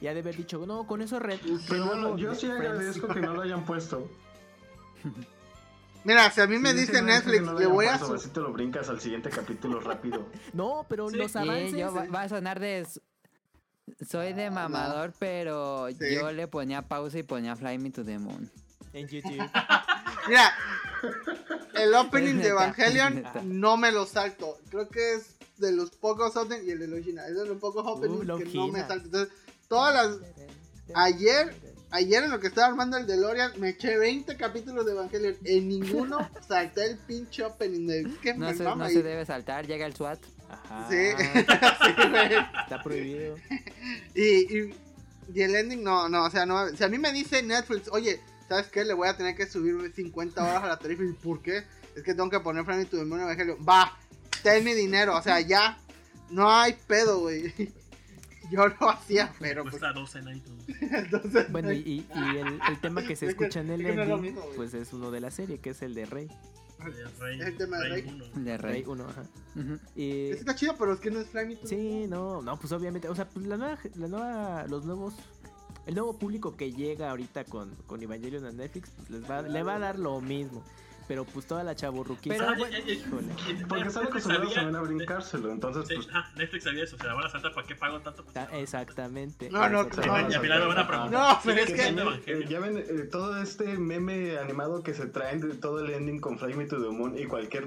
[0.00, 1.38] Ya de haber dicho, no, con eso re,
[1.68, 2.66] Pero renuevo yo sí Friends".
[2.66, 4.10] agradezco que no lo hayan puesto.
[6.06, 8.40] Mira, si a mí me Sí, dice Netflix, no le voy a su- Así te
[8.40, 10.26] lo brincas al siguiente capítulo rápido.
[10.54, 11.16] No, pero Sí.
[11.16, 11.72] los Sí, avances.
[11.72, 12.86] yo va, va a sonar de.
[14.08, 16.14] Soy de mamador, pero Sí.
[16.14, 18.50] yo le ponía pausa y ponía Fly Me to the Moon.
[18.92, 19.32] En YouTube.
[20.28, 20.52] Mira,
[21.74, 24.58] el opening de Evangelion no me lo salto.
[24.70, 27.26] Creo que es de los pocos openings y el de Logina.
[27.26, 29.04] Es de los pocos openings Uh, que no me salto.
[29.06, 29.34] Entonces,
[29.68, 30.18] todas las.
[30.94, 31.54] Ayer,
[31.96, 35.36] ayer en lo que estaba armando el DeLorean, me eché 20 capítulos de Evangelion.
[35.44, 36.18] En ninguno
[36.48, 38.02] salté el pinche opening de.
[38.36, 40.20] No se, no debe saltar, llega el SWAT.
[40.48, 40.86] Ajá.
[40.88, 40.96] Sí.
[42.62, 43.36] Está prohibido.
[44.14, 44.74] Y, y,
[45.34, 46.68] y el ending no, no, o sea, no.
[46.70, 48.84] Si a mí me dice Netflix, oye, ¿sabes qué?
[48.84, 51.04] Le voy a tener que subir 50 horas a la tarifa.
[51.04, 51.64] ¿Y por qué?
[51.94, 53.58] Es que tengo que poner Fran y tu demonio Evangelio.
[53.64, 53.96] Va,
[54.42, 55.78] ten mi dinero, o sea, ya.
[56.30, 57.52] No hay pedo, güey.
[58.50, 59.72] Yo lo hacía, pero pues.
[59.78, 60.64] Cuesta 12 en iTunes.
[60.80, 63.86] Entonces, Bueno, y, y- y el, el tema que se Es escucha en el es
[63.86, 64.56] que no es ending, mismo, güey.
[64.56, 66.26] pues es uno de la serie, que es el de Rey.
[66.26, 68.04] Eh, Rey, Es el tema de Rey.
[68.06, 68.24] uno.
[68.44, 68.84] De Rey Rey.
[68.86, 69.22] 1, ajá.
[69.56, 69.78] Ujú.
[69.94, 73.08] Y, Ese está chido, pero es que no es Fly sí, no, no, pues obviamente,
[73.08, 75.14] o sea, pues la nueva, la nueva, los nuevos,
[75.86, 79.62] el nuevo público que llega ahorita con, con Evangelion a Netflix, pues les va, le
[79.62, 80.62] va a dar lo mismo.
[81.08, 82.34] Pero pues toda la chaburruquita.
[82.36, 83.32] Pero, Ah, bueno, eh, eh, híjole.
[83.32, 86.08] eh, Porque están acostumbrados sabía- también a brincárselo, entonces Sí, pues...
[86.12, 88.22] ah, Netflix sabía eso, o sea, van a saltar, ¿para qué pago tanto?
[88.24, 89.50] Pues, Ta- Exactamente.
[89.50, 90.26] No, no, y no, también.
[90.34, 91.12] al final me van a preguntar.
[91.12, 95.06] No, pero ¿sigue es que- Eh, ya ven eh, todo este meme animado que se
[95.06, 97.66] traen de todo el ending con Fly Me to the Moon y cualquier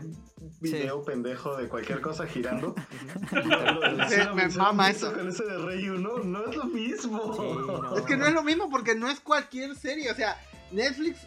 [0.62, 2.76] video pendejo de cualquier cosa girando.
[4.10, 5.14] Sí, me mama eso.
[5.14, 7.34] Con ese de Rey 1, no es lo mismo.
[7.36, 7.96] Sí, no.
[7.98, 10.12] Es que no es lo mismo porque no es cualquier serie.
[10.12, 10.38] O sea,
[10.72, 11.20] Netflix.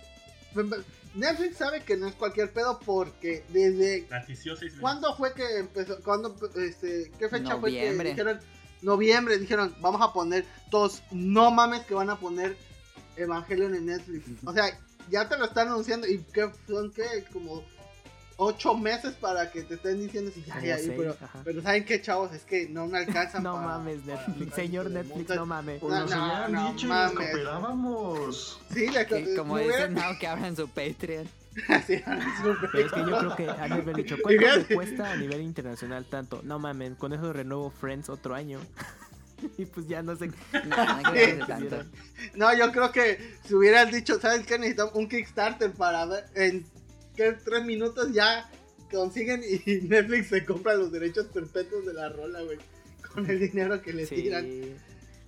[1.15, 4.07] Netflix sabe que no es cualquier pedo porque desde.
[4.27, 4.75] Seis meses.
[4.81, 6.01] ¿Cuándo fue que empezó?
[6.03, 8.11] ¿Cuándo, este, ¿Qué fecha fue que Noviembre.
[8.11, 8.41] dijeron?
[8.81, 11.03] Noviembre, dijeron, vamos a poner todos.
[11.11, 12.57] No mames que van a poner
[13.17, 14.25] Evangelion en Netflix.
[14.45, 14.79] O sea,
[15.11, 16.07] ya te lo están anunciando.
[16.07, 17.25] ¿Y qué son qué?
[17.33, 17.63] Como
[18.43, 21.41] ocho meses para que te estén diciendo si ya, ya, seis, pero, ajá.
[21.45, 22.33] pero ¿saben qué, chavos?
[22.33, 24.55] Es que no me alcanzan No para- mames, Netflix.
[24.55, 25.81] Señor Netflix, no mames.
[25.81, 27.15] Pues No, no, no dicho y mames.
[27.15, 28.61] nos cooperábamos.
[28.73, 31.29] Sí, le- que como dicen, no, que abran su Patreon.
[31.87, 32.03] Sí.
[32.73, 35.17] Pero es que yo creo que han de haber dicho, ¿cuánto me fíjate- cuesta a
[35.17, 36.41] nivel internacional tanto?
[36.45, 38.59] No mames, con eso renuevo Friends otro año.
[39.59, 40.31] y pues ya no sé.
[41.47, 41.83] Tanto.
[42.35, 44.57] No, yo creo que si hubieras dicho, ¿sabes qué?
[44.59, 46.65] Necesitamos un Kickstarter para ver en
[47.45, 48.51] tres minutos ya
[48.91, 52.59] consiguen y Netflix se compra los derechos perpetuos de la rola, güey.
[53.15, 54.15] Con el dinero que le Sí.
[54.17, 54.47] tiran.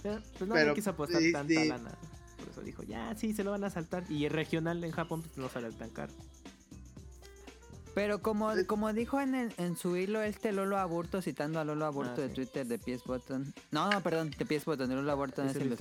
[0.02, 1.68] Pero, pues no Pero, le quiso apostar sí, tanta sí.
[1.68, 1.90] lana.
[2.38, 4.04] Por eso dijo, ya, sí, se lo van a saltar.
[4.10, 6.12] Y el regional en Japón pues, no sale tan caro.
[7.94, 11.84] Pero como, como dijo en, el- en su hilo este Lolo Aburto, citando a Lolo
[11.86, 12.34] Aburto Ah, de sí.
[12.34, 13.54] Twitter de PS Button.
[13.70, 15.72] No, no, perdón, de PS Button, de Lolo Aburto no es ¿Es el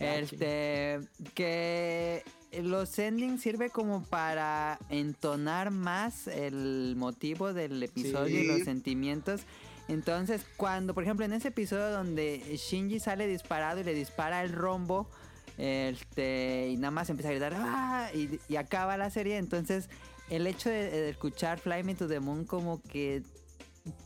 [0.00, 1.00] Este,
[1.34, 2.22] que
[2.62, 9.42] los endings sirve como para entonar más el motivo del episodio y los sentimientos.
[9.88, 14.52] Entonces, cuando, por ejemplo, en ese episodio donde Shinji sale disparado y le dispara el
[14.52, 15.08] rombo,
[15.58, 19.88] este, y nada más empieza a gritar, "Ah", y, y acaba la serie, entonces
[20.28, 23.22] el hecho de, de escuchar Fly Me to the Moon como que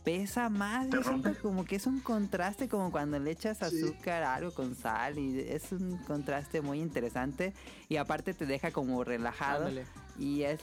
[0.04, 4.34] pesa más, yo siento como que es un contraste como cuando le echas azúcar a
[4.34, 7.54] algo con sal y es un contraste muy interesante
[7.88, 9.86] y aparte te deja como relajado Ándale.
[10.18, 10.60] y es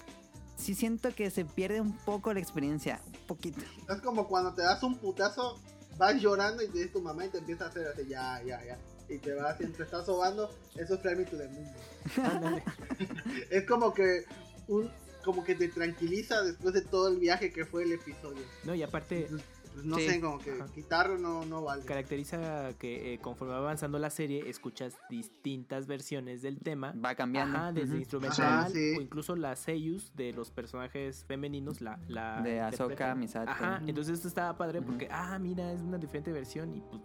[0.58, 3.62] sí siento que se pierde un poco la experiencia, un poquito.
[3.90, 5.60] Es como cuando te das un putazo,
[5.98, 8.64] vas llorando y te dice tu mamá y te empieza a hacer así, ya, ya,
[8.66, 8.78] ya.
[9.08, 12.62] Y te vas y te estás sobando, eso es Fly Me to the Moon.
[13.50, 14.26] Es como que
[14.68, 14.92] un
[15.24, 18.44] como que te tranquiliza después de todo el viaje que fue el episodio.
[18.64, 19.44] No, y aparte Pues
[19.86, 20.08] no Sí.
[20.10, 20.66] sé, como que Ajá.
[20.74, 21.86] quitarlo no, no vale.
[21.86, 26.94] caracteriza que eh, conforme va avanzando la serie, escuchas distintas versiones del tema.
[26.94, 27.58] Va cambiando.
[27.60, 28.96] Ajá, desde instrumental Ajá, sí.
[28.98, 33.14] o incluso las seiyus de los personajes femeninos, la, la De Ahsoka.
[33.14, 33.52] Misato.
[33.52, 37.02] Ajá, entonces esto estaba padre porque, ah, mira, es una diferente versión y pues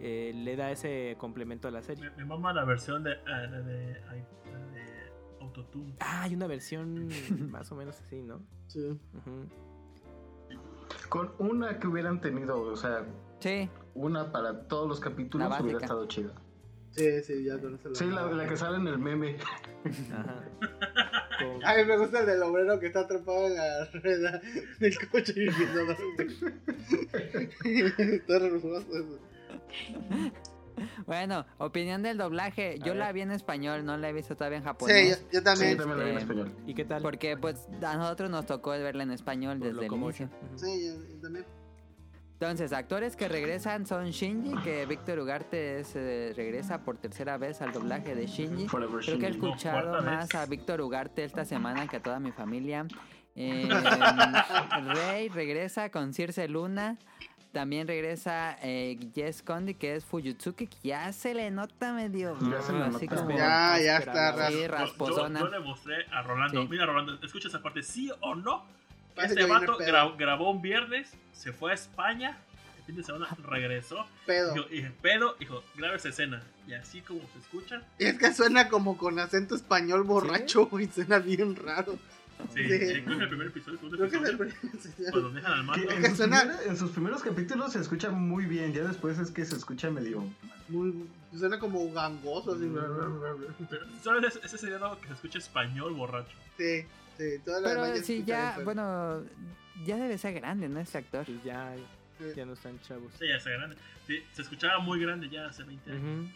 [0.00, 2.08] eh, le da ese complemento a la serie.
[2.10, 4.00] Me, me mama la versión de, de
[5.48, 5.94] Autotune.
[6.00, 7.08] Ah, hay una versión
[7.50, 8.40] más o menos así, ¿no?
[8.68, 8.98] Sí.
[11.08, 13.06] Con una que hubieran tenido, o sea,
[13.40, 16.32] Sí, una para todos los capítulos hubiera estado chida.
[16.90, 19.36] Sí, sí, ya con eso lo Sí, la, la que sale en el meme.
[20.12, 20.42] Ajá.
[21.38, 24.40] Con- A mí me gusta el del obrero que está atrapado en la rueda
[24.80, 25.48] del coche y
[28.14, 29.18] Está hermoso eso.
[31.06, 32.78] bueno, opinión del doblaje.
[32.84, 35.20] Yo la vi en español, no la he visto todavía en Sí, japonés.
[35.20, 35.76] yo, yo Sí, también.
[35.76, 36.52] también la vi en español.
[36.66, 37.02] ¿Y qué tal?
[37.02, 40.28] Porque pues a nosotros nos tocó verla en español Por desde el inicio.
[40.56, 41.44] Sí, yo, yo también.
[42.40, 47.60] Entonces, actores que regresan son Shinji, que Víctor Ugarte es, eh, regresa por tercera vez
[47.62, 48.68] al doblaje de Shinji.
[48.68, 49.30] Forever Creo que he.
[49.30, 50.34] No, escuchado cuarta más vez.
[50.36, 52.86] a Víctor Ugarte esta semana que a toda mi familia.
[53.40, 53.68] Eh,
[54.94, 56.98] Rey regresa con Circe Luna.
[57.52, 62.36] También regresa eh, Jess Condi, que es Fuyutsuki, que ya se le nota medio...
[62.50, 63.30] Ya se le así como...
[63.30, 64.48] Ya, ya está Esperaba.
[64.48, 65.40] Sí, Yo- Yo, rasposona.
[65.40, 66.62] yo le mostré a Rolando.
[66.62, 66.68] Sí.
[66.70, 67.82] Mira, Rolando, ¿escuchas esa parte?
[67.82, 68.66] ¿Sí o no?
[69.14, 72.36] Parece Este vato gra- grabó un viernes, se fue a España,
[72.78, 74.06] el fin de semana regresó.
[74.26, 74.52] Pedo.
[74.52, 76.42] Dijo, y dije, pedo, dijo, graba esa escena.
[76.68, 80.86] Y así como se escucha, Y es que suena como con acento español borracho, y
[80.86, 81.98] suena bien raro.
[82.54, 82.72] Sí, Sí.
[82.72, 85.30] eh, creo que el primer episodio, el segundo Creo que es el episodio, primer- cuando
[85.30, 85.90] dejan al Que mando.
[85.92, 89.44] en, sus primeros, en sus primeros capítulos se escucha muy bien, ya después es que
[89.44, 90.24] se escucha medio...
[90.68, 91.06] muy,
[91.36, 92.70] suena como gangoso, así.
[93.70, 94.38] Pero, ¿sabes?
[94.44, 96.34] Ese sería algo que se escucha español borracho.
[96.56, 96.82] Sí,
[97.16, 99.22] sí, toda la Pero sí, escucha ya, bueno,
[99.84, 100.80] ya debe ser grande, ¿no?
[100.80, 101.26] Este actor.
[101.44, 101.74] Ya,
[102.36, 103.12] ya no están chavos.
[103.18, 103.76] Sí, ya está grande.
[104.06, 106.02] Sí, se escuchaba muy grande ya hace 20 años.
[106.02, 106.30] No,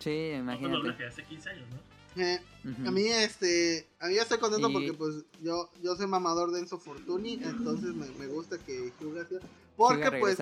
[0.00, 0.76] Sí, no, no, imagínate.
[0.76, 1.87] doblaje, hace 15 años, ¿no?
[2.18, 2.40] Eh.
[2.86, 6.50] A mí, este, a mí yo estoy contento Y- porque, pues, yo, yo soy mamador
[6.52, 9.38] de Enzo Fortuni, entonces me, me gusta que Hyuga sea-
[9.76, 10.38] Porque, pues,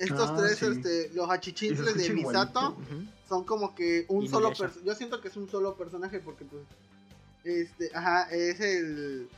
[0.00, 0.66] estos Ah, tres, sí.
[0.66, 2.76] este, los achichincles de Misato
[3.28, 4.80] son como que un Y solo personaje.
[4.84, 6.62] Yo siento que es un solo personaje porque, pues,
[7.44, 9.28] este, ajá, es el.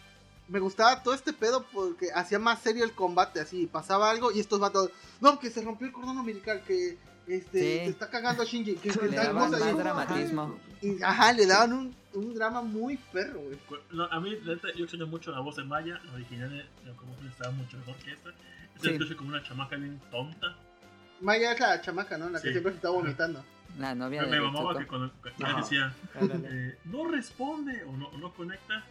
[0.49, 4.41] me gustaba todo este pedo porque hacía más serio el combate, así, pasaba algo y
[4.41, 4.91] estos vatos,
[5.21, 6.97] no, que se rompió el cordón umbilical, que
[7.29, 7.79] este, Sí.
[7.85, 10.59] se está cagando a Shinji, que, que Le daban más y- dramatismo.
[10.83, 13.59] y, ajá, le daban un, un drama muy perro, güey.
[13.93, 14.53] No, a mí, yo
[14.85, 16.01] extraño mucho la voz de Maya.
[16.07, 18.31] La original de de Locomotion estaba mucho mejor que esta.
[18.31, 18.95] Esta Sí.
[18.95, 20.57] escucha como una chamaca bien tonta.
[21.21, 22.29] Maya es la chamaca, ¿no?
[22.31, 22.53] La que Sí.
[22.53, 23.45] siempre se está vomitando.
[23.79, 25.61] La novia Me, de me mamaba que cuando cuando ella Ajá.
[25.61, 28.85] decía, eh, no responde o no, o no conecta.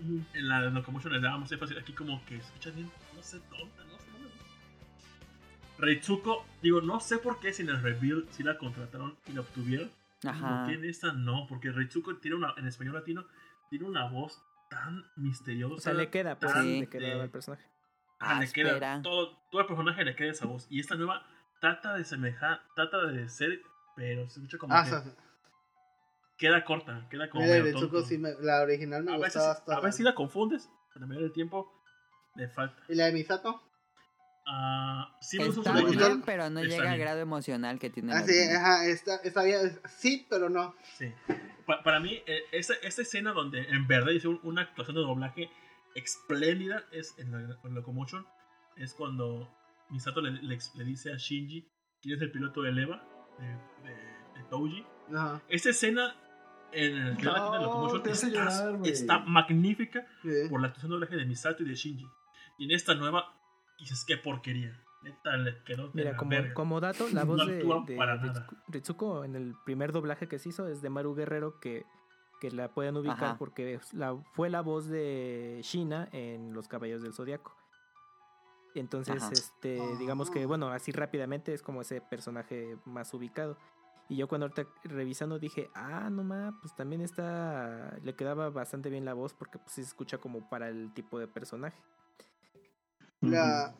[0.00, 1.76] En la Locomotion le dábamos énfasis.
[1.76, 3.79] Aquí, como que escucha bien, no sé, tonta,
[5.80, 9.40] Reitsuko, digo, no sé por qué si en el reveal si la contrataron y la
[9.40, 9.90] obtuvieron.
[10.24, 10.64] Ajá.
[10.64, 11.46] ¿Por qué en esta no?
[11.48, 13.24] Porque Reitsuko tiene una, en español latino,
[13.70, 15.74] tiene una voz tan misteriosa.
[15.74, 16.80] O sea, le queda, pues, tan Sí.
[16.80, 17.64] le queda al personaje.
[18.18, 19.00] Ah, le queda.
[19.02, 20.66] Todo, todo el personaje le queda esa voz.
[20.70, 21.26] Y esta nueva
[21.60, 23.62] trata de semejar, trata de ser,
[23.96, 25.10] pero se escucha como Ah, que
[26.36, 28.06] queda corta, queda como mira, medio de Tsuko tonto.
[28.08, 29.74] sí me- la original me a veces, gustaba hasta.
[29.76, 31.72] a veces sí la confundes, pero a medida del tiempo
[32.34, 32.82] le falta.
[32.88, 33.62] ¿Y la de Misato?
[34.52, 37.00] Ah, sí me Está bien, pero no Está llega al bien.
[37.06, 39.78] grado emocional que tiene Ah, sí, ajá, está, está bien.
[39.98, 40.74] Sí, pero no.
[40.98, 41.12] Sí.
[41.66, 45.02] Pa- para mí, eh, esa, esa escena donde en verdad hizo un- una actuación de
[45.02, 45.50] doblaje
[45.94, 48.26] espléndida es en la en Locomotion.
[48.76, 49.48] Es cuando
[49.90, 51.68] Misato le, le, le dice a Shinji
[52.02, 53.04] quién es el piloto de Eva,
[53.38, 53.46] de,
[53.88, 54.84] de- de Touji.
[55.14, 55.42] Ajá.
[55.48, 56.16] Esta escena
[56.72, 60.48] en el video latino de No, Locomotion está, llorar, está magnífica Sí.
[60.48, 62.06] por la actuación de doblaje de Misato y de Shinji.
[62.58, 63.32] Y en esta nueva,
[63.80, 64.78] dices, qué porquería.
[65.02, 67.96] Neta, le quedó de Mira, como, como dato, la No voz de.
[68.68, 71.86] Ritsuko, en el primer doblaje que se hizo es de Maru Guerrero, que,
[72.40, 73.38] que la pueden ubicar Ajá.
[73.38, 77.56] porque la, fue la voz de Shina en Los Caballos del Zodiaco.
[78.74, 79.32] Entonces, Ajá.
[79.32, 80.46] este, digamos que, Ah.
[80.46, 83.56] bueno, así rápidamente es como ese personaje más ubicado.
[84.08, 88.90] Y yo cuando ahorita revisando dije, ah, no ma, pues también está, le quedaba bastante
[88.90, 91.80] bien la voz porque pues se escucha como para el tipo de personaje.
[93.20, 93.74] La.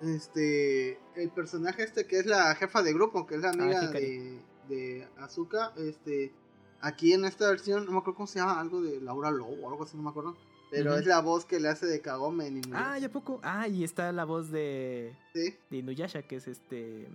[0.00, 0.98] Este.
[1.16, 4.00] El personaje este que es la jefa de grupo, que es la amiga Hikari.
[4.18, 5.72] de, de Azuka.
[5.76, 6.32] Este.
[6.80, 9.68] Aquí en esta versión, no me acuerdo cómo se llama, algo de Laura Lowe o
[9.68, 10.34] algo así, no me acuerdo.
[10.70, 12.92] Pero es la voz que le hace de Kagome en Inuyasha.
[12.92, 13.40] Ah, ¿ya poco?
[13.42, 17.08] Ah, y está la voz de, Sí, de Inuyasha, que es este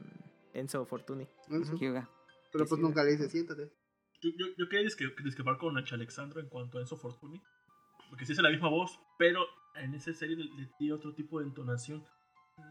[0.53, 0.85] Enzo.
[1.79, 2.09] Hyuga.
[2.51, 3.71] Pero pues sí, nunca le dice, siéntate.
[4.21, 7.41] Yo, yo, yo quería disque- discrepar con Nacha Alexandro en cuanto a Enzo Fortuni.
[8.09, 9.41] Porque sí es la misma voz, pero
[9.77, 12.03] en esa serie le, le di otro tipo de entonación.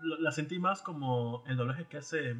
[0.02, 2.30] Lo- La sentí más como el doblaje que hace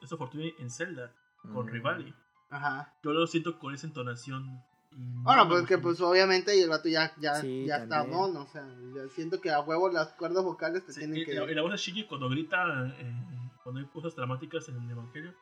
[0.00, 1.12] Enzo Fortuni en Zelda
[1.52, 1.70] con Mm.
[1.70, 2.14] Rivali.
[2.50, 2.94] Ajá.
[3.02, 4.62] Yo lo siento con esa entonación.
[4.94, 8.46] Bueno, pues que pues obviamente y el vato ya, ya, Sí, ya está mono, o
[8.46, 8.62] sea,
[8.94, 11.32] ya siento que a huevo las cuerdas vocales te Sí, tienen y, que...
[11.32, 15.32] y la voz de Shigi cuando grita, eh, cuando hay cosas dramáticas en el Evangelio,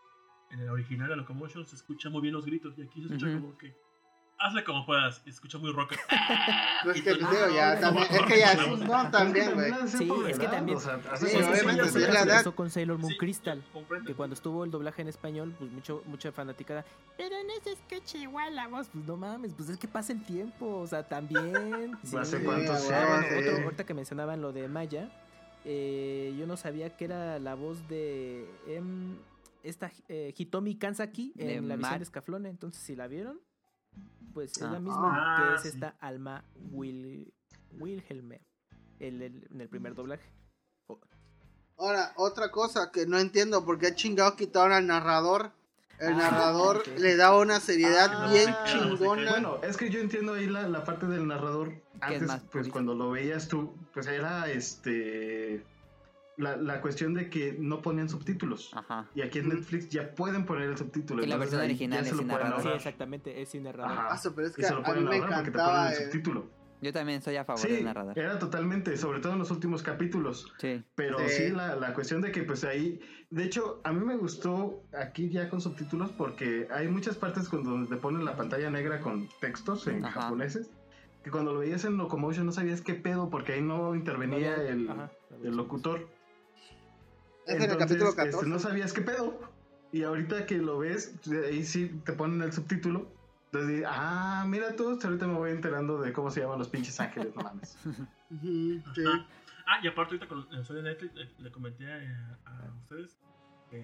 [0.53, 2.79] en el original de Locomotion, se escucha muy bien los gritos.
[2.79, 3.41] Y aquí se escucha Ujú.
[3.41, 3.75] como que.
[4.43, 5.99] Hazle como puedas, y escucha muy rocker.
[6.85, 9.11] Pues Y que tú- te digo, ya también, es que ya no, es un don
[9.11, 9.71] también, güey.
[9.87, 12.45] Sí, es que también- sí, obviamente, sí, sí, es sí, la edad.
[12.55, 13.63] con Sailor Moon Sí, Crystal.
[14.07, 16.87] Que cuando estuvo el doblaje en español, pues mucho, mucha fanaticada.
[17.19, 18.89] Pero no se escucha igual la voz.
[18.91, 20.79] Pues no mames, pues es que pasa el tiempo.
[20.79, 21.99] O sea, también.
[22.03, 22.17] sí.
[22.17, 23.49] ¿Hace Sí, cuánto a se huevo, Bueno, sí.
[23.49, 25.11] otro- ahorita que mencionaban lo de Maya,
[25.67, 29.19] eh, yo no sabía que era la voz de em,
[29.63, 32.47] esta eh, Hitomi Kansaki De en la visión de Escaflón.
[32.47, 33.39] Entonces, si la vieron,
[34.35, 34.71] pues es Ah.
[34.73, 35.69] la misma Ah, que es sí.
[35.69, 37.33] esta Alma Wil
[37.79, 38.41] Wilhelme
[38.99, 40.29] el- el- en el primer doblaje.
[41.79, 45.53] Ahora, otra cosa que no entiendo por qué chingados quitaron al narrador.
[45.99, 49.31] El Ah, narrador le daba una seriedad Ah, bien chingona.
[49.31, 51.73] Bueno, es que yo entiendo ahí la, la parte del narrador.
[52.01, 55.65] Antes, más pues cuando lo veías tú, pues era este.
[56.41, 58.71] La, la cuestión de que no ponían subtítulos.
[58.75, 59.09] Ajá.
[59.15, 59.49] Y aquí en.
[59.51, 61.23] Netflix ya pueden poner el subtítulo.
[61.23, 62.63] Y la versión original es narrador.
[62.63, 63.93] Sí, exactamente, es sin narrador.
[63.93, 64.09] Ajá.
[64.11, 65.59] Ah, sí, pero es Y se a, lo a mí pueden me ahorrar porque te
[65.59, 65.93] ponen encantaba.
[65.93, 66.61] el el- subtítulo.
[66.83, 68.19] Yo también estoy a favor Sí, del narrador.
[68.19, 70.51] era totalmente, sobre todo en los últimos capítulos.
[70.57, 70.83] Sí.
[70.95, 71.29] Pero Sí.
[71.29, 75.29] sí, la, la cuestión de que pues ahí, de hecho, a mí me gustó aquí
[75.29, 79.29] ya con subtítulos porque hay muchas partes con donde te ponen la pantalla negra con
[79.43, 80.23] textos en Ajá.
[80.23, 80.71] japoneses,
[81.23, 84.63] que cuando lo veías en Locomotion no sabías qué pedo porque ahí no intervenía No,
[84.63, 85.11] no, el, ajá,
[85.45, 86.09] el locutor.
[87.51, 88.49] Es en el Entonces, este, 14.
[88.49, 89.41] no sabías qué pedo.
[89.93, 91.15] Y ahorita que lo ves,
[91.47, 93.13] ahí sí te ponen el subtítulo.
[93.53, 97.35] Entonces, ah, mira tú, ahorita me voy enterando de cómo se llaman los pinches ángeles,
[97.35, 97.77] no mames.
[98.41, 98.81] Sí.
[99.67, 103.19] Ah, y aparte ahorita con el de Netflix le, le comenté a, a ustedes
[103.71, 103.83] que,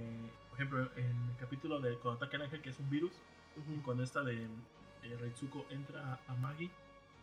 [0.51, 3.13] por ejemplo, en el capítulo de Cuando ataca el ángel, que es un virus,
[3.57, 6.71] y cuando esta de eh, Reitsuko entra a Maggie,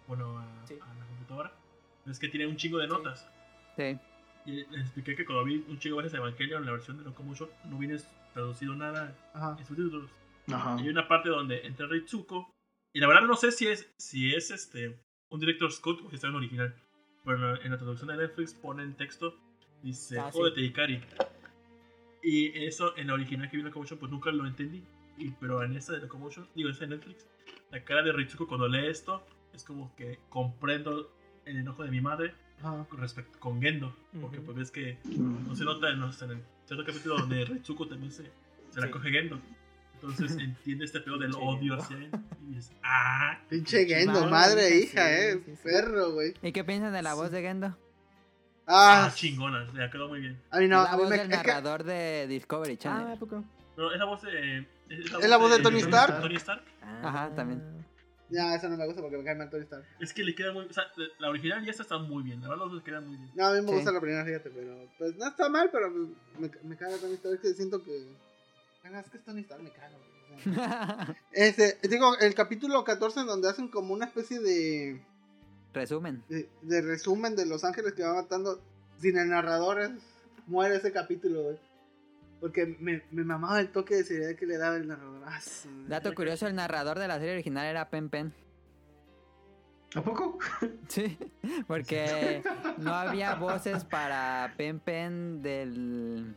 [0.07, 0.77] bueno, a, Sí.
[0.81, 1.51] a la computadora,
[2.05, 3.25] es que tiene un chingo de notas.
[3.77, 3.97] Sí.
[4.45, 7.03] Y les expliqué que cuando vi un chingo de veces Evangelion en la versión de
[7.03, 7.97] Locomotion, no viene
[8.33, 9.55] traducido nada Ajá.
[9.57, 10.09] en subtítulos.
[10.51, 10.75] Ajá.
[10.79, 12.53] Y hay una parte donde entra Reitsuko.
[12.93, 14.99] Y la verdad no sé si es, si es este
[15.29, 16.75] un director's cut o si está en original.
[17.25, 19.33] Pero en la traducción de Netflix pone en texto,
[19.81, 20.43] dice, Ah, sí.
[20.43, 21.01] de Teikari.
[22.21, 24.83] Y eso en la original que vi en Locomotion, pues nunca lo entendí.
[25.17, 27.27] Y, pero en esta de Locomotion, digo, esta de Netflix,
[27.71, 31.15] la cara de Ritsuko cuando lee esto, es como que comprendo
[31.45, 32.85] el enojo de mi madre Ajá.
[32.89, 33.95] con respecto con Gendo.
[34.21, 34.45] Porque Ujú.
[34.45, 38.11] pues ves que no se nota en, los- en el cierto capítulo donde Ritsuko también
[38.11, 38.23] se,
[38.69, 38.91] se la Sí.
[38.91, 39.39] coge Gendo.
[39.95, 42.09] Entonces entiende este pedo del odio hacia él.
[42.47, 45.41] Y dices, ah, Pinche Gendo, madre, madre hija, hija, sí, eh.
[45.45, 45.61] sí, sí.
[45.63, 46.33] Perro, güey.
[46.41, 47.77] ¿Y qué piensan de la voz de Gendo?
[48.65, 50.41] Ah, ah, chingona, le quedó muy bien.
[50.49, 53.11] a mí no, es la voz me del es que- narrador de Discovery Ah, Channel.
[53.11, 53.43] ¿a poco?
[53.75, 54.59] No, es la voz de.
[54.89, 56.21] Es ¿Es la voz de Tony Stark?
[56.21, 56.63] Tony Stark.
[57.01, 57.35] Ajá, Ah.
[57.35, 57.82] también.
[58.33, 59.85] Ya, esa no me gusta porque me cae mal Tony Stark.
[59.99, 60.65] Es que le queda muy.
[60.65, 60.83] O sea,
[61.19, 62.41] la original y esta está muy bien.
[62.41, 63.29] La verdad, los dos quedan muy bien.
[63.35, 63.73] No, a mí me Sí.
[63.75, 67.35] gusta la primera, fíjate, pero pues no está mal, pero me, me caga Tony Stark,
[67.35, 67.95] es que siento que...
[67.97, 70.39] Es que es Tony Stark, me caga, güey.
[70.39, 71.15] o sea.
[71.31, 74.99] Este, digo, el capítulo 14 en donde hacen como una especie de,
[75.73, 76.23] Resumen.
[76.29, 78.59] de, de resumen de los ángeles que va matando
[78.99, 79.91] sin el narrador, es-
[80.47, 81.57] muere ese capítulo, güey.
[82.43, 85.21] Porque me, me mamaba el toque de seriedad que le daba el narrador.
[85.25, 85.39] Ah,
[85.87, 88.33] Dato curioso, el narrador de la serie original era Pen Pen.
[89.95, 90.37] ¿A poco?
[90.89, 91.17] Sí,
[91.67, 92.43] porque
[92.79, 96.35] no había voces para Pen Pen del...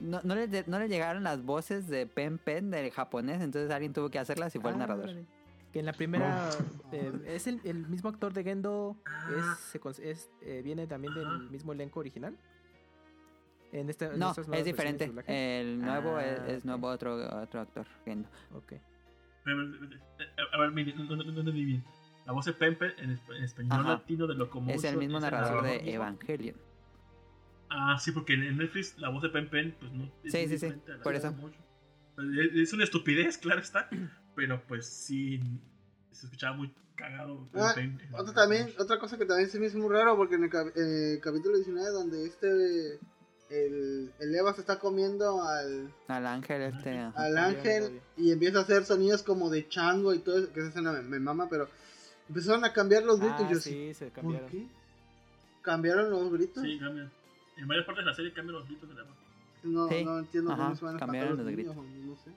[0.00, 3.92] No, no, le, no le llegaron las voces de Pen Pen del japonés, entonces alguien
[3.92, 5.10] tuvo que hacerlas y fue el Ah, narrador.
[5.70, 6.94] Que en la primera Oh.
[6.94, 9.28] eh, es el, el mismo actor de Gendo, Ah.
[9.52, 12.34] es, se cons- es, eh, viene también del mismo elenco original.
[13.72, 15.12] En esta, en No, es diferente.
[15.26, 17.86] El nuevo Ah, es, nuevo otro, otro actor.
[18.04, 18.28] Gendo.
[18.54, 18.72] Ok.
[18.72, 18.80] Eh,
[20.52, 21.84] A ver, mire, no, no, no, no entendí bien.
[22.26, 23.88] La voz de Pempe en, esp- en español Ajá.
[23.94, 24.76] latino de Locomotion.
[24.76, 25.90] Es el mismo narrador de mismo.
[25.90, 26.56] Evangelion.
[27.70, 30.04] Ah, sí, porque en Netflix la voz de Pen Pen, pues no.
[30.24, 30.72] es Sí, sí, sí,
[31.02, 31.32] por eso.
[32.16, 33.88] Pues, Es una estupidez, claro está.
[34.34, 35.40] Pero pues sí.
[36.10, 37.48] Se escuchaba muy cagado.
[37.54, 40.44] Ah, Pen Otra, también, otra cosa que también se me hizo muy raro porque en
[40.44, 42.98] el cap- eh, capítulo 19 donde este
[43.50, 46.96] el, el Eva se está comiendo al, Al ángel este.
[46.98, 47.20] ajá.
[47.20, 50.68] al ángel y empieza a hacer sonidos como de chango y todo eso, que esa
[50.70, 51.68] escena me, me mama, pero
[52.28, 54.48] empezaron a cambiar los gritos Ah, y yo así, sí, se ¿por cambiaron.
[54.50, 54.66] qué?
[55.62, 56.62] ¿Cambiaron los gritos?
[56.62, 57.10] Sí, cambian.
[57.56, 59.04] En varias partes de la serie cambian los gritos de la.
[59.64, 60.04] No, Sí.
[60.04, 62.30] no entiendo Ajá, cómo se van a cambiaron los los niños, o no sé.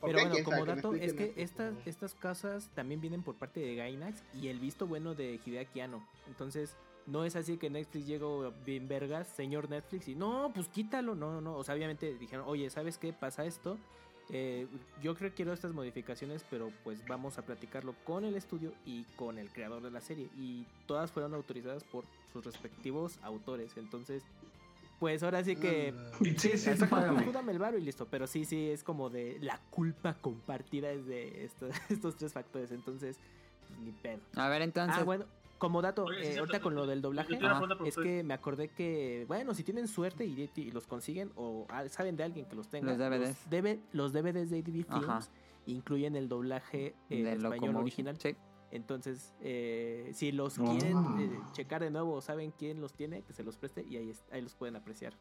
[0.00, 3.60] ¿Por Pero bueno, ¿Quién como dato, es que estas, estas casas también vienen por parte
[3.60, 6.06] de Gainax y el visto bueno de Hideaki Anno.
[6.28, 6.74] Entonces,
[7.10, 11.14] no es así que Netflix llegó bien vergas, señor Netflix, y no, pues quítalo.
[11.14, 11.56] No, no, no.
[11.56, 13.12] O sea, obviamente dijeron, oye, ¿sabes qué?
[13.12, 13.76] Pasa esto.
[14.32, 14.68] Eh,
[15.02, 19.02] yo creo que quiero estas modificaciones, pero pues vamos a platicarlo con el estudio y
[19.16, 20.28] con el creador de la serie.
[20.36, 23.76] Y todas fueron autorizadas por sus respectivos autores.
[23.76, 24.22] Entonces,
[25.00, 28.06] pues ahora sí que Ah, Sí, sí, sí, el varo y listo.
[28.06, 32.70] Pero sí, sí, es como de la culpa compartida es de estos, estos tres factores.
[32.70, 33.16] Entonces,
[33.66, 34.20] pues, ni pedo.
[34.36, 34.96] A ver, entonces.
[34.96, 35.24] ah, bueno,
[35.60, 37.38] como dato, Oye, eh, ahorita con lo del doblaje,
[37.84, 41.86] es que me acordé que, bueno, si tienen suerte y, y los consiguen o ah,
[41.88, 43.28] saben de alguien que los tenga, Los DVDs.
[43.28, 45.20] Los, debe- los DVDs de ADV Films Ajá.
[45.66, 47.42] incluyen el doblaje en de español
[47.74, 47.76] Locomotion.
[47.76, 48.16] original.
[48.18, 48.34] Sí.
[48.72, 53.34] Entonces, eh, si los quieren eh, checar de nuevo o saben quién los tiene, que
[53.34, 55.12] se los preste y ahí, ahí los pueden apreciar.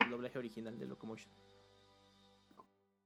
[0.00, 1.30] El doblaje original de Locomotion.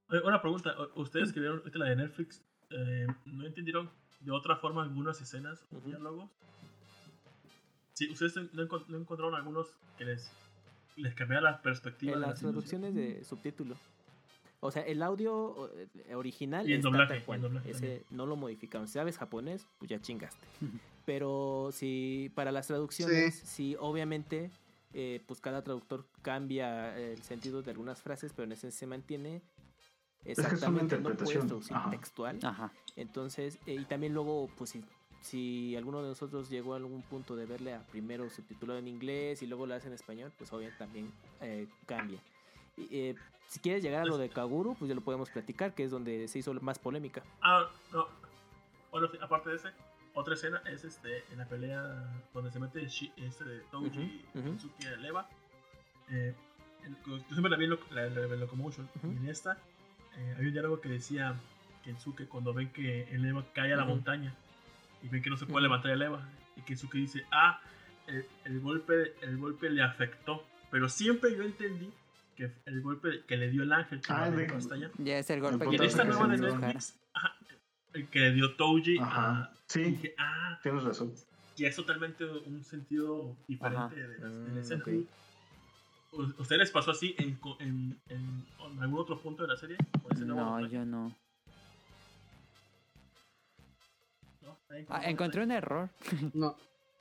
[0.08, 3.90] Oye, Una pregunta, ¿u- ustedes que vieron ahorita la de Netflix, eh, ¿no entendieron
[4.20, 5.88] de otra forma algunas escenas o Ujú.
[5.88, 6.30] diálogos?
[7.94, 9.68] Sí, ¿ustedes no, encon- no encontraron algunos
[9.98, 10.30] que les,
[10.96, 12.12] les cambiara la perspectiva?
[12.14, 13.76] En de las traducciones de subtítulo.
[14.62, 17.38] O sea, el audio eh, original Y está doblaje, tal cual.
[17.38, 18.04] y en doblaje Ese también.
[18.10, 18.86] no lo modificaron.
[18.88, 20.46] Si sabes japonés, pues ya chingaste.
[21.06, 24.50] Pero si para las traducciones, sí, obviamente,
[24.92, 29.42] eh, pues cada traductor cambia el sentido de algunas frases, pero en ese se mantiene
[30.22, 30.96] que es una exactamente.
[30.98, 31.46] No puedes interpretación.
[31.48, 31.90] traducir Ajá.
[31.90, 32.38] textual.
[32.42, 32.72] Ajá.
[32.96, 34.84] Entonces, eh, y también luego, pues si,
[35.20, 39.42] si alguno de nosotros llegó a algún punto de verle a primero subtitulado en inglés
[39.42, 41.10] y luego lo hace en español, pues obviamente también
[41.40, 42.18] eh, cambia.
[42.76, 43.14] Y, eh,
[43.48, 46.28] si quieres llegar a lo de Kaguru, pues ya lo podemos platicar, que es donde
[46.28, 47.22] se hizo más polémica.
[47.42, 48.06] Ah, no.
[48.92, 49.68] Bueno, aparte de ese,
[50.14, 54.24] otra escena es este en la pelea donde se mete Shi- este de Touji
[54.86, 55.28] a Leva.
[56.10, 56.34] Eh,
[56.84, 58.88] en- yo siempre la vi en lo- la, la- la Locomotion.
[59.02, 59.58] En esta
[60.16, 61.34] eh, había un diálogo que decía
[61.84, 64.34] Kensuke cuando ven que el Eva cae a la montaña
[65.02, 66.28] y ven que no se puede levantar el Eva.
[66.56, 67.60] Y Kensuke dice, ah,
[68.06, 70.44] el, el golpe, el golpe le afectó.
[70.70, 71.90] Pero siempre yo entendí
[72.36, 74.90] que el golpe que le dio el ángel que Ah, de- hasta allá.
[74.98, 76.38] Ya es el golpe El Y en que esta que nueva de.
[76.38, 77.34] Netflix, ajá,
[77.92, 79.30] el que le dio Touji Ajá.
[79.42, 81.12] a, Sí, dije, ah, tienes razón.
[81.56, 83.94] ya es totalmente un sentido diferente Ajá.
[83.94, 84.82] de, la, de Mm, la escena.
[84.82, 84.92] ok.
[86.12, 89.76] ¿U- ¿Ustedes les pasó así en, en, en- en algún otro punto de la serie?
[90.02, 91.16] ¿Con ese nuevo No, yo no.
[94.88, 95.88] Ah, encontré un error.
[96.34, 96.56] No.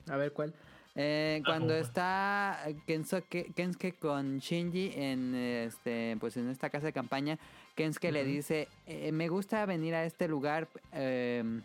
[0.08, 0.52] A ver cuál.
[0.96, 6.92] Eh, Ah, cuando está Kensuke, Kensuke con Shinji en este pues en esta casa de
[6.92, 7.38] campaña,
[7.76, 11.62] Kensuke le dice, "Eh, me gusta venir a este lugar, em,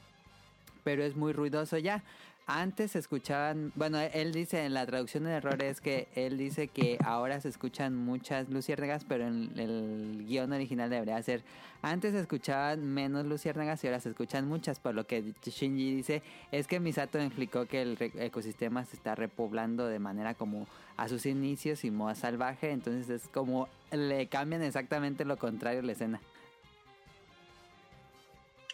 [0.83, 2.03] pero es muy ruidoso ya.
[2.47, 6.67] Antes se escuchaban, bueno, él dice en la traducción de error es que él dice
[6.67, 11.41] que ahora se escuchan muchas luciérnagas, pero en el guion original debería ser
[11.81, 16.21] antes se escuchaban menos luciérnagas y ahora se escuchan muchas, por lo que Shinji dice
[16.51, 20.67] es que Misato explicó que el re- ecosistema se está repoblando de manera como
[20.97, 25.83] a sus inicios y moda salvaje, entonces es como le cambian exactamente lo contrario a
[25.83, 26.21] la escena.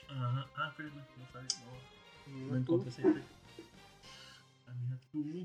[0.10, 1.04] Ah, pero no, no
[2.42, 2.48] no.
[2.48, 2.56] No Tú.
[2.56, 3.41] encontré ese efecto.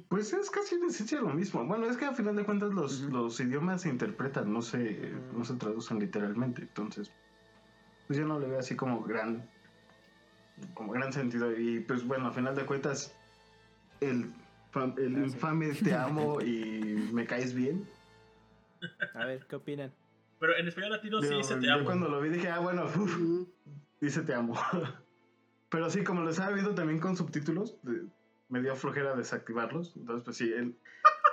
[0.08, 1.64] Pues es casi en esencia lo mismo.
[1.64, 5.44] Bueno, es que a final de cuentas los, los idiomas se interpretan, no se, no
[5.44, 6.62] se traducen literalmente.
[6.62, 7.10] Entonces,
[8.06, 9.48] pues yo no le veo así como gran,
[10.74, 11.58] como gran sentido.
[11.58, 13.16] Y pues bueno, a final de cuentas,
[14.00, 14.32] el,
[14.98, 17.86] el infame te amo y me caes bien.
[19.14, 19.92] A ver, ¿qué opinan?
[20.38, 21.84] Pero en español latino sí se te yo amo.
[21.84, 22.86] cuando lo vi dije, ah, bueno,
[24.00, 24.54] dice te amo.
[25.68, 27.76] Pero sí, como lo estaba viendo también con subtítulos,
[28.48, 29.94] me dio flojera desactivarlos.
[29.96, 30.76] Entonces, pues sí, en,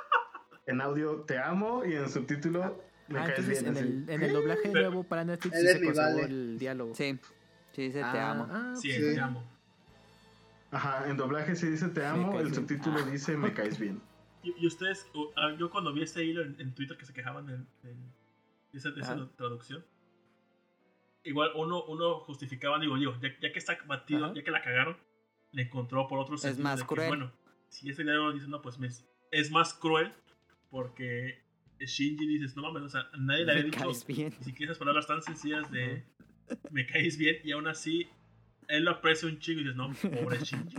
[0.66, 3.66] en audio te amo y en subtítulo me Ah, caes entonces bien.
[3.78, 3.94] en así.
[3.94, 6.24] el, en el doblaje nuevo para Netflix sí se mi conservó vale.
[6.24, 6.96] el diálogo.
[6.96, 7.20] Sí,
[7.74, 8.48] sí dice te Ah, amo.
[8.50, 9.02] ah, Sí, Sí.
[9.02, 9.44] te amo.
[10.72, 12.56] Ajá, en doblaje sí dice te amo, caes el bien.
[12.56, 13.10] subtítulo Ah.
[13.12, 14.02] dice me caes bien.
[14.42, 15.06] Y, y ustedes,
[15.58, 17.96] yo cuando vi este hilo en, en Twitter que se quejaban de, de-
[18.74, 19.86] de esa, de esa traducción,
[21.24, 24.34] igual uno, uno justificaba, digo, digo, ya, ya que está batido, Ajá.
[24.34, 24.98] ya que la cagaron,
[25.54, 27.08] le encontró por otro sentido más de que, cruel.
[27.08, 27.32] bueno,
[27.70, 28.90] si ese diálogo dice, no, pues me-
[29.32, 30.12] es más cruel
[30.70, 31.42] porque
[31.80, 34.34] Shinji dices, no mames, o sea, nadie le había Me dicho caes bien.
[34.40, 36.04] ni siquiera esas palabras tan sencillas de
[36.72, 38.08] me caes bien y aún así
[38.68, 40.78] él lo aprecia un chico y dices, no, pobre Shinji.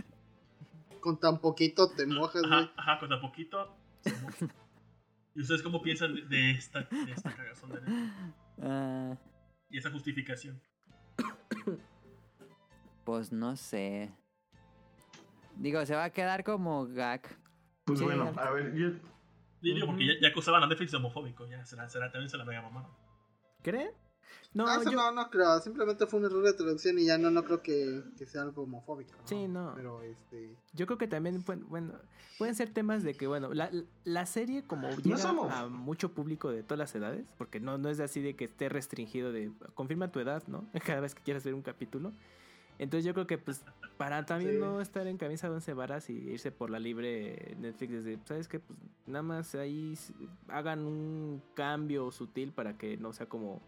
[0.99, 2.53] Con tan poquito te mojas, güey.
[2.53, 3.75] Ajá, ajá, con tan poquito.
[4.01, 4.47] se moja.
[5.35, 7.79] ¿Y ustedes cómo piensan de, de esta, de esta cagazón de?
[8.61, 9.15] Ah,
[9.69, 10.59] y esa justificación?
[13.03, 14.11] pues no sé.
[15.57, 17.21] Digo, se va a quedar como gag.
[17.85, 18.89] Pues Sí, bueno, al- a ver, yo,
[19.61, 22.45] Digo, porque ya, ya acusaban a Netflix de homofóbico, ya será, será, también se la
[22.45, 22.87] mega mamá.
[23.63, 23.89] ¿Creen?
[24.53, 24.97] No, No, eso yo...
[24.97, 25.59] no, no creo.
[25.59, 28.63] Simplemente fue un error de traducción y ya no, no creo que, que sea algo
[28.63, 29.13] homofóbico.
[29.25, 29.73] Sí, no.
[29.75, 30.55] Pero este.
[30.73, 31.93] Yo creo que también pueden, bueno,
[32.37, 33.69] pueden ser temas de que, bueno, la,
[34.03, 35.51] la serie como llega somos.
[35.51, 38.69] a mucho público de todas las edades, porque no, no es así de que esté
[38.69, 40.65] restringido de confirma tu edad, ¿no?
[40.85, 42.13] Cada vez que quieras ver un capítulo.
[42.79, 43.63] Entonces yo creo que pues
[43.97, 44.57] para también Sí.
[44.59, 48.47] no estar en camisa de once varas y irse por la libre Netflix desde, ¿sabes
[48.49, 48.59] qué?
[48.59, 48.77] Pues
[49.07, 49.97] nada más ahí
[50.49, 53.61] hagan un cambio sutil para que no sea como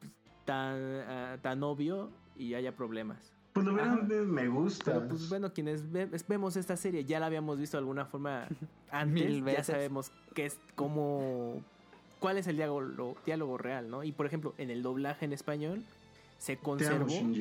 [0.00, 0.12] pues,
[0.44, 3.32] tan, ah, tan obvio y haya problemas.
[3.52, 4.94] pues lo de me gusta.
[4.94, 8.48] Pero pues bueno, quienes ve- vemos esta serie ya la habíamos visto de alguna forma
[8.90, 11.62] antes, Mil ya sabemos qué es cómo
[12.18, 14.02] cuál es el diálogo, diálogo real, ¿no?
[14.04, 15.82] Y por ejemplo, en el doblaje en español
[16.40, 17.34] se conservó, amo,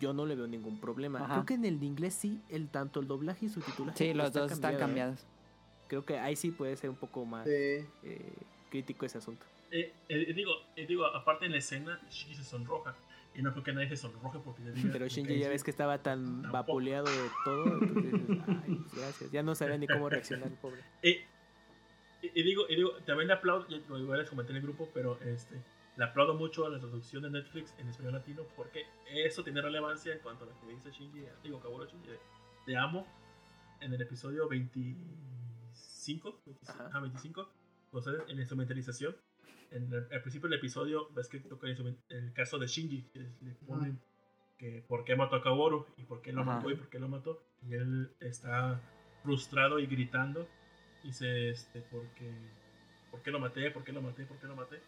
[0.00, 1.20] yo no le veo ningún problema.
[1.24, 1.34] Ajá.
[1.34, 4.14] Creo que en el de inglés sí, el tanto el doblaje y su titulaje Sí,
[4.14, 4.78] los dos están ¿eh?
[4.78, 5.20] cambiados.
[5.86, 7.52] Creo que ahí sí puede ser un poco más Sí.
[7.52, 8.32] eh,
[8.68, 9.46] crítico ese asunto.
[9.70, 12.96] Eh, eh, digo, eh, digo, aparte en la escena, Shinji se sonroja.
[13.36, 14.88] Y no creo que nadie se sonroje porque le diga.
[14.92, 15.50] Pero "Me Shinji ya bien".
[15.50, 16.52] ves que estaba tan Tampoco.
[16.52, 19.30] vapuleado de todo, entonces dices, ay, pues, gracias.
[19.30, 20.80] Ya no sabía ni cómo reaccionar el pobre.
[22.22, 24.62] Eh, y, digo, y digo, también le aplaudo, ya lo igual les comenté en el
[24.62, 25.54] grupo, pero este,
[25.96, 30.12] le aplaudo mucho a la traducción de Netflix en español latino porque eso tiene relevancia
[30.12, 32.18] en cuanto a lo que dice Shinji, digo, Kaworu Shinji, de,
[32.66, 33.06] te amo,
[33.80, 36.86] en el episodio 25, 25, Ajá.
[36.88, 37.50] ajá, 25
[37.90, 39.16] procede en la instrumentalización.
[39.70, 43.54] En el, al principio del episodio, ves que toca el caso de Shinji, que le
[43.66, 44.00] ponen
[44.58, 46.56] que por qué mató a Kaworu y por qué lo Ajá.
[46.56, 47.42] mató y por qué lo mató.
[47.62, 48.80] Y él está
[49.22, 50.48] frustrado y gritando.
[51.02, 52.32] Dice, este, porque,
[53.10, 53.70] ¿por qué lo maté?
[53.70, 54.24] ¿Por qué lo maté?
[54.24, 54.80] ¿Por qué lo maté?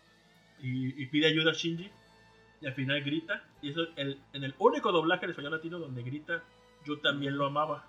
[0.60, 1.90] Y, y pide ayuda a Shinji.
[2.60, 3.44] Y al final grita.
[3.62, 6.42] Y eso el, en el único doblaje en español latino donde grita,
[6.84, 7.86] yo también lo amaba.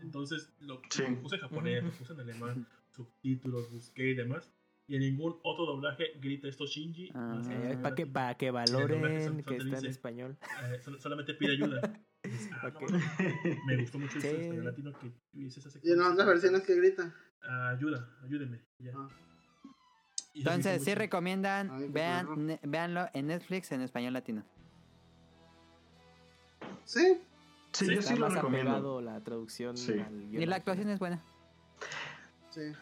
[0.00, 1.02] Entonces lo, Sí.
[1.08, 4.52] lo puse en japonés, lo puse en alemán, subtítulos, busqué y demás.
[4.88, 7.10] Y en ningún otro doblaje grita esto Shinji.
[7.14, 7.40] Ah.
[7.44, 9.84] en Eh, para que, para que valoren que está en felices.
[9.84, 10.36] español.
[10.64, 11.80] Eh, sol- solamente pide ayuda.
[12.52, 12.82] Ah, no Ok.
[12.92, 14.28] mames, me gustó mucho Sí.
[14.28, 15.96] en español latino que tuviese esa Y en secuencia.
[16.04, 17.14] las otras versiones que grita.
[17.42, 18.60] Ah, ayuda, ayúdenme.
[18.78, 18.92] y ya.
[18.94, 19.08] Ah.
[20.34, 24.42] Entonces, sí recomiendan, Ay, vean, ne- véanlo en Netflix en español latino.
[26.84, 27.18] Sí.
[27.72, 29.00] Sí, Sí, yo sí lo recomiendo.
[29.00, 29.92] la traducción Sí.
[29.98, 31.20] al Y la actuación es buena.
[32.50, 32.72] Sí.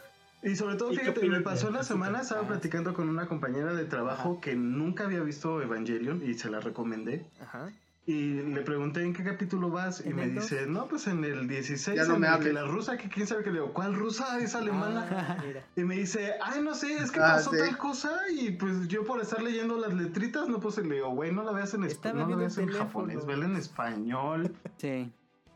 [0.42, 3.72] Y sobre todo, ¿Y fíjate, me pasó la semana, estaba Ah, platicando con una compañera
[3.74, 4.40] de trabajo Ajá.
[4.40, 7.24] que nunca había visto Evangelion y se la recomendé.
[7.40, 7.70] Ajá.
[8.10, 11.22] Y le pregunté en qué capítulo vas y ¿En me el dice, no, pues en
[11.22, 14.40] el 16, Ya no me la rusa, que quién sabe que le digo, ¿cuál rusa?
[14.40, 15.06] Es alemana.
[15.12, 15.64] Ah, mira.
[15.76, 17.58] Y me dice, ay, no sé, es que Ah, pasó sí.
[17.58, 21.30] tal cosa y pues yo por estar leyendo las letritas no puse, le digo, güey,
[21.32, 22.86] no la veas en español, no la veas en teléfono.
[22.88, 24.52] japonés, vela en español.
[24.78, 25.12] Sí.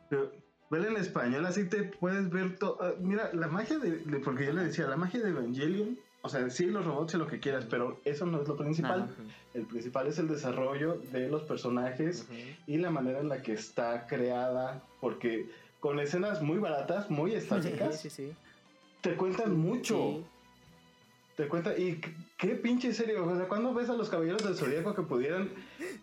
[0.09, 0.31] Pero,
[0.71, 2.79] Vela en español, así te puedes ver todo.
[2.81, 5.99] ah, mira, la magia de, de- Porque yo le decía, la magia de Evangelion.
[6.27, 9.03] O sea, sí, los robots y lo que quieras, pero eso no es lo principal.
[9.03, 9.13] Ajá.
[9.53, 12.27] El principal es el desarrollo de los personajes
[12.67, 14.83] y la manera en la que está creada.
[15.03, 18.33] Porque con escenas muy baratas, muy estáticas, sí, sí.
[19.03, 20.25] te cuentan mucho.
[21.37, 24.55] Te cuenta, y qué- qué pinche serio, o sea, ¿cuándo ves a los caballeros del
[24.55, 25.51] zodiaco que pudieran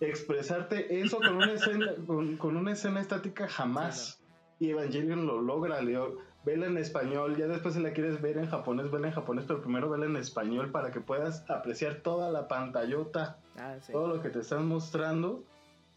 [0.01, 3.47] expresarte eso con una escena, con, con una escena estática?
[3.47, 4.19] Jamás.
[4.59, 6.17] Y Evangelion lo logra, Leo.
[6.43, 9.61] Vela en español, ya después si la quieres ver en japonés, vela en japonés, pero
[9.61, 13.91] primero vela en español para que puedas apreciar toda la pantallota, Ah, sí.
[13.91, 15.43] todo lo que te están mostrando.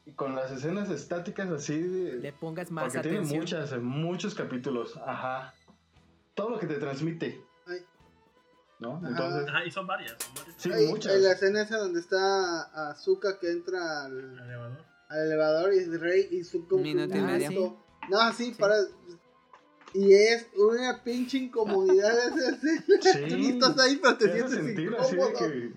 [0.07, 3.41] Y con las escenas estáticas así de, Le pongas más porque tiene atención.
[3.41, 5.55] muchas, en muchos capítulos, ajá.
[6.35, 7.43] Todo lo que te transmite.
[7.67, 7.79] Ay.
[8.81, 8.97] ¿No?
[8.99, 9.09] Ajá.
[9.09, 10.15] Entonces, Ajá, y son varias.
[10.23, 10.57] Son varias.
[10.59, 11.15] sí, Ay, muchas.
[11.15, 14.79] en la escena esa donde está Azuka que entra al, El elevador.
[15.09, 17.77] al elevador y es Rey y su como Minuto y medio.
[18.11, 18.75] No, sí, para.
[19.95, 23.29] Y es una pinche incomodidad esa escena.
[23.29, 25.39] Tú ni estás ahí, pero te sientes sentir así de incómodo.
[25.39, 25.73] que...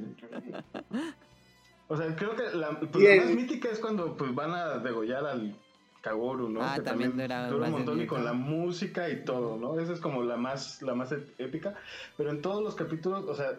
[1.87, 5.25] O sea, creo que la, pues, la más mítica es cuando pues van a degollar
[5.25, 5.55] al
[6.01, 6.61] Kagoru, ¿no?
[6.61, 9.57] Ah, que también también era dura más un montón y con la música y todo,
[9.57, 9.79] ¿no?
[9.79, 11.75] Esa es como la más, la más ép- épica.
[12.17, 13.51] Pero en todos los capítulos, o sea,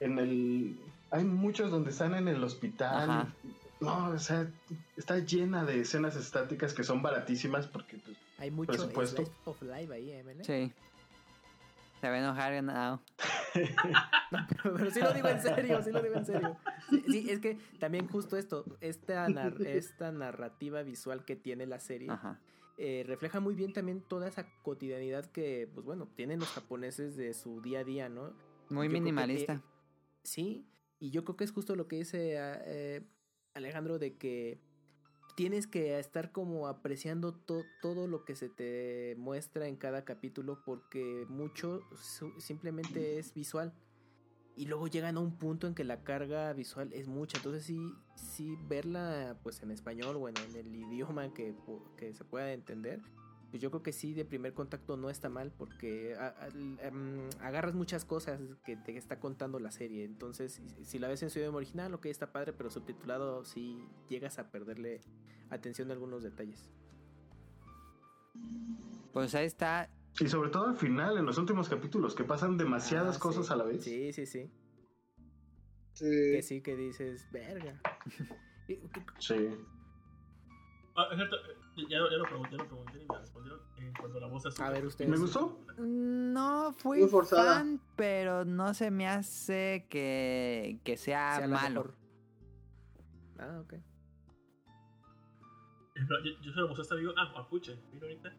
[0.00, 0.78] en el...
[1.10, 3.10] Hay muchos donde están en el hospital.
[3.10, 3.34] Ajá.
[3.82, 4.50] No, o sea,
[4.96, 9.24] está llena de escenas estáticas que son baratísimas porque pues, Hay mucho Presupuesto.
[9.44, 10.24] of life ahí, ¿eh?
[10.42, 10.72] Sí.
[12.00, 13.00] Se va a enojar now.
[13.52, 16.56] Pero, pero sí lo digo en serio, sí lo digo en serio.
[16.90, 21.78] Sí, sí, es que también justo esto, esta, nar- esta narrativa visual que tiene la
[21.80, 22.10] serie
[22.78, 27.34] eh, refleja muy bien también toda esa cotidianidad que, pues bueno, tienen los japoneses de
[27.34, 28.32] su día a día, ¿no?
[28.70, 29.52] Muy Yo creo que, minimalista.
[29.54, 29.60] eh,
[30.22, 30.66] sí,
[30.98, 33.02] y yo creo que es justo lo que dice eh,
[33.54, 34.58] Alejandro de que
[35.36, 40.62] tienes que estar como apreciando to- todo lo que se te muestra en cada capítulo
[40.64, 41.80] porque mucho
[42.38, 43.72] simplemente es visual.
[44.54, 47.38] Y luego llegan a un punto en que la carga visual es mucha.
[47.38, 47.78] Entonces sí,
[48.14, 51.54] sí verla pues en español o en, el idioma que,
[51.96, 53.00] que se pueda entender.
[53.52, 56.48] Pues yo creo que sí, de primer contacto no está mal porque a-
[56.80, 60.04] em, agarras muchas cosas que te está contando la serie.
[60.04, 64.38] Entonces, si- la ves en su idioma original, ok, está padre, pero subtitulado sí llegas
[64.38, 65.02] a perderle
[65.50, 66.70] atención a algunos detalles.
[69.12, 69.90] Pues ahí está.
[70.18, 73.52] Y sobre todo al final, en los últimos capítulos, que pasan demasiadas Ah, cosas sí.
[73.52, 73.84] a la vez.
[73.84, 74.50] Sí, sí, sí.
[75.92, 76.06] Sí.
[76.06, 77.78] Que sí, que dices, verga.
[79.18, 79.36] Sí.
[80.94, 81.36] Ah, es cierto,
[81.76, 84.46] ya, ya lo pregunté, ya lo pregunté y me respondieron en cuanto a la voz
[84.46, 84.64] azul.
[84.64, 85.10] A ver, ustedes.
[85.10, 85.58] ¿Me gustó?
[85.78, 87.54] No fui Muy forzada.
[87.58, 91.94] fan, pero no se me hace que, que sea, sea malo.
[93.38, 93.74] Ah, ok.
[95.94, 98.32] Yo, yo se lo puse a este amigo, ah, Apuche, vino ahorita.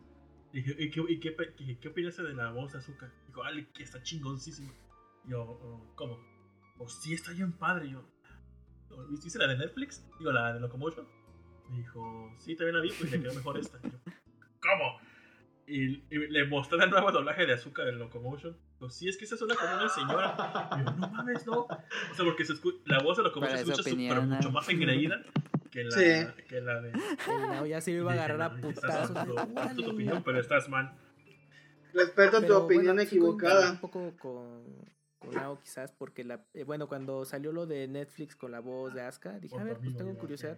[0.51, 3.11] Y dije, ¿y qué, y qué, qué, qué opinaste de la voz de azúcar?
[3.27, 4.71] Dijo, Ale, que está chingoncísimo.
[5.25, 6.19] Y Yo, oh, ¿cómo?
[6.77, 7.87] Pues sí, está bien padre.
[7.87, 8.03] Y Yo,
[8.91, 10.05] "Oh, ¿viste la de Netflix?
[10.19, 11.07] Digo, la de Locomotion.
[11.69, 13.79] Me dijo, sí, también la vi, pues le quedó mejor esta.
[13.83, 13.97] Y yo,
[14.61, 14.99] ¿cómo?
[15.65, 18.57] Y, y le mostré el nuevo doblaje de azúcar de Locomotion.
[18.73, 20.69] Dijo, sí, es que esa suena como una señora.
[20.77, 21.59] Y yo, no mames, no.
[21.61, 21.67] O
[22.15, 22.53] sea, porque se
[22.85, 24.51] la voz de Locomotion Para se escucha súper opinión, mucho ¿no?
[24.51, 25.23] más engreída
[25.71, 26.43] que la, Sí.
[26.47, 26.91] que la de.
[26.91, 29.11] Nao ya se iba a agarrar a putazos.
[29.11, 30.93] no, tu opinión, pero estás mal.
[31.93, 33.71] Respeto tu opinión bueno, sí equivocada.
[33.71, 34.63] Un poco con,
[35.17, 38.93] con Nao quizás, porque la, eh, bueno, cuando salió lo de Netflix con la voz
[38.93, 40.57] de Asuka, dije, Por a ver, pues tengo curiosidad.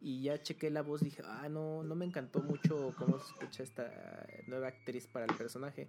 [0.00, 3.62] Y ya chequé la voz, dije, ah, no, no me encantó mucho cómo se escucha
[3.62, 5.88] esta nueva actriz para el personaje.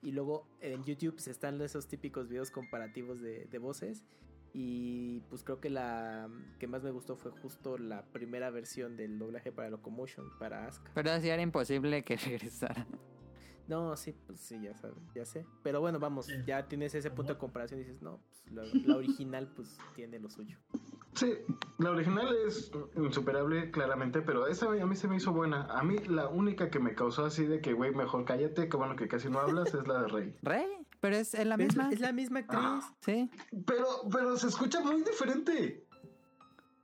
[0.00, 4.04] Y luego en YouTube se están esos típicos videos comparativos de, de voces.
[4.52, 9.18] Y pues creo que la que más me gustó fue justo la primera versión del
[9.18, 10.90] doblaje para Locomotion, para Asuka.
[10.94, 12.86] Pero sí era imposible que regresara.
[13.66, 15.44] No, sí, pues sí, ya sabes, ya sé.
[15.62, 18.96] Pero bueno, vamos, ya tienes ese punto de comparación y dices, no, pues la, la
[18.96, 20.58] original pues tiene lo suyo.
[21.18, 21.34] Sí,
[21.78, 25.64] la original es insuperable, claramente, pero esa a mí se me hizo buena.
[25.64, 28.94] A mí la única que me causó así de que, güey, mejor cállate, que bueno
[28.94, 30.36] que casi no hablas, es la de Rey.
[30.42, 30.68] ¿Rey?
[31.00, 31.90] Pero es, es la misma.
[31.90, 32.60] Es, la misma actriz.
[32.62, 32.94] Ah.
[33.00, 33.28] Sí.
[33.66, 35.84] Pero, pero se escucha muy diferente.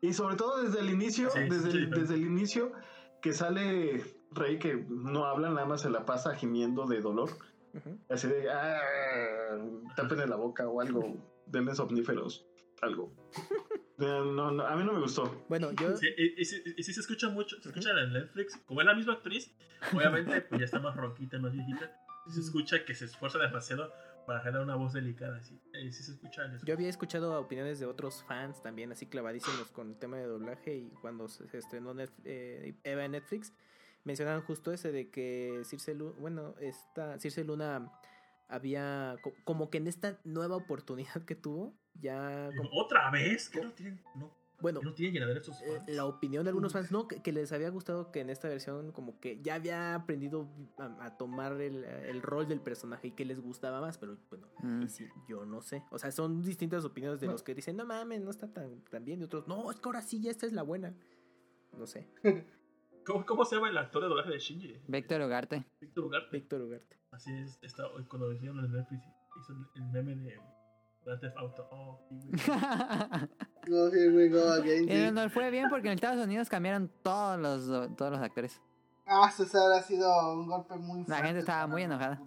[0.00, 2.72] Y sobre todo desde el inicio, Sí, desde, el, desde el inicio,
[3.22, 4.02] que sale
[4.32, 7.30] Rey que no habla, nada más se la pasa gimiendo de dolor.
[8.08, 9.58] Así de, ah,
[9.94, 11.16] tápenle la boca o algo,
[11.46, 12.44] denle somníferos,
[12.82, 13.12] algo.
[13.98, 15.44] No, no, a mí no me gustó.
[15.48, 15.96] Bueno, yo.
[15.96, 18.86] Sí, y, y, sí- y sí se escucha mucho, se escucha en Netflix, como es
[18.86, 19.54] la misma actriz,
[19.94, 21.90] obviamente pues ya está más ronquita, más viejita,
[22.26, 23.92] sí se escucha que se esfuerza demasiado
[24.26, 26.64] para generar una voz delicada, sí, eh, sí se escucha en eso.
[26.66, 30.74] Yo había escuchado opiniones de otros fans también, así clavadísimos con el tema de doblaje
[30.76, 33.52] y cuando se se estrenó Net- eh, Eva en Netflix,
[34.02, 37.92] mencionaban justo ese de que Circe Luna, bueno, esta Circe Luna
[38.48, 43.48] había co- como que en esta nueva oportunidad que tuvo, ya como- ¿Otra vez?
[43.50, 46.72] Que no tienen, no, bueno, que no tienen llenadera estos eh, la opinión de algunos
[46.72, 49.94] fans, no, que, que les había gustado que en esta versión como que ya había
[49.94, 50.48] aprendido
[50.78, 54.46] a, a tomar el, el rol del personaje y que les gustaba más, pero bueno,
[54.62, 54.86] Mm.
[54.86, 55.82] sí, yo no sé.
[55.90, 59.04] O sea, son distintas opiniones de los que dicen, no mames, no está tan, tan
[59.04, 60.94] bien, y otros, no, es que ahora sí, ya esta es la buena.
[61.76, 62.08] No sé,
[63.04, 64.80] ¿Cómo, ¿Cómo se llama el actor de doblaje de Shinji?
[64.88, 65.66] Víctor Ugarte.
[65.80, 66.28] Víctor Ugarte.
[66.38, 66.96] Víctor Ugarte.
[67.10, 69.02] Así es, está, hoy cuando hicieron en Netflix,
[69.38, 70.38] hizo el meme de
[71.04, 71.68] Grand Theft Auto.
[71.70, 72.40] Oh, sí, güey.
[73.66, 75.30] No, here we go again.
[75.30, 78.60] Fue bien porque en Estados Unidos cambiaron todos los, todos los actores.
[79.06, 82.20] Ah, César ha sido un golpe muy La fuerte gente estaba muy enojada.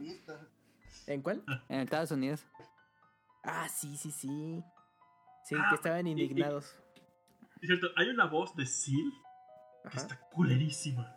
[1.08, 1.44] ¿En cuál?
[1.70, 2.46] En Estados Unidos.
[3.44, 4.64] Ah, sí, sí, sí.
[5.46, 6.76] Sí, Ah, que estaban y- y- indignados.
[7.62, 9.12] Es cierto, hay una voz de Seal
[9.84, 9.98] que Ajá.
[9.98, 11.17] está culerísima.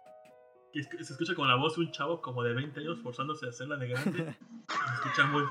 [0.73, 3.49] Que se escucha como la voz de un chavo como de 20 años forzándose a
[3.49, 4.19] hacerla de grande.
[4.69, 5.43] Se escucha muy.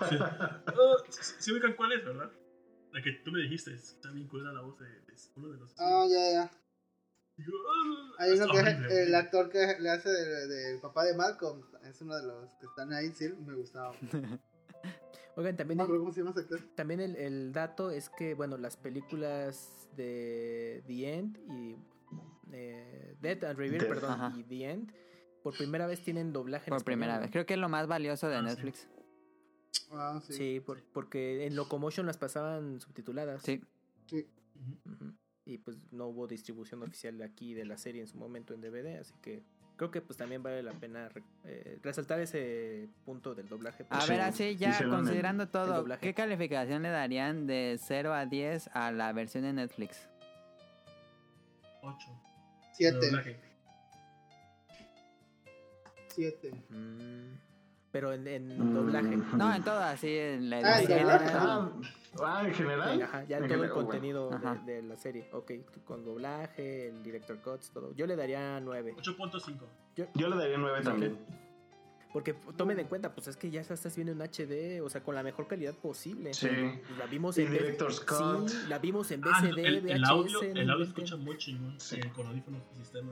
[1.39, 2.31] Sí ubican cuál es, ¿verdad?
[2.93, 5.75] La que tú me dijiste, está bien culera la voz de, de uno de los.
[5.77, 6.51] Ah, ya, ya.
[7.35, 11.15] Digo, ah, Hay uno que es el actor que le hace del del papá de
[11.15, 11.63] Malcolm.
[11.83, 13.93] Es uno de los que están ahí, sí, me gustaba.
[15.35, 16.59] Oigan, también el, se llama ese actor.
[16.75, 21.77] también el, el dato es que, bueno, las películas de The End y
[22.51, 24.33] eh, Death and Reveal, Death, perdón, ajá.
[24.37, 24.93] y The End,
[25.43, 26.69] por primera vez tienen doblaje.
[26.69, 27.31] En por primera vez.
[27.31, 28.87] Creo que es lo más valioso de ah, Netflix.
[29.71, 30.33] Sí, ah, sí.
[30.33, 30.63] sí
[30.93, 33.41] porque en Locomotion las pasaban subtituladas.
[33.43, 33.61] Sí.
[34.07, 34.27] Sí.
[35.45, 38.61] Y pues no hubo distribución oficial de aquí de la serie en su momento en
[38.61, 39.43] DVD, así que
[39.77, 41.09] creo que pues también vale la pena
[41.45, 43.85] eh, resaltar ese punto del doblaje.
[43.89, 48.91] A ver, así ya considerando todo, ¿qué calificación le darían de 0 a 10 a
[48.91, 50.09] la versión de Netflix?
[51.81, 51.97] 8.
[52.73, 53.48] 7.
[56.09, 56.51] Siete.
[56.69, 57.37] Mm,
[57.91, 58.73] pero en, en Mm.
[58.73, 59.17] doblaje.
[59.37, 60.99] No, en todo, así en la Ah, en edición.
[61.01, 61.25] doblaje.
[61.33, 61.71] Ah,
[62.23, 63.01] ah, en general.
[63.01, 64.29] Ajá, ya En todo el general, contenido
[64.65, 65.29] de, de la serie.
[65.33, 65.51] Ok,
[65.85, 67.93] con doblaje, el director cuts, todo.
[67.95, 68.95] Yo le daría 9.
[68.97, 69.65] 8.5.
[70.15, 71.17] Yo le daría 9 también.
[72.11, 75.13] Porque tomen en cuenta, pues es que ya estás viendo en HD, o sea, con
[75.13, 76.33] la mejor calidad posible.
[76.33, 76.47] Sí.
[76.97, 78.47] La vimos en Director's Cut.
[78.49, 79.91] Sí, la vimos en Ah, BCD, el, VHS.
[79.93, 81.97] el audio, el audio escucha muy chingón Sí.
[81.99, 83.11] eh, con audífonos y sistema.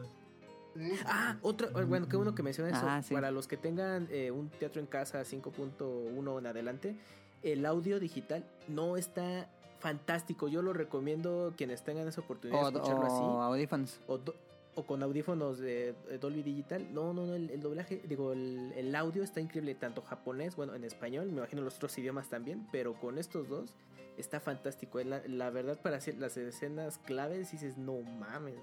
[1.06, 2.86] Ah, otra, bueno, qué bueno que mencionas eso.
[2.88, 3.14] Ah, sí.
[3.14, 6.96] Para los que tengan eh, un teatro en casa 5.1 en adelante,
[7.44, 9.50] el audio digital no está
[9.80, 10.48] fantástico.
[10.48, 13.54] Yo lo recomiendo quienes tengan esa oportunidad O, de escucharlo o así.
[13.54, 14.00] audífonos.
[14.08, 14.36] O, do-
[14.76, 16.88] o con audífonos de, de Dolby Digital.
[16.94, 20.76] No, no, no, el, el doblaje, digo, el, el audio está increíble, tanto japonés, bueno,
[20.76, 23.74] en español, me imagino los otros idiomas también, pero con estos dos
[24.18, 25.00] está fantástico.
[25.04, 28.56] La, la verdad, para hacer las escenas claves, dices, no mames.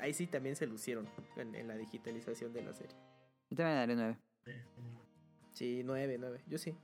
[0.00, 2.96] Ahí sí también se lucieron en, en la digitalización de la serie.
[3.50, 4.18] Yo también daré 9.
[4.46, 4.64] Eh,
[5.52, 6.40] Sí, nueve, nueve.
[6.46, 6.74] Yo sí.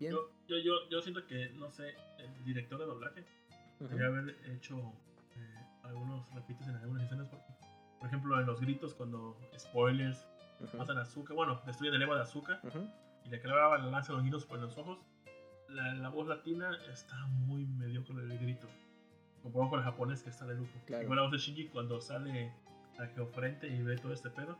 [0.00, 0.12] Bien.
[0.12, 3.24] yo, yo, yo, yo siento que, no sé, el director de doblaje
[3.78, 4.76] debería haber hecho
[5.36, 5.54] eh,
[5.84, 7.28] algunos repites en algunas escenas.
[7.28, 7.44] Porque,
[8.00, 10.26] por ejemplo, en los gritos, cuando spoilers
[10.60, 10.78] Ujú.
[10.78, 12.88] matan a azúcar, bueno, destruyen el Eva de azúcar Ujú.
[13.24, 14.98] y le clava la lanza los guinos por los ojos,
[15.74, 18.68] la, la voz latina está muy mediocre el grito.
[19.42, 20.70] Comparado con el japonés que está de lujo.
[20.86, 21.02] Claro.
[21.04, 22.52] Igual la voz de Shinji cuando sale
[22.98, 24.56] a geofrente y ve todo este pedo.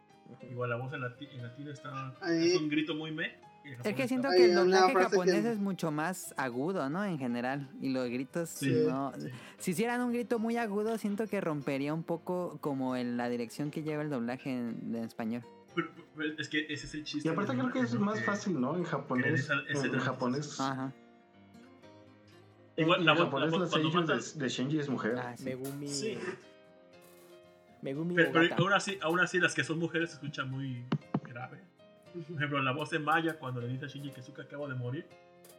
[0.51, 2.15] Igual la voz en, lati- en latino está.
[2.21, 3.43] Ahí- Es un grito muy me.
[3.83, 7.03] Es que siento que el doblaje japonés que- es mucho más agudo, ¿no?
[7.03, 7.71] En general.
[7.81, 8.71] Y los gritos, Sí.
[8.87, 9.13] no.
[9.57, 13.71] Si hicieran un grito muy agudo, siento que rompería un poco como en la dirección
[13.71, 15.43] que lleva el doblaje en, en español.
[15.75, 17.27] Pero- pero es que ese es el chiste.
[17.27, 18.77] Y aparte creo que es más Que- fácil, ¿no?
[18.77, 19.41] En japonés.
[19.41, 20.61] esa- En japonés.
[20.61, 20.93] Ajá.
[22.77, 25.17] Igual en la japonés la seiyuu de, de Shinji es mujer.
[25.19, 25.45] Ah, sí.
[25.45, 25.89] Megumi.
[25.89, 26.19] Sí.
[27.83, 30.85] Megumi Pero, pero aún, así, aún así, las que son mujeres se escuchan muy
[31.29, 31.61] grave.
[32.13, 34.75] Por ejemplo, la voz de Maya cuando le dice a Shinji que Suka acaba de
[34.75, 35.07] morir.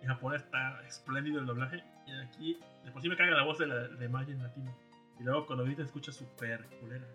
[0.02, 1.84] En japonés está espléndido el doblaje.
[2.06, 4.76] Y aquí, de por sí me caga la voz de, la, de Maya en latino.
[5.20, 7.06] Y luego cuando grita escucha súper culera.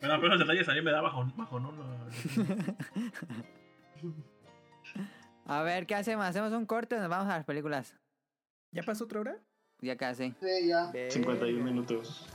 [0.00, 1.72] Pero, pero los detalles a mí me da bajo, bajo ¿no?
[5.46, 6.26] A ver, ¿qué hacemos?
[6.26, 7.94] ¿Hacemos un corte o nos vamos a las películas?
[8.76, 9.38] ¿Ya pasó otra hora?
[9.80, 10.34] Ya casi.
[10.38, 10.92] Sí, ya.
[11.10, 12.26] 51 minutos.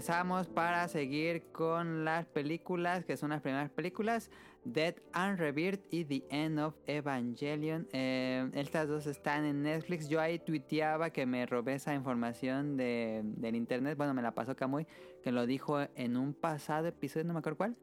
[0.00, 4.30] Regresamos para seguir con las películas, que son las primeras películas,
[4.64, 7.86] Dead and Rebirth y The End of Evangelion.
[7.92, 10.08] Eh, estas dos están en Netflix.
[10.08, 13.98] Yo ahí tuiteaba que me robé esa información de, del internet.
[13.98, 14.86] Bueno, me la pasó Kamui,
[15.22, 17.76] que lo dijo en un pasado episodio, no me acuerdo cuál.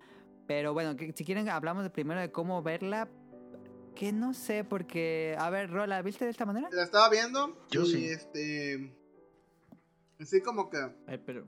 [0.48, 3.08] Pero bueno, que, si quieren hablamos de primero de cómo verla.
[3.94, 5.36] Que no sé, porque...
[5.38, 6.68] A ver, Rola, ¿viste de esta manera?
[6.72, 8.06] La estaba viendo Yo y sí.
[8.06, 8.92] este...
[10.20, 10.78] Así como que...
[11.06, 11.46] Ay, pero,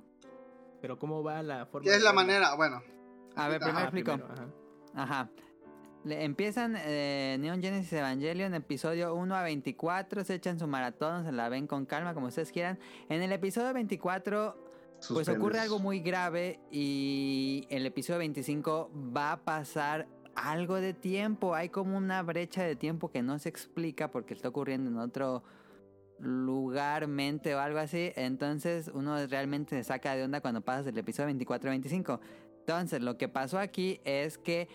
[0.81, 1.83] pero ¿cómo va la forma?
[1.83, 2.55] ¿Qué de es la manera?
[2.55, 2.81] Bueno.
[3.35, 4.11] A ver, Ajá, primero Ah, explico.
[4.13, 4.49] primero, ajá.
[4.95, 5.29] Ajá.
[6.05, 10.23] Le- empiezan eh, Neon Genesis Evangelion, episodio 1 a 24.
[10.23, 12.79] Se echan su maratón, se la ven con calma, como ustedes quieran.
[13.09, 14.55] En el episodio 24,
[15.13, 16.59] pues ocurre algo muy grave.
[16.71, 21.53] Y el episodio 25 va a pasar algo de tiempo.
[21.53, 25.43] Hay como una brecha de tiempo que no se explica porque está ocurriendo en otro
[26.19, 28.11] lugar, mente o algo así.
[28.15, 32.19] Entonces uno realmente se saca de onda cuando pasas del episodio 24 a 25.
[32.59, 34.67] Entonces lo que pasó aquí es que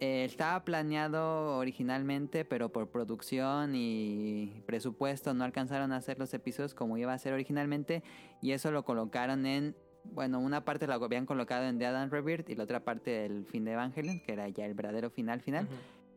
[0.00, 6.74] eh, estaba planeado originalmente, pero por producción y presupuesto no alcanzaron a hacer los episodios
[6.74, 8.02] como iba a ser originalmente.
[8.40, 9.76] Y eso lo colocaron en...
[10.04, 13.44] Bueno, una parte lo habían colocado en Dead and Rebirth y la otra parte del
[13.44, 15.68] fin de Evangelion, que era ya el verdadero final final.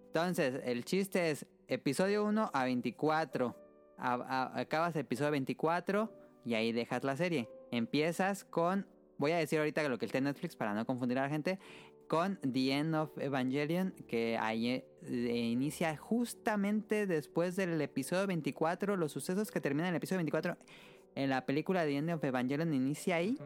[0.08, 3.56] Entonces, el chiste es episodio 1 a 24.
[4.02, 6.12] Acabas el episodio 24
[6.44, 7.48] y ahí dejas la serie.
[7.72, 8.88] Empiezas con,
[9.18, 11.60] voy a decir ahorita lo que está en Netflix para no confundir a la gente,
[12.08, 19.12] con The End of Evangelion, que ahí eh, inicia justamente después del episodio 24, los
[19.12, 20.58] sucesos que terminan en el episodio 24.
[21.16, 23.38] En la película The End of Evangelion inicia ahí.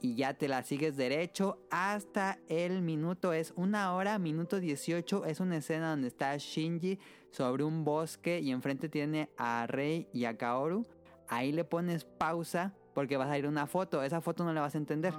[0.00, 3.32] Y ya te la sigues derecho hasta el minuto.
[3.32, 5.24] Es una hora, minuto 18.
[5.24, 6.98] Es una escena donde está Shinji
[7.30, 10.86] sobre un bosque y enfrente tiene a Rei y a Kaoru.
[11.28, 14.02] Ahí le pones pausa porque vas a ir a una foto.
[14.02, 15.14] Esa foto no la vas a entender.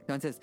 [0.00, 0.40] Entonces,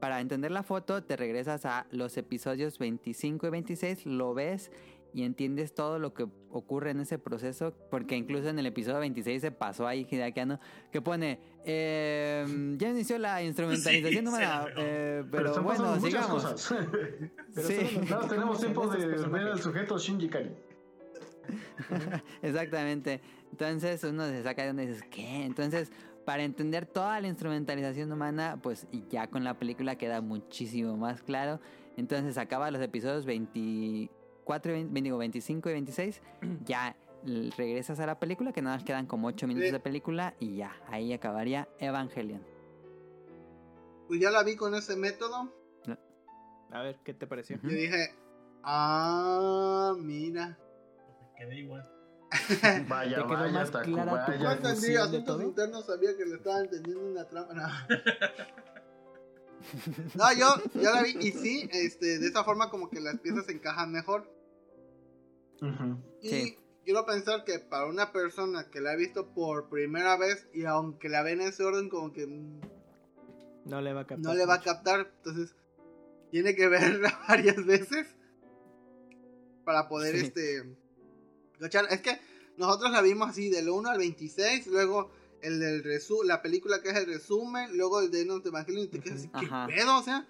[0.00, 4.70] para entender la foto, te regresas a los episodios 25 y 26, lo ves
[5.14, 9.40] y entiendes todo lo que ocurre en ese proceso, porque incluso en el episodio 26
[9.40, 10.58] se pasó ahí Hidakiano,
[10.90, 16.74] que pone, em, ya inició la instrumentalización humana, eh, pero, bueno, sigamos.
[18.28, 20.50] Tenemos tiempo de ver al sujeto Shinji Kari.
[22.42, 23.20] Exactamente.
[23.52, 25.44] Entonces uno se saca de donde dices, ¿qué?
[25.44, 25.92] Entonces,
[26.24, 31.60] para entender toda la instrumentalización humana, pues ya con la película queda muchísimo más claro.
[31.96, 34.10] Entonces acaba los episodios 20...
[34.44, 36.22] 4, 20, digo, 25 y 26,
[36.64, 36.96] ya
[37.56, 40.76] regresas a la película, que nada más quedan como 8 minutos de película y ya,
[40.88, 42.42] ahí acabaría Evangelion.
[44.08, 45.52] Pues ya la vi con ese método.
[46.70, 47.58] A ver, ¿qué te pareció?
[47.62, 48.14] Yo dije,
[48.64, 50.58] ah, mira.
[51.20, 51.88] Me quedé igual.
[52.88, 57.54] vaya, vaya, más clara entendí, asuntos internos sabía que le estaban entendiendo una trampa.
[60.14, 60.32] No.
[60.34, 63.52] yo, yo la vi y sí, este, de esa forma como que las piezas se
[63.52, 64.30] encajan mejor.
[66.20, 66.56] Y Sí.
[66.84, 71.08] quiero pensar que para una persona que la ha visto por primera vez y aunque
[71.08, 72.60] la ve en ese orden como que mm,
[73.66, 74.18] No le va a captar.
[74.18, 75.54] no le va a captar, entonces
[76.30, 76.68] tiene que
[77.08, 78.06] verla varias veces
[79.64, 80.26] para poder Sí.
[80.26, 80.76] este.
[81.90, 82.18] Es que
[82.58, 85.10] nosotros la vimos así del 1 al 26, luego
[85.40, 88.84] el del resu la película que es el resumen, luego el de End of Evangelion
[88.84, 89.66] y te quedas así, ¿qué Ajá.
[89.66, 89.98] pedo?
[89.98, 90.26] O sea,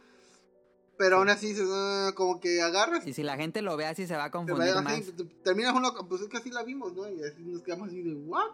[0.96, 4.06] pero aún así dices, "Ah", como que agarras Y si la gente lo ve así,
[4.06, 4.86] se va a te confundir más.
[5.00, 7.08] así, te- terminas uno, pues es que así la vimos, ¿no?
[7.08, 8.50] Y así nos quedamos así de, ¿what?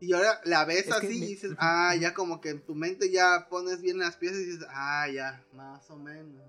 [0.00, 3.10] Y ahora la ves Es así y dices, ah, ya como que en tu mente
[3.10, 6.42] ya pones bien las piezas y dices, ah, ya, más o menos.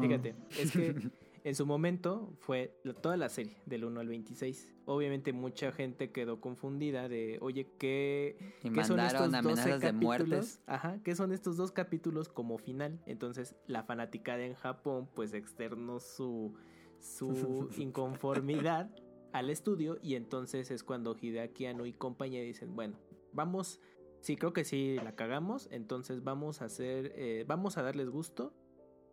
[0.00, 0.94] Fíjate, es que
[1.44, 4.74] en su momento fue toda la serie, del 1 al 26.
[4.84, 9.80] Obviamente mucha gente quedó confundida de, oye, ¿qué, Y ¿qué son estos mandaron 12 amenazas
[9.80, 10.02] de capítulos?
[10.02, 10.62] muertes.
[10.66, 13.00] Ajá, ¿qué son estos dos capítulos como final?
[13.06, 16.54] Entonces la fanaticada en Japón pues externó su,
[16.98, 18.90] su inconformidad
[19.32, 22.98] al estudio y entonces es cuando Hideaki Anno y compañía dicen, bueno,
[23.32, 23.80] vamos,
[24.20, 28.54] sí creo que sí la cagamos, entonces vamos a hacer, eh, vamos a darles gusto,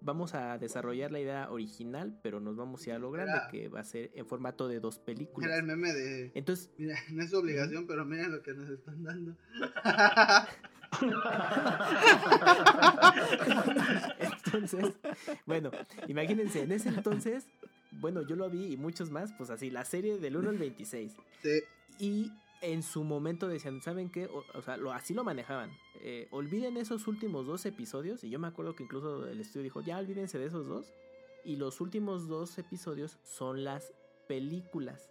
[0.01, 3.67] vamos a desarrollar la idea original, pero nos vamos a ir a lo grande, que
[3.69, 5.49] va a ser en formato de dos películas.
[5.49, 8.69] Era el meme de, Entonces, mira, no es su obligación, pero miren lo que nos
[8.69, 9.35] están dando.
[14.19, 14.95] Entonces,
[15.45, 15.69] bueno,
[16.07, 17.45] imagínense, en ese entonces,
[17.91, 21.11] bueno, yo lo vi y muchos más, pues así, la serie del 1 al 26.
[21.43, 21.61] Sí,
[21.99, 24.27] Y en su momento decían, ¿saben qué?
[24.27, 25.71] O, sea, lo, así lo manejaban.
[26.01, 28.23] Eh, olviden esos últimos dos episodios.
[28.23, 30.93] Y yo me acuerdo que incluso el estudio dijo, ya olvídense de esos dos.
[31.45, 33.93] Y los últimos dos episodios son las
[34.27, 35.09] películas.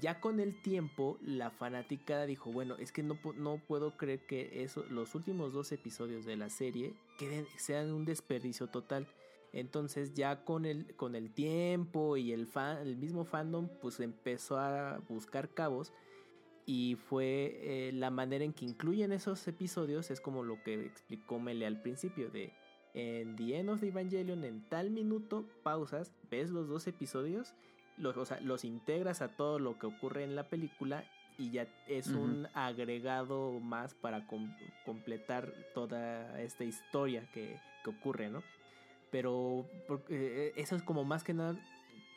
[0.00, 4.62] ya con el tiempo, la fanaticada dijo, bueno, es que no, no puedo creer que
[4.62, 9.06] eso, los últimos dos episodios de la serie queden, sean un desperdicio total.
[9.52, 14.58] Entonces ya con el, con el tiempo y el, fan, el mismo fandom, pues empezó
[14.58, 15.92] a buscar cabos
[16.66, 21.38] y fue eh, la manera en que incluyen esos episodios es como lo que explicó
[21.40, 22.52] Mele al principio de
[22.94, 27.54] en The End of the Evangelion en tal minuto pausas ves los dos episodios
[27.96, 31.04] los, o sea, los integras a todo lo que ocurre en la película
[31.38, 38.28] y ya es un agregado más para com- completar toda esta historia que, que ocurre,
[38.28, 38.42] ¿no?
[39.10, 41.58] Pero porque, eh, eso es como más que nada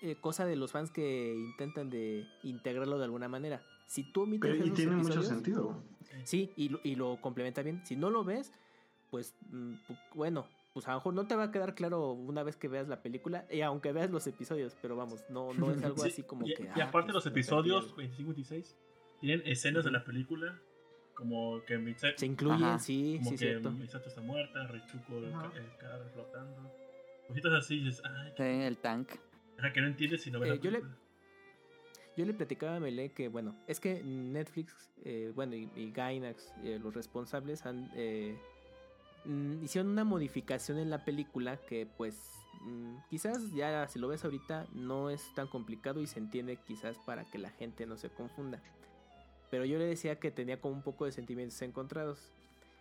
[0.01, 3.63] eh, cosa de los fans que intentan de integrarlo de alguna manera.
[3.85, 5.83] Si tú omites Pero, y esos tiene mucho sentido.
[6.23, 7.85] Sí, y lo, y lo complementa bien.
[7.85, 8.51] Si no lo ves,
[9.11, 9.73] pues mm,
[10.13, 12.87] bueno, pues a lo mejor no te va a quedar claro una vez que veas
[12.87, 16.23] la película, y aunque veas los episodios, pero vamos, no, no es algo Sí, así
[16.23, 16.63] como y, que...
[16.63, 17.95] y ah, aparte pues, los episodios algo.
[17.97, 18.77] 25 y 26
[19.21, 20.59] tienen escenas de la película
[21.13, 22.79] como que Mitsuko, Se incluyen, Ajá.
[22.79, 23.71] sí, como sí, que cierto.
[23.71, 26.71] Misato está muerta, Richuko el, ca- el cadáver flotando.
[27.27, 29.11] Cositas así, dices, ay, Sí, el tank.
[29.57, 31.04] ajá, que no entiendes si no ves Eh, la yo le- película.
[32.17, 34.73] Yo le platicaba a Mele que, bueno, es que Netflix,
[35.03, 38.37] eh, bueno, y, y Gainax, eh, los responsables, han, eh,
[39.25, 42.15] mm, hicieron una modificación en la película que, pues,
[42.61, 46.97] mm, quizás ya si lo ves ahorita no es tan complicado y se entiende quizás
[47.05, 48.61] para que la gente no se confunda.
[49.51, 52.31] Pero yo le decía que tenía como un poco de sentimientos encontrados.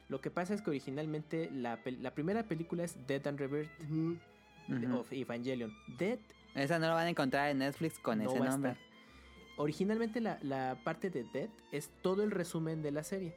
[0.09, 3.41] Lo que pasa es que originalmente la, la primera película es Dead and.
[3.41, 4.99] Ujú.
[4.99, 5.73] of Evangelion.
[5.99, 6.19] Dead
[6.55, 8.73] Esa no lo van a encontrar en Netflix con no ese va a nombre.
[8.73, 8.94] estar.
[9.57, 13.35] Originalmente la, la parte de Dead es todo el resumen de la serie.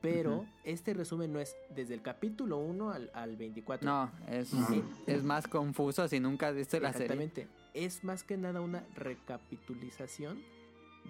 [0.00, 3.84] Pero este resumen no es desde el capítulo 1 al, al 24.
[3.84, 4.52] No, es,
[5.06, 7.06] es más confuso si nunca has visto la serie.
[7.06, 7.48] Exactamente.
[7.74, 10.40] Es más que nada una recapitulización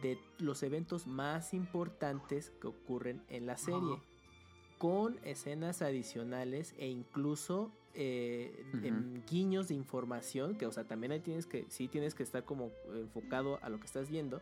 [0.03, 4.01] de los eventos más importantes que ocurren en la serie.
[4.79, 8.65] Con escenas adicionales e incluso eh,
[9.29, 10.57] guiños de información.
[10.57, 13.81] Que, o sea, también ahí tienes que, sí tienes que estar como enfocado a lo
[13.81, 14.41] que estás viendo.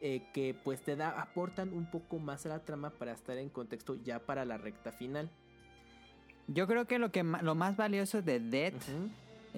[0.00, 3.48] eh, que pues te da, aportan un poco más a la trama para estar en
[3.48, 5.30] contexto ya para la recta final.
[6.48, 8.74] Yo creo que lo que lo más valioso de Dead.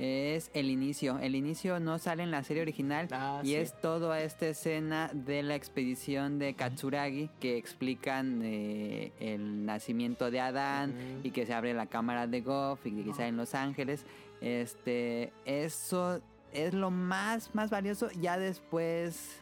[0.00, 1.18] Es el inicio.
[1.18, 3.54] El inicio no sale en la serie original Ah, y sí.
[3.56, 10.40] es toda esta escena de la expedición de Katsuragi que explican eh, el nacimiento de
[10.40, 10.94] Adán
[11.24, 14.06] y que se abre la cámara de Goff y que sale en Los Ángeles.
[14.40, 16.20] Este, eso
[16.52, 18.08] es lo más más valioso.
[18.20, 19.40] Ya después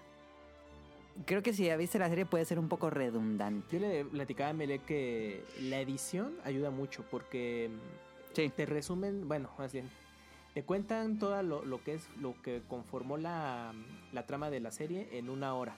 [1.26, 3.78] creo que si ya viste la serie puede ser un poco redundante.
[3.78, 7.70] Yo le platicaba a Mele que la edición ayuda mucho porque
[8.32, 8.50] Sí.
[8.54, 9.88] te resumen, bueno, más bien,
[10.56, 13.74] te cuentan todo lo, lo que es lo que conformó la,
[14.14, 15.76] la trama de la serie en una hora.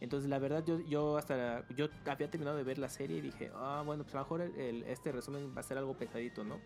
[0.00, 3.52] Entonces, la verdad, yo, yo hasta yo había terminado de ver la serie y dije,
[3.54, 6.42] ah, bueno, pues a lo mejor el- el- este resumen va a ser algo pesadito,
[6.42, 6.58] ¿no?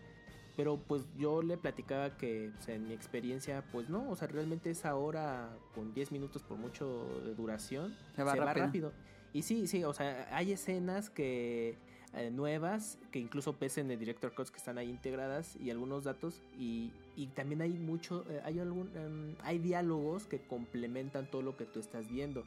[0.55, 4.71] Pero pues yo le platicaba que pues, en mi experiencia, pues no, o sea, realmente
[4.71, 7.95] esa hora con 10 minutos por mucho de duración
[8.33, 8.93] Se va rápido.
[9.31, 11.77] Y sí, sí, o sea, hay escenas que
[12.13, 16.41] eh, nuevas que incluso pesen de Director Cuts que están ahí integradas y algunos datos
[16.57, 21.57] y, y también hay mucho, eh, hay algún, em, hay diálogos que complementan todo lo
[21.57, 22.43] que tú estás viendo.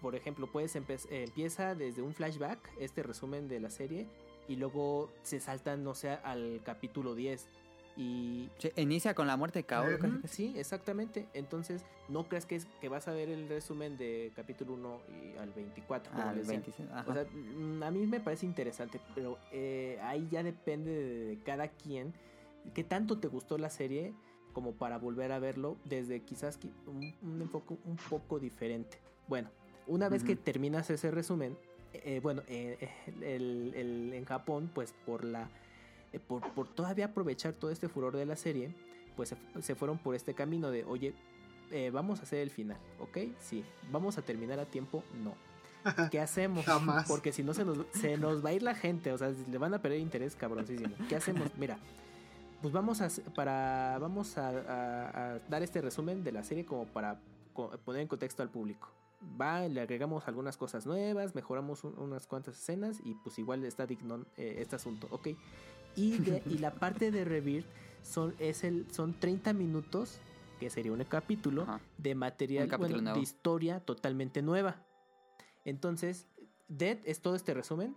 [0.00, 4.06] Por ejemplo, puedes empieza desde un flashback, este resumen de la serie,
[4.48, 7.48] y luego se saltan, no sé, al capítulo 10.
[7.96, 10.20] Y inicia con la muerte de Kaoru.
[10.26, 11.26] Sí, exactamente.
[11.32, 15.00] Entonces, no creas que, es, que vas a ver el resumen de capítulo 1
[15.34, 16.10] y al 24.
[16.12, 16.60] como Al les decía.
[16.60, 17.10] 26, ajá.
[17.10, 21.38] O sea, mm, a mí me parece interesante, pero eh, ahí ya depende de, de
[21.44, 22.12] cada quien.
[22.74, 24.12] ¿Qué tanto te gustó la serie?
[24.52, 28.98] Como para volver a verlo desde quizás qui- un, un enfoque un poco diferente.
[29.28, 29.50] Bueno,
[29.86, 31.56] una vez que terminas ese resumen,
[31.92, 32.88] eh, bueno, eh,
[33.22, 35.48] el- el- en Japón, pues por la
[36.20, 38.74] por, por todavía aprovechar todo este furor de la serie,
[39.16, 41.14] pues se, se fueron por este camino de, oye,
[41.70, 43.18] eh, vamos a hacer el final, ¿ok?
[43.40, 45.34] Sí, vamos a terminar a tiempo, no.
[46.10, 46.64] ¿Qué hacemos?
[46.64, 47.06] Jamás.
[47.06, 49.58] Porque si no se nos, se nos va a ir la gente, o sea, le
[49.58, 50.94] van a perder interés cabroncísimo.
[51.08, 51.50] ¿Qué hacemos?
[51.58, 51.78] Mira,
[52.62, 56.86] pues vamos a, para, vamos a, a- a dar este resumen de la serie como
[56.86, 57.20] para
[57.84, 58.88] poner en contexto al público.
[59.40, 63.86] Va, le agregamos algunas cosas nuevas, mejoramos un- unas cuantas escenas y pues igual está
[63.86, 65.28] digno eh, este asunto, ¿ok?
[65.96, 67.66] Y, de- y la parte de Rebirth
[68.02, 70.18] son, es el, son 30 minutos,
[70.60, 71.80] que sería un capítulo, Ajá.
[71.98, 74.76] de material, capítulo bueno, de historia totalmente nueva.
[75.64, 76.26] Entonces,
[76.68, 77.96] Dead es todo este resumen.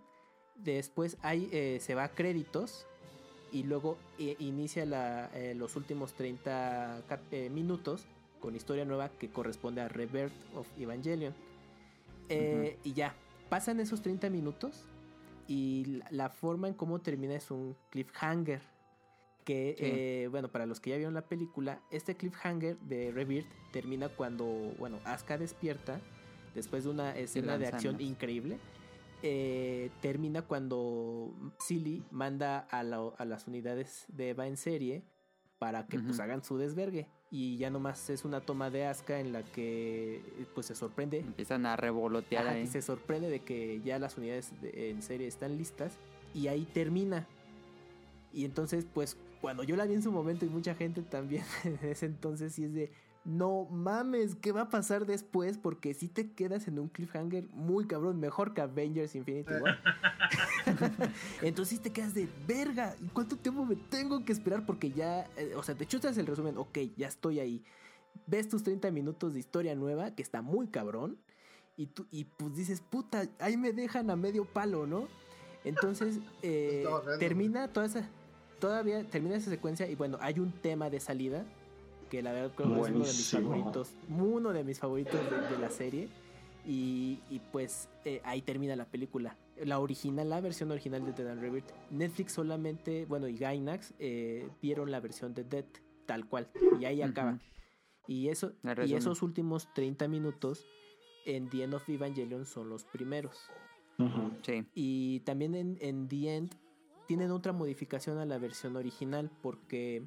[0.56, 2.86] Después hay, eh, se va a créditos
[3.52, 8.06] y luego eh, inicia la, eh, los últimos 30 cap- eh, minutos
[8.40, 11.34] con historia nueva que corresponde a Rebirth of Evangelion.
[12.84, 13.14] Y ya,
[13.48, 14.84] pasan esos 30 minutos
[15.48, 18.60] y la, forma en cómo termina es un cliffhanger.
[19.44, 19.84] Que, Sí.
[19.84, 24.44] eh, bueno, para los que ya vieron la película, este cliffhanger de Rebirth termina cuando,
[24.78, 26.00] bueno, Asuka despierta
[26.54, 28.58] después de una escena de acción increíble.
[29.22, 35.02] eh, termina cuando Silly manda a, la- a las unidades de Eva en serie
[35.58, 37.08] para que pues hagan su desvergue.
[37.30, 40.22] Y ya nomás es una toma de Asuka en la que
[40.54, 42.62] pues se sorprende Empiezan a revolotear Ajá, ahí.
[42.62, 45.92] y se sorprende de que ya las unidades de- en serie están listas
[46.34, 47.26] y ahí termina.
[48.32, 51.78] Y entonces, pues, cuando yo la vi en su momento y mucha gente también en
[51.82, 52.90] ese entonces, sí es de,
[53.28, 55.58] no mames, ¿qué va a pasar después?
[55.58, 59.78] Porque si te quedas en un cliffhanger muy cabrón, mejor que Avengers Infinity War.
[61.42, 64.64] entonces sí te quedas de, verga, ¿y cuánto tiempo me tengo que esperar?
[64.64, 67.62] Porque ya, eh, o sea, te chutas el resumen, ok, ya estoy ahí.
[68.26, 71.18] Ves tus 30 minutos de historia nueva, que está muy cabrón.
[71.76, 75.06] Y, tú, y pues dices, puta, ahí me dejan a medio palo, ¿no?
[75.64, 76.86] Entonces, eh,
[77.18, 78.08] termina toda esa,
[78.58, 81.44] todavía termina esa secuencia y bueno, hay un tema de salida
[82.08, 85.54] que la verdad creo que es uno de mis favoritos, uno de mis favoritos de,
[85.54, 86.08] de la serie.
[86.66, 89.36] Y, y pues eh, ahí termina la película.
[89.64, 91.70] La original, la versión original de Dead and Rebirth.
[91.90, 95.64] Netflix solamente, bueno, y Gainax eh, vieron la versión de Dead
[96.04, 96.50] tal cual.
[96.78, 97.10] Y ahí Ujú.
[97.10, 97.38] acaba.
[98.06, 98.52] Y, eso,
[98.86, 100.66] y esos últimos 30 minutos
[101.24, 103.50] en The End of Evangelion son los primeros.
[104.42, 104.66] Sí.
[104.74, 106.54] Y también en, en The End
[107.06, 110.04] tienen otra modificación a la versión original porque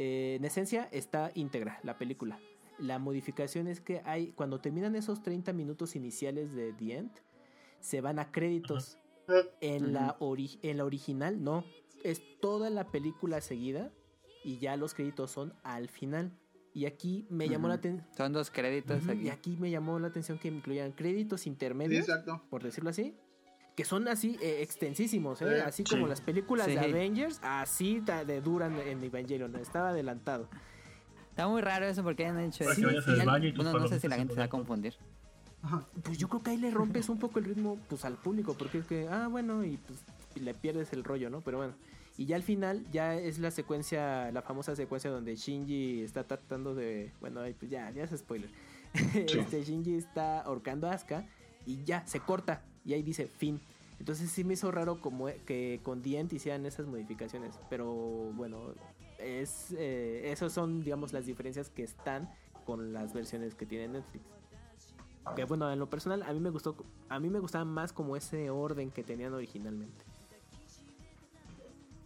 [0.00, 2.38] eh, en esencia está íntegra la película.
[2.78, 7.10] La modificación es que hay cuando terminan esos 30 minutos iniciales de The End
[7.80, 8.96] se van a créditos.
[9.60, 11.62] En, la ori- en la original no,
[12.02, 13.92] es toda la película seguida
[14.42, 16.32] y ya los créditos son al final.
[16.72, 18.06] Y aquí me llamó la atención.
[18.16, 19.28] Son dos créditos Y aquí.
[19.28, 22.42] aquí me llamó la atención que incluyan créditos Sí, intermedios exacto.
[22.48, 23.16] por decirlo así,
[23.78, 25.54] que son así eh, extensísimos, ¿eh?
[25.54, 25.60] Sí.
[25.64, 26.72] así como las películas Sí.
[26.72, 30.48] de Avengers, así de duran en Evangelion, estaba adelantado.
[31.30, 32.82] Está muy raro eso porque han hecho eso.
[32.82, 34.96] Bueno, no sé si la en gente se va a confundir.
[36.02, 38.78] Pues yo creo que ahí le rompes un poco el ritmo pues al público, porque
[38.78, 40.00] es que, ah, bueno, y pues
[40.34, 41.40] y le pierdes el rollo, ¿no?
[41.42, 41.74] Pero bueno.
[42.16, 46.74] Y ya al final, ya es la secuencia, la famosa secuencia donde Shinji está tratando
[46.74, 47.12] de.
[47.20, 48.50] Bueno, pues ya, ya es spoiler.
[49.14, 51.28] Este Shinji está ahorcando a Asuka
[51.64, 52.64] y ya, se corta.
[52.88, 53.60] Y ahí dice fin.
[53.98, 57.60] Entonces sí me hizo raro como que con Dient hicieran esas modificaciones.
[57.68, 57.92] Pero
[58.32, 58.72] bueno,
[59.18, 62.30] es eh, esos son, digamos, las diferencias que están
[62.64, 64.24] con las versiones que tiene Netflix.
[65.36, 66.76] Que bueno, en lo personal a mí me gustó,
[67.10, 70.06] a mí me gustaba más como ese orden que tenían originalmente.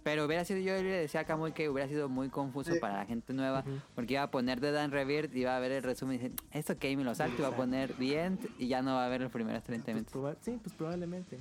[0.04, 2.80] Pero hubiera sido, yo le decía a Camuy que hubiera sido muy confuso Sí.
[2.80, 3.64] para la gente nueva.
[3.94, 6.76] Porque iba a poner The Dan Rebirth, iba a ver el resumen y dice, esto
[6.76, 9.20] que me lo salto, iba a poner The End y ya no va a ver
[9.20, 10.36] los primeros 30 Pues minutos.
[10.40, 11.38] sí, pues probablemente.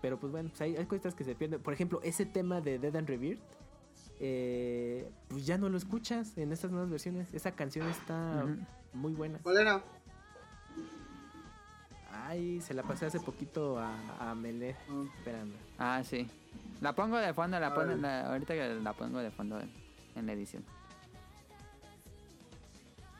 [0.00, 1.60] Pero pues bueno, pues hay, hay cosas que se pierden.
[1.60, 3.40] Por ejemplo, ese tema de Dead and Rebirth,
[4.20, 7.32] eh, pues ya no lo escuchas en estas nuevas versiones.
[7.32, 8.44] Esa canción está
[8.92, 9.38] muy buena.
[9.42, 9.82] ¿Cuál era?
[12.16, 14.76] Ay, se la pasé hace poquito a, a Mele.
[14.88, 15.04] Ah.
[15.18, 15.52] Espérame.
[15.78, 16.28] Ah, sí.
[16.80, 19.70] La pongo de fondo, la pongo, la- ahorita que la pongo de fondo en,
[20.14, 20.64] en la edición.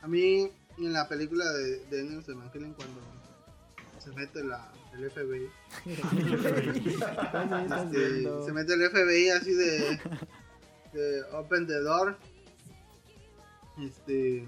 [0.03, 3.01] A mí, en la película de, de Enemies Evangelion, cuando
[3.99, 5.49] se mete la, el FBI,
[7.31, 9.99] ¿Cuándo estás este, se mete el FBI así de,
[10.93, 12.17] de Open the Door.
[13.81, 14.45] Este.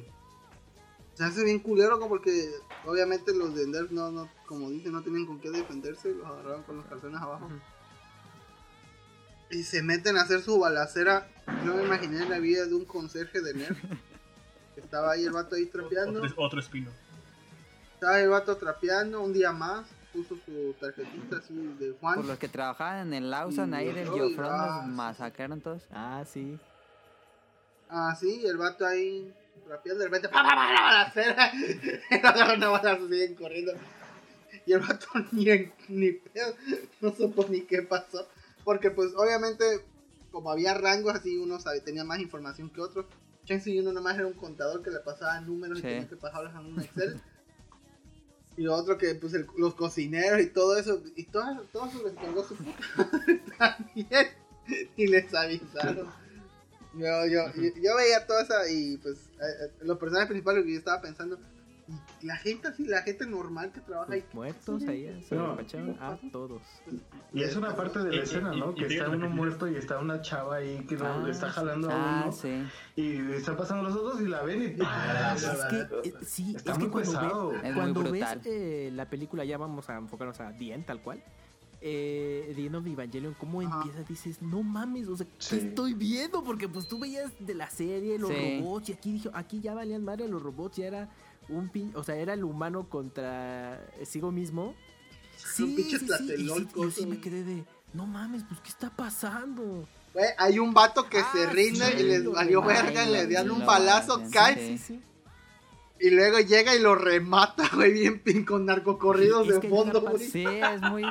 [1.17, 2.51] Se hace bien culero como porque
[2.85, 6.63] obviamente los de Nerf no, no, como dicen, no tienen con qué defenderse, los agarraron
[6.65, 7.49] con los calzones abajo.
[9.51, 11.27] Y se meten a hacer su balacera.
[11.65, 13.81] Yo me imaginé la vida de un conserje de Nerf.
[14.75, 16.21] que estaba ahí el vato ahí trapeando.
[16.23, 16.91] Otro, otro espino.
[17.95, 19.87] Estaba el vato trapeando un día más.
[20.13, 22.17] Puso su tarjetita así de Juan.
[22.17, 25.83] Por los que trabajaban en el Lawson ahí del Geofront ah, los masacraron todos.
[25.91, 26.59] Ah, sí.
[27.89, 29.33] Ah, sí, el vato ahí
[29.69, 31.53] rapeando, de repente, ¡pa, pa, pa, la balacera!
[31.55, 33.73] Y los agarran a balazos, siguen corriendo.
[34.67, 35.45] Y el vato ni,
[35.89, 36.55] ni pedo,
[37.01, 38.27] no supo ni qué pasó.
[38.65, 39.65] Porque, pues, obviamente,
[40.33, 43.07] como había rangos así, uno sabe, tenía más información que otros.
[43.45, 45.87] Chance uno nomás era un contador que le pasaba números Sí.
[45.87, 47.21] y tenía que pasarlos en un Excel.
[48.57, 51.01] Y otro que, pues, el- los cocineros y todo eso.
[51.15, 53.11] Y todo, todo eso les cargó su puta
[53.59, 54.29] también.
[54.97, 56.09] Y les avisaron.
[56.97, 60.73] Yo, yo, yo, yo veía toda esa y pues eh, eh, los personajes principales que
[60.73, 61.39] yo estaba pensando,
[62.21, 64.25] Y la gente así, la gente normal que trabaja ahí.
[64.33, 65.53] Muertos ahí, se No.
[66.01, 66.63] a todos.
[67.33, 68.75] Y es una parte de la escena, ¿no?
[68.75, 71.89] Que está uno muerto y está una chava ahí que no, Ah, le está jalando
[71.91, 72.33] a Ah, uno.
[72.33, 72.65] sí.
[72.97, 74.83] Y están pasando los otros y la ven y.
[74.85, 75.35] ¡ah!
[75.37, 77.49] Es que, eh, sí, Está es muy que cuando pesado.
[77.51, 78.41] ves, Es muy cuando ves brutal.
[78.47, 81.23] eh, la película, ya vamos a enfocarnos a The End, tal cual.
[81.89, 83.83] Eh, The End of Evangelion, cómo Ajá.
[83.85, 85.51] empieza, dices, no mames, o sea, Sí.
[85.61, 86.43] ¿qué estoy viendo?
[86.43, 88.59] Porque pues tú veías de la serie los Sí.
[88.61, 91.11] robots y aquí dijo, aquí ya valían madre los robots, ya era
[91.49, 94.75] un pin, o sea, era el humano contra sigo mismo.
[95.37, 97.21] Son y sí, y sí, sí me güey.
[97.21, 99.87] quedé de, no mames, pues ¿qué está pasando?
[100.13, 103.47] Güey, hay un vato que Ah, se rinde sí, y les valió verga, le dan
[103.47, 104.79] y un balazo, cae Sí.
[104.79, 105.01] sí.
[106.01, 110.19] Y luego llega y lo remata, güey, bien pin con narcocorridos de fondo, güey.
[110.29, 111.03] Sí, es muy...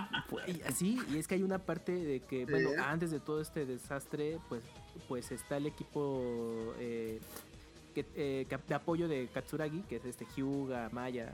[0.48, 2.52] Y así, y es que hay una parte de que, Sí.
[2.52, 4.64] bueno, antes de todo este desastre, pues,
[5.08, 7.20] pues está el equipo eh,
[7.94, 11.34] que, eh, de apoyo de Katsuragi, que es este Hyuga, Maya,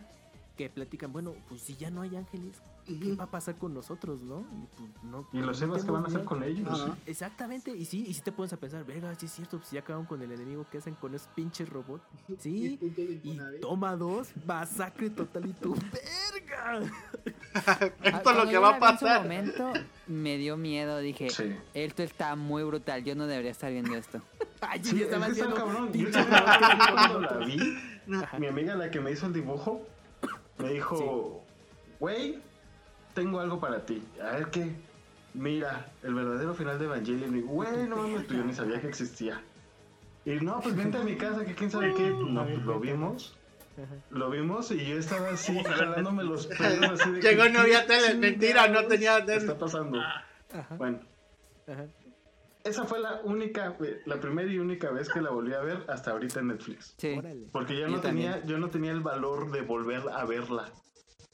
[0.61, 4.21] que platican, bueno, pues si ya no hay ángeles, ¿qué va a pasar con nosotros,
[4.21, 4.41] no?
[4.41, 6.67] Y, pues, no- Y los Evas que van a hacer con ellos.
[6.69, 6.95] Ajá.
[7.07, 9.79] Exactamente, y sí, y si te pones a pensar, verga, sí es cierto, pues ya
[9.79, 12.03] acabaron con el enemigo, ¿qué hacen con esos pinches robots?
[12.39, 12.77] Sí,
[13.23, 16.81] y toma dos, masacre total y tu verga.
[18.03, 19.21] Esto es lo que va a vi en pasar.
[19.23, 19.73] momento
[20.07, 21.55] me dio miedo, dije, Sí.
[21.73, 24.21] esto está muy brutal, yo no debería estar viendo esto.
[24.61, 25.91] Ay, Sí, es que cabrón.
[25.91, 26.07] Yo
[27.19, 27.57] la vi,
[28.39, 29.85] mi amiga, la que me hizo el dibujo,
[30.61, 31.43] me dijo,
[31.99, 32.39] güey,
[33.13, 34.03] tengo algo para ti.
[34.21, 34.71] A ver qué.
[35.33, 37.35] Mira, el verdadero final de Evangelion.
[37.37, 39.41] Y güey, no mames, pues yo ni sabía que existía.
[40.25, 42.09] Y no, pues vente a mi casa, que quién sabe qué.
[42.27, 43.37] No, pues lo vimos.
[44.11, 46.99] Lo vimos y yo estaba así, jalándome los pelos.
[47.01, 49.37] Así de Llegó que, no había ¿qué tele, mentira, no tenía tele.
[49.39, 49.99] está pasando?
[49.99, 50.99] Ah, Ajá, Bueno,
[51.67, 51.85] ajá.
[52.63, 56.11] Esa fue la única, la primera y única vez que la volví a ver hasta
[56.11, 56.95] ahorita en Netflix.
[56.97, 57.19] Sí.
[57.51, 58.31] Porque ya Yo no también.
[58.33, 60.71] tenía, yo no tenía el valor de volver a verla.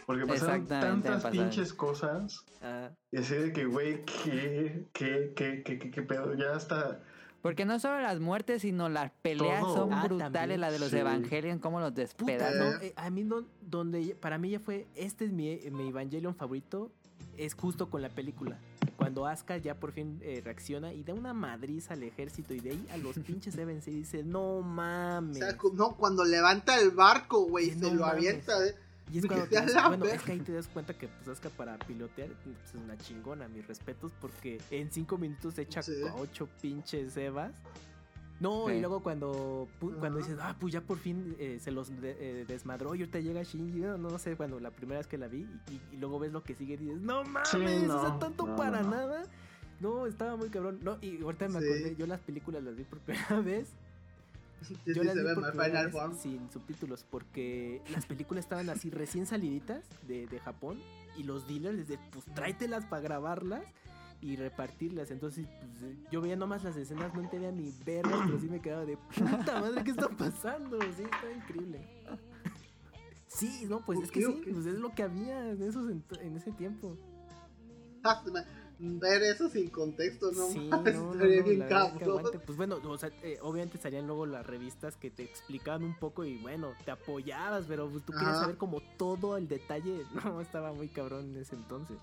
[0.06, 2.46] Porque pasaron tantas pinches cosas.
[2.62, 6.34] Ah, Y así de que, güey, ¿qué, qué, qué, qué, qué, qué pedo?
[6.36, 7.02] Ya hasta...
[7.42, 9.76] Porque no solo las muertes, sino las peleas Todo.
[9.76, 10.62] son Ah, brutales, también.
[10.62, 10.98] la de los Sí.
[10.98, 12.60] Evangelion, cómo los puta, despedazan.
[12.60, 16.36] no, eh, a mí no, donde para mí ya fue, este es mi, mi Evangelion
[16.36, 16.92] favorito,
[17.38, 18.60] es justo con la película.
[18.96, 22.72] Cuando Asuka ya por fin eh, reacciona y da una madriz al ejército y de
[22.72, 25.38] ahí a los pinches Evans y dice, no O mames.
[25.38, 28.14] sea, cu- no, cuando levanta el barco, güey, se no lo mames.
[28.18, 28.66] avienta.
[28.68, 28.76] eh.
[29.12, 31.28] Y es cuando te sea das- bueno, es que ahí te das cuenta que pues
[31.30, 35.94] Asuka para pilotear pues, es una chingona, mis respetos, porque en cinco minutos echa Sí.
[36.10, 37.52] a ocho pinches Evas.
[38.40, 38.74] No, Sí.
[38.76, 42.16] y luego cuando, pu- cuando dices, ah, pues ya por fin eh, se los de-
[42.20, 45.28] eh, desmadró y ahorita llega Shinji, no, no sé, cuando la primera vez que la
[45.28, 47.68] vi y, y luego ves lo que sigue y dices, no mames, Sí, o
[48.02, 48.96] sea, no, tanto no, para no, no.
[48.96, 49.24] nada.
[49.80, 50.80] No, estaba muy cabrón.
[50.84, 51.66] No, y ahorita me Sí.
[51.68, 53.70] acordé, yo las películas las vi por primera vez
[54.88, 59.84] yo las vi por primera vez sin subtítulos porque las películas estaban así recién saliditas
[60.08, 60.80] de, de Japón
[61.16, 63.64] y los dealers desde pues tráetelas para grabarlas
[64.22, 65.12] y repartirlas.
[65.12, 68.62] Entonces pues, eh, yo veía nomás las escenas, no entendía ni verlas, pero sí me
[68.62, 70.80] quedaba de puta madre, ¿qué está pasando?
[70.82, 71.82] Sí, está increíble.
[73.28, 76.52] Sí, no, pues es que sí, pues es lo que había en, esos en ese
[76.52, 76.98] tiempo.
[78.04, 78.46] Ah, ma-
[78.80, 82.40] Ver eso sin contexto, no sí, no, no, estaría no, bien que.
[82.40, 86.24] Pues bueno, o sea, eh, obviamente salían luego las revistas que te explicaban un poco
[86.24, 90.04] y bueno, te apoyabas, pero pues, tú querías saber como todo el detalle.
[90.24, 91.98] No, estaba muy cabrón en ese entonces.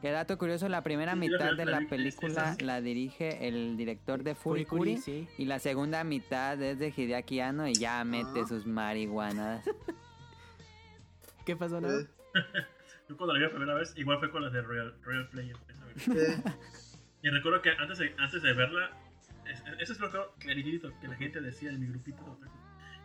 [0.00, 4.34] Qué dato curioso, la primera Sí, mitad de la película la dirige el director de
[4.36, 5.28] Furikuri sí.
[5.38, 8.46] y la segunda mitad es de Hideaki Anno y ya mete Ah.
[8.46, 9.64] sus marihuanas.
[11.44, 11.78] ¿Qué pasó?
[11.78, 12.06] Eh,
[13.08, 15.56] Yo cuando la vi la primera vez, igual fue con la de Royal, Royal Player.
[17.20, 18.92] Y recuerdo que antes de, antes de verla,
[19.50, 22.38] es- es- eso es lo que clarito que la gente decía en mi grupito.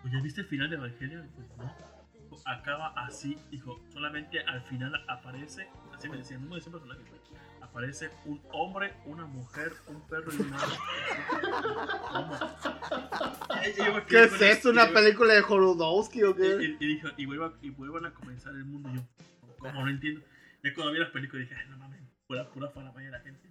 [0.05, 1.27] Oye, ¿viste el final de Evangelion?
[1.35, 1.75] Pues no.
[2.45, 7.21] Acaba así, dijo, solamente al final aparece, así me decían, no decían personajes, güey.
[7.61, 10.73] Aparece un hombre, una mujer, un perro y un ave.
[12.11, 12.35] ¿Cómo?
[13.65, 14.69] Y- y yo me ¿Qué quedé es esto?
[14.69, 16.75] y ¿Una película de Jorodowski o qué?
[16.79, 18.89] y- y dijo, y, vuelva- y vuelvan a comenzar el mundo.
[18.91, 19.01] Y yo,
[19.57, 19.81] ¿cómo?
[19.83, 20.21] No entiendo.
[20.63, 23.49] Ya cuando vi las películas dije, ay, no mames, pura, pura faramaya la gente.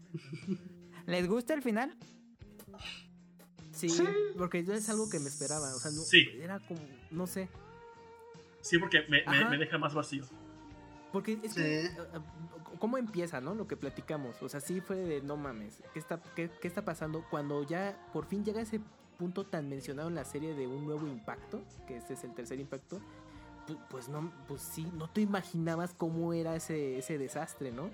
[1.07, 1.97] ¿Les gusta el final?
[3.73, 3.89] Sí,
[4.39, 5.75] porque yo es algo que me esperaba.
[5.75, 6.29] O sea, no, Sí.
[6.41, 6.81] era como,
[7.11, 7.49] no sé.
[8.63, 10.25] Sí, porque me, me, me deja más vacío.
[11.13, 11.61] Porque es que, Sí.
[11.61, 12.19] eh, eh,
[12.79, 13.55] ¿cómo empieza, no?
[13.55, 14.41] Lo que platicamos.
[14.43, 17.25] O sea, sí fue de, no mames, ¿qué está, qué, qué está pasando?
[17.31, 18.81] Cuando ya por fin llega ese
[19.19, 22.59] punto tan mencionado en la serie de un nuevo impacto, que este es el tercer
[22.61, 22.99] impacto,
[23.69, 27.91] pu- pues no, pues sí, no te imaginabas cómo era ese, ese desastre, ¿no?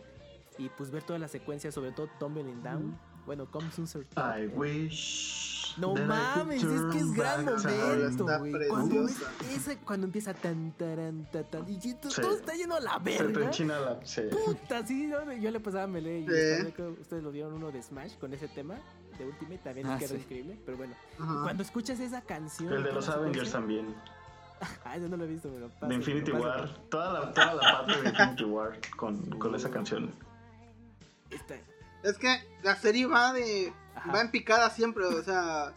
[0.59, 2.97] Y pues ver toda la secuencia, sobre todo Tumbling Down.
[3.27, 5.58] Bueno, Comes un I wish...
[5.79, 8.69] No mames, es que es gran momento, güey.
[8.69, 12.21] Cuando, ves cuando empieza tan, taran, ta, tan, y to- Sí.
[12.21, 13.45] todo está lleno a la Se te verga.
[13.47, 14.01] enchina la.
[14.05, 14.23] Sí.
[14.31, 15.33] Puta, sí, ¿no?
[15.35, 16.73] yo le pasaba a Melee y Sí.
[16.73, 18.75] que ustedes lo vieron uno de Smash con ese tema
[19.19, 20.95] de Ultimate, también Ah, es que era increíble, pero bueno.
[21.19, 21.43] Ajá.
[21.43, 22.73] Cuando escuchas esa canción...
[22.73, 23.95] El de los Avengers también.
[24.85, 26.45] Ah, eso no lo he visto, pero pasa, De Infinity pasa.
[26.45, 26.75] War.
[26.91, 30.11] Toda la, toda la parte de Infinity War con, con esa canción.
[31.31, 31.55] Está-
[32.03, 33.73] Es que la serie va de.
[33.99, 34.13] Ajá.
[34.13, 35.73] Va en picada siempre, o sea.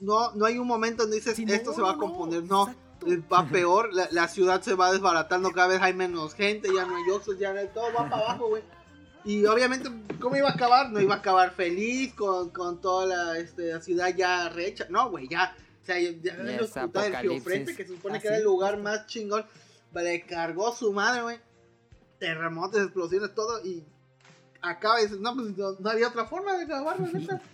[0.00, 2.42] No, no hay un momento donde dices Sí, no, esto se va a componer.
[2.44, 3.06] No, exacto.
[3.06, 3.92] eh, va peor.
[3.92, 7.38] La, la ciudad se va desbaratando, cada vez hay menos gente, ya no hay oxos,
[7.38, 8.62] ya no hay todo, va para abajo, güey.
[9.24, 10.90] Y obviamente, ¿cómo iba a acabar?
[10.90, 14.86] No iba a acabar feliz con, con toda la, este, la ciudad ya recha.
[14.88, 15.54] No, güey, ya.
[15.82, 17.16] O sea, ya, ya es putas del.
[17.16, 18.40] Geofrente, que se supone ¿Ah, que era sí?
[18.42, 19.44] el lugar más chingón,
[19.92, 21.38] le cargó su madre, güey.
[22.18, 23.62] Terremotos, explosiones, todo.
[23.64, 23.84] Y
[24.62, 27.40] acaba y dices, no, pues no, no había otra forma de acabarlo, neta.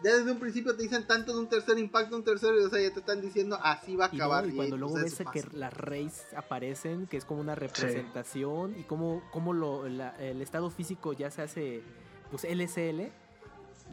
[0.00, 2.70] Ya desde un principio te dicen tanto de un tercer impacto, un tercero, y, o
[2.70, 4.46] sea, ya te están diciendo así va a Y, no, acabar.
[4.46, 8.84] y cuando pues, luego ves que las Reyes aparecen, que es como una representación, y
[8.84, 11.82] cómo, cómo lo, la- el estado físico ya se hace,
[12.30, 13.10] pues LSL,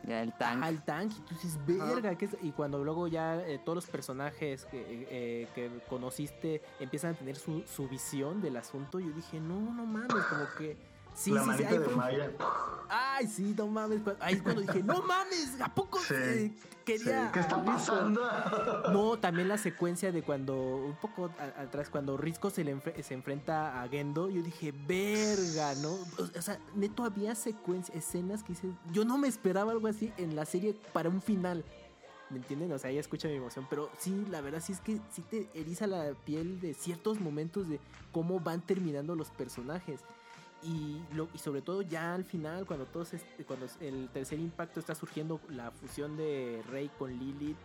[0.08, 0.64] Ya el tank.
[0.64, 2.38] al tank, y tú dices, verga, ¿qué es?
[2.44, 7.36] y cuando luego ya eh, todos los personajes que, eh, que conociste empiezan a tener
[7.36, 10.78] su, su visión del asunto, yo dije, no, no mames, como que...
[11.16, 12.32] Sí, la sí, sí, manita ahí de fue- Maya.
[12.90, 14.02] Ay, sí, no mames.
[14.20, 17.32] Ahí es cuando dije, no mames, ¿a poco Sí, eh, Sí, quería...
[17.32, 18.22] ¿Qué está pasando?
[18.92, 23.14] No, también la secuencia de cuando, un poco atrás, cuando Risco se, le enfre- se
[23.16, 25.94] enfrenta a Gendo, yo dije, verga, ¿no?
[25.94, 30.36] O, sea, neto había secuencias, escenas que dices, yo no me esperaba algo así en
[30.36, 31.64] la serie para un final.
[32.30, 32.72] ¿Me entienden?
[32.72, 35.48] O sea, ya escucha mi emoción, pero sí, la verdad sí es que sí te
[35.54, 37.80] eriza la piel de ciertos momentos de
[38.12, 40.02] cómo van terminando los personajes.
[40.64, 44.80] Y, lo, y sobre todo ya al final, cuando todos este- cuando el tercer impacto
[44.80, 47.58] está surgiendo la fusión de Rey con Lilith,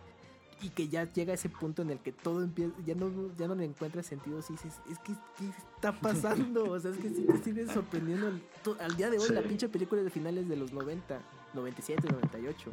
[0.63, 3.55] y que ya llega ese punto en el que todo empieza, ya no, ya no
[3.55, 6.69] le encuentras sentido, si dices, es que, ¿qué está pasando?
[6.69, 9.33] O sea, es que sí te sigue sorprendiendo al, to- al día de hoy, Sí.
[9.33, 11.19] la pinche película de finales de los 90,
[11.55, 12.71] 97, 98.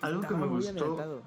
[0.00, 1.22] Algo que me gustó-.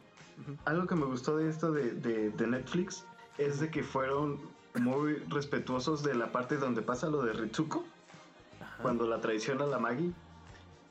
[0.65, 3.05] Algo que me gustó de esto de, de- de Netflix
[3.37, 4.41] es de que fueron
[4.81, 7.85] muy respetuosos de la parte donde pasa lo de Ritsuko,
[8.75, 10.13] Ajá, cuando la traiciona la Magi.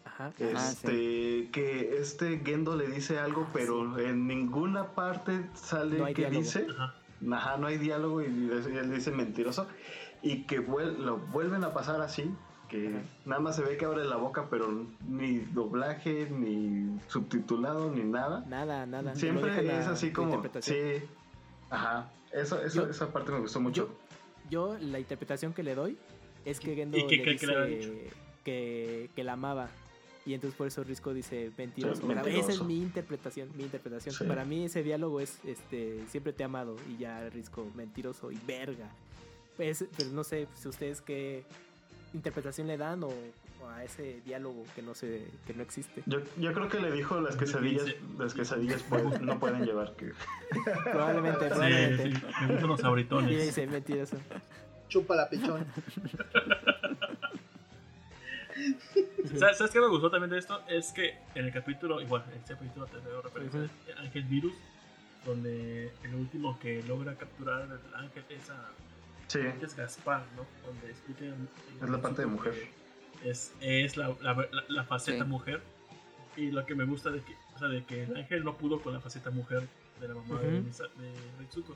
[0.05, 0.27] ajá.
[0.27, 6.15] Ah, Este, que este Gendo le dice algo, pero en ninguna parte sale No que
[6.15, 6.41] diálogo.
[6.41, 6.67] dice.
[6.71, 6.95] Ajá.
[7.33, 9.67] Ajá, no hay diálogo y él dice mentiroso.
[10.23, 12.31] Y que vuel- lo vuelven a pasar así,
[12.69, 12.99] que Ajá.
[13.25, 18.45] nada más se ve que abre la boca, pero ni doblaje, ni subtitulado, ni nada.
[18.47, 19.15] Nada, nada.
[19.15, 20.43] Siempre es así como...
[20.61, 21.03] Sí.
[21.71, 22.11] Ajá.
[22.33, 23.89] Eso, eso, Yo- esa parte me gustó mucho.
[24.51, 25.97] Yo, la interpretación que le doy
[26.45, 28.11] es que Gendo ¿Y qué- le qué- qué le había dice
[28.45, 29.69] que, que la amaba.
[30.27, 32.01] Y entonces por eso Risco dice mentiroso.
[32.01, 32.65] Sí, Para- Esa es mentiroso.
[32.65, 34.15] mi interpretación, mi interpretación.
[34.15, 34.25] Sí.
[34.25, 38.39] Para mí ese diálogo es este siempre te he amado y ya Risco mentiroso y
[38.47, 38.89] verga.
[39.57, 41.45] Pues, pero no sé si ustedes qué
[42.15, 46.03] interpretación le dan o, o a ese diálogo que no se que no existe.
[46.07, 47.85] Yo, yo creo que le dijo las quesadillas,
[48.19, 49.95] las quesadillas pueden- no pueden llevar.
[49.97, 50.13] Que...
[50.91, 52.13] Probablemente, Sí, probablemente.
[52.15, 54.17] sí, los Y dice mentiroso.
[54.89, 55.65] Chupa la pichón.
[59.39, 60.61] ¿Sabes, ¿Sabes qué me gustó también de esto?
[60.69, 64.53] Es que en el capítulo, igual, en este capítulo te veo referencia de Ángel Virus,
[65.25, 68.71] donde el último que logra capturar el ángel es, a,
[69.27, 70.47] Sí, es Gaspar, ¿no?
[70.67, 71.49] Donde explican.
[71.83, 72.55] Es la parte de mujer.
[73.25, 75.31] Es, es la, la, la- la faceta Sí.
[75.31, 75.61] mujer.
[76.37, 78.81] Y lo que me gusta de que, o sea, de que el ángel no pudo
[78.83, 79.63] con la faceta mujer
[80.01, 80.63] de la mamá de, de
[81.39, 81.75] Ritsuko.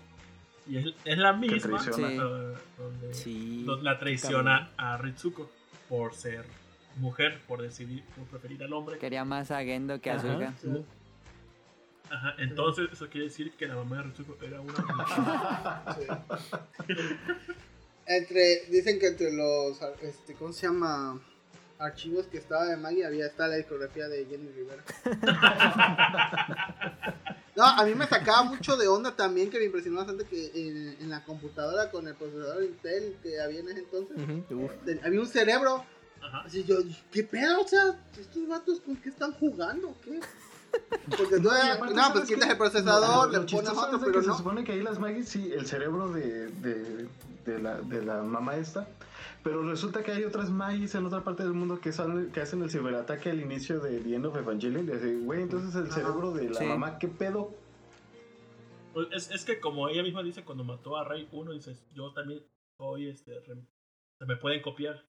[0.69, 1.79] Y es, es la misma.
[1.81, 1.91] Sí.
[2.17, 3.65] donde Sí.
[3.65, 5.51] donde la traiciona a Ritsuko
[5.89, 6.45] por ser
[6.97, 8.99] mujer, por decidir, por preferir al hombre.
[8.99, 10.37] Quería más a Gendo que a su Ajá.
[10.43, 10.55] hija.
[10.61, 10.85] Sí.
[12.11, 16.19] Ajá, entonces eso quiere decir que la mamá de Ritsuko era una mujer.
[18.07, 21.21] Entre, dicen que entre los, este, ¿cómo se llama?
[21.79, 24.83] Archivos que estaba de Maggie había está la discografía de Jenny Rivera.
[27.59, 30.97] No, a mí me sacaba mucho de onda también que me impresionó bastante que en,
[31.01, 34.73] en la computadora con el procesador Intel que había en ese entonces, Ujú, uf.
[34.85, 35.85] te- había un cerebro.
[36.23, 36.43] Ajá.
[36.47, 36.77] Así yo,
[37.11, 37.61] ¿qué pedo?
[37.61, 39.89] O sea, estos vatos con qué están jugando?
[39.89, 40.21] ¿o ¿Qué?
[41.17, 44.01] Porque tú, Y aparte, no, ¿sabes pues quitas el procesador, Lo- le pones otro, es
[44.03, 44.33] de pero que no.
[44.35, 47.09] Se supone que ahí las Maggies, sí, el cerebro de, de,
[47.45, 48.87] de la, de la mamá esta.
[49.49, 52.63] Pero resulta que hay otras Maggies en otra parte del mundo que, son, que hacen
[52.63, 54.87] el ciberataque al inicio de The End of Evangelion.
[54.87, 56.67] Y así, güey, entonces el cerebro de la Sí.
[56.67, 57.55] mamá, ¿qué pedo?
[58.93, 62.13] Pues es, es que como ella misma dice cuando mató a Rey 1, dices, yo
[62.13, 62.43] también
[62.79, 65.03] soy este sea, me pueden copiar.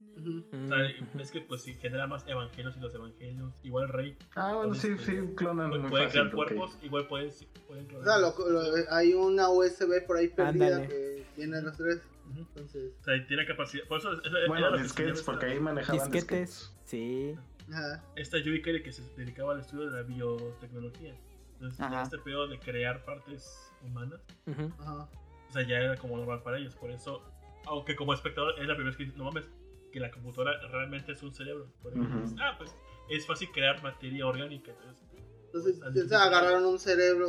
[0.53, 0.87] O sea,
[1.19, 4.15] es que pues si genera más evangelios y los evangelios, igual Rey.
[4.35, 6.21] Ah, bueno, sí, sí, clonan muy pueden fácil.
[6.21, 7.31] crear cuerpos, igual pueden,
[7.67, 8.05] pueden O clonar.
[8.07, 10.87] sea, lo- lo- hay una USB por ahí perdida Ándale.
[10.87, 12.01] que tiene los tres.
[12.37, 13.83] Entonces, O sea, tiene capacidad.
[13.87, 16.75] Por eso es- era Bueno, disquetes, porque ahí manejaban Disquetes.
[16.85, 17.35] Sí.
[17.69, 18.03] ajá.
[18.15, 21.15] Esta Yui Kere que se dedicaba al estudio de la biotecnología.
[21.53, 22.03] Entonces, Ajá.
[22.03, 24.19] este pedo de crear partes humanas.
[24.47, 25.09] Ajá.
[25.47, 26.75] o sea, ya era como normal para ellos.
[26.75, 27.23] Por eso,
[27.65, 29.45] aunque como espectador es la primera vez que dices, no mames,
[29.91, 31.67] que la computadora realmente es un cerebro.
[31.81, 32.75] Por dices, ah, pues
[33.09, 34.71] es fácil crear materia orgánica.
[34.71, 36.13] Entonces, Entonces, difícil.
[36.15, 37.25] agarraron un cerebro,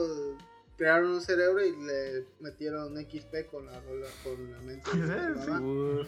[0.80, 4.90] crearon un cerebro y le metieron XP con la, rola- con la mente.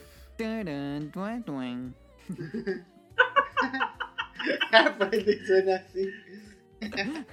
[4.98, 6.10] pues suena así.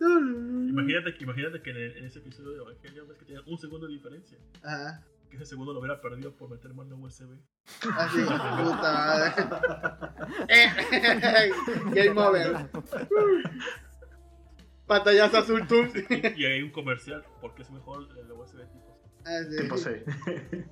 [0.00, 3.58] imagínate, que- imagínate que en, el- en ese episodio de Evangelion ves que tiene un
[3.58, 4.38] segundo de diferencia.
[4.62, 5.02] Ajá.
[5.28, 7.30] Que ese segundo lo hubiera perdido por meter mal la USB.
[7.98, 9.32] Así, puta madre.
[11.94, 12.68] Game over.
[14.86, 15.76] Pantallazo azul, tú.
[15.76, 18.94] Y, y hay un comercial, porque es mejor el USB tipo.
[19.24, 19.56] Así.
[19.56, 20.04] Tipo C.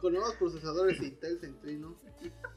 [0.00, 1.96] Con nuevos procesadores Intel Centrino.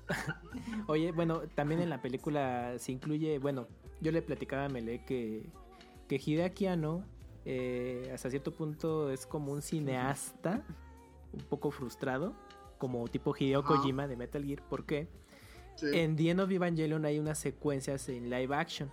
[0.87, 3.67] Oye, bueno, también en la película se incluye, bueno,
[4.01, 5.49] yo le platicaba a Mele que,
[6.07, 7.05] que Hideaki Anno,
[7.45, 10.65] eh, hasta cierto punto es como un cineasta
[11.31, 12.35] un poco frustrado,
[12.77, 13.63] como tipo Hideo.
[13.63, 15.07] Kojima de Metal Gear, ¿por qué?
[15.75, 15.87] Sí.
[15.93, 18.91] En The End of Evangelion hay unas secuencias en live action.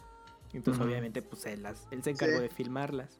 [0.53, 2.43] Entonces, obviamente, pues él, las- él se encargó Sí.
[2.43, 3.19] de filmarlas.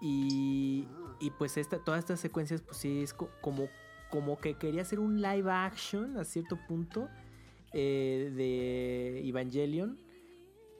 [0.00, 0.86] Y,
[1.20, 3.68] y pues esta, todas estas secuencias, pues sí, es co- como,
[4.10, 7.08] como que quería hacer un live action a cierto punto
[7.72, 9.98] eh, de Evangelion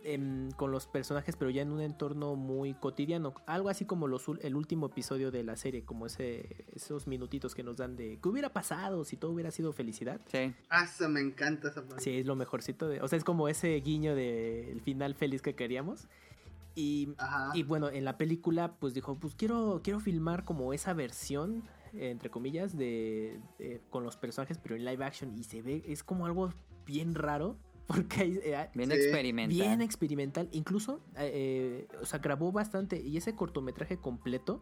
[0.06, 3.34] em, con los personajes, pero ya en un entorno muy cotidiano.
[3.46, 7.62] Algo así como los, el último episodio de la serie, como ese, esos minutitos que
[7.62, 10.20] nos dan de qué hubiera pasado si todo hubiera sido felicidad.
[10.30, 10.54] Sí.
[10.70, 12.02] Ah, me encanta esa parte.
[12.02, 13.00] Sí, es lo mejorcito de.
[13.02, 16.08] O sea, es como ese guiño del final feliz que queríamos.
[16.74, 17.08] Y,
[17.54, 21.62] y bueno, en la película, pues dijo, pues quiero, quiero filmar como esa versión,
[21.94, 25.34] entre comillas, de, de- con los personajes, pero en live action.
[25.38, 26.52] Y se ve, es como algo
[26.84, 27.56] bien raro.
[28.10, 28.96] Porque hay, eh, Bien Sí.
[28.96, 29.56] experimental.
[29.56, 30.48] bien experimental.
[30.52, 33.00] Incluso, eh, eh, o sea, grabó bastante.
[33.00, 34.60] Y ese cortometraje completo,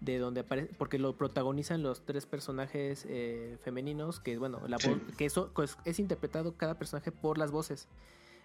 [0.00, 4.88] de donde aparece, porque lo protagonizan los tres personajes eh, femeninos, que bueno, la Sí.
[4.88, 7.86] voz, que eso pues, es interpretado cada personaje por las voces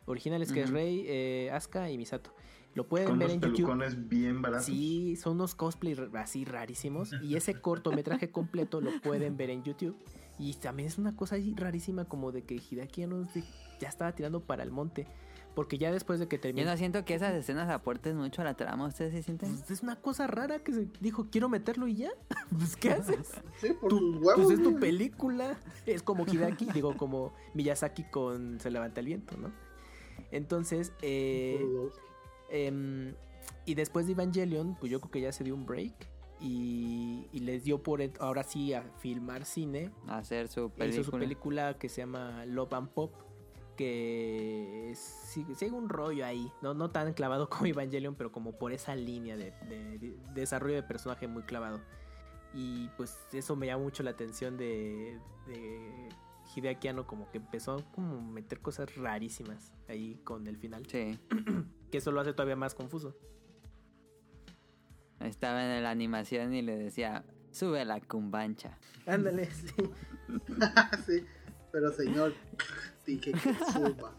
[0.06, 0.76] originales, que es Ujú.
[0.76, 2.32] Rey, eh, Asuka y Misato.
[2.76, 3.56] Lo pueden Con ver los en YouTube.
[3.56, 4.66] pelucones bien baratos.
[4.66, 7.12] Sí, son unos cosplay r- así rarísimos.
[7.24, 9.96] Y ese cortometraje completo lo pueden ver en YouTube.
[10.38, 13.44] Y también es una cosa ahí rarísima como de que Hideaki Anno de-
[13.80, 15.08] ya estaba tirando para el monte.
[15.54, 16.70] Porque ya después de que Yo terminó...
[16.70, 18.88] no siento que esas escenas aporten mucho a la trama.
[18.88, 19.56] ¿Ustedes sí sienten?
[19.56, 22.12] Pues es una cosa rara que se dijo, quiero meterlo y ya.
[22.58, 23.32] Pues, ¿qué haces?
[23.62, 24.46] Sí, por Tu- huevos.
[24.46, 25.58] pues es tu película.
[25.86, 29.52] Es como Hideaki, digo, como Miyazaki con Se levanta el viento, ¿no?
[30.32, 31.66] Entonces, eh,
[32.50, 33.14] em,
[33.66, 35.94] y después de Evangelion, pues yo creo que ya se dio un break.
[36.40, 39.92] Y, y les dio por ahora sí a filmar cine.
[40.08, 41.20] Hacer su Hizo su película.
[41.20, 43.14] película que se llama Love and Pop.
[43.96, 46.52] Que sigue, sigue un rollo ahí.
[46.62, 50.76] No, no tan clavado como Evangelion, pero como por esa línea de, de- de desarrollo
[50.76, 51.80] de personaje muy clavado.
[52.54, 56.10] Y pues eso me llama mucho la atención de, de
[56.56, 60.86] Hideaki Anno, como que empezó a como meter cosas rarísimas ahí con el final.
[60.88, 61.18] Sí.
[61.92, 63.16] Que eso lo hace todavía más confuso.
[65.20, 68.78] Estaba en la animación y le decía, sube la cumbancha.
[69.06, 69.74] Ándale, sí.
[71.06, 71.26] sí,
[71.72, 72.34] pero señor,
[73.06, 74.14] dije que suba.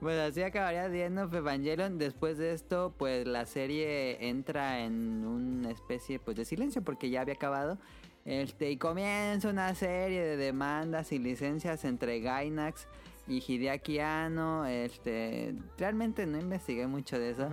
[0.00, 1.98] Pues así acabaría viendo Evangelion.
[1.98, 7.22] Después de esto, pues la serie entra en una especie pues, de silencio porque ya
[7.22, 7.78] había acabado.
[8.24, 12.86] Este, y comienza una serie de demandas y licencias entre Gainax
[13.26, 14.66] y Hideaki Anno.
[14.66, 17.48] Este, realmente no investigué mucho de eso.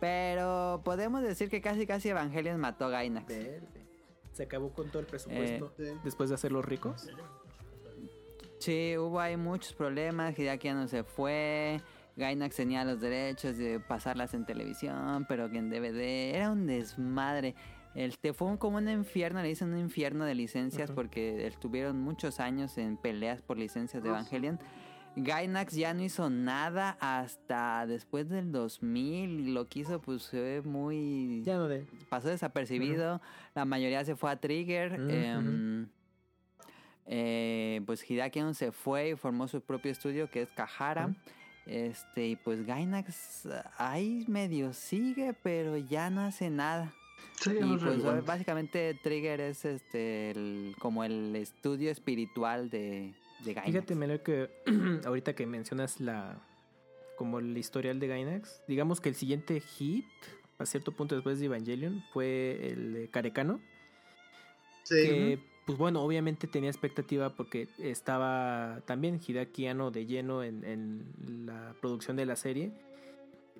[0.00, 3.26] Pero podemos decir que casi casi Evangelion mató a Gainax.
[3.28, 3.66] Verde.
[4.32, 5.72] Se acabó con todo el presupuesto.
[5.76, 5.84] Sí.
[6.02, 7.08] Después de hacerlos ricos.
[8.58, 10.38] Sí, hubo ahí muchos problemas.
[10.38, 11.80] Hideaki Anno se fue.
[12.16, 17.54] Gainax tenía los derechos de pasarlas en televisión, pero que en DVD era un desmadre.
[17.94, 22.38] Este fue un- como un infierno, le dicen un infierno de licencias porque estuvieron muchos
[22.40, 24.58] años en peleas por licencias de Evangelion.
[25.16, 30.62] Gainax ya no hizo nada hasta después del 2000 y lo que hizo pues fue
[30.64, 31.86] muy Ya no de.
[32.08, 33.20] pasó desapercibido.
[33.54, 34.94] La mayoría se fue a Trigger.
[35.10, 35.86] Em,
[37.06, 41.14] eh, pues Hideaki Anno se fue y formó su propio estudio que es Kahara.
[41.66, 46.92] Este, y pues Gainax ah, ahí medio sigue, pero ya no hace nada.
[47.40, 48.26] Sí, Y pues relevante.
[48.26, 53.14] básicamente Trigger es este el- como el estudio espiritual de,
[53.44, 53.72] de Gainax.
[53.72, 54.50] Fíjate, Melo, que
[55.04, 56.40] ahorita que mencionas la
[57.16, 60.06] como el historial de Gainax, digamos que el siguiente hit,
[60.58, 63.60] a cierto punto después de Evangelion, fue el de Carecano.
[64.84, 64.96] Sí.
[64.96, 71.46] que pues bueno, obviamente tenía expectativa porque estaba también Hideaki Anno de lleno en, en
[71.46, 72.72] la producción de la serie.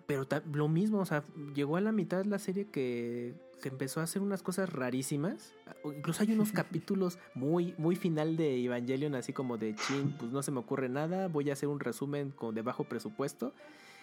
[0.07, 1.23] Pero lo mismo, o sea,
[1.55, 5.55] llegó a la mitad de la serie que, que empezó a hacer unas cosas rarísimas.
[5.85, 10.43] Incluso hay unos capítulos muy, muy final de Evangelion, así como de chin, pues no
[10.43, 13.55] se me ocurre nada, voy a hacer un resumen con de bajo presupuesto.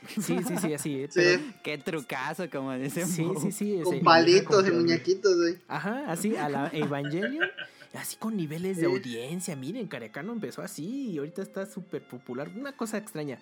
[0.08, 1.06] Sí, sí, sí, así.
[1.10, 3.06] Sí, pero- Qué trucazo, como dicen.
[3.06, 3.80] sí, sí, sí.
[3.84, 5.58] con palitos y muñequitos, güey.
[5.68, 7.46] Ajá, así a la Evangelion,
[7.94, 9.56] así con niveles de audiencia.
[9.58, 12.50] Miren, Carecano empezó así y ahorita está súper popular.
[12.56, 13.40] Una cosa extraña.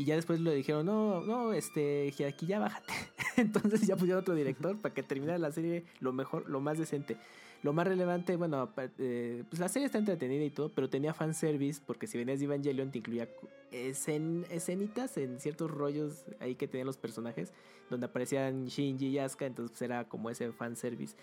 [0.00, 2.90] Y ya después le dijeron, no, no, este, aquí ya bájate.
[3.36, 7.18] Entonces ya pusieron otro director para que terminara la serie lo mejor, lo más decente.
[7.62, 11.82] Lo más relevante, bueno, eh, pues la serie está entretenida y todo, pero tenía fanservice,
[11.86, 13.28] porque si venías de Evangelion te incluía
[13.72, 17.52] escen- escenitas en ciertos rollos ahí que tenían los personajes,
[17.90, 21.14] donde aparecían Shinji y Asuka, entonces pues, era como ese fanservice.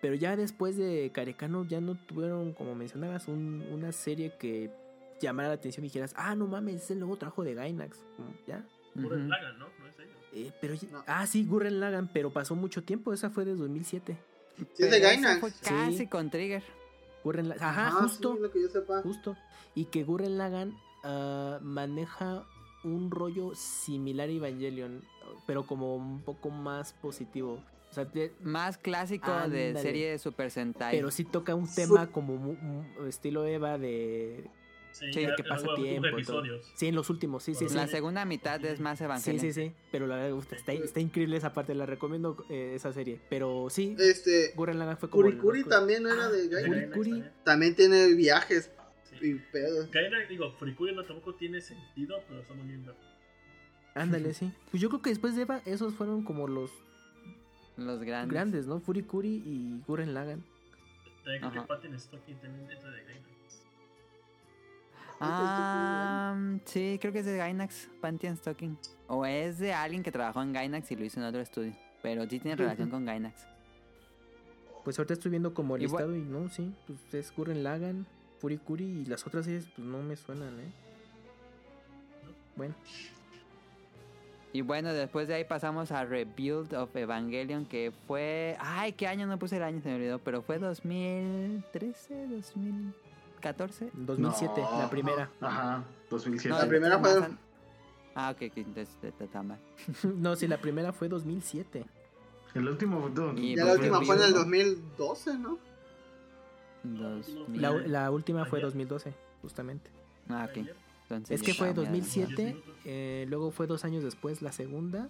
[0.00, 4.72] Pero ya después de Carecano ya no tuvieron, como mencionabas, un- una serie que
[5.20, 7.98] llamara la atención y dijeras, ah, no mames, es el nuevo trabajo de Gainax.
[8.46, 8.64] ¿Ya?
[8.94, 9.28] Gurren Ujú.
[9.30, 9.66] Lagann, ¿no?
[9.78, 10.16] No es ellos.
[10.32, 11.04] Eh, pero, No.
[11.06, 14.16] Ah, sí, Gurren Lagann, pero pasó mucho tiempo, esa fue de 2007.
[14.74, 15.40] Sí, es de Gainax.
[15.40, 15.56] fue Sí.
[15.64, 16.62] casi con Trigger.
[17.24, 19.02] Gurren Lagann, ajá, Ah, justo, sí, lo que yo sepa.
[19.02, 19.36] justo.
[19.74, 22.44] Y que Gurren Lagann ah, maneja
[22.84, 25.02] un rollo similar a Evangelion,
[25.46, 27.60] pero como un poco más positivo.
[27.90, 30.96] O sea, de- Más clásico de serie de Super Sentai.
[30.96, 34.48] pero sí toca un tema como mu- mu- estilo Eva de
[34.94, 36.06] Sí, Sí, ya- que pasa hubo tiempo.
[36.06, 36.70] episodios.
[36.76, 37.74] Sí, en los últimos, sí, sí, sí.
[37.74, 39.40] La segunda mitad es más Sí, Evangelion.
[39.40, 39.72] sí, sí.
[39.90, 41.74] Pero la verdad, está, está increíble esa parte.
[41.74, 43.20] La recomiendo eh, esa serie.
[43.28, 45.24] Pero sí, Este, Gurren Lagann fue como.
[45.24, 46.94] Kurikuri también no era Ah, de Gainax.
[46.96, 47.24] Guri.
[47.42, 47.74] también.
[47.74, 48.70] Tiene viajes
[49.10, 49.16] Sí.
[49.30, 49.90] y pedos.
[49.90, 52.94] Gainax, digo, Furikuri no tampoco tiene sentido, pero está muy lindo.
[53.96, 54.52] Ándale, sí.
[54.70, 56.70] Pues yo creo que después de Eva, esos fueron como los
[57.76, 58.32] Los grandes.
[58.32, 58.78] grandes, ¿no?
[58.78, 60.44] Furikuri y Gurren Lagann.
[61.24, 63.33] También creo que Stocking también entra de Gainax.
[65.20, 68.76] Ah, sí, creo que es de Gainax, Pantheon Stocking.
[69.08, 71.72] O es de alguien que trabajó en Gainax y lo hizo en otro estudio.
[72.02, 73.46] Pero sí tiene relación con Gainax.
[74.84, 76.74] Pues ahorita estoy viendo como el Igual- listado y no, sí.
[76.86, 78.06] Pues es Gurren Lagann,
[78.40, 80.72] Furikuri y las otras series, pues no me suenan, ¿eh?
[82.56, 82.74] Bueno,
[84.52, 88.56] Y bueno, después de ahí pasamos a Rebuild of Evangelion, que fue...
[88.60, 89.26] Ay, ¿qué año?
[89.26, 90.20] No puse el año, se me olvidó.
[90.20, 92.28] Pero fue 2013,
[93.52, 93.90] 2014.
[93.94, 94.78] 2007, No.
[94.78, 95.30] la primera.
[95.40, 96.48] Ajá, 2007.
[96.54, 97.28] No, La primera fue-
[98.16, 99.58] Ah, ok, entonces está- mal.
[100.16, 101.84] no, sí, la primera fue 2007.
[102.54, 103.08] El último.
[103.08, 104.64] no, Y Ya la última fue en el 2000.
[104.96, 105.58] 2012, ¿no?
[106.84, 107.60] 2000.
[107.60, 108.66] La, la última fue Ayer.
[108.68, 109.90] 2012, justamente.
[110.28, 110.66] Ah, ok.
[111.08, 112.74] Entonces Es que fue estaba muy 2007, minutos.
[112.84, 115.08] eh, luego fue dos años después la segunda.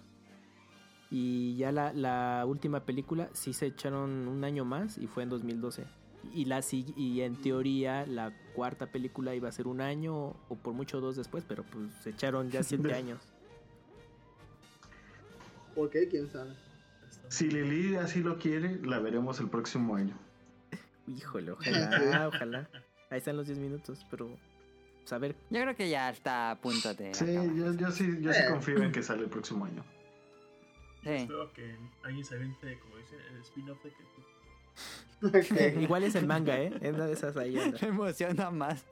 [1.11, 5.29] Y ya la, la última película sí se echaron un año más y fue en
[5.29, 5.85] 2012.
[6.33, 10.15] Y, la, y en teoría la cuarta película iba a ser un año
[10.49, 13.21] o por mucho dos después, pero pues se echaron ya siete años.
[15.75, 16.07] ¿Por qué?
[16.07, 16.53] ¿Quién sabe?
[17.29, 20.17] Si Lili así lo quiere, la veremos el próximo año.
[21.07, 22.69] Híjole, ojalá, ojalá.
[23.09, 24.29] Ahí están los 10 minutos, pero
[24.99, 25.35] pues, a ver.
[25.49, 27.13] Yo creo que ya está a punto de.
[27.13, 28.47] Sí, yo, yo sí, yo sí Eh.
[28.49, 29.83] confío en que sale el próximo año.
[31.03, 31.09] Sí.
[31.11, 34.03] Espero que alguien se aviente, como dicen, el spin-off de que
[35.79, 36.73] Igual es el manga, ¿eh?
[36.81, 37.55] Es una de esas ahí.
[37.81, 38.83] Me emociona más.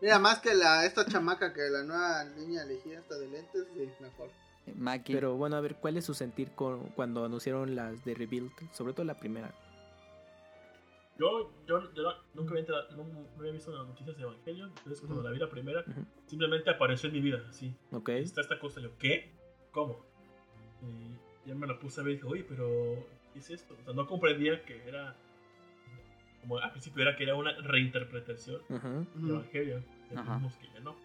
[0.00, 3.88] Mira, más que la esta chamaca que la nueva niña elegida, esta de lentes, sí,
[4.00, 4.28] mejor.
[4.76, 5.12] Maki.
[5.12, 8.50] Pero bueno, a ver, ¿cuál es su sentir con, cuando anunciaron las de Rebuild?
[8.72, 9.52] Sobre todo la primera.
[11.18, 12.02] Yo, yo, yo
[12.34, 15.38] nunca había, entrado- no, no había visto las noticias de Evangelion, entonces cuando la vi
[15.38, 15.84] la primera,
[16.26, 17.76] simplemente apareció en mi vida, así.
[17.92, 18.08] ¿Ok?
[18.08, 19.30] Está esta cosa, yo, ¿qué?
[19.72, 20.04] ¿Cómo?
[20.82, 23.76] Y ya me la puse a ver y dije, oye, pero, ¿qué es esto?
[23.80, 25.16] O sea, no comprendía que era,
[26.40, 29.06] como al principio era que era una reinterpretación Ujú.
[29.14, 30.36] de Evangelion, ya Ajá.
[30.36, 30.96] vimos que ya no.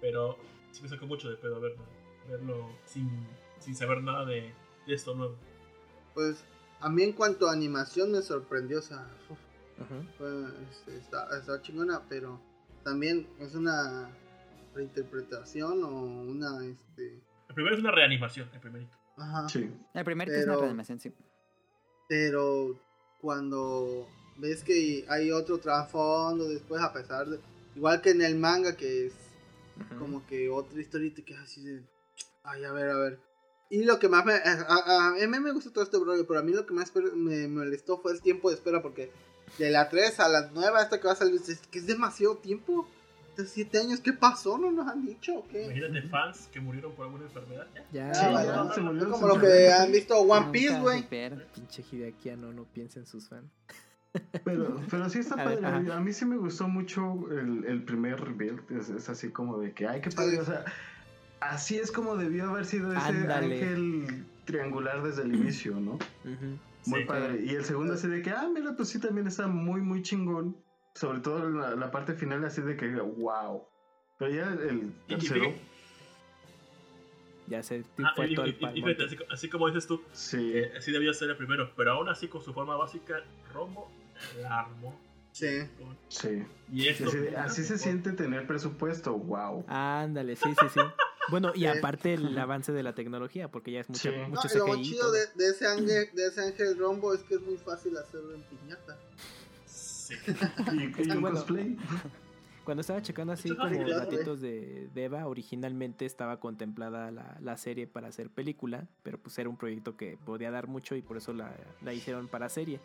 [0.00, 0.38] Pero
[0.72, 1.84] sí me sacó mucho de pedo verlo,
[2.28, 3.08] verlo sin,
[3.58, 4.52] sin saber nada de,
[4.86, 5.36] de esto nuevo.
[6.14, 6.44] Pues
[6.80, 9.38] a mí en cuanto a animación me sorprendió, o sea, uf,
[10.70, 12.40] este, está, está chingona, pero
[12.84, 14.10] también es una
[14.74, 15.88] reinterpretación o
[16.22, 18.96] una, este, El primero es una reanimación, el primerito.
[19.16, 19.48] ajá.
[19.48, 19.70] Sí.
[19.94, 21.12] El primer que es una Pero- reanimación, sí.
[22.12, 22.78] Pero
[23.22, 27.40] cuando ves que hay otro trasfondo después, a pesar de.
[27.74, 29.14] Igual que en el manga, que es
[29.98, 31.82] como que otra historia y te quedas así de.
[32.44, 33.18] Ay, a ver, a ver.
[33.70, 34.34] Y lo que más me.
[34.34, 36.92] A, a- a mí me gusta todo este rollo, pero a mí lo que más
[37.14, 39.10] me molestó fue el tiempo de espera, porque
[39.56, 42.36] de la 3 a la nueva, esta que va a salir, es que es demasiado
[42.36, 42.86] tiempo.
[43.36, 44.58] De 7 años, ¿qué pasó?
[44.58, 45.64] ¿No nos han dicho o qué?
[45.64, 47.66] Imagínate fans que murieron por alguna enfermedad.
[47.90, 48.08] Ya.
[48.08, 51.02] Ya, Sí, ya se es como lo que han visto One Piece, güey.
[51.54, 53.50] pinche Hideakiano, no piensa en sus fans.
[54.44, 55.90] Pero, pero sí está A ver, padre.
[55.92, 58.60] a mí sí me gustó mucho el, el primer rebuild.
[58.70, 60.38] Es, es así como de que, ay, qué padre.
[60.38, 60.66] O sea,
[61.40, 63.54] así es como debió haber sido ese Ándale.
[63.54, 65.98] ángel triangular desde el inicio, ¿no?
[66.84, 67.06] Muy Sí.
[67.06, 67.42] padre.
[67.46, 70.54] Y el segundo así de que, ah, mira, pues sí también está muy, muy chingón.
[70.94, 73.66] Sobre todo la, la parte final así de que, wow.
[74.18, 75.54] Pero ya el y tercero,
[77.48, 80.02] Ya se Ah, fue y, todo y- el y- fíjate, así, así como dices tú,
[80.12, 80.52] sí.
[80.58, 83.22] eh, así debía ser el primero, pero aún así con su forma básica,
[83.52, 83.90] Rombo
[84.40, 84.98] la armó.
[85.32, 85.62] Sí.
[86.08, 86.44] Sí.
[86.70, 89.64] Y Sí, esto, así, así se siente tener presupuesto, wow.
[89.66, 90.80] Ándale, sí, sí, sí.
[91.30, 91.66] Bueno, y Sí.
[91.66, 94.16] aparte el avance de la tecnología, porque ya es mucho, Sí.
[94.16, 97.40] No, mucho y lo chido de ese ángel, de ese ángel rombo es que es
[97.40, 98.98] muy fácil hacerlo en piñata.
[100.24, 100.32] Sí.
[100.72, 101.36] Y, y que un bueno.
[101.36, 101.76] cosplay.
[102.64, 107.56] Cuando estaba checando así como claro, datitos de, de Eva, originalmente estaba contemplada la, la
[107.56, 111.16] serie para hacer película, pero pues era un proyecto que podía dar mucho y por
[111.16, 112.78] eso la, la hicieron para serie.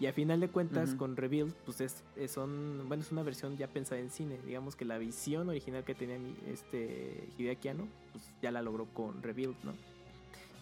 [0.00, 0.98] Y a final de cuentas, Ujú.
[0.98, 4.38] con Rebuild, pues es, es son, bueno, es una versión ya pensada en cine.
[4.44, 8.86] Digamos que la visión original que tenía mi, este Hideaki Anno, pues ya la logró
[8.86, 9.72] con Rebuild, ¿no?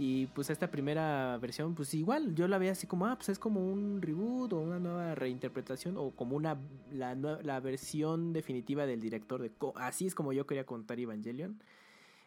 [0.02, 3.38] Y pues esta primera versión, pues igual, yo la veía así como, ah, pues es
[3.38, 6.56] como un reboot o una nueva reinterpretación o como una
[6.90, 11.60] la, la versión definitiva del director de así es como yo quería contar Evangelion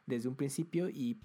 [0.06, 1.18] desde un principio y,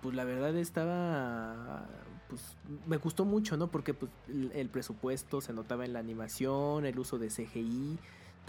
[0.00, 1.88] pues la verdad estaba
[2.28, 3.72] pues me gustó mucho, ¿no?
[3.72, 7.98] Porque pues el, presupuesto se notaba en la animación, el uso de CGI,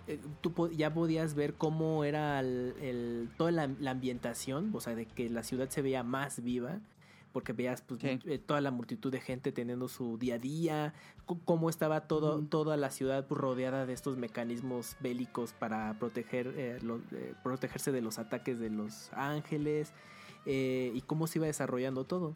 [0.05, 5.27] eh, tú ya podías ver cómo era el, toda la ambientación, o sea, de que
[5.27, 6.81] la ciudad se veía más viva,
[7.37, 8.19] porque veías pues, Sí.
[8.25, 10.95] eh, toda la multitud de gente teniendo su día a día,
[11.45, 16.79] cómo estaba todo, toda la ciudad rodeada de estos mecanismos bélicos para proteger, eh,
[17.11, 19.93] eh, protegerse de los ataques de los ángeles,
[20.47, 22.33] eh, y cómo se iba desarrollando todo.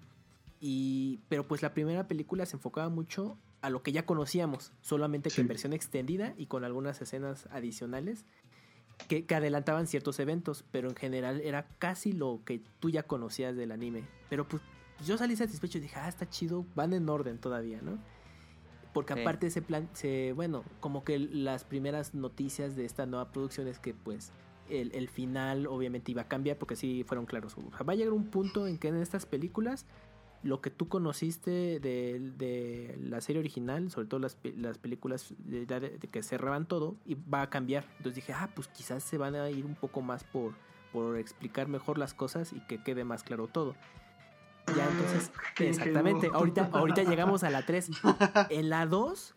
[0.60, 5.30] Y, pero pues la primera película se enfocaba mucho a lo que ya conocíamos, solamente
[5.30, 5.42] que Sí.
[5.42, 8.24] en versión extendida y con algunas escenas adicionales
[9.08, 13.56] que, que adelantaban ciertos eventos, pero en general era casi lo que tú ya conocías
[13.56, 14.04] del anime.
[14.30, 14.62] Pero pues
[15.06, 17.98] yo salí satisfecho y dije, ah, está chido, van en orden todavía, ¿no?
[18.94, 19.22] Porque Sí.
[19.22, 23.80] aparte ese plan, se, bueno, como que las primeras noticias de esta nueva producción es
[23.80, 24.32] que pues
[24.70, 27.56] el, el final obviamente iba a cambiar porque sí fueron claros.
[27.58, 29.86] O sea, va a llegar un punto en que en estas películas
[30.44, 35.66] lo que tú conociste de, de la serie original, sobre todo las, las películas de-
[35.68, 37.86] de que cerraban todo, y va a cambiar.
[37.98, 40.54] Entonces dije, ah, pues quizás se van a ir un poco más por,
[40.92, 43.76] por explicar mejor las cosas y que quede más claro todo.
[44.76, 47.90] Ya entonces, exactamente, ahorita, ahorita llegamos a la 3.
[48.50, 49.36] En la 2,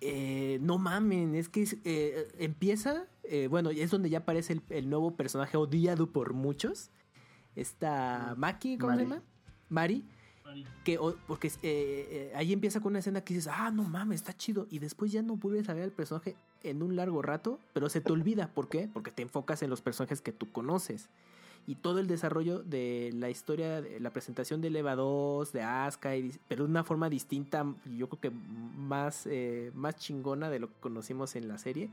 [0.00, 4.88] eh, no mamen, es que eh, empieza, eh, bueno, es donde ya aparece el, el
[4.88, 6.90] nuevo personaje odiado por muchos.
[7.56, 9.08] Esta Maki, ¿cómo se Mari.
[9.10, 9.22] llama?
[9.68, 10.04] Mari.
[10.44, 10.66] Mari.
[10.84, 14.66] Que, o- porque ahí empieza con una escena que dices, ah, no mames, está chido.
[14.70, 18.00] Y después ya no vuelves a ver al personaje en un largo rato, pero se
[18.00, 18.48] te olvida.
[18.54, 18.88] ¿Por qué?
[18.92, 21.08] Porque te enfocas en los personajes que tú conoces.
[21.66, 26.16] Y todo el desarrollo de la historia, de la presentación de Eva 2, de Asuka,
[26.16, 27.64] y pero de una forma distinta,
[27.96, 31.88] yo creo que más, eh, más chingona de lo que conocimos en la serie.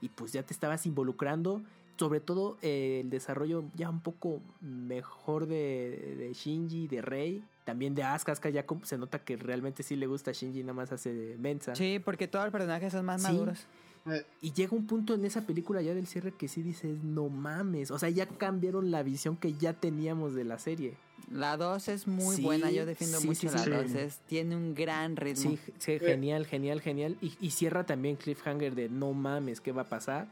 [0.00, 1.62] Y pues ya te estabas involucrando,
[1.96, 7.94] sobre todo eh, el desarrollo ya un poco mejor de, de Shinji, de Rei, también
[7.94, 8.32] de Asuka.
[8.32, 11.74] Asuka ya se nota que realmente sí le gusta a Shinji, nada más hace mensa.
[11.76, 13.28] Sí, porque todos los personajes son más Sí.
[13.28, 13.64] maduros.
[14.06, 17.28] Eh, Y llega un punto en esa película ya del cierre que sí dices, no
[17.28, 17.90] mames.
[17.90, 20.94] O sea, ya cambiaron la visión que ya teníamos de la serie.
[21.30, 23.70] La 2 es muy Sí, buena, yo defiendo sí, mucho sí, la sí.
[23.70, 23.94] 2.
[23.94, 25.52] es- Tiene un gran ritmo.
[25.52, 27.16] Sí, sí, genial, genial, genial.
[27.22, 30.28] Y, y cierra también Cliffhanger de no mames, ¿qué va a pasar?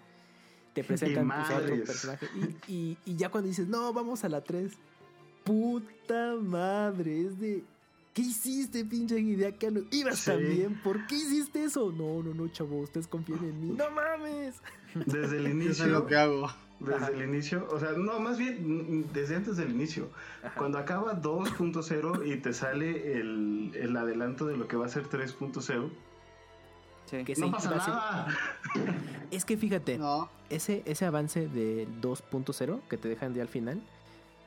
[0.74, 1.86] Te presentan pues, a otro madres.
[1.86, 2.26] personaje.
[2.68, 4.72] Y, y- y ya cuando dices, no, vamos a la 3.
[5.44, 7.64] Puta madre, es de.
[8.14, 9.80] ¿Qué hiciste, pinche Hideaki Anno?
[9.90, 10.30] ¿Ibas Sí.
[10.30, 10.80] también?
[10.82, 11.90] ¿Por qué hiciste eso?
[11.92, 13.74] No, no, no, chavo, ustedes confían en mí.
[13.76, 14.56] ¡No mames!
[14.94, 15.86] Desde el Eso es inicio.
[15.86, 16.48] lo que hago.
[16.80, 17.08] Desde Ajá.
[17.10, 20.10] el inicio, o sea, no, más bien desde antes del inicio.
[20.42, 20.54] Ajá.
[20.58, 25.06] Cuando acaba 2.0 y te sale el, el adelanto de lo que va a ser
[25.08, 25.90] 3.0,
[27.06, 27.24] Sí.
[27.24, 28.38] Que no se pasa ser- nada.
[29.30, 30.28] Es que fíjate, No.
[30.50, 33.82] ese, ese avance del 2.0 que te dejan de al final,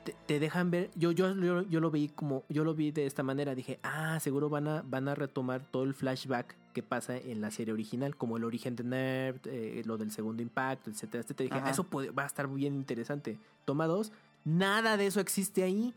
[0.06, 3.06] te, te dejan ver, yo, yo, yo, yo lo vi como, yo lo vi de
[3.06, 7.18] esta manera, dije, ah, seguro van a, van a retomar todo el flashback que pasa
[7.18, 11.24] en la serie original, como el origen de Nerd, eh, lo del segundo impacto, etcétera,
[11.24, 11.46] etcétera.
[11.50, 11.70] Dije, Ajá.
[11.72, 13.38] eso puede- va a estar bien interesante.
[13.66, 14.12] Toma dos,
[14.46, 15.94] nada de eso existe ahí.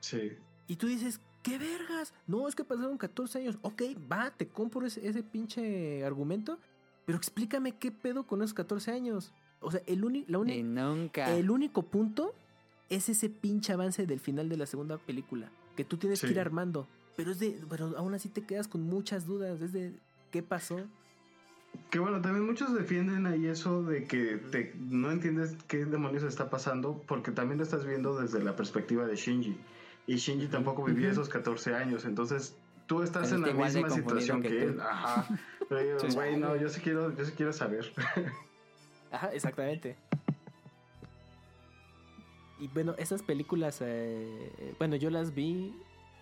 [0.00, 0.32] Sí.
[0.66, 2.14] Y tú dices, ¿qué vergas?
[2.26, 3.58] No, es que pasaron 14 años.
[3.62, 6.58] Ok, va, te compro ese, ese pinche argumento.
[7.06, 9.32] Pero explícame qué pedo con esos 14 años.
[9.60, 11.34] O sea, el, uni- la nunca.
[11.36, 12.32] el único punto
[12.90, 15.48] es ese pinche avance del final de la segunda película.
[15.76, 16.26] Que tú tienes Sí.
[16.26, 16.86] que ir armando.
[17.16, 17.58] Pero es de.
[17.70, 19.60] Pero aún así te quedas con muchas dudas.
[19.62, 19.92] Es de.
[20.30, 20.80] ¿Qué pasó?
[21.90, 26.50] Que bueno, también muchos defienden ahí eso de que te, no entiendes qué demonios está
[26.50, 29.56] pasando porque también lo estás viendo desde la perspectiva de Shinji.
[30.08, 31.12] Y Shinji tampoco vivía Ujú.
[31.12, 34.80] esos 14 años, entonces tú estás Está en la misma situación que él.
[34.80, 35.28] Ajá.
[35.68, 37.92] Pero yo, güey, no, yo sí quiero, yo sí quiero saber.
[39.12, 39.96] Ajá, exactamente.
[42.60, 45.74] Y bueno, esas películas, eh, bueno, yo las vi,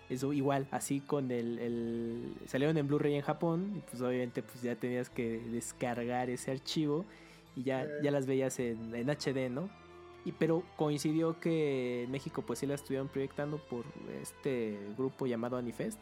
[0.08, 4.62] eso igual, así con el, el- salieron en Blu-ray en Japón, y pues obviamente pues
[4.62, 7.05] ya tenías que descargar ese archivo
[7.57, 7.89] y ya, Eh.
[8.02, 9.68] ya las veías en, en HD, ¿no?
[10.25, 13.84] Y pero coincidió que en México pues sí las estuvieron proyectando por
[14.23, 15.99] este grupo llamado Anifest.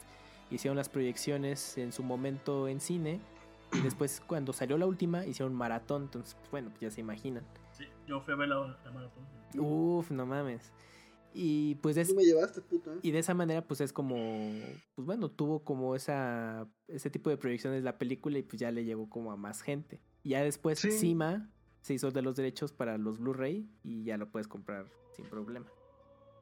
[0.50, 3.20] Hicieron las proyecciones en su momento en cine
[3.72, 7.42] y después cuando salió la última hicieron maratón, entonces pues, bueno, pues ya se imaginan.
[7.72, 9.24] Sí, yo fui a ver la, la maratón.
[9.58, 10.72] Uf, no mames.
[11.38, 12.94] Y pues es, Tú me llevaste, puto.
[12.94, 12.98] ¿eh?
[13.02, 14.16] y de esa manera pues es como
[14.94, 18.84] pues bueno, tuvo como esa ese tipo de proyecciones la película y pues ya le
[18.84, 20.00] llegó como a más gente.
[20.22, 20.90] Y ya después Sí.
[20.92, 21.50] Cima
[21.82, 25.66] se hizo de los derechos para los Blu-ray y ya lo puedes comprar sin problema.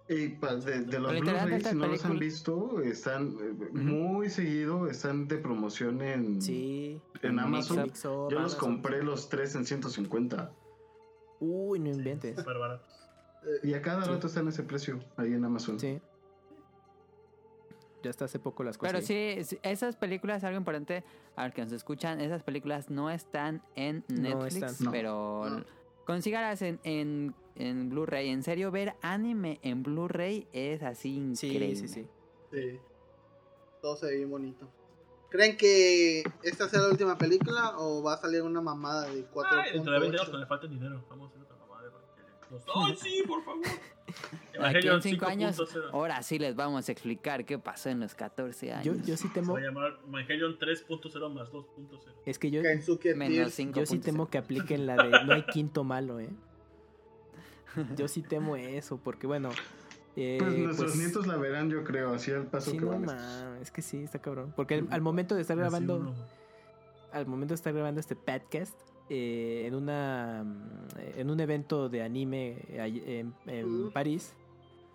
[0.08, 4.86] Y pa- de, de los Blu-ray, si no los han visto, están eh, muy seguido,
[4.86, 7.00] están de promoción en, Sí.
[7.22, 7.82] en Amazon.
[7.84, 10.52] Mixup, Yo los compré los tres en 150.
[11.40, 12.36] Uy, no inventes.
[12.36, 13.03] Súper baratos.
[13.62, 14.10] Y a cada Sí.
[14.10, 15.78] rato está en ese precio ahí en Amazon.
[15.78, 16.00] Sí.
[18.02, 18.92] Ya hasta hace poco las cosas.
[18.92, 21.04] Pero sí, esas películas, algo importante
[21.36, 24.84] a los que nos escuchan, esas películas no están en No Netflix, están.
[24.84, 24.90] No.
[24.90, 25.64] pero No.
[26.04, 28.28] consígalas en, en, en Blu-ray.
[28.28, 31.76] En serio, ver anime en Blu-ray es así Sí, increíble.
[31.76, 32.06] sí, sí.
[32.52, 32.78] Sí.
[33.80, 34.68] Todo se ve bien bonito.
[35.30, 39.46] ¿Creen que esta sea la última película o va a salir una mamada de 4.8?
[39.50, 41.04] Ay, dentro de 20 años cuando le falta dinero.
[41.10, 41.43] Vamos a
[42.74, 43.62] ¡Ay, sí, por favor!
[44.60, 45.90] Aquí en 5 años, 5.0.
[45.92, 48.84] ahora sí les vamos a explicar qué pasó en los 14 años.
[48.98, 49.54] Yo, yo sí Se temo.
[49.54, 51.98] va a llamar Evangelion 3.0 más 2.0.
[52.26, 53.54] Es que yo, Menos Tears.
[53.54, 53.80] 5.
[53.80, 56.30] yo sí temo que apliquen la de no hay quinto malo, ¿eh?
[57.96, 59.50] Yo sí temo eso, porque bueno.
[60.14, 62.90] eh, Pues nuestros pues, nietos la verán, yo creo, así al paso Sí, que no
[62.92, 63.04] van.
[63.06, 64.52] mames, es que sí, está cabrón.
[64.54, 66.14] Porque al, al momento de estar grabando,
[67.12, 68.78] al momento de estar grabando este podcast,
[69.10, 73.90] eh, en una mm, en un evento de anime en, en.
[73.90, 74.34] París,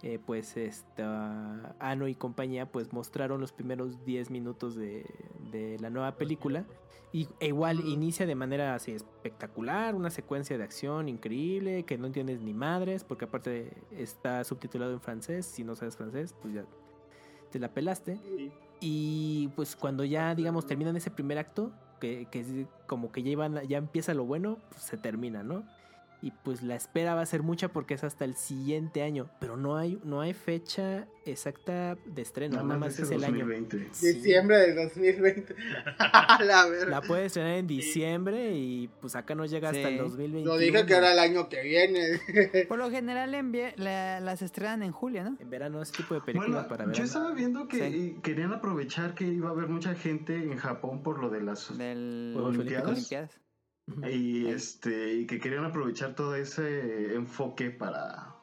[0.02, 5.06] eh, pues esta Ano y compañía pues mostraron los primeros 10 minutos de,
[5.52, 6.66] de la nueva película.
[7.12, 12.06] Y e igual inicia de manera así espectacular, una secuencia de acción increíble, que no
[12.06, 16.66] entiendes ni madres, porque aparte está subtitulado en francés, si no sabes francés, pues ya
[17.52, 18.20] te la pelaste.
[18.80, 23.68] Y pues cuando ya, digamos, terminan ese primer acto, que, que como que ya, iban,
[23.68, 25.64] ya empieza lo bueno, pues se termina, ¿no?
[26.22, 29.56] Y pues la espera va a ser mucha porque es hasta el siguiente año, pero
[29.56, 33.46] no hay, no hay fecha exacta de estreno, Nada nada más es el año.
[33.46, 33.88] 2020.
[33.94, 34.14] Sí.
[34.16, 35.56] Diciembre del 2020.
[36.46, 36.66] la.
[36.88, 40.46] La puedes estrenar en diciembre y pues acá no llega hasta el 2021.
[40.52, 42.20] Lo dije que era el año que viene.
[42.68, 43.32] Por lo general
[43.78, 45.38] la- las estrenan en julio, ¿no?
[45.40, 47.06] En verano ese tipo de películas Bueno, para yo verano.
[47.06, 48.18] estaba viendo que Sí.
[48.22, 52.36] querían aprovechar que iba a haber mucha gente en Japón por lo de las Del.
[52.38, 53.08] Olimpiadas.
[54.10, 58.36] Y este y que querían aprovechar todo ese enfoque para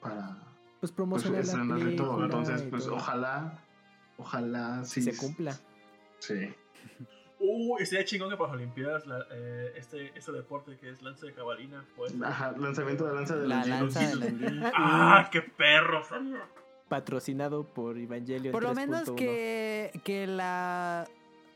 [0.00, 0.36] para
[0.80, 2.24] Pues pues, promocionar la estrenarle todo.
[2.24, 2.96] Entonces, pues todo.
[2.96, 3.58] ojalá,
[4.18, 5.56] ojalá sí se cumpla.
[6.18, 6.54] Sí.
[7.44, 11.02] Uh, y sería chingón que para las Olimpiadas la- eh, este, este deporte que es
[11.02, 11.84] lanza de cabalina.
[11.96, 14.70] Pues, Ajá, lanzamiento de lanza de La los lanza de.
[14.74, 16.02] ¡Ah, qué perro!
[16.88, 19.14] Patrocinado por Evangelion Por lo menos 3.1.
[19.16, 21.08] que, que la...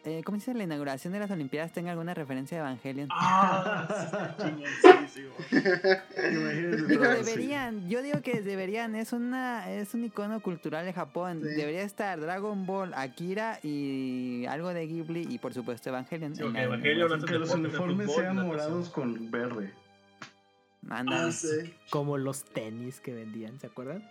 [0.06, 0.54] eh, ¿Cómo se dice?
[0.56, 3.08] La inauguración de las Olimpiadas tenga alguna referencia a Evangelion.
[3.10, 4.36] ¡Ah!
[6.16, 11.40] Imagínate Digo, deberían, yo digo que deberían, es una es un icono cultural de Japón.
[11.42, 11.48] Sí.
[11.56, 16.36] Debería estar Dragon Ball, Akira y algo de Ghibli y por supuesto Evangelion.
[16.36, 17.24] Sí, Evangelion.
[17.24, 19.74] Que los de uniformes sean morados con verde.
[20.88, 21.26] Anda.
[21.26, 21.74] Ah, sí.
[21.90, 24.08] Como los tenis que vendían, ¿se acuerdan?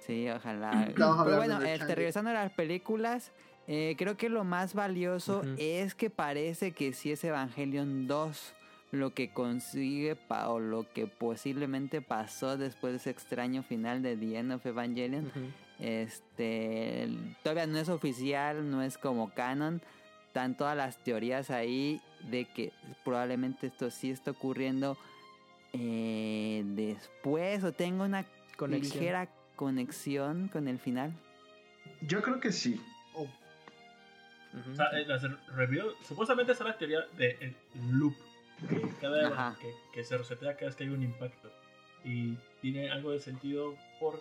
[0.00, 0.88] Sí, ojalá.
[0.94, 3.30] Pero bueno, de este, regresando a las películas,
[3.68, 8.54] eh, creo que lo más valioso es que parece que sí es Evangelion 2
[8.90, 14.16] lo que consigue pa- o lo que posiblemente pasó después de ese extraño final de
[14.16, 15.30] The End of Evangelion.
[15.78, 17.08] Este
[17.42, 19.80] todavía no es oficial, no es como canon.
[20.26, 22.00] Están todas las teorías ahí
[22.30, 22.72] de que
[23.04, 24.96] probablemente esto sí está ocurriendo
[25.72, 28.26] eh, después o tenga una
[28.56, 28.98] Conexión.
[29.00, 31.12] ligera conexión con el final?
[32.02, 32.80] Yo creo que sí.
[34.54, 34.70] Ujú.
[34.72, 35.22] O sea, eh, las
[36.06, 37.54] supuestamente es la teoría del
[37.92, 38.14] loop,
[38.68, 41.50] que, cada, que, que se resetea cada vez que hay un impacto.
[42.04, 44.18] Y tiene algo de sentido por,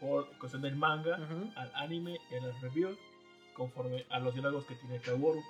[0.00, 1.50] por cuestión del manga, Ujú.
[1.56, 2.98] al anime y a las reviews,
[3.54, 5.40] conforme a los diálogos que tiene Kaworu.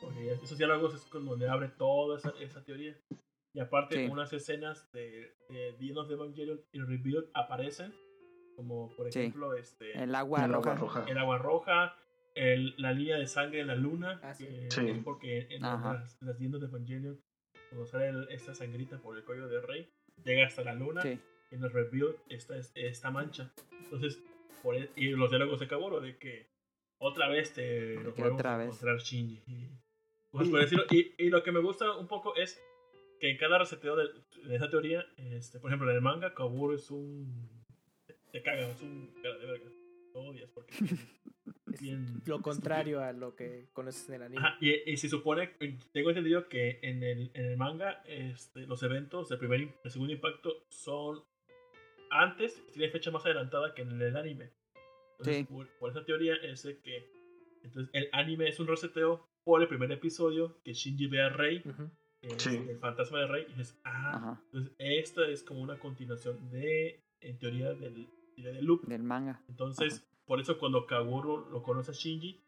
[0.00, 2.94] Porque esos diálogos es con donde abre toda esa, esa teoría.
[3.54, 4.10] Y aparte, Sí.
[4.10, 7.94] unas escenas de, de of the Evangelion y Rebuild aparecen,
[8.56, 9.20] como por Sí.
[9.20, 10.72] ejemplo este, El agua El roja.
[10.72, 11.04] agua roja.
[11.08, 11.96] el agua roja,
[12.34, 14.46] el- la línea de sangre en la luna, Ah, sí.
[14.46, 14.88] que Sí.
[14.88, 17.20] es porque en las, las tiendas de Evangelion,
[17.70, 19.88] cuando sale el- esta sangrita por el cuello de Rey,
[20.24, 21.18] llega hasta la luna, Sí.
[21.50, 23.52] y en el Rebuild está es- esta mancha.
[23.84, 24.20] Entonces,
[24.62, 26.48] por e- y los diálogos de Kaburo de que
[26.98, 28.66] otra vez te lo podemos otra vez.
[28.68, 29.42] encontrar Shinji.
[29.46, 29.68] Y,
[30.30, 30.84] cosas por decirlo.
[30.90, 32.60] Y, y lo que me gusta un poco es
[33.20, 34.08] que en cada reseteo de,
[34.48, 37.50] de esa teoría, este, por ejemplo, en el manga, Kaburo es un.
[38.32, 39.70] Te caga, es un de verga.
[40.14, 40.72] Lo odias porque
[41.74, 42.22] es bien.
[42.26, 44.40] Lo contrario a lo que conoces en el anime.
[44.46, 45.48] Ajá, y, y se supone,
[45.92, 49.90] tengo entendido que en el, en el manga este, los eventos del primer y el
[49.90, 51.22] segundo impacto son
[52.10, 54.50] antes, tienen fecha más adelantada que en el anime.
[55.18, 55.44] Entonces, Sí.
[55.44, 57.04] por, por esa teoría es de que
[57.62, 61.62] entonces, el anime es un reseteo por el primer episodio que Shinji ve a Rey,
[61.64, 61.90] Ujú.
[62.22, 62.56] es Sí.
[62.56, 64.42] el fantasma de Rey, y dices, ah, Ajá.
[64.52, 68.84] entonces esta es como una continuación de, en teoría, del, del loop.
[68.86, 69.40] Del manga.
[69.48, 72.42] Entonces, por eso cuando Kaguro lo conoce a Shinji,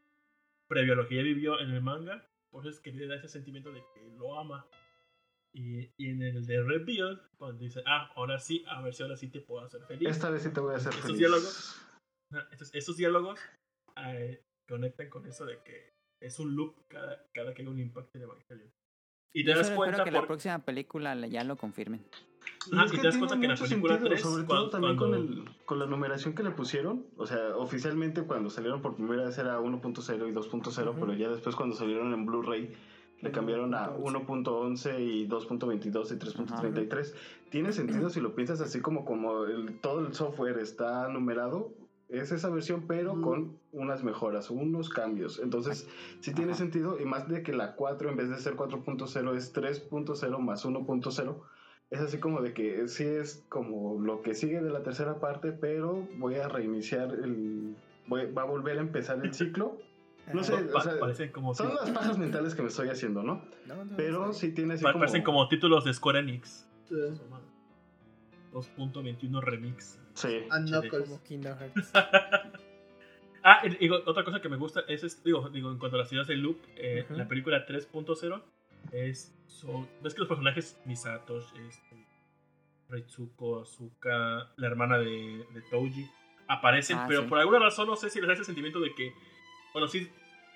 [0.69, 3.17] previo a lo que ya vivió en el manga, por eso es que le da
[3.17, 4.67] ese sentimiento de que lo ama.
[5.55, 9.17] Y, y en el de Rebuild, cuando dice, ah, ahora sí, a ver si ahora
[9.17, 10.09] sí te puedo hacer feliz.
[10.09, 11.19] Esta vez sí te voy a hacer Estos feliz.
[11.19, 11.83] diálogos.
[12.75, 13.41] Esos diálogos
[14.05, 18.19] eh, conectan con eso de que es un loop cada, cada que hay un impacto
[18.19, 18.71] en Evangelion.
[19.37, 22.01] Y te Yo das cuenta espero que la por- próxima película la- ya lo confirmen.
[22.73, 24.09] Y Ajá, es y que te das tiene cuenta que en la mucho película sentido,
[24.09, 27.27] 3, sobre cuando- todo también cuando- con, el, con la numeración que le pusieron, o
[27.27, 31.01] sea, oficialmente cuando salieron por primera vez era 1.0 y 2.0, Ujú.
[31.01, 32.73] pero ya después cuando salieron en Blu-ray
[33.21, 37.15] le cambiaron a 1.11 y 2.22 y 3.33.
[37.51, 41.73] Tiene sentido si lo piensas así como como el- todo el software está numerado,
[42.09, 45.41] es esa versión pero con unas mejoras, unos cambios.
[45.43, 45.89] Entonces,
[46.21, 46.59] sí tiene Ajá.
[46.59, 50.65] sentido y más de que la 4 en vez de ser 4.0 es 3.0 más
[50.65, 51.37] 1.0
[51.91, 55.53] es así como de que sí es como lo que sigue de la tercera parte,
[55.53, 57.77] pero voy a reiniciar el.
[58.09, 59.79] voy- va a volver a empezar el ciclo.
[60.35, 63.23] No sé, pa- o sea, parecen como son las pajas mentales que me estoy haciendo,
[63.23, 63.43] ¿no?
[63.69, 65.03] No, no, Pero está sí tiene así Pa- como.
[65.03, 66.69] Parecen como títulos de Square Enix.
[66.89, 66.95] Sí.
[68.53, 70.01] 2.21 Remix.
[70.15, 70.29] Sí.
[70.51, 70.65] A HD.
[70.65, 70.67] bien.
[70.67, 71.09] Knuckles.
[71.09, 71.93] Como Kingdom Hearts.
[73.49, 76.13] Ah, y otra cosa que me gusta es, es- digo, digo, en cuanto a las
[76.13, 77.17] ideas del loop, eh, Ujú.
[77.17, 78.43] la película 3.0
[78.91, 82.07] es, son, ves que los personajes Misato, este,
[82.89, 86.11] Ritsuko, Asuka, la hermana de, de Touji,
[86.49, 87.29] aparecen, Ah, pero sí.
[87.29, 89.13] por alguna razón no sé si les da ese sentimiento de que,
[89.73, 90.09] bueno, sí,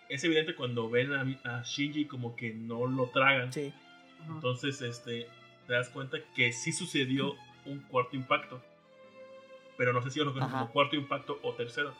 [0.08, 3.72] es evidente cuando ven a, a Shinji como que no lo tragan, Sí.
[4.28, 5.28] Entonces este,
[5.68, 7.36] te das cuenta que sí sucedió
[7.66, 8.62] un cuarto impacto.
[9.76, 11.94] Pero no sé si lo conocen como cuarto impacto o tercero.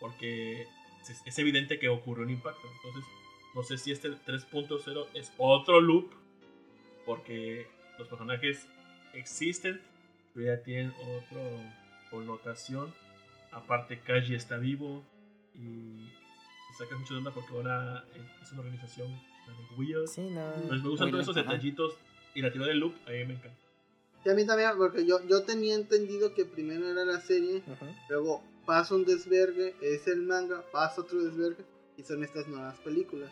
[0.00, 2.66] Porque es, es evidente que ocurrió un impacto.
[2.76, 3.04] Entonces,
[3.54, 6.12] no sé si este 3.0 es otro loop.
[7.04, 8.68] Porque los personajes
[9.12, 9.80] existen,
[10.34, 11.76] pero ya tienen otra
[12.10, 12.92] connotación.
[13.52, 15.04] Aparte, Kaji está vivo.
[15.54, 16.10] Y
[16.76, 18.04] saca mucho de onda porque ahora
[18.42, 19.08] es una organización
[19.76, 20.06] weird.
[20.06, 20.56] Sí, no.
[20.70, 21.94] Me gustan todos esos detallitos
[22.34, 23.56] y la teoría del loop, a mí me encanta.
[24.26, 27.62] Sí, a mí también, porque yo, yo tenía entendido que primero era la serie,
[28.08, 31.64] luego pasa un desvergue, es el manga, pasa otro desvergue,
[31.96, 33.30] y son estas nuevas películas.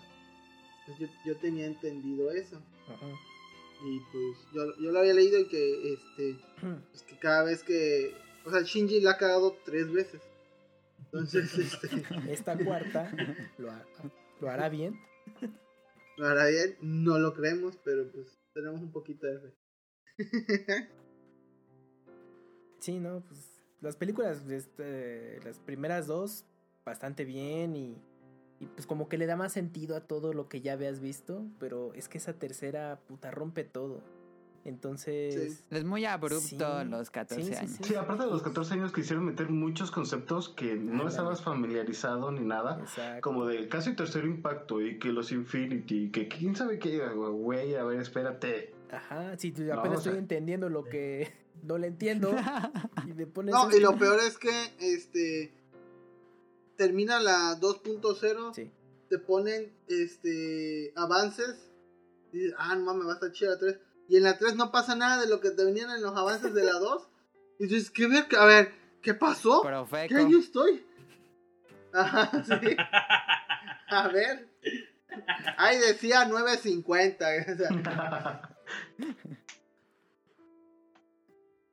[0.86, 2.58] Entonces yo, yo tenía entendido eso.
[2.58, 3.88] Ujú.
[3.88, 6.36] Y pues yo, yo lo había leído y que este
[6.90, 8.14] pues que cada vez que.
[8.44, 10.22] O sea, Shinji la ha cagado tres veces.
[11.06, 11.88] Entonces, este.
[12.30, 13.10] Esta cuarta
[13.58, 13.84] lo, ha-
[14.40, 14.96] lo hará bien.
[16.18, 19.54] Lo hará bien, no lo creemos, pero pues tenemos un poquito de fe.
[22.78, 26.44] Sí, no, pues las películas, este, las primeras dos,
[26.84, 27.96] bastante bien y,
[28.60, 31.46] y pues como que le da más sentido a todo lo que ya habías visto,
[31.58, 34.02] pero es que esa tercera puta rompe todo.
[34.66, 35.64] Entonces, Sí.
[35.76, 36.40] Es muy abrupto
[36.80, 36.86] Sí.
[36.88, 37.70] los 14 Sí, sí, años.
[37.72, 37.84] sí.
[37.84, 42.40] Sí, aparte de los 14 años quisieron meter muchos conceptos que no estabas familiarizado ni
[42.40, 42.80] nada.
[42.80, 43.22] exacto.
[43.22, 47.84] Como del casi tercer impacto y que los Infinity, que quién sabe qué, güey, a
[47.84, 48.73] ver, espérate.
[48.96, 51.32] Ajá, sí, tú No, apenas o sea- estoy entendiendo lo que
[51.62, 52.34] no le entiendo
[53.06, 54.50] y me pones No, y lo peor es que
[54.80, 55.52] este.
[56.76, 58.70] Termina la 2.0, Sí.
[59.08, 61.70] te ponen este avances.
[62.32, 63.78] Y dices, ah, no mames, va a estar chida la 3.
[64.08, 66.52] Y en la 3 no pasa nada de lo que te venían en los avances
[66.52, 67.08] de la 2.
[67.60, 68.26] Y dices, ¿qué ver?
[68.38, 69.62] A ver, ¿Qué pasó?
[69.62, 70.08] Profeco.
[70.14, 70.84] ¿Qué año estoy?
[71.92, 72.76] Ajá, sí.
[73.88, 74.48] A ver.
[75.58, 78.53] Ahí decía 9.50.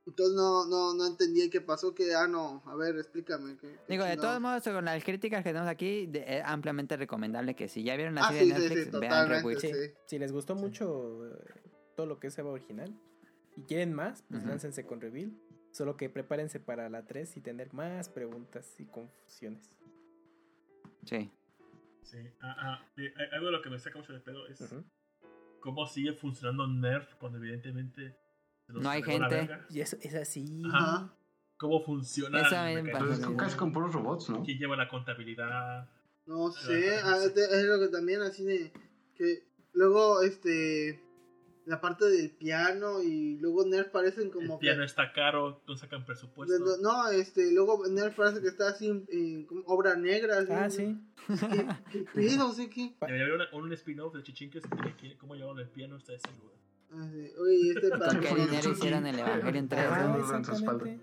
[0.07, 1.93] Entonces no, no, no entendí qué pasó.
[1.95, 2.61] Que, ah, no.
[2.65, 3.55] A ver, explícame.
[3.57, 6.97] ¿qué- qué Digo, de todos modos, con las críticas que tenemos aquí, de- es ampliamente
[6.97, 9.71] recomendable que si ya vieron la Ah, serie sí, de Netflix, sí, vean sí.
[10.07, 11.61] Si les gustó mucho eh,
[11.95, 12.93] todo lo que es Eva original
[13.55, 14.49] y quieren más, pues Ujú.
[14.49, 15.31] láncense con Reveal.
[15.71, 19.69] Solo que prepárense para la 3 y tener más preguntas y confusiones.
[21.05, 21.31] Sí.
[22.03, 22.17] Sí.
[22.41, 24.59] Ah, ah, eh, algo de lo que me saca mucho de pedo es.
[25.61, 28.17] Cómo sigue funcionando Nerf cuando evidentemente
[28.67, 29.49] se los No hay gente.
[29.69, 30.63] Y eso es así.
[30.65, 31.13] Ajá.
[31.57, 32.41] ¿Cómo funciona?
[32.41, 33.13] Esa me el pasa Pero mecanismo?
[33.21, 34.43] es con- casi con puros robots, ¿no?
[34.43, 35.87] ¿Quién lleva la contabilidad?
[36.25, 38.71] No sé, ah, es lo que también así de
[39.15, 40.99] que luego este
[41.65, 45.77] la parte del piano y luego Nerf parecen como el piano que está caro, no
[45.77, 46.57] sacan presupuesto.
[46.59, 50.51] no, no, este luego Nerf parece que está así en, en como obra negra, así,
[50.51, 50.97] Ah, sí.
[51.27, 52.51] ¿Qué, qué pedo?
[52.53, 52.95] Sí, ¿qué?
[53.01, 56.27] Debería haber una- un spin-off de Chichinques que quiere cómo llevaron el piano hasta ese
[56.39, 56.57] lugar.
[56.93, 57.31] Ah, sí.
[57.39, 59.81] Oye, este para ¿Con qué dinero hicieron el Evangelion 3?
[59.81, 59.95] Ajá.
[60.11, 60.99] Ah, en exactamente.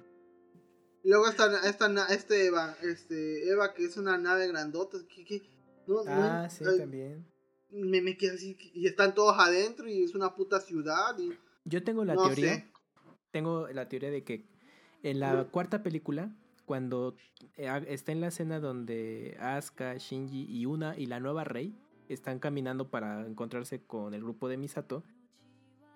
[1.05, 5.43] Luego está esta na- este Eva, este Eva que es una nave grandota, ¿qué, qué?
[5.87, 7.27] No, no, Ah, sí, ay, también.
[7.70, 11.32] Me, me quedé así y están todos adentro y es una puta ciudad y
[11.64, 12.55] Yo tengo la no teoría.
[12.55, 12.70] sé.
[13.30, 14.47] Tengo la teoría de que
[15.02, 16.30] en la cuarta película,
[16.64, 17.14] cuando
[17.56, 21.74] eh, está en la escena donde Asuka, Shinji y una y la nueva Rey
[22.08, 25.05] están caminando para encontrarse con el grupo de Misato,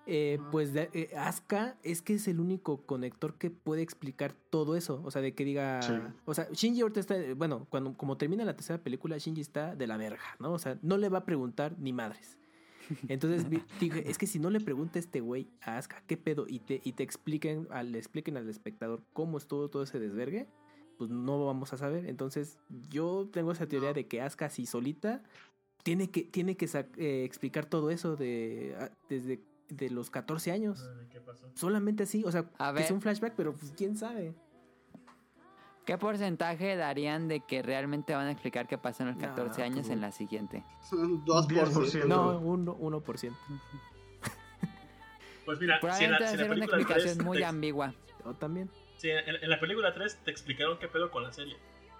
[0.06, 4.76] eh, pues de, eh, Asuka es que es el único conector que puede explicar todo
[4.76, 5.00] eso.
[5.04, 5.82] O sea, de que diga.
[5.82, 5.94] Sí.
[6.24, 7.16] O sea, Shinji ahorita está.
[7.36, 10.52] Bueno, cuando como termina la tercera película, Shinji está de la verga, ¿no?
[10.52, 12.38] O sea, no le va a preguntar ni madres.
[13.08, 13.46] Entonces
[13.80, 16.80] dije, es que si no le pregunta este güey a Asuka qué pedo y te,
[16.82, 20.48] y te expliquen, al, le expliquen al espectador cómo estuvo todo ese desvergue,
[20.98, 22.06] pues no vamos a saber.
[22.06, 22.58] Entonces,
[22.90, 25.22] yo tengo esa teoría de que Asuka así solita
[25.82, 29.40] tiene que, tiene que eh, explicar todo eso de ah, desde
[29.76, 30.82] de los 14 años.
[30.88, 31.46] Ah, ¿Qué pasó?
[31.54, 32.92] Solamente así, o sea, A que es ver.
[32.94, 34.34] un flashback, pero pues quién sabe.
[35.84, 39.62] ¿Qué porcentaje darían de que realmente van a explicar qué pasó en los No, 14
[39.64, 40.62] años pues, en la siguiente?
[40.88, 42.04] Son 2%.
[42.06, 43.36] No, uno, 1%.
[45.44, 47.44] Pues mira, si en Probablemente la, va si en la una explicación 3 muy te,
[47.44, 47.94] ambigua.
[48.24, 48.70] O también.
[48.96, 51.56] sí, en, en la película 3 te explicaron qué pedo con la serie.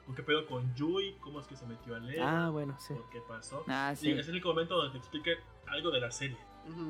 [0.07, 1.17] ¿Con ¿Qué pedo con Yui?
[1.20, 2.23] ¿Cómo es que se metió a leer?
[2.23, 2.94] Ah, bueno, sí.
[2.94, 3.65] ¿Por qué pasó?
[3.67, 4.12] Ah, Sí, sí.
[4.12, 5.34] es el único momento donde te explique
[5.67, 6.36] algo de la serie.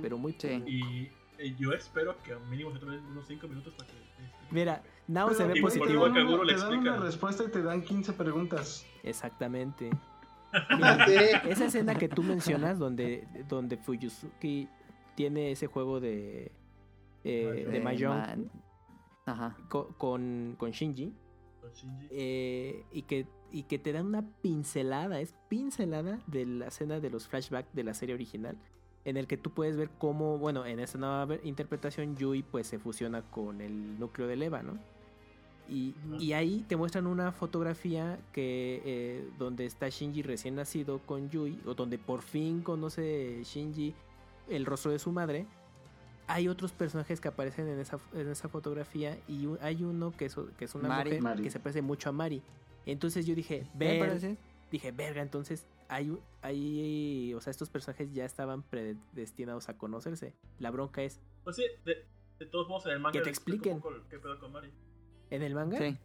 [0.01, 0.49] Pero muy poco.
[0.67, 3.94] Y eh, yo espero que mínimo se tomen unos 5 minutos para que...
[3.94, 4.33] te explique.
[4.51, 5.91] Mira, Nao se ve positivo.
[5.92, 8.86] igual que a Guru le te dan una respuesta y te dan 15 preguntas.
[9.02, 9.91] Exactamente.
[11.49, 14.68] Esa escena que tú mencionas donde, donde Fuyusuki
[15.15, 16.52] tiene ese juego de,
[17.25, 18.51] eh, de Mahjong
[19.25, 19.57] Ajá.
[19.68, 21.12] con, con Shinji
[21.60, 22.09] Con Shinji.
[22.10, 27.09] eh, y, que, y que te dan una pincelada, es pincelada de la escena de
[27.10, 28.59] los flashbacks de la serie original
[29.05, 32.78] en el que tú puedes ver cómo, bueno, en esta nueva interpretación Yui pues se
[32.78, 34.78] fusiona con el núcleo de Eva, ¿no?
[35.68, 41.31] Y, y ahí te muestran una fotografía que eh, donde está Shinji recién nacido con
[41.31, 43.94] Yui, o donde por fin conoce Shinji
[44.50, 45.47] el rostro de su madre.
[46.26, 50.36] Hay otros personajes que aparecen en esa, en esa fotografía y hay uno que es,
[50.58, 51.10] que es una Mari.
[51.10, 51.42] mujer Mari.
[51.44, 52.42] que se parece mucho a Mari.
[52.86, 54.36] Entonces yo dije, ¿Qué ver, parece?
[54.70, 55.64] dije, verga, entonces
[55.96, 60.34] hay, o sea, estos personajes ya estaban predestinados a conocerse.
[60.58, 62.06] La bronca es, Pues sí, de,
[62.38, 63.82] de todos modos en el manga Que te expliquen.
[64.08, 64.70] qué pedo con Mari.
[65.30, 65.98] en el manga, Sí.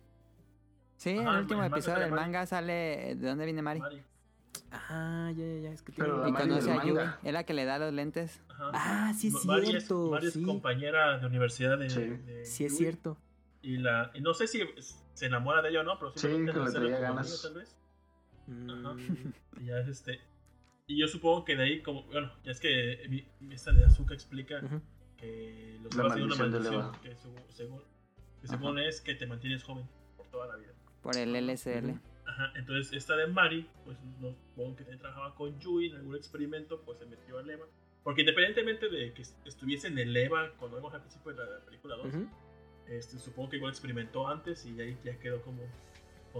[0.97, 3.79] Sí, en Ajá, el último el episodio del manga sale de dónde viene Mari.
[3.79, 4.03] Mari.
[4.71, 6.97] ah, ya, ya, ya, es que Pero tiene- Y conoce a Yui.
[7.23, 8.41] Es la que le da los lentes.
[8.49, 8.71] Ajá.
[8.73, 10.43] Ah, sí es Ma- Mari cierto, Mari es sí.
[10.43, 12.01] compañera de universidad de, Sí.
[12.01, 12.77] de Sí es Yui.
[12.79, 13.17] cierto.
[13.61, 14.61] Y, la, y no sé si
[15.13, 17.41] se enamora de ella o no, pero Sí, simplemente que le traía ganas.
[17.43, 17.75] tal vez.
[18.47, 18.95] Ajá.
[19.59, 20.21] Y ya es este.
[20.87, 22.03] Y yo supongo que de ahí, como.
[22.03, 24.81] Bueno, ya es que mi, esta de Azuka explica ujú.
[25.17, 26.91] que los La tienen una maldición.
[27.01, 27.81] Que, su- según,
[28.41, 29.85] que según es que te mantienes joven
[30.15, 30.71] por toda la vida.
[31.01, 31.99] Por el LSL.
[32.25, 36.15] Ajá, entonces esta de Mari, pues no supongo que también trabajaba con Yui en algún
[36.15, 37.65] experimento, pues se metió al EVA.
[38.03, 41.95] Porque independientemente de que estuviese en el EVA cuando vemos al principio de la película
[41.95, 42.27] 2, Ujú.
[42.87, 45.61] este, supongo que igual experimentó antes y ahí ya quedó como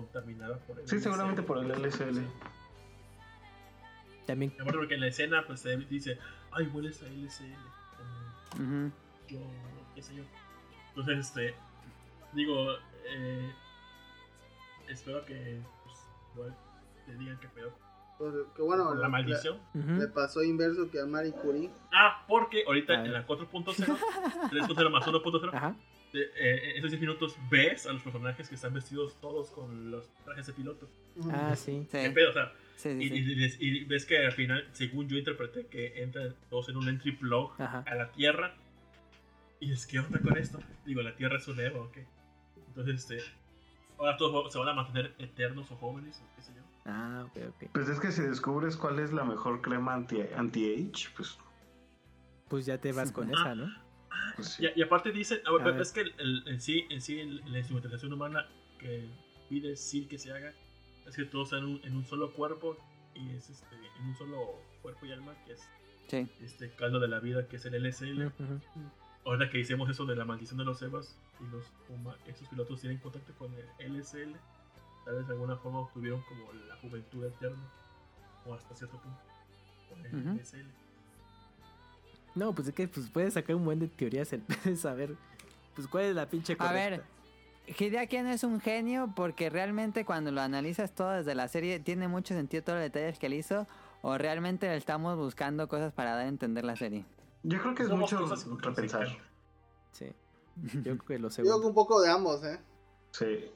[0.02, 1.04] contaminada por el Sí, LSD.
[1.04, 2.22] seguramente por el LSL.
[4.26, 6.20] También Me acuerdo porque en la escena pues se dice,
[6.52, 7.56] ay, hueles a LSL.
[8.58, 8.92] como Ujú.
[9.30, 9.40] yo,
[9.96, 10.24] qué sé yo.
[10.90, 11.56] Entonces, este,
[12.34, 12.74] digo,
[13.10, 13.54] eh,
[14.90, 15.98] espero que pues,
[16.36, 16.56] igual
[17.06, 17.72] te digan pedo.
[18.18, 19.60] Pues, que bueno, la le- maldición.
[19.74, 21.70] Le, pasó inverso que a Mari Curie.
[21.94, 23.06] Ah, porque ahorita Ah.
[23.06, 23.98] en la 4.0,
[24.50, 25.70] 3.0 más 1.0, Ajá.
[25.70, 25.76] de-
[26.14, 30.08] eh, en esos 10 minutos ves a los personajes que están vestidos todos con los
[30.26, 30.88] trajes de piloto.
[31.32, 31.86] Ah, sí.
[31.92, 32.30] Sí, ¿Qué pedo?
[32.30, 33.58] O sea, sí, sí, y, sí.
[33.60, 37.12] y- y ves que al final, según yo interpreté, que entran todos en un entry
[37.14, 37.84] plug Ajá.
[37.88, 38.54] a la Tierra.
[39.60, 40.60] Y es que onda con esto.
[40.86, 41.98] Digo, la Tierra es un Evo, ok.
[42.68, 43.20] Entonces, este.
[43.98, 46.62] Ahora todos se van a mantener eternos o jóvenes, o qué sé yo.
[46.86, 47.70] Ah, ok, ok.
[47.74, 51.38] Pues es que si descubres cuál es la mejor crema anti- anti-age, pues,
[52.48, 53.74] Pues ya te vas con esa, ¿no?
[54.36, 54.66] Pues sí.
[54.76, 55.82] Y, y aparte dicen, ah, A ver.
[55.82, 58.48] es que el- el- en sí, en sí el- la instrumentación humana
[58.80, 59.08] que
[59.50, 60.54] pide Sil que se haga
[61.06, 62.78] es que todos están en un, en un solo cuerpo
[63.16, 65.68] y es este, en un solo cuerpo y alma, que es
[66.08, 66.28] Sí.
[66.42, 68.32] este caldo de la vida, que es el LSL.
[69.26, 71.66] Ahora que hicimos eso de la maldición de los Evas y los
[72.28, 73.66] esos pilotos tienen contacto con el
[73.96, 74.36] LSL,
[75.04, 77.62] tal vez de alguna forma obtuvieron como la juventud eterna
[78.46, 79.20] o hasta cierto punto
[79.90, 80.30] con el Ujú.
[80.40, 80.66] LSL.
[82.38, 85.16] No, pues es que pues puedes sacar un buen de teorías el de saber
[85.76, 86.90] pues cuál es la pinche A correcta.
[86.90, 87.04] ver,
[87.78, 92.08] Hideaki no es un genio porque realmente cuando lo analizas todo desde la serie tiene
[92.08, 93.68] mucho sentido todos los detalles que él hizo
[94.02, 97.06] o realmente le estamos buscando cosas para dar a entender la serie.
[97.44, 98.12] Yo creo que es Somos
[98.48, 99.08] mucho repensar.
[99.92, 100.12] Sí.
[100.84, 101.68] Yo creo que lo Yo creo que segundo.
[101.68, 102.60] un poco de ambos, ¿eh?
[103.12, 103.52] Sí.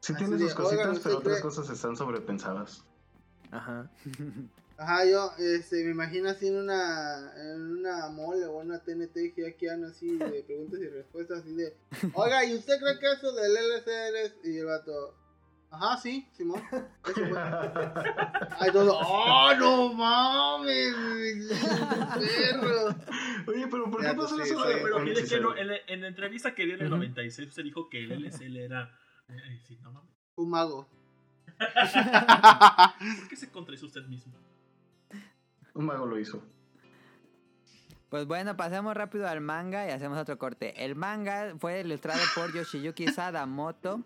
[0.00, 2.84] Sí Así tiene de, sus cositas, oigan, pero ¿usted otras cree- cosas están sobrepensadas.
[3.52, 3.88] Ajá.
[4.78, 9.88] Ajá, yo este, me imagino así en una, en una mole o una TNT hackeando
[9.88, 11.76] así de preguntas y respuestas así de,
[12.14, 14.34] oiga, ¿y usted cree que eso del LCR es?
[14.44, 15.14] Y el vato,
[15.70, 16.62] ajá, sí, Simón.
[16.72, 17.38] Eso fue.
[18.58, 20.94] Ay, todo, ¡oh, no mames!
[22.36, 22.94] perro!
[23.48, 26.00] Oye, pero ¿por qué pues, pasó sí, eso Pero fíjate que no, en, la- en
[26.00, 26.96] la entrevista que dio en el Ujú.
[26.96, 28.98] 96 usted dijo que el LSL era...
[29.28, 30.10] eh, sí, no mames.
[30.36, 30.88] Un mago.
[31.58, 34.32] ¿Por qué se contradice usted mismo?
[35.74, 36.42] Un mago lo hizo.
[38.08, 40.84] Pues bueno, pasemos rápido al manga y hacemos otro corte.
[40.84, 44.02] El manga fue ilustrado por Yoshiyuki Sadamoto,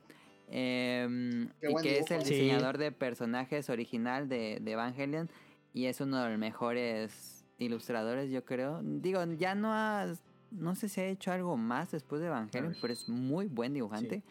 [0.49, 2.23] eh, y buen que es el.
[2.25, 2.35] Sí.
[2.35, 5.29] diseñador de personajes original de, de Evangelion
[5.73, 8.81] y es uno de los mejores ilustradores, yo creo.
[8.83, 10.07] Digo, ya no ha,
[10.51, 14.23] no sé si ha hecho algo más después de Evangelion, pero es muy buen dibujante.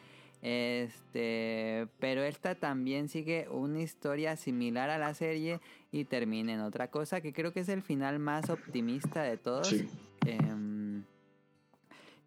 [0.48, 5.59] Este, pero esta también sigue una historia similar a la serie
[5.91, 9.67] y termina en otra cosa que creo que es el final más optimista de todos.
[9.67, 9.90] Sí.
[10.25, 11.03] Em,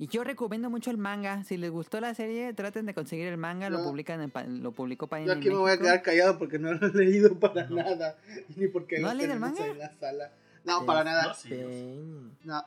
[0.00, 1.44] y yo recomiendo mucho el manga.
[1.44, 3.70] Si les gustó la serie, traten de conseguir el manga.
[3.70, 6.72] Lo publican en, lo publicó Panini Yo aquí me voy a quedar callado porque no
[6.72, 7.76] lo he leído para No.
[7.76, 8.16] nada.
[8.56, 9.62] Ni porque ¿No leído el manga?
[9.62, 10.32] ahí en la sala.
[10.64, 11.34] No, para nada.
[11.34, 11.50] sí.
[11.50, 12.00] Sí.
[12.44, 12.64] No.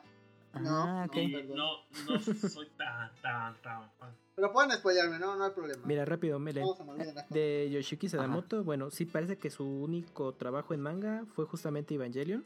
[0.60, 4.14] No, Ah, no, no, no soy tan, tan, tan fan.
[4.34, 5.82] Pero pueden spoilearme, no, no hay problema.
[5.86, 7.28] Mira, rápido, cosas.
[7.30, 12.44] De Yoshiki Sadamoto, bueno, sí parece que su único trabajo en manga fue justamente Evangelion.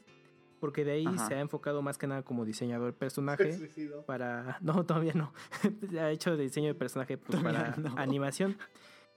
[0.59, 1.27] Porque de ahí Ajá.
[1.27, 3.69] se ha enfocado más que nada como diseñador de personaje.
[4.05, 4.57] para.
[4.61, 5.31] No, todavía no.
[6.01, 7.93] ha hecho diseño de personaje pues, para no.
[7.97, 8.57] animación.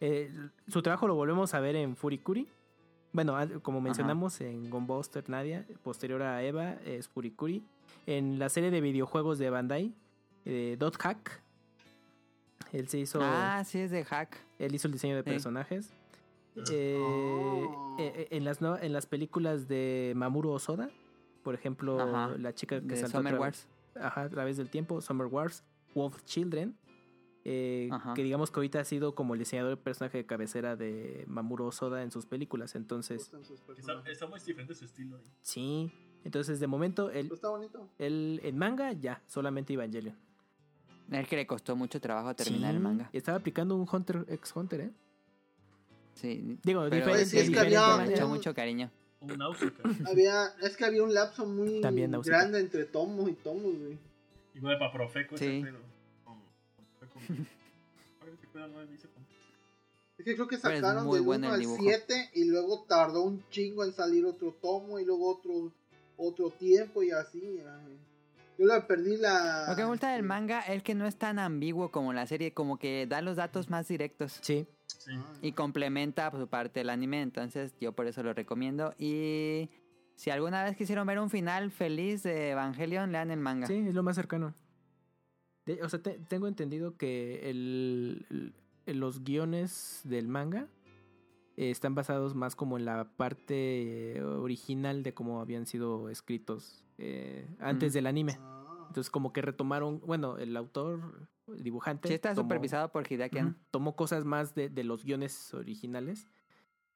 [0.00, 0.30] Eh,
[0.68, 2.46] su trabajo lo volvemos a ver en Furikuri.
[3.12, 7.64] Bueno, como mencionamos en Gunbuster Nadia, posterior a Eva, es Furikuri.
[8.06, 9.94] En la serie de videojuegos de Bandai,
[10.44, 11.42] eh, Dot Hack,
[12.72, 13.20] él se hizo.
[13.22, 14.36] Ah, sí, es de Hack.
[14.58, 15.90] Él hizo el diseño de personajes.
[16.70, 17.96] Eh, Oh.
[17.98, 20.90] eh, eh, en, las en las películas de Mamoru Osoda,
[21.42, 22.36] por ejemplo, Ajá.
[22.38, 23.68] la chica que De saltó a Summer Wars.
[23.94, 25.62] ajá, a través del tiempo, Summer Wars,
[25.94, 26.76] Wolf Children,
[27.44, 31.24] eh, que digamos que ahorita ha sido como el diseñador de personaje de cabecera de
[31.28, 32.74] Mamoru Osoda en sus películas.
[32.74, 33.32] Entonces,
[34.08, 35.24] Está, muy diferente su estilo ahí.
[35.42, 35.92] sí.
[36.24, 37.88] Entonces, de momento, él, Pero está bonito.
[37.98, 40.14] él en manga ya, solamente Evangelion.
[41.10, 43.10] Es que le costó mucho trabajo terminar Sí, el manga.
[43.12, 44.90] y Estaba aplicando un Hunter x Hunter, ¿eh?
[46.14, 46.58] Sí.
[46.62, 48.90] Digo, Pero diferente- es que diferente había- echó mucho cariño.
[49.20, 49.40] Un.
[50.06, 53.98] Había, es que había un lapso muy También grande entre tomos y tomos, güey.
[54.54, 55.62] Igual para Profeco ese Sí.
[55.62, 57.46] con-
[60.18, 61.82] Es que creo que sacaron del bueno 1 el al dibujo.
[61.82, 65.72] 7 y luego tardó un chingo en salir otro tomo y luego otro
[66.20, 67.60] otro tiempo y así.
[68.58, 69.66] Yo le perdí la...
[69.70, 72.52] Lo que me gusta del manga es que no es tan ambiguo como la serie,
[72.52, 75.12] como que da los datos más directos Sí, Sí.
[75.14, 78.92] Ah, y complementa pues, su parte del anime, entonces yo por eso lo recomiendo.
[78.98, 79.70] Y
[80.16, 83.66] si alguna vez quisieron ver un final feliz de Evangelion, lean el manga.
[83.68, 84.52] Sí, es lo más cercano.
[85.64, 88.52] De- o sea, te- tengo entendido que el,
[88.86, 90.66] el- los guiones del manga
[91.60, 96.84] eh, están basados más como en la parte eh, original de cómo habían sido escritos
[96.98, 98.38] eh, antes del anime.
[98.88, 102.08] Entonces como que retomaron, bueno, el autor, el dibujante.
[102.08, 103.38] Sí está tomó- supervisado por Hideaki.
[103.70, 106.26] Tomó cosas más de, de los guiones originales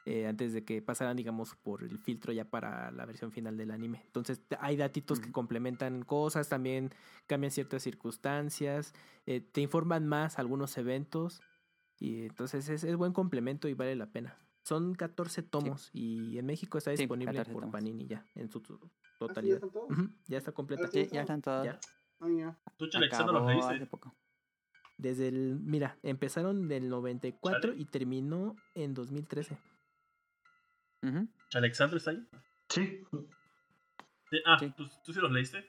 [0.07, 3.71] eh, antes de que pasaran, digamos, por el filtro ya para la versión final del
[3.71, 4.03] anime.
[4.07, 6.91] Entonces hay datitos que complementan cosas, también
[7.27, 8.93] cambian ciertas circunstancias,
[9.27, 11.43] eh, te informan más algunos eventos
[12.01, 14.37] y entonces es, es buen complemento y vale la pena.
[14.65, 17.73] Son 14 tomos y en México está Sí, disponible 14 por tomos.
[17.73, 19.55] Panini ya, en su to- ¿Ah, sí, ya totalidad.
[19.57, 19.91] están todos?
[19.91, 20.85] Ujú, ya está completa.
[20.87, 21.05] Ah, sí.
[21.05, 21.65] Sí, ya están todos.
[21.67, 21.79] Ya.
[22.21, 22.59] Ah, mira.
[22.79, 24.15] Tú, Alexander, lo Acabó que hace poco.
[24.97, 27.83] Desde el, mira, empezaron del 94 Chale.
[27.83, 29.59] y terminó en 2013.
[31.03, 31.29] Ujú.
[31.53, 32.27] ¿Alexander está ahí?
[32.71, 33.05] Sí.
[34.31, 34.73] Sí, Ah, Sí.
[34.77, 35.67] ¿tú, ¿tú sí los leíste?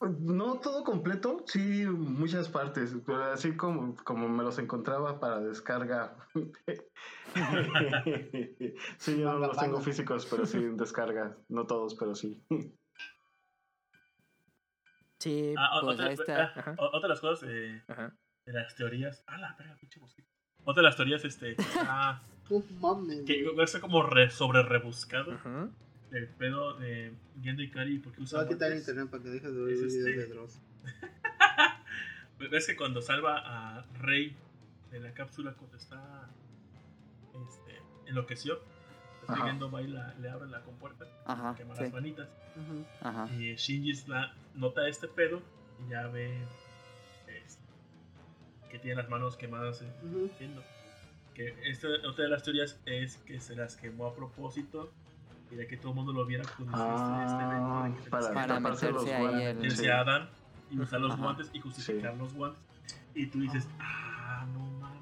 [0.00, 6.16] No todo completo, sí, muchas partes, pero así como, como me los encontraba para descarga.
[8.98, 11.36] sí, yo no los tengo físicos, pero sí en descarga.
[11.50, 12.42] No todos, pero sí.
[15.18, 16.52] Sí, Ah, pues otra, ahí está.
[16.56, 17.82] ah, otra de las cosas eh,
[18.46, 19.22] de las teorías.
[19.26, 20.30] Ah, la verga, pinche mosquito.
[20.64, 21.56] Otra de las teorías, este.
[21.76, 22.22] Ah,
[23.26, 25.32] que a ser como re, sobre rebuscado.
[25.32, 25.68] Ajá.
[26.12, 28.88] El pedo de Gendo y Kari, ¿por qué Se usa quitar el guantes?
[28.88, 30.58] internet para que dejes de ver videos este- de Dross.
[32.50, 34.34] ¿Ves que cuando salva a Rey
[34.90, 36.28] de la cápsula, cuando está
[37.48, 38.54] este, enloqueció?
[39.20, 39.42] Está Ajá.
[39.42, 41.82] siguiendo, va y la- le abre la compuerta, Ajá, quema sí.
[41.82, 42.28] las manitas.
[43.02, 43.28] Ajá.
[43.34, 45.42] Y Shinji la- nota este pedo
[45.86, 46.42] y ya ve
[47.28, 47.62] este,
[48.70, 49.84] que tiene las manos quemadas.
[50.38, 50.62] Gendo.
[51.34, 54.90] Que esta, otra de las teorías es que se las quemó a propósito
[55.50, 56.80] y de que todo el mundo lo viera con este,
[57.24, 59.88] este evento de que se para Para meterse ahí guantes, el- sí.
[59.88, 60.28] Adam
[60.70, 61.22] y usar los Ajá.
[61.22, 62.18] guantes y justificar Sí.
[62.18, 62.60] los guantes.
[63.14, 65.00] Y tú dices, ah, no mames.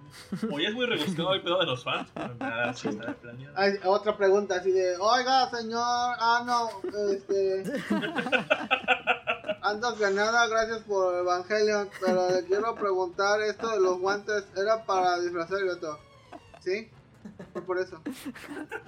[0.51, 3.55] O ya es muy rebuscado el pedo de los fans, pero verdad sí está planeado.
[3.59, 5.83] Ay, otra pregunta así de, oiga señor,
[6.19, 6.71] ah no,
[7.13, 7.63] este,
[9.63, 14.85] antes que nada, gracias por Evangelion, pero le quiero preguntar, esto de los guantes, ¿era
[14.85, 15.99] para disfrazar el gato?
[16.61, 16.89] ¿Sí?
[17.53, 18.01] Fue por eso.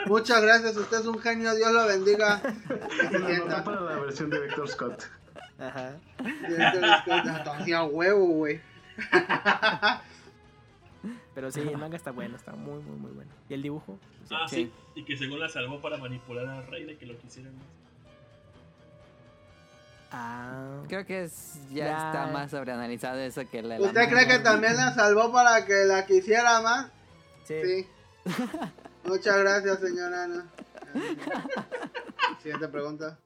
[0.07, 2.41] Muchas gracias, usted es un genio, Dios lo bendiga.
[3.13, 5.05] No, no, para la versión de Vector Scott.
[5.59, 5.93] Ajá.
[7.59, 8.61] Hacía huevo, güey.
[11.35, 13.31] Pero sí, el manga está bueno, está muy, muy, muy bueno.
[13.49, 13.99] ¿Y el dibujo?
[14.19, 14.57] Pues, Ah, Sí.
[14.57, 14.73] sí.
[15.01, 17.67] Y que según la salvó para manipular al rey de que lo quisieran más.
[20.13, 20.83] Ah.
[20.89, 22.07] Creo que es, ya, Ya.
[22.09, 23.79] está más sobreanalizado eso que la.
[23.79, 26.89] la ¿Usted cree que también la salvó para que la quisiera más?
[27.45, 27.55] Sí.
[27.65, 27.87] Sí.
[29.05, 30.47] Muchas gracias, señora Ana.
[32.43, 33.19] Siguiente pregunta.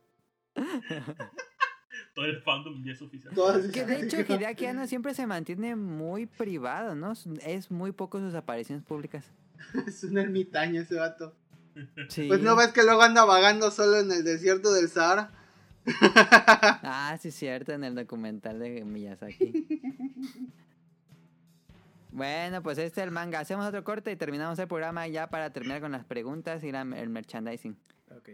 [2.14, 3.34] Todo el fandom ya es oficial.
[3.34, 7.12] Todas Que de hecho Hideaki Anno siempre se mantiene muy privado, ¿no?
[7.44, 9.30] Es muy poco sus apariciones públicas.
[9.86, 11.34] Es un ermitaño ese vato.
[12.08, 12.28] Sí.
[12.28, 15.32] Pues no ves que luego anda vagando solo en el desierto del Sahara.
[16.82, 19.80] Ah, sí, cierto, en el documental de Miyazaki.
[22.14, 23.40] Bueno, pues este es el manga.
[23.40, 26.82] Hacemos otro corte y terminamos el programa ya para terminar con las preguntas y la-
[26.82, 27.76] el merchandising.
[28.16, 28.30] Ok.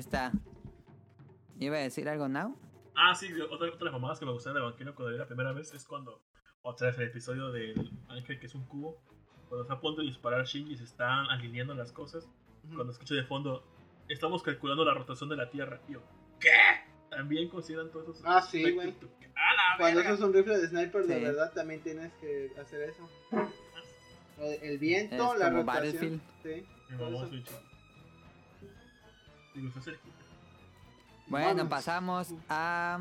[0.00, 0.32] Está.
[1.58, 2.56] ¿Iba a decir algo now?
[2.96, 5.26] Ah, sí, otra, otra de las mamadas que me gustaron de Evangelio cuando vi la
[5.26, 6.20] primera vez es cuando,
[6.62, 9.00] otra vez el episodio del ángel que es un cubo,
[9.48, 12.28] cuando está a punto de disparar Shinji y se están alineando las cosas,
[12.74, 13.64] cuando escucho de fondo,
[14.08, 16.02] estamos calculando la rotación de la Tierra, y yo,
[16.40, 16.48] ¿qué?
[17.10, 18.92] También consideran todos esos Ah, sí, güey.
[18.92, 20.14] Tú, ¡A la Cuando verga!
[20.14, 21.24] usas un rifle de sniper, de Sí.
[21.24, 23.08] verdad también tienes que hacer eso.
[24.62, 26.22] El viento, Es la como rotación.
[26.42, 26.64] Sí.
[29.68, 30.14] Está cerquita.
[31.28, 32.98] Bueno, pasamos a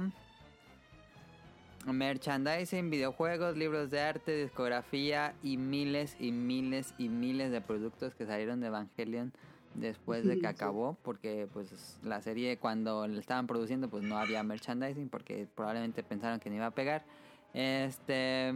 [1.85, 8.25] merchandising, videojuegos, libros de arte, discografía y miles y miles y miles de productos que
[8.25, 9.33] salieron de Evangelion
[9.73, 14.43] después de que acabó, porque pues la serie cuando la estaban produciendo pues no había
[14.43, 17.03] merchandising porque probablemente pensaron que no iba a pegar.
[17.53, 18.53] Este,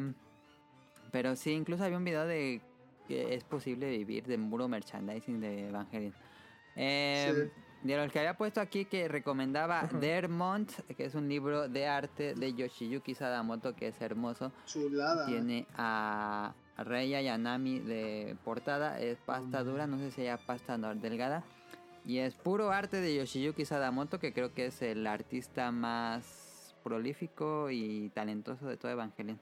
[1.12, 2.62] pero sí, incluso había un video de
[3.08, 6.14] que es posible vivir de puro merchandising de Evangelion.
[6.76, 7.52] Eh,
[7.84, 12.34] De los que había puesto aquí que recomendaba Dermont, que es un libro de arte
[12.34, 14.54] de Yoshiyuki Sadamoto que es hermoso.
[14.66, 15.26] Chulada.
[15.26, 21.44] Tiene a Reya Yanami de portada, es pasta dura, no sé si haya pasta delgada.
[22.06, 27.70] Y es puro arte de Yoshiyuki Sadamoto, que creo que es el artista más prolífico
[27.70, 29.40] y talentoso de todo Evangelion.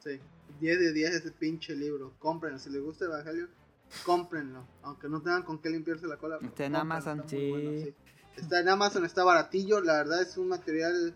[0.00, 0.20] Sí.
[0.60, 2.14] 10 de 10 ese pinche libro.
[2.18, 2.58] Cómprenlo.
[2.58, 3.48] Si les gusta Evangelio,
[4.04, 4.66] cómprenlo.
[4.82, 6.38] Aunque no tengan con qué limpiarse la cola.
[6.42, 7.20] Está en Amazon.
[7.20, 7.50] está Sí.
[7.50, 7.94] bueno, sí.
[8.36, 9.80] Está en Amazon, está baratillo.
[9.80, 11.14] La verdad es un material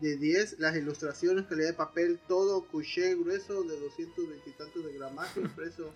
[0.00, 0.58] de 10.
[0.58, 5.92] Las ilustraciones, calidad de papel, todo couché grueso de 220 y tantos de gramaje impreso.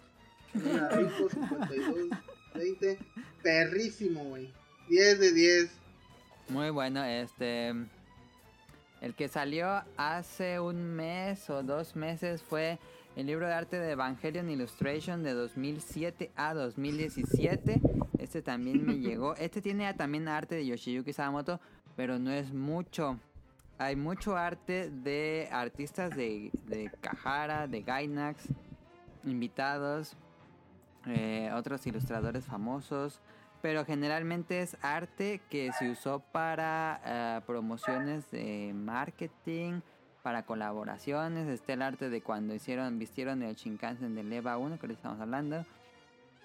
[0.55, 2.09] Mira, rico, 52,
[2.55, 2.99] 20.
[3.43, 4.53] Perrísimo, güey.
[4.89, 5.71] 10 de 10.
[6.49, 7.75] Muy bueno, este.
[9.01, 12.79] El que salió hace un mes o dos meses fue
[13.17, 17.81] el libro de arte de Evangelion Illustration de 2007 a 2017.
[18.19, 19.35] Este también me llegó.
[19.37, 21.61] Este tiene también arte de Yoshiyuki Sadamoto,
[21.95, 23.19] pero no es mucho.
[23.79, 28.49] Hay mucho arte de artistas de, de Kahara, de Gainax,
[29.25, 30.17] invitados,
[31.07, 33.21] eh, otros ilustradores famosos.
[33.61, 39.81] Pero generalmente es arte que se usó para eh, promociones de marketing,
[40.23, 41.49] para colaboraciones.
[41.49, 45.21] Está el arte de cuando hicieron, vistieron el Shinkansen del EVA 1, que ahorita estamos
[45.21, 45.65] hablando.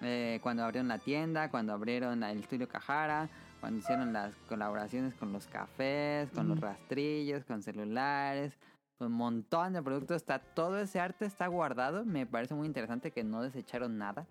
[0.00, 3.28] Eh, cuando abrieron la tienda, cuando abrieron el estudio Cajara,
[3.60, 8.52] cuando hicieron las colaboraciones con los cafés, con los rastrillos, con celulares,
[9.00, 10.18] un montón de productos.
[10.18, 12.04] Está todo ese arte está guardado.
[12.04, 14.26] Me parece muy interesante que no desecharon nada.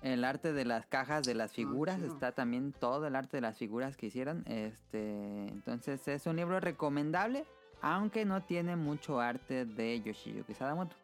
[0.00, 2.12] El arte de las cajas de las figuras chido.
[2.12, 4.44] está también todo el arte de las figuras que hicieron.
[4.46, 7.44] Este, entonces es un libro recomendable,
[7.80, 10.96] aunque no tiene mucho arte de Yoshiyuki Sadamoto.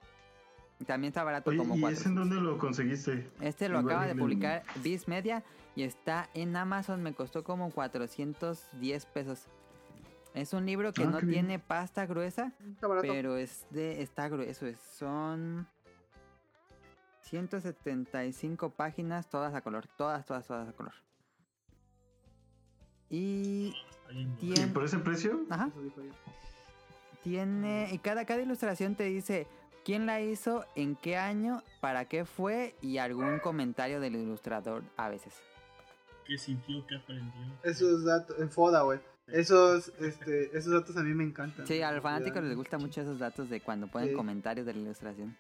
[0.87, 3.31] También está barato Oye, como ¿y ese en dónde lo conseguiste?
[3.41, 5.43] Este lo Igual acaba de publicar Viz Media
[5.77, 7.03] y está en Amazon.
[7.03, 9.47] Me costó como 410 pesos.
[10.35, 11.31] Es un libro que Ah, no bien.
[11.31, 13.07] tiene pasta gruesa, Está barato.
[13.09, 14.67] pero es de está grueso.
[14.67, 15.67] es- Son
[17.23, 19.87] 175 páginas, todas a color.
[19.97, 20.93] Todas, todas, todas a color.
[23.11, 23.75] Y
[24.11, 24.63] Está.
[24.63, 25.41] ¿Y por ese precio?
[25.51, 25.71] Ajá.
[27.25, 27.89] Tiene.
[27.93, 29.47] Y cada, cada ilustración te dice
[29.85, 35.09] quién la hizo, en qué año, para qué fue y algún comentario del ilustrador a
[35.09, 35.35] veces.
[36.27, 36.87] ¿Qué sintió?
[36.87, 37.33] ¿Qué aprendió?
[37.65, 39.01] Esos datos, en Foda, güey.
[39.27, 41.67] Esos, este, esos datos a mí me encantan.
[41.67, 42.49] Sí, a los fanáticos Ya.
[42.49, 44.15] les gustan mucho esos datos de cuando ponen Sí.
[44.15, 45.37] comentarios de la ilustración.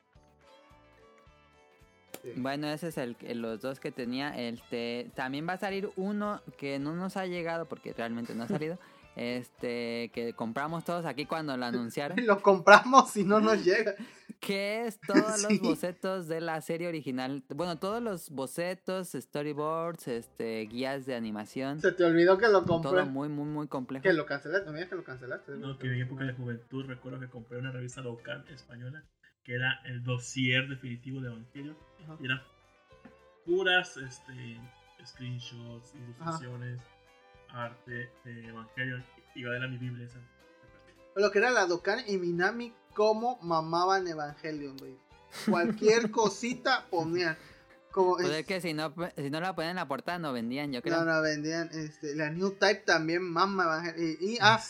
[2.22, 2.32] Sí.
[2.36, 4.30] Bueno, ese es el, el- los dos que tenía.
[4.38, 8.48] Este, también va a salir uno que no nos ha llegado porque realmente no ha
[8.62, 8.78] salido.
[9.16, 12.16] Este, que compramos todos aquí cuando lo anunciaron.
[12.26, 13.94] Lo compramos y no nos llega.
[14.40, 15.58] que es todos Sí.
[15.58, 17.42] los bocetos de la serie original.
[17.54, 21.80] Bueno, todos los bocetos, storyboards, este, guías de animación.
[21.80, 23.04] Se te olvidó que lo Todo compré.
[23.04, 24.02] muy, muy, muy complejo.
[24.02, 25.52] Que lo cancelaste, no me digas que lo cancelaste.
[25.52, 29.02] No, que en época de juventud recuerdo que compré una revista local española
[29.44, 31.76] que era el dossier definitivo de Evangelio.
[32.02, 32.16] Ajá.
[32.20, 32.40] Y eran
[33.44, 34.58] puras este,
[35.04, 36.80] screenshots, ilustraciones,
[37.54, 39.02] arte de Evangelio.
[39.34, 40.18] Y era mi Biblia esa.
[41.16, 44.96] Lo que era la Dokkan y Minami, como mamaban Evangelion, güey.
[45.48, 47.36] Cualquier cosita ponían.
[47.92, 50.32] Como Pues es- es que si no, si no la ponen en la portada no
[50.32, 50.96] vendían, yo creo.
[50.98, 51.68] no, no, vendían.
[51.72, 54.16] Este, la New Type también mama Evangelion.
[54.20, 54.60] Y, y ah,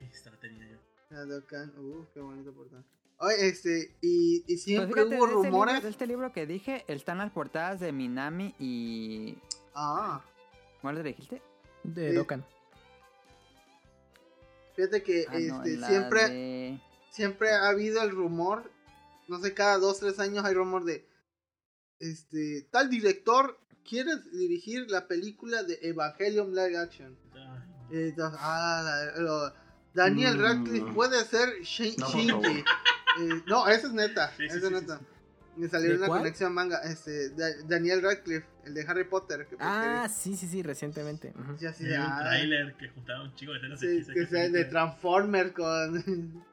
[0.00, 0.76] Esta la tenía yo.
[1.10, 1.72] la Dokkan.
[1.78, 2.82] Uh, qué bonito portada.
[3.18, 5.74] Oye, este, y, y Pues siempre fíjate, hubo de, rumores.
[5.74, 9.38] libro, de este libro que dije, están las portadas de Minami y...
[9.76, 10.20] Ah,
[10.80, 11.40] ¿Cuál le dijiste?
[11.84, 12.16] De Sí.
[12.16, 12.44] Dokkan.
[14.76, 16.28] fíjate que Ah, este, siempre.
[16.28, 16.80] de-
[17.10, 18.70] siempre ha habido el rumor,
[19.28, 21.06] no sé, cada dos, tres años hay rumor de
[22.00, 27.16] este, tal director quiere dirigir la película de Evangelion Live Action.
[27.90, 28.82] Entonces, ah,
[29.16, 29.52] la- lo-
[29.94, 30.40] Daniel Mm.
[30.40, 31.48] Radcliffe puede ser
[31.98, 32.64] No, Shinji.
[33.20, 34.30] Eh, no, eso es neta.
[34.30, 35.00] Sí, sí, eso es sí, sí, neta.
[35.56, 36.20] Me salió ¿De una cuál?
[36.20, 36.78] conexión manga.
[36.84, 39.46] Este, Da- Daniel Radcliffe, el de Harry Potter.
[39.46, 41.32] Que Ah, sí, sí, sí, recientemente.
[41.32, 44.70] De, un ah, trailer que juntaba un chico de sí, quince que sea de películas.
[44.70, 46.44] Transformers con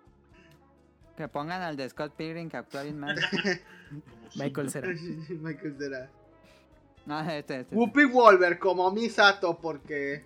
[1.17, 3.15] Que pongan al de Scott Pilgrim que actúa bien mal.
[4.35, 4.87] Michael Cera.
[5.29, 6.09] Michael Cera.
[7.05, 7.75] No, este, este.
[7.75, 10.25] Whoopi Wolver como Misato porque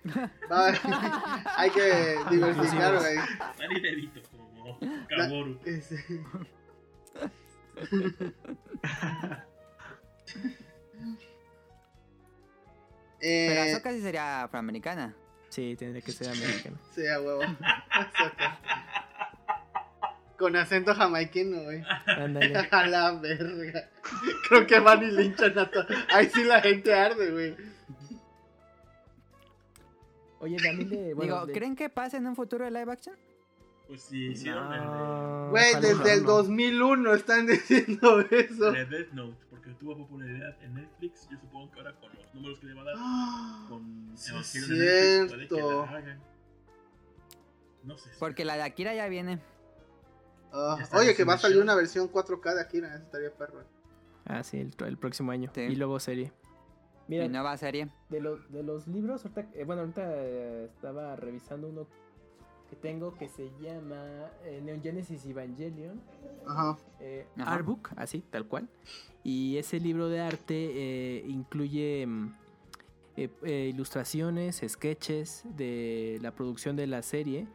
[1.56, 3.16] hay que diversificar, güey.
[3.58, 4.78] Danny DeVito como
[5.08, 5.58] Kaworu.
[7.76, 8.34] Ese-
[13.20, 15.14] Pero eh, Ahsoka sí sería afroamericana.
[15.48, 16.78] Sí, tendría que ser americano.
[16.94, 17.42] sí, a huevo.
[17.90, 18.58] Ahsoka.
[20.38, 21.82] Con acento jamaiquino, güey.
[22.06, 22.56] Ándale.
[22.70, 23.88] A la verga.
[24.48, 25.86] Creo que van y linchan a todo.
[26.12, 27.56] Ahí sí la gente arde, güey.
[30.40, 31.14] Oye, también de.
[31.14, 33.16] Bueno, Digo, de- ¿creen que pase en un futuro de live action?
[33.86, 36.28] Pues sí, hicieron No, Güey, ojalá desde el no.
[36.32, 38.68] 2001 están diciendo eso.
[38.68, 41.28] el de, de Death Note, porque tuvo popularidad en Netflix.
[41.30, 44.30] Yo supongo que ahora con los números que le va a dar Ah, con Sí,
[44.32, 44.78] Evangelion en
[45.26, 46.20] Netflix, puede que la hagan.
[47.82, 48.10] No sé.
[48.10, 49.40] si- Porque la de Akira ya viene.
[50.52, 53.62] Ah, Ya oye, que va a salir una versión 4K de Akira, eso estaría perro.
[54.24, 55.50] Ah, sí, el, el próximo año.
[55.54, 55.60] Sí.
[55.60, 56.32] Y luego serie.
[57.06, 57.88] Mira, Mi nueva serie.
[58.08, 61.86] de, los de los libros, ahorita, eh, bueno, ahorita eh, estaba revisando uno
[62.74, 66.00] que tengo que se llama eh, Neon Genesis Evangelion.
[66.46, 66.76] Ajá.
[67.00, 67.54] eh, Ajá.
[67.54, 68.68] Artbook, así, tal cual.
[69.22, 72.34] Y ese libro de arte eh, incluye mm,
[73.16, 77.46] eh, eh, ilustraciones, sketches de la producción de la serie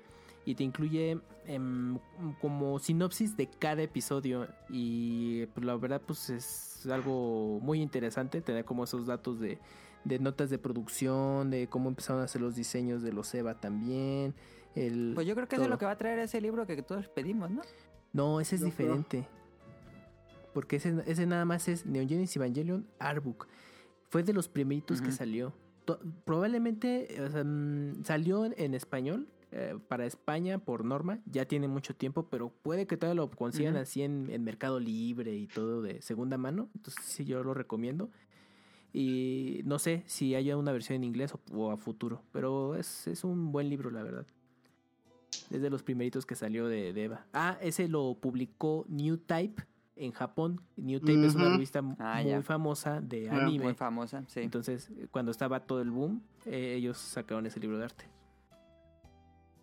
[0.45, 1.99] y te incluye em,
[2.41, 8.65] como sinopsis de cada episodio y pues, la verdad pues es algo muy interesante tener
[8.65, 9.59] como esos datos de,
[10.05, 14.33] de notas de producción, de cómo empezaron a hacer los diseños de los EVA también.
[14.75, 15.75] El, Pues yo creo que eso es todo.
[15.75, 17.61] lo que va a traer ese libro que todos pedimos, ¿no?
[18.13, 18.87] No, ese es Yo creo.
[18.97, 19.27] diferente.
[20.53, 23.47] Porque ese, ese nada más es Neon Genesis Evangelion Artbook.
[24.09, 25.53] Fue de los primeritos que salió.
[25.85, 31.19] To- probablemente o sea, mm, salió en, en español eh, para España por norma.
[31.25, 35.35] Ya tiene mucho tiempo, pero puede que todavía lo consigan así en, en Mercado Libre
[35.35, 36.69] y todo de segunda mano.
[36.75, 38.09] Entonces sí, yo lo recomiendo.
[38.91, 42.23] Y no sé si haya una versión en inglés o, o a futuro.
[42.31, 44.25] Pero es, es un buen libro, la verdad.
[45.51, 47.25] Es de los primeritos que salió de, de Eva.
[47.33, 49.63] Ah, ese lo publicó New Type
[49.95, 50.61] en Japón.
[50.77, 52.41] New Type es una revista Ah, muy ya.
[52.41, 53.65] famosa de Ah, anime.
[53.65, 54.41] Muy famosa, sí.
[54.41, 58.05] Entonces, cuando estaba todo el boom, eh, ellos sacaron ese libro de arte.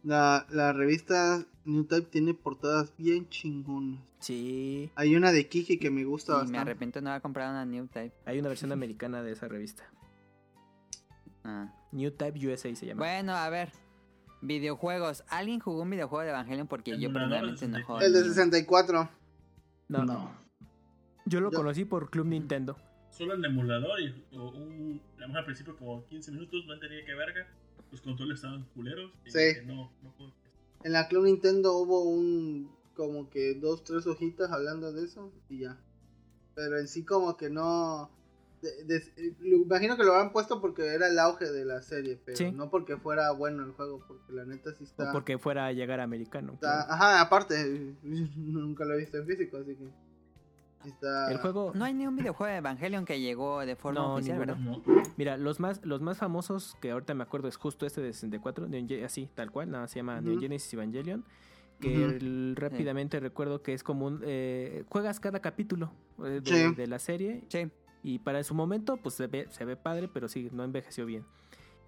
[0.02, 4.00] La, la revista New Type tiene portadas bien chingonas.
[4.20, 4.90] Sí.
[4.94, 6.58] Hay una de Kiki que me gusta y me bastante.
[6.60, 8.12] arrepiento de no haber comprado una New Type.
[8.24, 9.84] Hay una versión americana de esa revista.
[11.44, 11.72] Ah.
[11.92, 12.98] New Type USA se llama.
[13.00, 13.70] Bueno, a ver.
[14.46, 15.24] Videojuegos.
[15.28, 16.66] ¿Alguien jugó un videojuego de Evangelion?
[16.66, 17.86] Porque El yo personalmente no 64.
[17.86, 18.00] juego.
[18.02, 18.34] El de ninguno.
[18.34, 19.10] 64.
[19.88, 20.46] no, No.
[21.28, 22.76] Yo lo Yo- conocí por Club Nintendo.
[23.10, 27.46] Solo en emulador y un, además al principio como 15 minutos no entendía qué verga.
[27.90, 29.10] Los controles estaban culeros.
[29.24, 29.38] Y Sí.
[29.38, 30.32] dije, no, no puedo.
[30.84, 32.70] En la Club Nintendo hubo un.
[32.94, 35.78] Como que dos, tres hojitas hablando de eso y ya.
[36.54, 38.10] Pero en sí, como que no.
[38.62, 42.18] De- de- lo- imagino que lo habían puesto porque era el auge de la serie,
[42.24, 42.50] pero Sí.
[42.52, 45.10] no porque fuera bueno el juego, porque la neta sí está.
[45.10, 46.54] O porque fuera a llegar americano.
[46.54, 49.88] está- ajá, aparte, nunca lo he visto en físico, así que.
[50.88, 51.32] Está.
[51.32, 51.72] El juego.
[51.74, 54.82] No hay ni un videojuego de Evangelion que llegó de forma No, oficial, ninguno.
[54.86, 55.02] ¿verdad?
[55.04, 55.12] No.
[55.16, 58.68] Mira, los más, los más famosos que ahorita me acuerdo es justo este de 64,
[58.68, 60.20] Neon Ge- así, tal cual, nada, se llama.
[60.20, 61.24] Neon Genesis Evangelion.
[61.80, 64.20] Que el- rápidamente recuerdo que es como un.
[64.24, 65.92] eh, juegas cada capítulo
[66.24, 66.74] eh, de, Sí.
[66.74, 67.68] de la serie Sí.
[68.06, 71.24] Y para su momento, pues se ve, se ve padre, pero sí, no envejeció bien.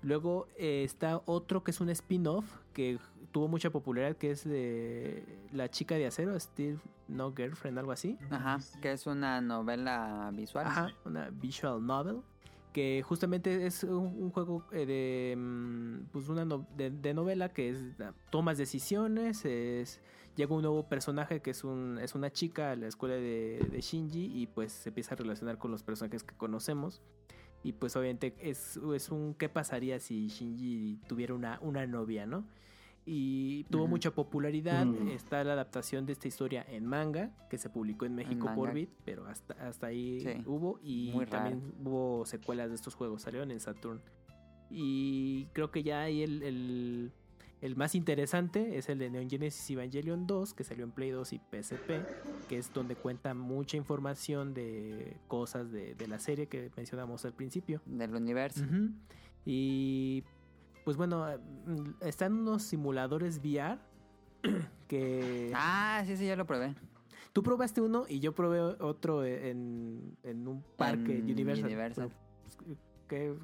[0.03, 2.99] Luego eh, está otro que es un spin-off que
[3.33, 8.17] tuvo mucha popularidad, que es de La chica de acero, Steve No Girlfriend, algo así.
[8.31, 8.59] Ajá.
[8.81, 10.67] Que es una novela visual.
[10.67, 12.21] Ajá, una visual novel.
[12.73, 17.49] Que justamente es un, un juego eh, de, mm, pues una no- de, de novela
[17.53, 17.79] que es
[18.31, 20.01] tomas decisiones, es,
[20.39, 23.81] llega un nuevo personaje que es, un, es una chica a la escuela de, de
[23.81, 27.03] Shinji y pues se empieza a relacionar con los personajes que conocemos.
[27.65, 32.47] Y pues obviamente es, es un qué pasaría si Shinji tuviera una, una novia, ¿no?
[33.05, 34.85] Y tuvo mucha popularidad.
[34.87, 35.09] Mm.
[35.09, 38.73] Está la adaptación de esta historia en manga, que se publicó en México por.
[38.75, 40.43] Bit, pero hasta, hasta ahí Sí.
[40.47, 40.79] hubo.
[40.83, 41.51] Y Muy raro.
[41.51, 44.01] también hubo secuelas de estos juegos, salieron en Saturn.
[44.71, 47.13] Y creo que ya ahí el, el,
[47.61, 51.33] El más interesante es el de Neon Genesis Evangelion 2, que salió en Play 2
[51.33, 51.91] y PSP,
[52.49, 57.33] que es donde cuenta mucha información de cosas de, de la serie que mencionamos al
[57.35, 57.81] principio.
[57.85, 58.65] Del universo.
[59.45, 60.23] Y
[60.85, 61.27] pues bueno,
[62.01, 63.79] están unos simuladores VR
[64.89, 66.75] que Ah, sí, sí, yo lo probé.
[67.33, 71.65] tú probaste uno y yo probé otro en, en un parque En Universal.
[71.67, 72.13] Universal.
[72.65, 72.79] Pues,
[73.09, 73.35] que,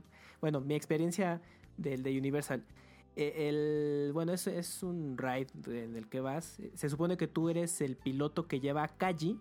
[0.41, 1.41] bueno, mi experiencia
[1.76, 2.62] del de Universal.
[3.17, 6.59] Eh, El, bueno, es, es un ride en el que vas.
[6.75, 9.39] Se supone que tú eres el piloto que lleva a Kaji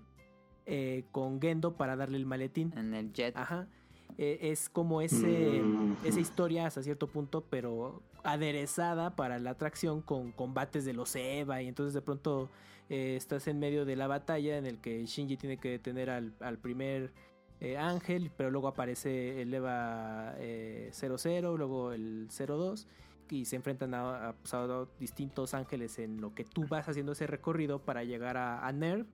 [0.65, 2.73] eh, con Gendo para darle el maletín.
[2.77, 3.35] En el jet.
[3.35, 3.67] Ajá.
[4.17, 5.95] Eh, es como ese, Mm.
[6.05, 11.61] esa historia hasta cierto punto, pero aderezada para la atracción con combates de los Eva.
[11.61, 12.49] Y entonces de pronto
[12.89, 16.33] eh, estás en medio de la batalla en el que Shinji tiene que detener al,
[16.41, 17.11] al primer
[17.59, 22.87] eh, ángel, pero luego aparece el Eva eh, 00, luego el 02.
[23.29, 27.13] Y se enfrentan a, a, pues, a distintos ángeles en lo que tú vas haciendo
[27.13, 29.05] ese recorrido para llegar a, a Nerv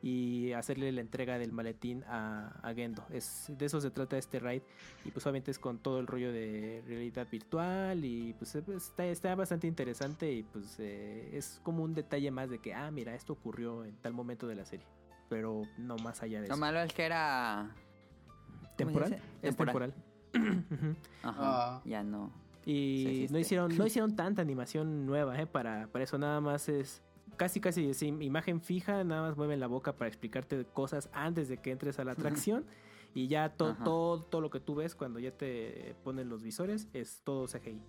[0.00, 3.04] y hacerle la entrega del maletín a, a Gendo.
[3.10, 4.62] Es, de eso se trata este raid.
[5.04, 8.04] Y pues obviamente es con todo el rollo de realidad virtual.
[8.04, 10.32] Y pues eh, pues, está, está bastante interesante.
[10.32, 13.96] Y pues eh, es como un detalle más de que, ah, mira, esto ocurrió en
[13.96, 14.86] tal momento de la serie.
[15.28, 16.60] Pero no más allá de Lo eso.
[16.60, 17.74] malo es que era.
[17.74, 19.22] ¿cómo se ¿Temporal?
[19.42, 19.94] Es temporal.
[19.94, 20.04] Ajá.
[21.24, 21.82] Ah.
[21.84, 22.30] Ya no.
[22.70, 25.46] Y no hicieron, no hicieron tanta animación nueva, ¿eh?
[25.46, 27.02] Para, para eso nada más es
[27.36, 31.48] casi casi es im- imagen fija, nada más mueven la boca para explicarte cosas antes
[31.48, 32.12] de que entres a la
[32.46, 32.66] atracción.
[33.14, 36.88] Y ya to- todo, todo lo que tú ves cuando ya te ponen los visores
[36.92, 37.80] es todo CGI.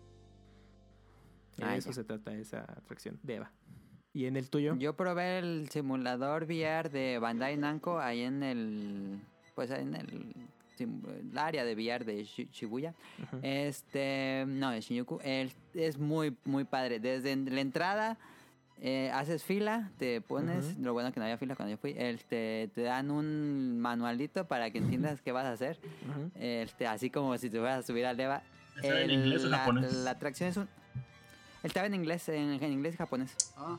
[1.57, 1.95] De Ah, eso ya.
[1.95, 3.51] se trata esa atracción de Eva.
[4.13, 4.75] ¿Y en el tuyo?
[4.77, 9.19] Yo probé el simulador VR de Bandai Namco ahí en el.
[9.55, 10.33] Pues ahí en el.
[10.83, 12.93] El área de VR de Shi- Shibuya.
[13.23, 13.39] Ujú.
[13.43, 14.45] Este.
[14.47, 15.19] No, de Shinjuku.
[15.23, 16.99] El- es muy, muy padre.
[16.99, 18.17] Desde la entrada.
[18.81, 20.83] eh, haces fila, te pones, Ujú.
[20.83, 24.71] lo bueno que no había fila cuando yo fui, este, te dan un manualito para
[24.71, 25.77] que entiendas qué vas a hacer,
[26.09, 26.31] Ujú.
[26.35, 28.41] este, así como si te fueras a subir al Eva.
[28.77, 29.93] ¿Está en inglés o la, japonés?
[29.93, 30.69] la atracción es un...
[31.61, 33.35] Estaba en inglés, en, en inglés y japonés.
[33.57, 33.77] Ah,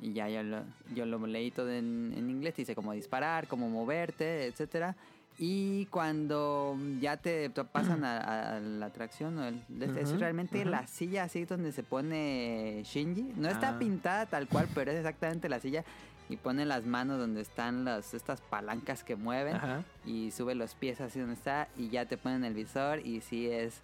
[0.00, 0.62] Y ya yo lo,
[0.94, 4.96] yo lo leí todo en, en inglés, te dice cómo disparar, cómo moverte, etcétera.
[5.40, 9.62] Y cuando ya te pasan a, a la atracción, el-
[9.96, 13.34] es realmente la silla así donde se pone Shinji.
[13.36, 13.78] No está Ah.
[13.78, 15.84] pintada tal cual, pero es exactamente la silla.
[16.28, 19.56] Y pone las manos donde están las, estas palancas que mueven.
[20.04, 21.68] Y sube los pies así donde está.
[21.76, 22.98] Y ya te ponen el visor.
[23.06, 23.80] Y sí es.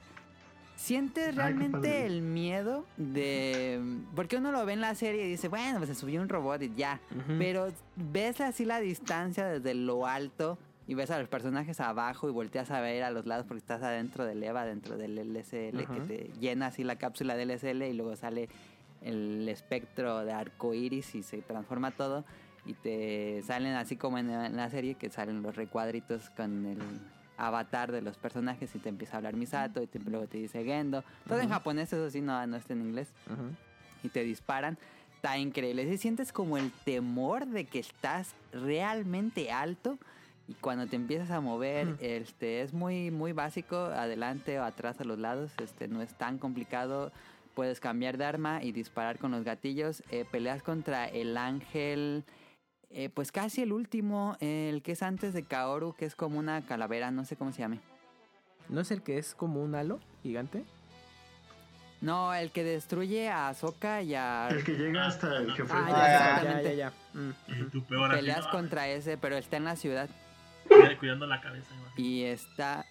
[0.77, 3.81] Sientes realmente el miedo de.
[4.17, 6.61] Porque uno lo ve en la serie y dice, bueno, pues se subió un robot
[6.63, 7.01] y ya.
[7.39, 12.33] Pero ves así la distancia desde lo alto y ves a los personajes abajo y
[12.33, 15.83] volteas a ver a los lados porque estás adentro del EVA, dentro del LSL, que
[15.85, 16.03] Ajá.
[16.07, 18.49] te llena así la cápsula del LSL y luego sale
[19.03, 22.25] el espectro de arco iris y se transforma todo.
[22.67, 26.79] Y te salen así como en, en la serie, que salen los recuadritos con el
[27.37, 30.65] avatar de los personajes y te empieza a hablar Misato y te- luego te dice
[30.65, 31.03] Gendo.
[31.27, 31.55] Todo en Ujú.
[31.55, 33.51] japonés, eso sí, no, no está en inglés Ujú.
[34.03, 34.79] y te disparan.
[35.17, 35.87] Está increíble.
[35.89, 39.99] Si sientes como el temor de que estás realmente alto
[40.49, 41.97] y cuando te empiezas a mover, Mm.
[42.01, 46.39] este es muy muy básico, adelante o atrás a los lados, este no es tan
[46.39, 47.13] complicado.
[47.55, 50.03] Puedes cambiar de arma y disparar con los gatillos.
[50.11, 52.25] Eh, peleas contra el ángel,
[52.91, 56.63] eh, pues casi el último, el que es antes de Kaoru, que es como una
[56.67, 57.79] calavera, no sé cómo se llame.
[58.69, 60.65] ¿No es el que es como un halo gigante?
[62.01, 64.49] No, el que destruye a Ahsoka y a...
[64.51, 65.73] El que llega hasta el jefe.
[65.73, 66.17] Ah, Ah, ya, ya, ya,
[66.61, 66.77] exactamente.
[66.77, 67.19] ya, ya.
[67.21, 68.51] Mm, Y peor Peleas ¿no?
[68.51, 70.11] contra ese, pero está en la ciudad.
[71.27, 71.75] La cabeza.
[71.97, 72.87] Y está.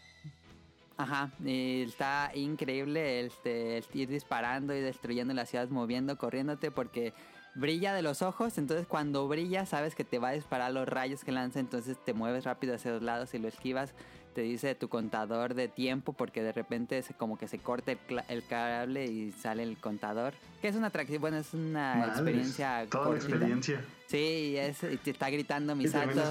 [0.96, 7.14] Ajá, y está increíble este, el ir disparando y destruyendo las ciudades, moviendo, corriéndote, porque
[7.56, 8.58] brilla de los ojos.
[8.58, 11.60] Entonces, cuando brilla, sabes que te va a disparar los rayos que lanza.
[11.60, 13.94] Entonces, te mueves rápido hacia los lados y lo esquivas.
[14.34, 18.00] Te dice tu contador de tiempo, porque de repente se, como que se corta el,
[18.28, 20.34] el cable y sale el contador.
[20.62, 22.86] Que es una atracción, bueno, es una experiencia.
[22.90, 23.84] Toda la experiencia.
[24.08, 25.76] Sí, y, es, y te está gritando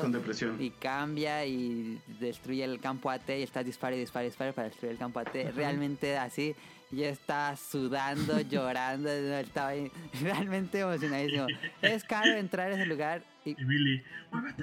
[0.01, 0.57] con depresión.
[0.63, 4.69] Y cambia y destruye el campo AT y está dispara y dispara y dispara para
[4.69, 5.35] destruir el campo AT.
[5.55, 6.55] Realmente así,
[6.93, 9.91] yo estaba sudando, llorando, estaba ahí
[10.23, 11.47] realmente emocionadísimo.
[11.81, 14.63] Es caro entrar a ese lugar y Y Billy, muévete,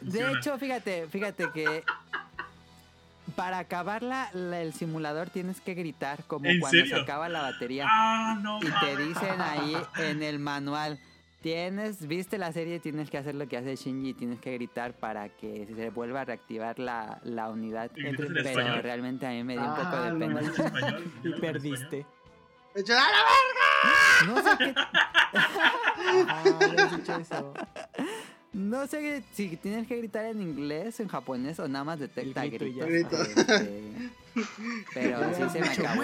[0.00, 1.84] De hecho, fíjate, fíjate que
[3.36, 7.42] para acabar la- la- el simulador tienes que gritar como ¿En cuando se acaba la
[7.42, 7.86] batería.
[7.88, 8.58] Ah, no.
[8.58, 10.98] Y te dicen ahí en el manual,
[11.42, 15.30] Tienes, viste la serie, tienes que hacer lo que hace Shinji, tienes que gritar para
[15.30, 17.90] que se vuelva a reactivar la, la unidad.
[17.96, 18.82] ¿Y gritas en Pero español?
[18.82, 20.40] realmente a mí me dio un Ah, poco de no pena.
[20.42, 22.04] Español, Y perdiste.
[22.74, 24.74] Echa a la No sé, qué-
[26.28, 27.54] Ah, habías dicho eso.
[28.52, 32.86] No sé si tienes que gritar en inglés, en japonés o nada más detecta grito
[32.86, 33.34] gritos.
[33.34, 33.42] ya.
[33.44, 34.10] Este,
[34.94, 36.02] pero sí se me acabó.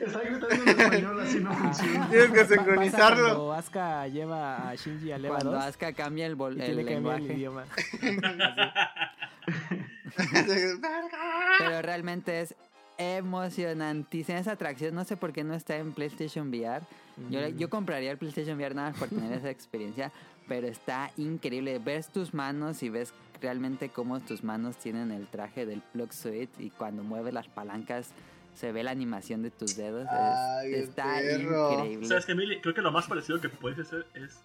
[0.00, 2.08] Está gritando en español, así no funciona.
[2.08, 3.24] Tienes que sincronizarlo.
[3.24, 6.70] Cuando Asuka lleva a Shinji a Leva Cuando 2 Asuka cambia el, y el cambiar
[6.78, 7.34] el lenguaje.
[7.34, 7.64] idioma.
[11.58, 12.54] Pero realmente es
[12.98, 14.94] emocionantísima esa atracción.
[14.94, 16.84] No sé por qué no está en PlayStation VR.
[17.30, 17.56] Yo, Mm.
[17.58, 20.12] yo compraría el PlayStation VR nada más por tener esa experiencia.
[20.46, 21.78] Pero está increíble.
[21.78, 26.50] Ves tus manos y ves realmente cómo tus manos tienen el traje del plug suite.
[26.62, 28.10] Y cuando mueves las palancas
[28.54, 30.04] se ve la animación de tus dedos.
[30.04, 31.72] Es- Ay, el está perro.
[31.72, 32.06] increíble.
[32.06, 32.60] ¿Sabes Mili?
[32.60, 34.38] Creo que lo más parecido que puedes hacer es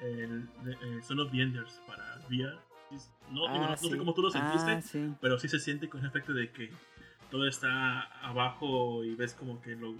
[0.00, 2.58] el de, eh, Son of the Enders para VR.
[3.30, 3.96] No, digo, Ah, no, no sé sí.
[3.98, 5.12] cómo tú lo sentiste, Ah, sí.
[5.20, 6.70] pero sí se siente con ese efecto de que
[7.30, 9.94] todo está abajo y ves como que lo-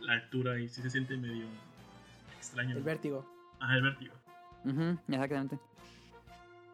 [0.00, 1.46] la altura y sí se siente medio
[2.38, 2.76] extraño.
[2.76, 3.24] El vértigo.
[3.60, 4.14] Ajá, el vértigo.
[5.08, 5.58] Exactamente.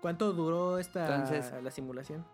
[0.01, 2.25] ¿Cuánto duró esta Entonces- la simulación?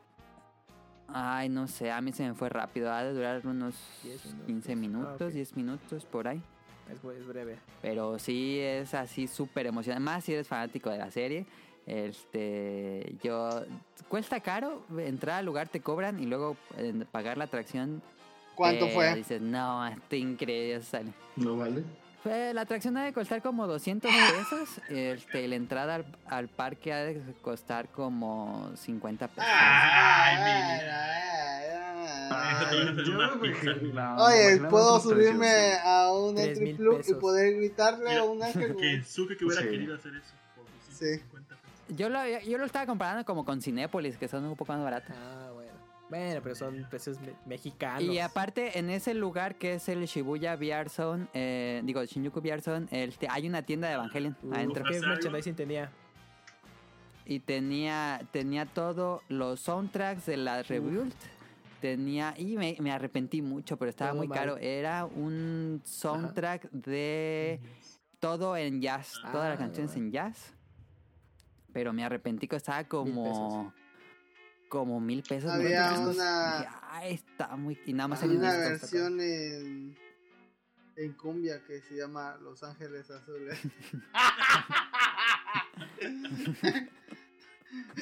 [1.08, 2.92] Ay, no sé, a mí se me fue rápido.
[2.92, 4.46] Ha de durar unos 10 minutos.
[4.46, 5.32] 15 Ah, minutos, ok.
[5.32, 6.42] 10 minutos por ahí.
[6.90, 7.58] Es, es breve.
[7.82, 10.04] Pero sí es así súper emocionante.
[10.04, 11.46] Más si eres fanático de la serie.
[11.86, 13.50] Este, yo
[14.08, 18.02] cuesta caro entrar al lugar, te cobran y luego eh, pagar la atracción.
[18.54, 19.14] ¿Cuánto eh, fue?
[19.16, 20.82] Dices, no, está increíble.
[20.82, 21.12] sale.
[21.36, 21.82] No vale.
[22.22, 24.68] Fue- la atracción ha de costar como 200 pesos.
[24.88, 29.44] Este, la entrada al, al parque ha de costar como 50 pesos.
[29.46, 30.80] Ay,
[32.30, 33.70] Ay, Eso te van a hacer yo una me pizza.
[33.72, 38.42] imagino- no, Oye, ¿puedo subirme a un entry club y poder gritarle Mira, a un
[38.42, 38.76] ángel?
[38.76, 39.68] Que Suke que hubiera Sí.
[39.68, 40.34] querido hacer eso.
[40.90, 41.20] Sí.
[41.86, 41.96] 50 pesos.
[41.98, 45.16] Yo lo, yo lo estaba comparando como con Cinépolis, que son un poco más baratas.
[45.16, 45.72] Ah, bueno.
[46.10, 48.02] Bueno, pero son precios me- mexicanos.
[48.02, 52.60] Y aparte, en ese lugar que es el Shibuya VR Zone, eh, digo, Shinjuku VR
[52.60, 54.84] Zone, este, hay una tienda de Evangelion Uh, adentro.
[54.84, 55.90] ¿Qué merchandising tenía?
[57.26, 61.14] Y tenía, tenía todo los soundtracks de la Rebuild.
[61.80, 64.38] Tenía, y me, me arrepentí mucho, pero estaba Todo muy mal.
[64.38, 64.56] caro.
[64.58, 67.60] Era un soundtrack de
[68.20, 70.52] todo en jazz, todas las Ah, canciones en jazz.
[71.74, 73.74] Pero me arrepentí que estaba como.
[74.68, 75.44] Como mil pesos.
[75.50, 75.52] ¿no?
[75.52, 77.78] Había Entonces, una- "Ay, está muy.
[77.84, 79.96] Y nada más Hay una versión en,
[80.96, 83.58] en cumbia que se llama Los Ángeles Azules.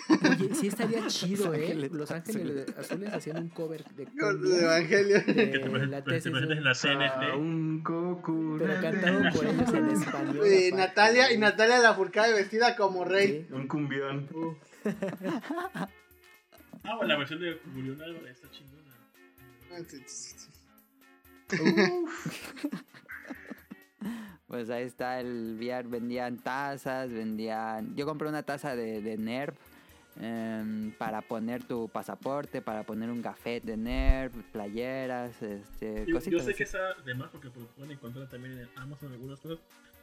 [0.08, 1.64] Oye, sí estaría chido, Los ¿eh?
[1.64, 5.24] Ángeles Los Ángeles Azules haciendo un cover de de Evangelio.
[5.24, 6.26] Que te de presentes la te tesis.
[6.26, 6.64] en
[6.98, 8.56] la un coco.
[8.58, 10.36] Pero cantado por ellos en español.
[10.36, 10.72] Y aparte.
[10.72, 13.46] Natalia, y Natalia la Furcade vestida como rey.
[13.48, 13.54] Sí.
[13.54, 14.28] Un cumbión.
[16.84, 18.82] Ah, bueno, la versión de Julián Álvarez está chingona.
[24.52, 27.96] Pues ahí está el VR, vendían tazas, vendían...
[27.96, 29.54] Yo compré una taza de, de NERV
[30.20, 36.14] em, para poner tu pasaporte, para poner un gafet de NERV, playeras, este, Yo, yo
[36.16, 36.58] cositas sé así.
[36.58, 39.58] que está de más porque pues, pueden encontrar también en Amazon algunas cosas.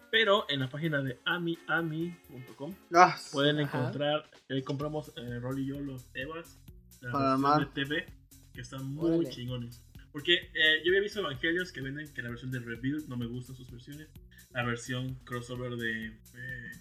[0.10, 3.78] Pero en la página de amiami.com Ah, pueden Ajá.
[3.78, 6.58] encontrar, eh, compramos eh, Rolly y yo los Evas,
[7.02, 8.06] la Para versión de TV,
[8.52, 9.30] que están muy Órale.
[9.30, 9.86] chingones.
[10.12, 13.28] Porque eh, yo había visto Evangelios que venden que la versión de Rebuild no me
[13.28, 14.08] gustan sus versiones.
[14.52, 16.72] La versión crossover de eh,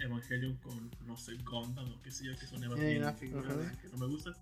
[0.00, 3.88] Evangelion con, no sé, Gundam o qué sé yo, que son Evas Sí, de- que
[3.90, 4.34] no me gustan.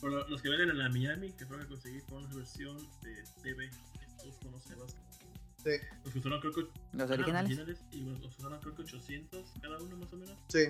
[0.00, 3.24] Pero los que venden en la Miami, que fueron a conseguir, fueron la versión de
[3.42, 3.68] TV.
[4.06, 4.96] Estos son los Evas.
[5.62, 5.70] Sí,
[6.04, 6.60] Los que usaron creo que
[6.92, 7.78] Los eran originales.
[7.90, 10.36] y los los usaron creo que 800 cada uno más o menos.
[10.48, 10.66] sí.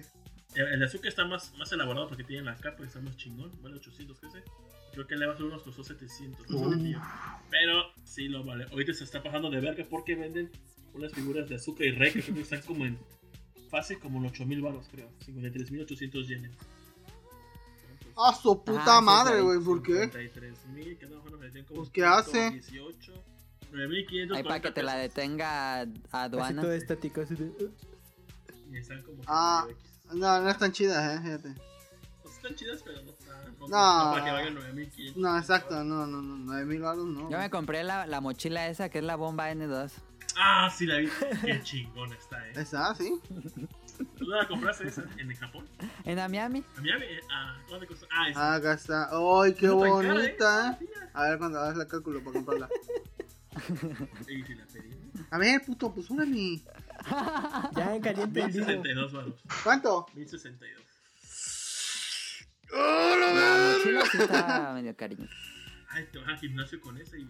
[0.55, 3.17] El, el de azúcar está más, más elaborado porque tiene la capa y está más
[3.17, 3.51] chingón.
[3.61, 4.45] Vale 800, ¿qué sé?
[4.93, 6.49] Creo que el Eva unos costó 700.
[6.49, 6.77] no sé Uf.
[6.77, 7.01] qué yo.
[7.51, 8.65] Pero sí lo vale.
[8.71, 10.53] Ahorita se está pasando de verga porque venden
[10.95, 12.99] unas figuras de azúcar y rey que creo que están como en
[13.71, 15.09] fácil como en 8000 baros, creo.
[15.27, 16.53] 53.800 yenes.
[18.17, 20.09] Ah, su puta Ah, madre, güey, ¿por qué?
[20.11, 22.51] 53.000, cada uno me decían como Pues, ¿qué hace?
[22.63, 23.13] 118,
[23.73, 24.37] 9.500.
[24.37, 26.63] Ahí para que te la detenga Así aduana.
[26.63, 27.23] todo estático.
[27.23, 27.45] Así de...
[27.47, 27.73] uh,
[28.73, 29.67] Y están como Ah.
[30.13, 31.55] No, no están chidas, eh, fíjate.
[32.23, 33.59] Pues están chidas, pero no están.
[33.59, 34.05] No, No.
[34.07, 35.17] no para que valgan 9.500.
[35.17, 37.31] No, exacto, no, no, no, 9000 baros no.
[37.31, 39.91] Yo me compré la, la mochila esa que es la bomba N2.
[40.37, 41.09] Ah, sí la vi.
[41.45, 42.53] Qué chingón está, eh.
[42.57, 43.21] Esa, sí.
[44.17, 45.67] ¿Tú la compraste esa en el Japón?
[46.05, 46.65] En la Miami.
[46.77, 46.91] A a mí,
[47.31, 48.07] ah, ¿dónde costó?
[48.11, 48.41] Ah, esa.
[48.53, 49.09] Ah, acá está.
[49.13, 50.79] ¡Ay, qué No tan cara, bonita!
[50.81, 50.87] ¿eh?
[51.13, 52.69] A ver cuando hagas el cálculo para comprarla.
[54.29, 54.91] Y si la pedí.
[55.31, 56.61] A ver, puto, pues órale.
[57.77, 58.67] Ya en caliente en vivo.
[58.67, 59.35] 1062 varos.
[59.63, 60.07] ¿Cuánto?
[60.15, 60.83] 1062.
[62.73, 65.29] La mochila sí está medio cariño.
[65.91, 67.29] Ay, te vas al gimnasio con esa y.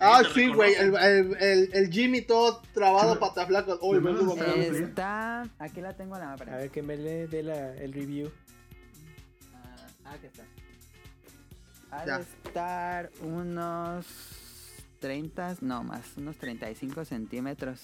[0.00, 0.72] Ah, sí, güey.
[0.74, 3.20] El, el, el, el Jimmy todo trabado, Sí.
[3.20, 3.74] pata flaca.
[3.82, 4.34] Uy, Sí, me bueno, subo
[4.86, 5.48] está.
[5.58, 6.56] Aquí la tengo en la A para.
[6.56, 8.30] ver que me le dé la- el review.
[10.04, 10.44] Ah, aquí está.
[11.90, 14.06] Ha de estar unos
[15.00, 17.82] 30, no más, unos 35 centímetros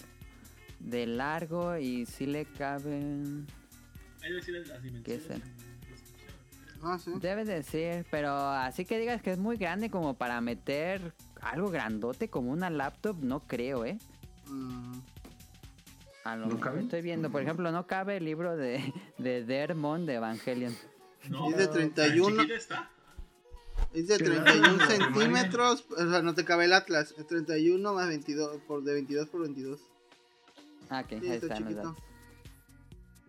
[0.81, 3.47] de largo y si le caben.
[4.23, 5.43] La descripción.
[6.83, 7.11] Ah, sí.
[7.20, 11.12] Debe decir, pero así que digas que es muy grande como para meter
[11.50, 13.99] algo grandote como una laptop, no creo, ¿eh?
[14.49, 14.99] Mm,
[16.25, 16.81] A lo ¿No mejor cabe?
[16.83, 20.75] estoy viendo, por ejemplo, no cabe el libro de, de Dermon de Evangelion.
[21.31, 22.36] No, Es de tan 31.
[22.42, 22.91] chiquita está.
[23.92, 25.84] Es de Sí, 31 la centímetros.
[25.97, 27.15] O sea, no te cabe el Atlas.
[27.18, 28.58] Es 31 más 22.
[28.66, 29.81] Por, de 22 por 22.
[30.91, 31.97] Ah, ok, Sí, ahí está datos.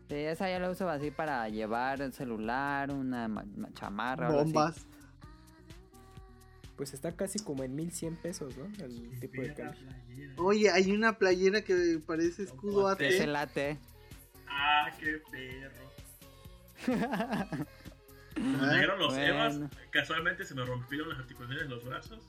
[0.10, 4.40] Sí, esa ya la uso así para llevar el celular, una ma- ma- chamarra o
[4.40, 4.82] algo así.
[6.78, 8.66] Pues está casi como en 1100 pesos, ¿no?
[8.86, 9.82] El tipo de cambio.
[10.06, 10.34] playera.
[10.38, 13.02] Oye, hay una playera que parece escudo AT.
[13.02, 13.78] Ese late.
[14.48, 15.88] Ah, qué perro.
[18.36, 19.26] Cuando llegaron los bueno.
[19.34, 22.20] Evas, casualmente se me rompieron las articulaciones de los brazos.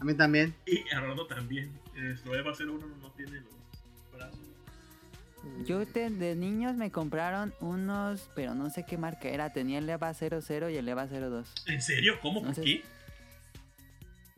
[0.00, 0.54] A mí también.
[0.66, 1.72] Y a Rolando también.
[1.94, 4.40] Nuestro Eva 01 no tiene los brazos.
[5.64, 9.52] Yo te- de niños me compraron unos, pero no sé qué marca era.
[9.52, 11.54] Tenía el EVA 00 y el EVA 02.
[11.66, 12.18] ¿En serio?
[12.20, 12.40] ¿Cómo?
[12.40, 12.62] No ¿Por sé.
[12.62, 12.84] qué?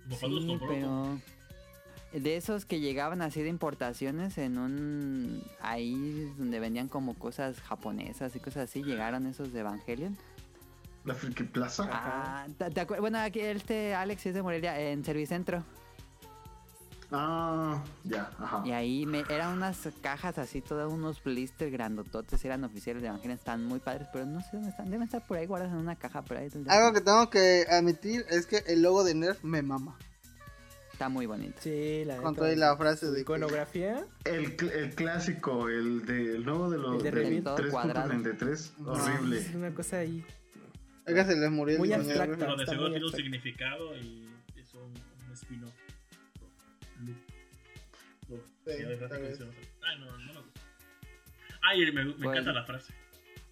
[0.08, 1.20] Sí, pero...
[2.12, 5.44] De esos que llegaban así de importaciones en un...
[5.60, 10.16] Ahí donde vendían como cosas japonesas y cosas así, llegaron esos de Evangelion.
[11.04, 11.88] La Friki Plaza.
[11.90, 15.64] Ah, ¿te, te Bueno, aquí este Alex es de Morelia, en Servicentro.
[17.12, 18.62] Ah, ya, ajá.
[18.64, 23.36] Y ahí me, eran unas cajas así, todos unos blisters grandototes, eran oficiales de Evangelion,
[23.36, 25.96] están muy padres, pero no sé dónde están, deben estar por ahí guardados en una
[25.96, 26.48] caja por ahí.
[26.68, 29.96] Algo que tengo que admitir es que el logo de Nerf me mama.
[30.92, 31.56] Está muy bonito.
[31.60, 34.04] Sí, la Con toda la frase de que- iconografía.
[34.24, 37.42] El, cl- el clásico, el de el nuevo de los El de.
[37.42, 39.38] 3.33, No, horrible.
[39.38, 40.22] Es una cosa ahí.
[41.08, 42.22] Oiga, se les murió el Muy diseñador.
[42.28, 42.44] abstracta.
[42.46, 45.72] Pero de seguro tiene un significado y es un, un spin-off.
[48.76, 49.38] Sí, tal vez.
[49.82, 50.60] Ay, no, no me gusta.
[51.62, 52.30] Ay, me, me Bueno.
[52.32, 52.92] encanta la frase.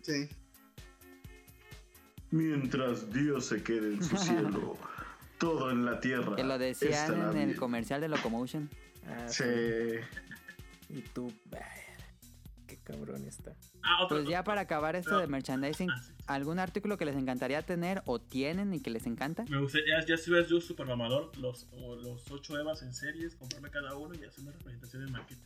[0.03, 0.29] Sí.
[2.31, 4.77] Mientras Dios se quede en su cielo,
[5.39, 6.37] todo en la tierra.
[6.37, 7.55] Que lo decían en el bien.
[7.57, 8.69] comercial de Locomotion.
[9.07, 9.45] Ah, Sí.
[10.91, 11.59] Y tú, qué
[12.89, 13.55] cabrón está.
[13.83, 14.17] Ah, otro.
[14.19, 15.19] Pues ya para acabar esto No.
[15.21, 16.13] de merchandising, Ah, sí.
[16.27, 19.45] ¿algún artículo que les encantaría tener o tienen y que les encanta?
[19.49, 22.93] Me gusta, ya, ya si ves yo super mamador, los, o los 8 Evas en
[22.95, 25.43] series, comprarme cada uno y hacer una representación en maqueta.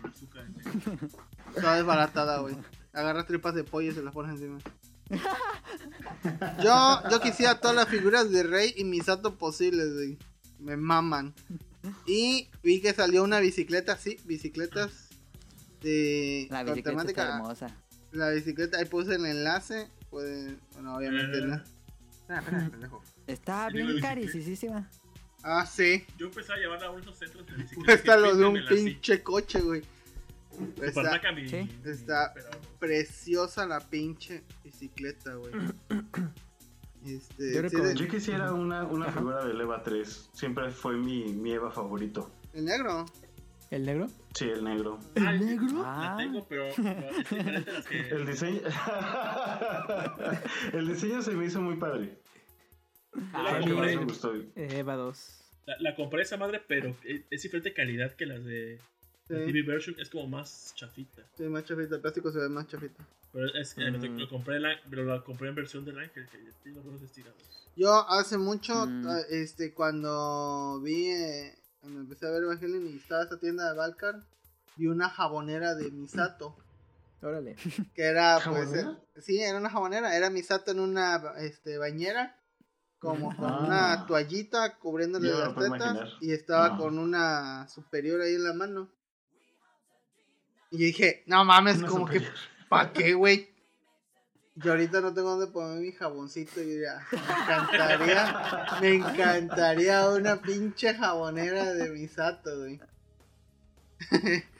[0.00, 0.54] Con azúcar en
[1.54, 2.56] desbaratada, güey.
[2.92, 4.58] Agarras tripas de pollo y se las pones encima.
[6.62, 10.18] Yo, yo quisiera todas las figuras de Rey y Misato posibles, güey.
[10.58, 11.34] Me maman.
[12.06, 15.08] Y vi que salió una bicicleta, sí, bicicletas
[15.82, 17.76] de La bicicleta está hermosa.
[18.12, 19.88] La bicicleta, ahí puse el enlace.
[20.10, 21.42] Pueden, bueno, obviamente Eh.
[21.42, 21.54] no.
[21.56, 23.02] Espera, espera, pendejo.
[23.26, 24.88] Está bien carísima.
[25.42, 26.04] Ah, sí.
[26.18, 27.84] Yo empecé a llevarla a unos centros de bicicleta.
[27.86, 28.74] Cuesta lo de un así.
[28.74, 29.82] pinche coche, güey.
[30.56, 31.70] Super Está Sí.
[31.84, 32.34] Está
[32.78, 35.52] preciosa la pinche bicicleta, güey.
[37.06, 40.28] Este, Yo sí, recomiendo- de- Yo quisiera una, una figura del EVA 3.
[40.34, 42.30] Siempre fue mi, mi EVA favorito.
[42.52, 43.06] el negro.
[43.70, 44.08] ¿El negro?
[44.34, 44.98] Sí, el negro.
[45.14, 45.82] Ay, negro?
[45.82, 46.16] La Ah.
[46.16, 48.00] tengo, pero no, es diferente a las que.
[48.10, 48.60] El diseño.
[50.72, 52.18] el diseño se me hizo muy padre.
[53.14, 54.32] Yo la el compré, me gustó.
[54.56, 55.40] Eva 2.
[55.66, 58.78] la, la compré esa madre, pero es, es diferente calidad que las de
[59.28, 59.94] la Sí, TV version.
[60.00, 61.22] Es como más chafita.
[61.36, 61.94] sí, más chafita.
[61.96, 63.04] El plástico se ve más chafita.
[63.32, 64.18] Pero es que Mm.
[64.18, 67.38] lo compré, la, pero la compré en versión del Ángel, que tiene los buenos estirados.
[67.76, 69.06] Yo hace mucho, Mm.
[69.06, 73.76] ah, este, cuando vi, eh, cuando empecé a ver Evangelion y estaba esta tienda de
[73.76, 74.22] Valcar,
[74.76, 76.56] vi una jabonera de Misato.
[77.22, 77.56] Órale.
[77.94, 78.86] Que era, pues, eh,
[79.20, 80.16] sí, era una jabonera.
[80.16, 82.36] Era Misato en una, este, bañera.
[82.98, 83.60] Como con Ah.
[83.64, 85.66] una toallita cubriéndole las tetas.
[85.66, 86.08] imaginar.
[86.20, 88.90] Y estaba con una superior ahí en la mano.
[90.70, 92.22] Y dije, no mames, Una como que.
[92.68, 93.49] ¿pa' qué, güey?
[94.62, 100.40] Yo ahorita no tengo dónde poner mi jaboncito y diría, me encantaría, me encantaría una
[100.42, 102.80] pinche jabonera de Misato, güey.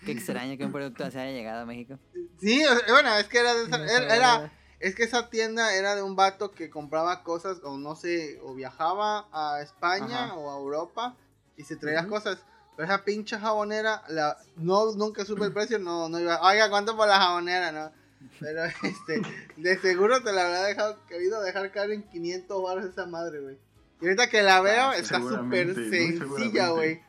[0.05, 1.99] Qué extraño que un producto se haya llegado a México.
[2.41, 6.03] Sí, bueno, es que era de esa- No era, es que esa tienda era de
[6.03, 10.35] un vato que compraba cosas, o no sé, o viajaba a España Ajá.
[10.35, 11.17] o a Europa
[11.57, 12.39] y se traía cosas.
[12.77, 16.97] Pero esa pinche jabonera, la, no, nunca supe el precio, no, no iba, oiga, ¿cuánto
[16.97, 17.73] por la jabonera?
[17.73, 18.00] No.
[18.39, 19.23] Pero este,
[19.57, 23.59] de seguro te la habrá dejado, querido dejar caer en 500 baros esa madre, güey.
[24.01, 27.03] Y ahorita que la veo, Ah, sí, está súper sencilla, güey.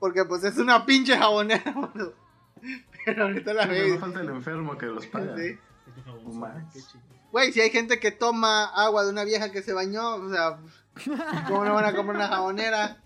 [0.00, 2.14] Porque pues es una pinche jabonera, boludo.
[3.04, 3.94] Pero ahorita la No veo.
[3.94, 5.36] y- falta el enfermo que los paga.
[5.36, 5.58] Sí.
[5.96, 7.02] No chido.
[7.30, 10.58] Güey, si hay gente que toma agua de una vieja que se bañó, o sea,
[11.48, 13.02] ¿cómo no van a comprar una jabonera?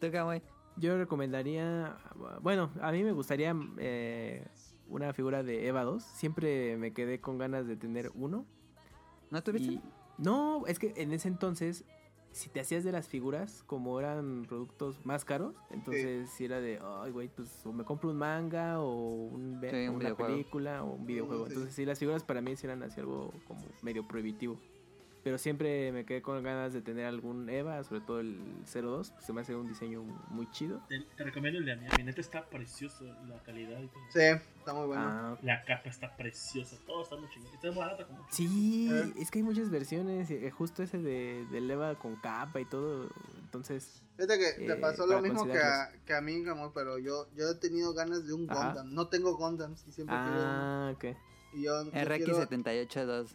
[0.00, 0.42] ¿Tú, Kamui?
[0.76, 1.96] Yo recomendaría,
[2.42, 4.46] bueno, a mí me gustaría eh,
[4.88, 6.02] una figura de Eva 2.
[6.02, 8.44] Siempre me quedé con ganas de tener uno.
[9.30, 9.74] ¿No tuviste?
[9.74, 9.82] Y
[10.18, 11.84] no, es que en ese entonces,
[12.32, 16.80] si te hacías de las figuras, como eran productos más caros, entonces si era de,
[16.82, 21.06] ay, güey, pues o me compro un manga o un, Sí, una película o un
[21.06, 21.46] videojuego.
[21.46, 21.52] sí.
[21.52, 24.58] Entonces sí, las figuras para mí eran así algo como medio prohibitivo.
[25.24, 28.38] Pero siempre me quedé con ganas de tener algún Eva, sobre todo el
[28.72, 29.10] 02.
[29.10, 30.82] pues, se me hace un diseño muy chido.
[30.88, 31.76] Te, te recomiendo el de.
[31.96, 33.04] Mi neta está precioso.
[33.26, 34.02] La calidad y todo.
[34.12, 35.02] Sí, está muy bueno.
[35.02, 36.76] Ah, La capa está preciosa.
[36.86, 37.54] Todo está muy chingón.
[37.54, 38.26] Está muy barata como.
[38.30, 39.14] Sí, Eh.
[39.18, 43.08] es que hay muchas versiones, eh, justo ese de, de Leva con capa y todo,
[43.42, 44.02] entonces...
[44.16, 47.28] Fíjate que te eh, pasó lo mismo que a, que a mí, amor, pero yo,
[47.34, 48.66] yo he tenido ganas de un Ajá.
[48.66, 48.92] Gundam.
[48.94, 50.98] No tengo Gundams y siempre Ah, ok.
[51.00, 51.18] quiero.
[51.54, 53.28] Y yo, yo quiero, RX782.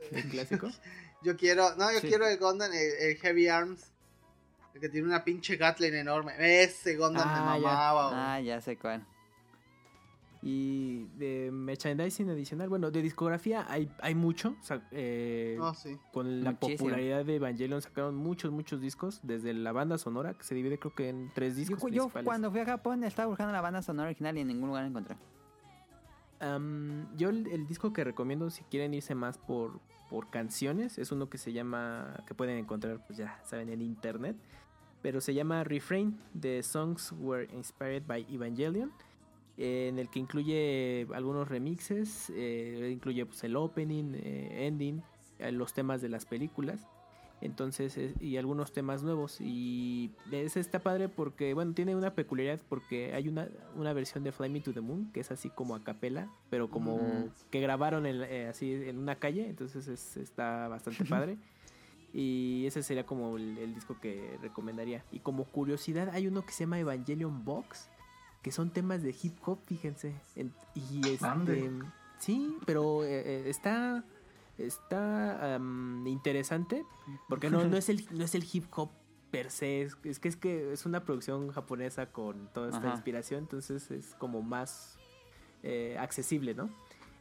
[0.12, 0.68] ¿El clásico?
[1.22, 1.74] yo quiero.
[1.76, 2.08] No, yo Sí.
[2.08, 3.92] quiero el Gundam, el, el Heavy Arms.
[4.74, 6.34] El que tiene una pinche Gatling enorme.
[6.38, 7.66] Ese Gundam Ah, me ya.
[7.66, 8.20] mamaba, güey.
[8.20, 9.04] Ah, ya sé cuál.
[10.40, 14.54] Y de merchandising adicional, bueno, de discografía hay, hay mucho.
[14.60, 15.98] o sea, eh, No, sí.
[16.12, 16.78] con la Muchísimo.
[16.78, 19.18] popularidad de Evangelion sacaron muchos, muchos discos.
[19.24, 22.24] Desde la banda sonora, que se divide creo que en tres Yo, discos yo principales.
[22.24, 25.16] cuando fui a Japón estaba buscando la banda sonora original y en ningún lugar encontré.
[26.40, 31.12] Am, yo el, el disco que recomiendo si quieren irse más por, por canciones es
[31.12, 34.36] uno que se llama, que pueden encontrar pues ya saben en internet,
[35.02, 38.92] pero se llama Refrain, The Songs Were Inspired by Evangelion,
[39.56, 45.02] en el que incluye algunos remixes, eh, incluye pues, el opening, eh, ending,
[45.38, 46.86] eh, los temas de las películas.
[47.40, 49.40] Entonces, y algunos temas nuevos.
[49.40, 54.32] Y ese está padre porque, bueno, tiene una peculiaridad porque hay una, una versión de
[54.32, 57.30] Fly Me to the Moon que es así como a capela, pero como Ujú.
[57.50, 59.48] que grabaron en, eh, así en una calle.
[59.48, 61.38] Entonces es- está bastante padre.
[62.12, 65.04] Y ese sería como el, el disco que recomendaría.
[65.12, 67.88] Y como curiosidad, hay uno que se llama Evangelion Box,
[68.42, 70.14] que son temas de hip hop, fíjense.
[70.34, 71.70] En- y este,
[72.18, 74.02] sí, pero eh, eh, está
[74.58, 75.58] está
[76.06, 76.84] interesante
[77.28, 78.90] porque no, no es el no es el hip hop
[79.30, 82.90] per se es, es que es que es una producción japonesa con toda esta Ajá.
[82.90, 84.98] inspiración entonces es como más
[85.62, 86.68] eh, accesible no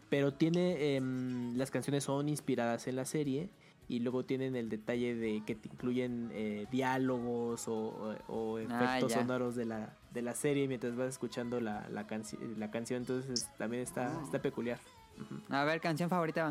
[0.09, 3.49] pero tiene em, las canciones son inspiradas en la serie
[3.89, 8.61] y luego tienen el detalle de que te incluyen eh, diálogos o, o- o Ah,
[8.97, 13.01] efectos sonoros de la, de la serie mientras vas escuchando la, la, canci- la canción
[13.01, 14.23] entonces también está, Oh.
[14.23, 14.79] está peculiar.
[15.49, 16.47] A ver, canción favorita de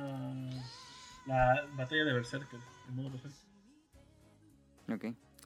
[0.00, 0.50] Ah,
[1.26, 2.58] la batalla de Berserker.
[2.88, 3.38] El modo Berserker.
[4.92, 5.04] Ok.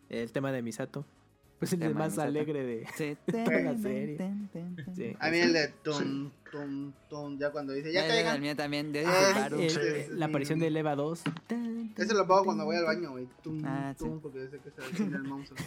[0.09, 1.05] El tema de Misato.
[1.59, 2.29] Pues el Tema de más Misato.
[2.29, 2.87] alegre de.
[2.95, 3.17] Sí.
[3.33, 4.19] La serie.
[4.95, 5.17] Sí.
[5.19, 8.93] A mí el de tum, tum, tum, ya cuando dice, ya que el mío también.
[8.93, 9.49] De Ah.
[9.51, 10.31] El- Sí, eh, sí, la sí.
[10.31, 11.23] aparición de Eva 2.
[11.97, 13.29] Ese lo pongo cuando voy al baño, güey.
[13.43, 14.05] Tum, Ah, sí.
[14.05, 15.59] tum, porque yo sé que se avecina el monstruo.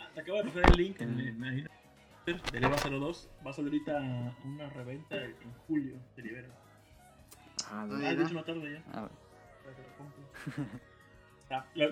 [0.00, 1.64] Ah, Te acabo de pasar el link en, ahí.
[2.52, 3.28] Del EVA 02.
[3.46, 5.34] Va a salir ahorita una reventa en
[5.66, 5.96] julio.
[6.16, 6.48] Te libero.
[7.70, 8.82] Ah, de hecho, ya.
[8.92, 9.08] Ah,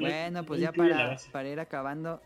[0.01, 2.21] Bueno, pues ya para, para ir acabando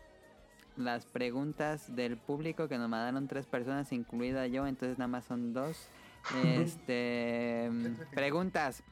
[0.77, 5.53] las preguntas del público que nos mandaron tres personas, incluida yo, entonces nada más son
[5.53, 5.89] dos.
[6.45, 8.83] Este mm, preguntas.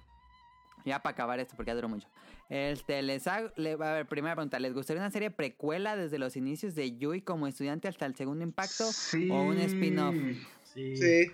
[0.86, 2.08] Ya para acabar esto porque ya duró mucho.
[2.50, 6.36] Este, les hago, le, a ver, primera pregunta, ¿les gustaría una serie precuela desde los
[6.36, 8.86] inicios de Yui como estudiante hasta el segundo impacto?
[8.86, 9.30] Sí.
[9.30, 10.16] o un spin-off.
[10.64, 10.96] Sí.
[10.96, 11.32] Sí.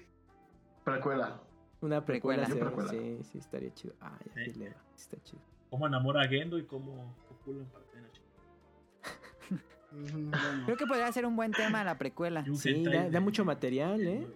[0.83, 1.39] Precuela.
[1.85, 2.47] Una precuela.
[2.47, 2.89] Precuela.
[2.89, 3.93] Sí, sí, sí, estaría chido.
[4.01, 4.51] Ah, ya Sí.
[4.51, 5.41] sí, Eva, sí está chido.
[5.69, 8.09] Cómo enamora a Gendo y cómo copulan para tener.
[10.65, 12.43] Creo que podría ser un buen tema la precuela.
[12.55, 14.27] Sí, da, de- da mucho material, ¿eh?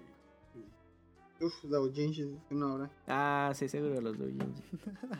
[1.42, 2.90] Uf, Doujinshi, una hora.
[3.08, 4.61] Ah, sí, seguro los doujinshi.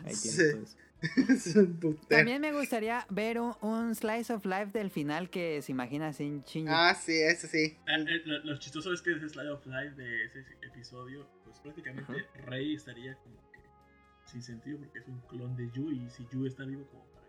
[0.04, 0.28] Ahí Sí.
[0.36, 0.76] tiene todo eso.
[1.30, 2.06] Es un putero.
[2.08, 6.42] También me gustaría ver un, un slice of life del final que se imagina sin
[6.42, 6.70] Shinji.
[6.70, 7.78] Ah, sí, ese sí.
[7.88, 11.60] Ah, eh, lo, lo chistoso es que ese slide of life de ese episodio, pues
[11.60, 13.58] prácticamente Rey estaría como que
[14.30, 17.24] sin sentido porque es un clon de Yu y si Yu está vivo como para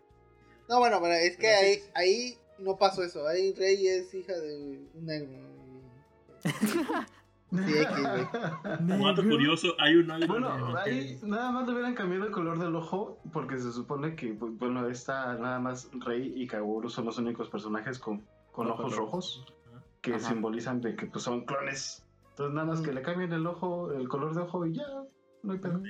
[0.68, 1.64] No, bueno, pero es que Pero sí.
[1.66, 3.26] ahí, ahí no pasó eso.
[3.26, 4.56] Ahí Rey es hija de
[4.94, 5.38] un negro.
[7.52, 7.58] Sí.
[8.88, 12.30] Como dato curioso, hay un iron Bueno, en- ahí nada más le hubieran cambiado el
[12.32, 16.88] color del ojo porque se supone que, pues, bueno, esta nada más Rey y Kaworu
[16.88, 19.44] son los únicos personajes con, con Ojos ojos rojos.
[19.44, 19.54] rojos
[20.00, 20.30] que Ajá.
[20.30, 22.01] simbolizan de que pues, son clones.
[22.32, 24.84] Entonces nada más que le cambien el ojo, el color de ojo y ya,
[25.42, 25.82] no hay pedo.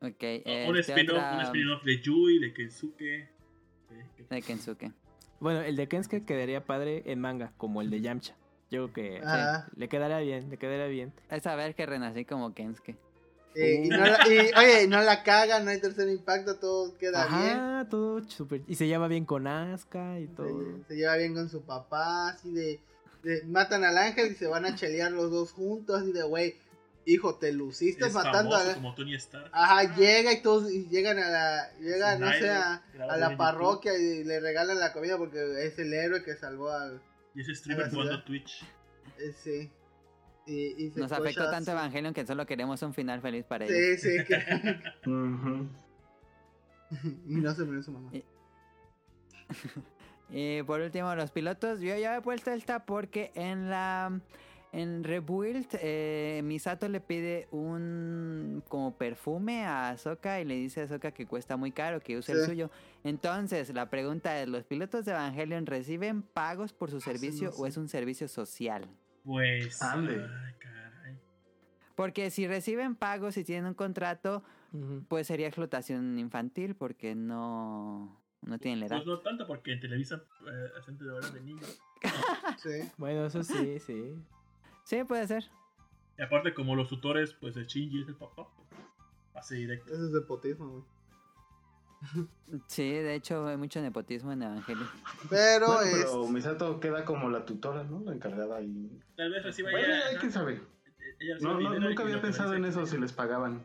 [0.00, 0.22] Ok,
[0.68, 3.28] un este, spin-off otra- un spin-off de Yui, de Kensuke.
[3.90, 4.92] de- de Kensuke.
[5.40, 8.36] Bueno, el de Kensuke quedaría padre en manga, como el de Yamcha.
[8.70, 9.68] Yo creo que Ajá.
[9.76, 11.12] le quedaría bien, le quedaría bien.
[11.30, 12.96] Es saber que renací como Kensuke.
[13.54, 17.26] Eh, y, no la, y, oye, no la caga, no hay tercer impacto, todo queda
[17.26, 17.56] bien.
[17.58, 18.60] Ajá, todo súper.
[18.68, 20.46] Y se lleva bien con Asuka y todo.
[20.48, 22.78] Se, se lleva bien con su papá, así de-
[23.46, 26.56] Matan al ángel y se van a chelear los dos juntos, así de, güey,
[27.04, 28.74] hijo, te luciste Es matando famoso a...
[28.74, 29.50] como Tony Stark.
[29.52, 33.36] Ajá, llega y todos y llegan a la, llegan, no sé, a, la YouTube.
[33.36, 37.00] parroquia y le regalan la comida porque es el héroe que salvó al...
[37.34, 38.22] Y ese streamer jugando.
[38.24, 38.64] Twitch.
[39.18, 39.70] Ese.
[40.46, 41.70] Y, y Nos afectó tanto.
[41.70, 44.00] Evangelion que solo queremos un final feliz para Sí, ellos.
[44.00, 45.10] sí, que...
[45.10, 45.68] Ujú.
[47.26, 48.10] y no se murió su mamá.
[50.30, 51.80] Y- Y por último, los pilotos.
[51.80, 54.20] Yo ya he puesto esta porque en la.
[54.70, 60.84] En Rebuild, eh, Misato le pide un como perfume a Ahsoka y le dice a
[60.84, 62.70] Ahsoka que cuesta muy caro, que use el suyo.
[63.02, 67.50] Entonces, la pregunta es, ¿los pilotos de Evangelion reciben pagos por su Ah, sí, servicio
[67.56, 68.86] o es un servicio social?
[69.24, 69.80] Pues.
[69.80, 70.16] Ande.
[70.22, 71.16] Ay, caray.
[71.94, 74.42] Porque si reciben pagos y tienen un contrato,
[75.08, 78.96] pues sería explotación infantil porque no, no tienen la edad.
[78.96, 81.80] Pues no tanto porque en Televisa eh, hacen de horas de niños.
[82.62, 82.90] Sí.
[82.96, 84.14] Bueno, eso sí, sí.
[84.84, 85.44] Sí, puede ser.
[86.18, 88.48] Y aparte, como los tutores, pues el Shinji es el papá.
[88.56, 88.80] pues,
[89.32, 89.92] Pase directo.
[89.92, 90.84] Eso es nepotismo, güey.
[92.68, 94.88] Sí, de hecho hay mucho nepotismo en Evangelion.
[95.28, 96.04] Pero Bueno, es...
[96.06, 98.00] pero Misato queda como la tutora, ¿no?
[98.04, 99.00] La encargada y...
[99.16, 100.06] Tal vez reciba Bueno, ya.
[100.08, 100.62] hay que saber.
[101.18, 103.62] ella No, no, nunca había pensado en eso que- si les pagaban.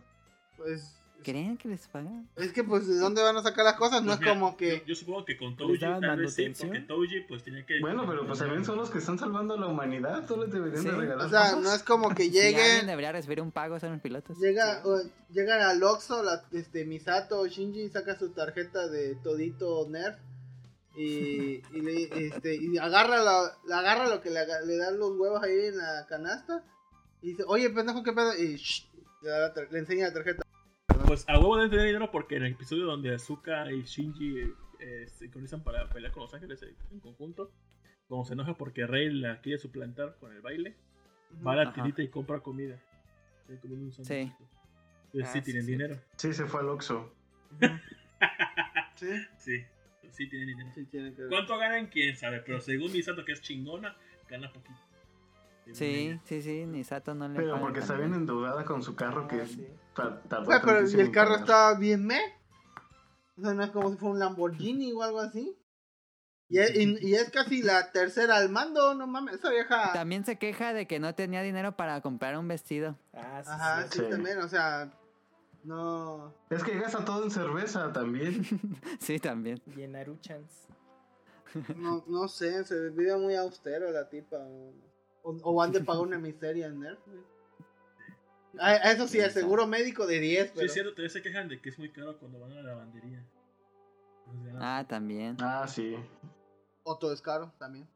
[0.58, 1.00] Pues...
[1.24, 2.30] ¿Creen que les pagan?
[2.36, 4.56] Es que pues de dónde van a sacar las cosas, no Pues es mira, como
[4.58, 4.80] que...
[4.80, 7.80] Yo, yo supongo que con ¿Les Touji tal vez sí, porque Touji pues tenía que...
[7.80, 10.90] Bueno, pero pues también son los que están salvando a la humanidad, solo deberían Sí.
[10.90, 11.60] de regalar O sea, cosas.
[11.62, 12.86] no es como que Si lleguen...
[12.86, 14.38] debería recibir un pago son los pilotos.
[14.38, 19.88] Llega, o- llegan al Oxxo, la, este, Misato o Shinji saca su tarjeta de todito
[19.90, 20.18] Nerf
[20.96, 25.42] y, y, le, este, y agarra, la, la agarra lo que le, dan los huevos
[25.42, 26.64] ahí en la canasta
[27.22, 28.36] y dice, oye pendejo, ¿qué pedo?
[28.38, 28.86] Y shh,
[29.24, 30.43] la le enseña la tarjeta.
[31.14, 35.06] Pues a huevo deben tener dinero porque en el episodio donde Azuka y Shinji eh,
[35.06, 37.52] se sincronizan para pelear con los ángeles eh, en conjunto,
[38.08, 40.76] como se enoja porque Rey la quiere suplantar con el baile,
[41.46, 42.82] va a la tiendita y compra comida.
[43.42, 44.34] Estoy comiendo un sándwich.
[45.14, 46.02] Entonces sí Ah, tienen sí, dinero.
[46.16, 47.14] Sí, se fue al Oxxo.
[48.96, 49.06] Sí,
[49.38, 49.64] Sí,
[50.10, 50.72] sí tienen dinero.
[50.74, 51.28] sí, tiene que.
[51.28, 51.86] ¿Cuánto ganan?
[51.90, 53.96] Quién sabe, pero según Misato que es chingona,
[54.28, 54.80] gana poquito.
[55.72, 59.28] Sí, sí, sí, ni Sato no le Pero porque está bien endeudada con su carro
[59.28, 59.68] que Ah, sí.
[59.96, 62.20] ta- tardó Güey, pero ¿y el carro está bien me?
[63.38, 65.58] O sea, no es como si fuera un Lamborghini o algo así.
[66.50, 69.92] Y es, y- y es casi la tercera al mando, no mames, esa vieja...
[69.94, 72.96] También se queja de que no tenía dinero para comprar un vestido.
[73.14, 74.02] Ah, sí, Ajá, sí.
[74.10, 74.92] también, o sea,
[75.64, 76.34] no...
[76.52, 78.44] Es que gasta todo en cerveza también.
[79.00, 79.62] sí, también.
[79.76, 80.68] Y en Naruchans.
[81.76, 84.38] No, no sé, se vive muy austero la tipa.
[85.24, 87.00] O, o, han de pagar una miseria en Nerf.
[87.08, 87.24] güey.
[88.60, 90.66] Ah, eso sí, el seguro médico de 10, Sí, pero...
[90.68, 93.26] es cierto, también se quejan de que es muy caro cuando van a la lavandería.
[94.60, 95.38] Ah, también.
[95.40, 95.96] Ah, sí.
[96.84, 97.88] O todo es caro también.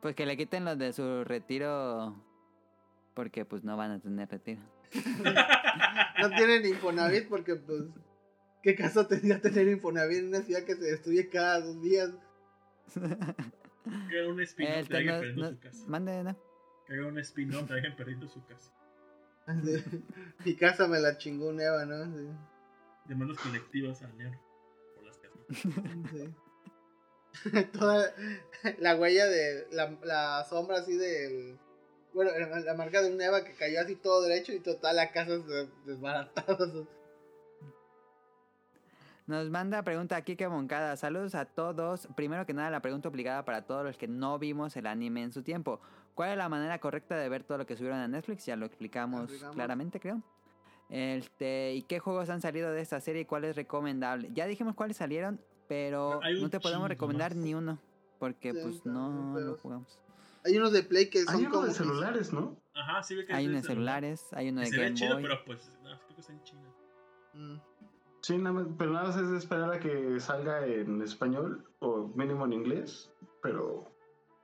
[0.00, 2.16] Pues que le quiten los de su retiro
[3.14, 4.62] porque pues no van a tener retiro.
[6.20, 7.84] No tienen Infonavit porque, pues...
[8.62, 12.10] ¿Qué caso tendría tener Infonavit en una ciudad que se destruye cada dos días?
[14.10, 15.84] Que haga un spin-off de alguien no- perdiendo no- su casa.
[15.88, 16.36] mande, ¿no?
[16.86, 18.72] Que haga un spin-off de alguien perdiendo su casa.
[20.44, 22.04] Mi casa me la chingó un Eva, ¿no?
[22.16, 22.28] Sí.
[23.06, 24.38] Demandas colectivas a León
[24.94, 25.46] por las casas.
[26.12, 26.34] Sí.
[27.72, 28.14] Toda
[28.78, 31.58] la huella de la, la sombra así del
[32.14, 35.10] bueno, la, la marca de un Eva que cayó así todo derecho y total la
[35.12, 36.58] casa se desbaratada.
[39.26, 40.96] Nos manda pregunta aquí que Moncada.
[40.96, 42.08] Saludos a todos.
[42.16, 45.32] Primero que nada, la pregunta obligada para todos los que no vimos el anime en
[45.32, 45.80] su tiempo.
[46.14, 48.44] ¿Cuál es la manera correcta de ver todo lo que subieron a Netflix?
[48.46, 50.22] Ya lo explicamos, claramente, creo.
[50.90, 54.28] Este, ¿Y qué juegos han salido de esta serie y cuál es recomendable?
[54.34, 57.44] Ya dijimos cuáles salieron, pero no te podemos recomendar más.
[57.44, 57.78] ni uno.
[58.18, 59.98] Porque Sí, pues no lo jugamos.
[60.44, 62.56] Hay unos de Play que son Hay uno como de celulares, ¿no?
[62.74, 65.14] Ajá, sí ve que Hay uno de celulares, hay uno de se ve Game chido,
[65.14, 65.22] Boy.
[65.22, 66.68] pero pues, no, creo que está en China.
[67.34, 67.71] Mm.
[68.22, 72.44] Sí, nada más, pero nada más es esperar a que salga en español o mínimo
[72.44, 73.92] en inglés, pero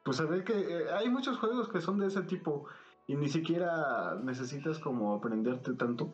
[0.05, 2.67] pues se ve que eh, hay muchos juegos que son de ese tipo
[3.07, 6.13] y ni siquiera necesitas como aprenderte tanto.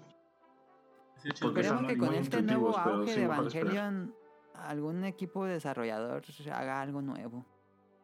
[1.17, 1.49] Sí, chido.
[1.49, 3.25] Porque Esperemos son que con muy este intuitivos, nuevo pero auge sí de.
[3.25, 4.15] Evangelion,
[4.55, 7.47] algún equipo desarrollador haga algo nuevo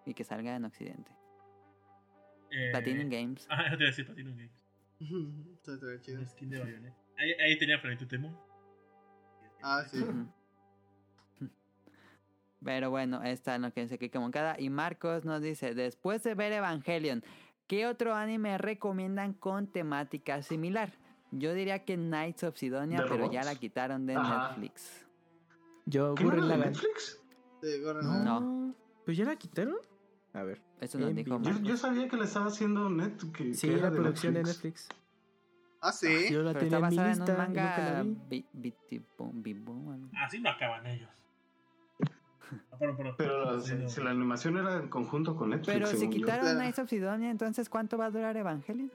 [0.07, 1.13] y que salga en Occidente.
[2.51, 3.47] Eh, Platinum Games.
[3.51, 4.59] Ah, te iba a decir Platinum Games.
[5.69, 6.25] Estaría chido.
[6.25, 6.97] Skin de Bayonetta.
[7.19, 8.50] Ahí, ahí tenía Temu.
[9.63, 10.05] Ah, sí.
[12.65, 14.57] Pero bueno, esta es lo que dice Kike Moncada.
[14.59, 17.23] Y Marcos nos dice, después de ver Evangelion,
[17.67, 20.93] ¿qué otro anime recomiendan con temática similar?
[21.31, 23.33] Yo diría que Knights of Sidonia, ¿De pero robots?
[23.35, 24.49] ya la quitaron de Ajá.
[24.51, 25.07] Netflix.
[25.87, 26.49] Yo, ¿Qué Gurren.
[26.49, 27.19] Netflix?
[27.63, 28.41] Sí, Gurren No.
[28.41, 28.75] No.
[29.07, 29.77] ¿Pues ya la quitaron?
[30.35, 30.61] A ver.
[30.81, 31.41] Eso nos En dijo.
[31.41, 33.17] Yo, yo sabía que la estaba haciendo Net.
[33.33, 34.89] Que, Sí, que era la de producción de Netflix.
[34.89, 35.00] Netflix.
[35.81, 36.29] Ah, sí.
[36.31, 37.75] Yo la Pero tenía está en mi basada en lista manga.
[40.25, 41.11] Así no acaban ellos.
[42.73, 43.15] Ah.
[43.17, 45.73] Pero si la animación era en conjunto con Netflix.
[45.73, 46.11] Pero si yo.
[46.11, 46.59] quitaron Claro.
[46.59, 48.91] Knights of Sidonia, entonces ¿cuánto va a durar Evangelion?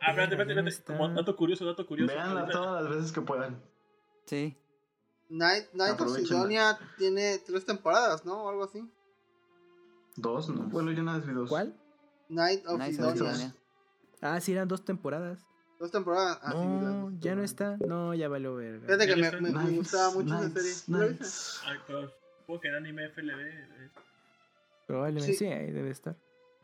[0.00, 0.96] Ah, espérate, espérate, espérate.
[1.02, 2.18] Como dato curioso, dato curioso.
[2.18, 3.60] Ahorita- todas las veces que puedan.
[4.24, 4.56] Sí.
[5.28, 6.16] Night, Night of.
[6.16, 8.44] Sidonia tiene tres temporadas, ¿no?
[8.44, 8.88] O algo así.
[10.16, 10.62] Dos, ¿no?
[10.68, 11.50] Bueno, yo nada más vi dos.
[11.50, 11.74] ¿Cuál?
[12.30, 12.82] Night of.
[12.82, 13.54] Sidonia.
[14.22, 15.44] Ah, sí, eran dos temporadas.
[15.78, 16.38] Dos temporadas.
[16.42, 17.76] Ah, sí, no, dos ya no está.
[17.86, 18.86] No, ya valió verga.
[18.86, 20.72] Fíjate que me, me- me gustaba mucho esa serie.
[22.40, 23.40] Supongo que era anime FLB.
[23.40, 23.90] eh.
[24.86, 25.38] Probablemente Sí.
[25.38, 25.46] sí.
[25.46, 26.16] ahí debe estar.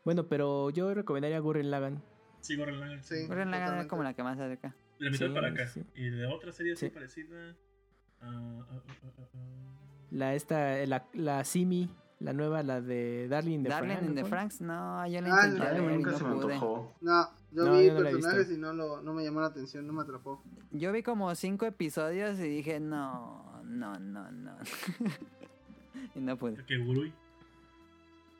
[0.03, 2.03] Bueno, pero yo recomendaría Gurren Lagann.
[2.41, 3.03] Sí, Gurren Lagann.
[3.03, 3.25] Sí.
[3.27, 3.89] Gurren Lagann era totalmente.
[3.89, 4.75] como la que más acerca.
[4.99, 5.67] De la mitad Sí, para acá.
[5.67, 5.83] sí.
[5.95, 6.91] Y de otra serie así Sí.
[6.91, 7.55] parecida.
[8.21, 9.27] ah, ah, ah.
[10.11, 14.21] La esta, la, la Simi, la nueva, la de Darling de Darling Frank, in the
[14.23, 14.27] ¿no?
[14.27, 16.53] Franks, no, yo la Ah, intenté A mí ver y nunca no se me pude.
[16.53, 16.95] antojó.
[17.01, 19.85] No, yo No, vi yo no personajes y no, lo, no me llamó la atención,
[19.85, 20.41] no me atrapó.
[20.71, 24.57] Yo vi como cinco episodios y dije, no, no, no, no.
[26.15, 26.63] y no pude.
[26.65, 27.11] Que Gurui.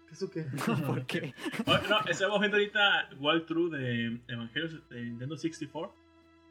[0.08, 0.44] ¿Qué es eso qué?
[0.88, 1.34] ¿Por qué?
[1.68, 5.94] No, estamos viendo ahorita Walkthrough de Evangelion de Nintendo 64.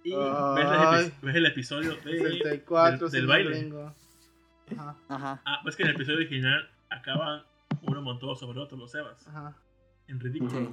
[0.06, 3.72] Y ves, el ves el episodio de, 64, del, del baile.
[4.76, 5.42] Ajá, Ajá.
[5.46, 7.42] Ah, ves que en el episodio original acaban
[7.82, 9.26] uno montado sobre otro, los Evas.
[9.28, 9.56] ajá.
[10.08, 10.50] En ridículo.
[10.50, 10.68] Sí.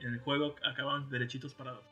[0.00, 1.84] En el juego acaban derechitos parados.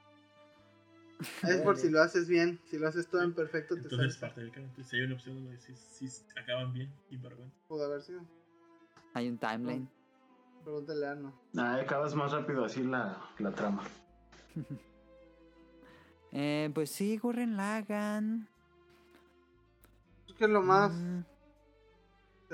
[1.43, 4.17] Es por si lo haces bien, si lo haces todo en perfecto, te Entonces, sales.
[4.17, 4.69] parte del canon.
[4.71, 6.09] Entonces, si hay una opción donde sí, sí
[6.41, 7.55] acaban bien y vergüenza.
[7.69, 8.23] Pudo haber sido.
[9.15, 9.89] Hay un timeline.
[10.65, 11.33] Pregúntale a Arno.
[11.57, 13.83] Ah, acabas más rápido así la, la trama.
[16.33, 18.47] Eh, pues sí, Gurren Lagann.
[20.29, 21.21] Es que es lo más Mm,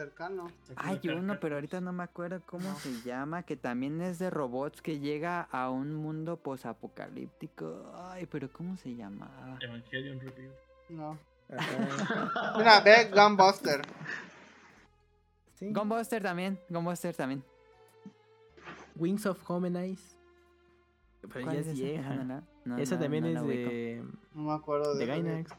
[0.06, 0.48] cercano.
[0.76, 2.76] Hay uno, pero ahorita no me acuerdo cómo No.
[2.76, 7.90] se llama, que también es de robots que llega a un mundo posapocalíptico.
[7.96, 9.58] Ay, pero ¿cómo se llamaba?
[9.60, 10.52] Evangelion Review.
[10.90, 11.18] No.
[12.58, 13.80] Mira, ve Gunbuster.
[15.54, 15.72] Sí.
[15.72, 17.42] Gunbuster también, Gunbuster también.
[18.96, 20.14] Wings of Homenice.
[21.22, 21.82] Pero ¿Cuál ya es es esa?
[21.84, 22.14] vieja.
[22.16, 25.50] No, no, no, Esa no, también es de, No me acuerdo de de Gainax.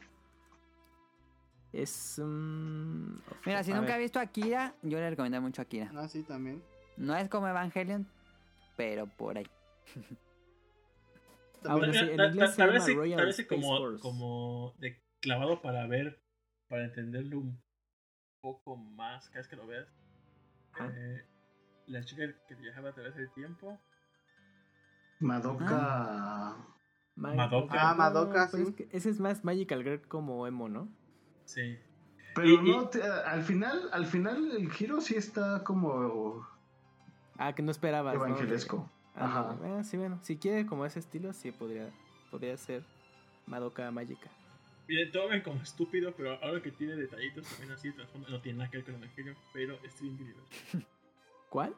[1.72, 3.20] Es un...
[3.44, 5.90] Mira, si a nunca he visto Akira, yo le recomiendo mucho Akira.
[5.94, 6.62] Ah, sí, también.
[6.96, 8.06] No es como Evangelion,
[8.76, 9.46] pero por ahí.
[11.64, 14.00] Ah, bueno, sí, en inglés se llama Royal Space como, Force.
[14.00, 16.22] como de clavado para ver,
[16.68, 17.60] para entenderlo un
[18.40, 19.88] poco más cada vez que lo veas.
[20.80, 21.26] Eh,
[21.88, 23.76] la chica que viajaba a través del tiempo.
[25.18, 26.56] Madoka.
[27.16, 27.90] Ma- Madoka.
[27.90, 28.62] Ah, Madoka, sí.
[28.62, 30.88] es que ese es más Magical Girl como emo, ¿no?
[31.48, 31.78] Sí.
[32.34, 36.46] Pero Y- y- no, te- al final, al final el giro sí está como
[37.38, 38.90] Ah, que no esperabas, evangelesco.
[39.14, 39.42] Ah, Ajá.
[39.54, 40.18] bueno, sí, bueno.
[40.22, 41.90] Si quiere como ese estilo, sí podría,
[42.30, 42.84] podría ser
[43.46, 44.30] Madoka Magica.
[44.86, 48.58] Miren, todo ven como estúpido, pero ahora que tiene detallitos también así, transforma- no tiene
[48.58, 50.42] nada que ver con Evangelion, pero Steven Universe.
[51.48, 51.74] ¿Cuál?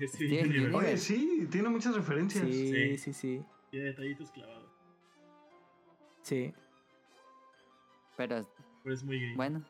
[0.00, 0.74] Steven.
[0.74, 2.44] Oye, sí, tiene muchas referencias.
[2.46, 2.96] Sí, Sí.
[2.98, 3.44] sí, sí.
[3.70, 4.70] Tiene detallitos clavados.
[6.22, 6.54] Sí.
[8.16, 8.46] Pero
[8.90, 9.34] Pero es muy gay.
[9.36, 9.62] bueno,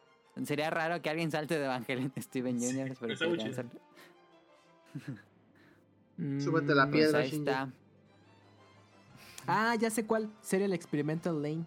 [0.46, 3.70] sería raro que alguien salte de Evangelion Steven Sí, Universe, pero está muy podrían chido.
[6.16, 7.18] ser- Súbete la Mm, piedra.
[7.18, 7.50] Pues ahí Shinji.
[7.50, 7.68] está.
[9.46, 10.30] Ah, ya sé cuál.
[10.40, 11.66] Serial Experimental Lane.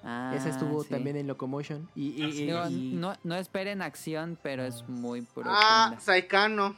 [0.00, 0.90] Esa Ah, estuvo sí.
[0.90, 1.88] también en Locomotion.
[1.94, 2.42] Y, y- Ah, sí.
[2.42, 5.26] y- Digo, y- no, no esperen acción, pero es muy Ah,
[5.92, 6.00] profunda.
[6.00, 6.76] Saikano.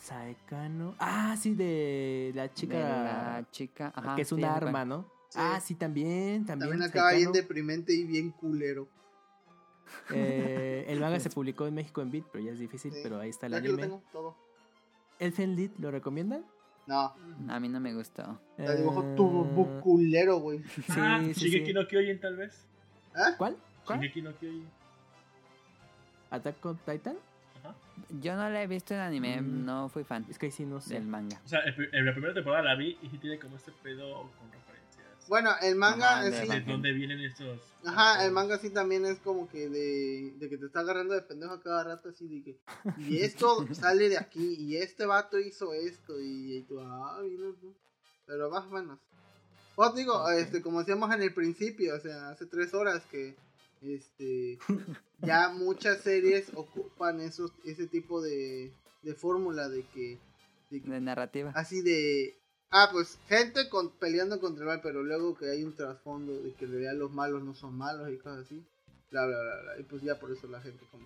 [0.00, 0.94] Saekano.
[0.98, 2.76] Ah, sí, de la chica.
[2.78, 4.86] De la chica, ajá, que es sí, una arma.
[4.86, 5.12] ¿no?
[5.34, 5.40] Sí.
[5.42, 6.46] Ah, sí, también.
[6.46, 8.86] También, También acaba bien deprimente y bien culero.
[10.12, 12.92] Eh, el manga se publicó en México en Beat, pero ya es difícil.
[12.92, 13.00] Sí.
[13.02, 13.82] Pero ahí está el Aquí lo anime.
[13.88, 14.36] tengo todo.
[15.18, 16.44] Elfen Lied, ¿lo recomiendan?
[16.86, 17.14] No,
[17.48, 18.38] A mí no me gustó.
[18.58, 20.60] el dibujo Eh, turbo culero, güey.
[20.62, 21.72] Sí, ah, sí, Shigeki sí.
[21.72, 22.52] no Kyojin tal vez.
[23.16, 23.34] ¿Eh?
[23.36, 23.56] ¿Cuál?
[23.86, 24.00] ¿Cuál?
[24.00, 24.68] Shigeki no Kyojin.
[26.30, 27.16] ¿Attack on Titan?
[27.60, 27.74] Ajá.
[28.20, 29.64] Yo no la he visto en anime, Mm.
[29.64, 30.94] no fui fan Es que ahí sí no sé.
[30.94, 31.40] del manga.
[31.44, 34.50] O sea, en la primera temporada la vi y sí tiene como este pedo con
[34.52, 34.73] referencias.
[35.28, 37.58] Bueno, el manga Ajá, es de sí- ¿De dónde vienen estos?
[37.84, 41.22] Ajá, el manga sí también es como que de, de que te está agarrando de
[41.22, 42.58] pendejo a cada rato así de que
[42.98, 47.44] y esto sale de aquí y este vato hizo esto y, y tú ah mira,
[47.62, 47.74] no".
[48.26, 48.98] pero más o menos
[49.76, 53.34] os digo este como decíamos en el principio o sea hace tres horas que
[53.82, 54.58] este
[55.20, 58.72] ya muchas series ocupan esos ese tipo de,
[59.02, 60.18] de fórmula de que,
[60.70, 61.52] de que De narrativa.
[61.54, 62.34] así de
[62.70, 66.52] ah pues gente con, peleando contra el mal pero luego que hay un trasfondo de
[66.54, 68.64] que en realidad los malos no son malos y cosas así
[69.10, 69.80] bla bla bla, bla.
[69.80, 71.04] y pues ya por eso la gente como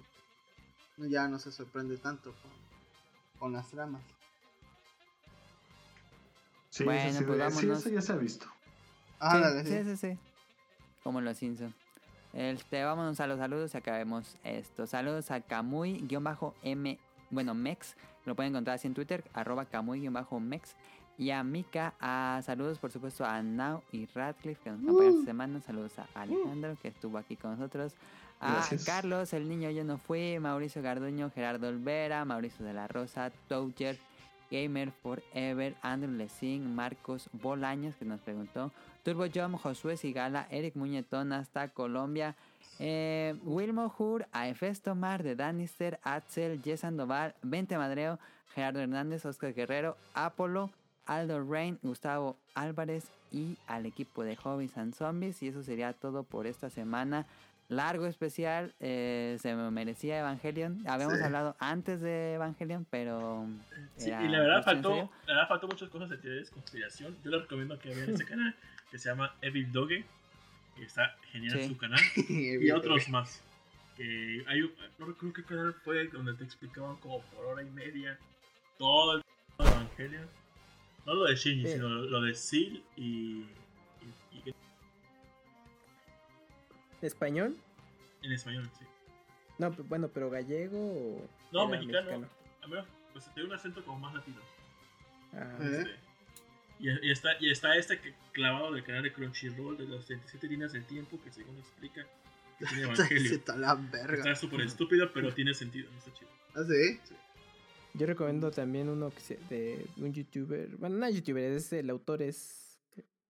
[1.09, 2.51] ya no se sorprende tanto con,
[3.39, 4.03] con las tramas
[6.71, 8.47] Sí, Bueno, eso, sí, pues sí, eso ya se ha visto.
[9.21, 9.85] ah sí, dale, sí, sí.
[9.85, 10.19] sí, sí.
[11.03, 11.75] Como los Simpsons.
[12.33, 14.87] Este, vámonos a los saludos y acabemos esto.
[14.87, 16.99] Saludos a Kamui-M,
[17.31, 17.97] bueno, Mex.
[18.27, 20.75] Lo pueden encontrar así en Twitter, arroba Kamui-Mex.
[21.19, 25.25] Y a Mika, a saludos por supuesto a Now y Radcliffe que nos acompañan esta
[25.27, 25.61] semana.
[25.61, 27.93] Saludos a Alejandro que estuvo aquí con nosotros.
[28.41, 28.85] A Gracias.
[28.85, 30.39] Carlos, el niño yo no fui.
[30.39, 33.99] Mauricio Garduño, Gerardo Olvera, Mauricio de la Rosa, Toucher,
[34.49, 38.71] Gamer Forever, Andrew Lessing, Marcos Bolaños que nos preguntó.
[39.03, 42.37] Turbo Jump, Josué Sigala, Eric Muñetón hasta Colombia.
[42.79, 48.21] Eh, Wilmo Hur, a Efesto Mar de Danister, Axel, Jess Sandoval, Vente Madreo,
[48.55, 50.71] Gerardo Hernández, Oscar Guerrero, Apolo,
[51.09, 55.43] Aldo Rain, Gustavo Álvarez y al equipo de Hobbies and Zombies.
[55.43, 57.27] Y eso sería todo por esta semana.
[57.69, 60.83] Largo especial, eh, se me merecía Evangelion.
[60.89, 61.25] Habíamos Sí.
[61.25, 63.47] hablado antes de Evangelion, pero.
[63.97, 67.17] Sí, y la verdad faltó, la verdad faltó muchas cosas de teorías de conspiración.
[67.25, 68.55] Yo les recomiendo que vean ese canal
[68.91, 70.05] que se llama Evil Doge.
[70.77, 71.69] Que está genial Sí.
[71.69, 71.99] su canal.
[72.29, 73.43] Y otros más.
[73.97, 77.71] Que hay un, no recuerdo qué canal fue donde te explicaban como por hora y
[77.71, 78.17] media
[78.79, 79.23] todo el
[79.59, 80.29] de Evangelion.
[81.09, 81.73] No lo de Shinji, Sí.
[81.73, 84.55] sino lo de Seal y, y- y-
[87.01, 87.57] ¿Español?
[88.23, 88.85] en español, sí.
[89.59, 91.29] No, pues, bueno, pero gallego o.
[91.53, 92.29] No, era mexicano.
[92.63, 94.37] A menos, pues tiene un acento como más latino.
[95.33, 95.79] Ah, ¿Eh?
[95.87, 96.09] Este,
[96.81, 100.47] Y, y está, y está este que- clavado del canal de Crunchyroll de las 37
[100.47, 102.07] líneas del tiempo que según explica
[102.59, 102.83] que tiene
[103.23, 103.33] Evangelio.
[103.35, 105.89] está la verga Está súper estúpido, pero tiene sentido.
[105.97, 106.31] Está chido.
[106.55, 107.01] ¿Ah, sí?
[107.99, 110.77] Yo recomiendo también uno que se, de un youtuber.
[110.77, 112.79] Bueno, no es youtuber, es el autor es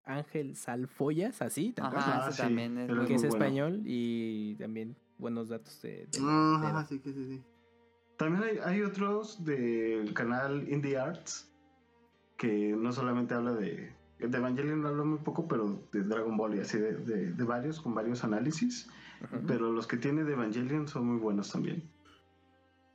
[0.05, 3.35] Ángel Salfoyas, así, Ajá, Ah, sí, también es que es bueno.
[3.35, 6.07] español y también buenos datos de.
[6.07, 7.43] de- Ah, de- ajá, sí, sí, sí.
[8.17, 11.51] También hay, hay otros del canal Indie Arts
[12.37, 13.93] que no solamente habla de.
[14.19, 17.81] De Evangelion habla muy poco, pero de Dragon Ball y así de, de- de varios,
[17.81, 18.89] con varios análisis.
[19.47, 21.83] Pero los que tiene de Evangelion son muy buenos también.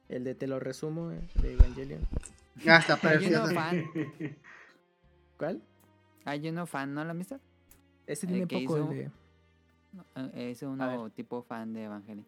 [0.09, 2.01] El de Te lo resumo, eh, de Evangelion.
[2.63, 3.53] Ya está Hay uno precioso.
[3.53, 3.83] fan,
[5.37, 5.61] ¿Cuál?
[6.25, 7.39] hay uno fan, ¿no han visto?
[8.05, 9.11] Ese El tiene que poco hizo- el de.
[10.15, 12.25] Eh, Es uno tipo fan de Evangelion.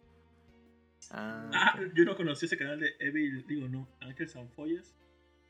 [1.12, 4.96] Ah, Ah, yo no conocí ese canal de Evil, digo no, Ángel Sanfollas.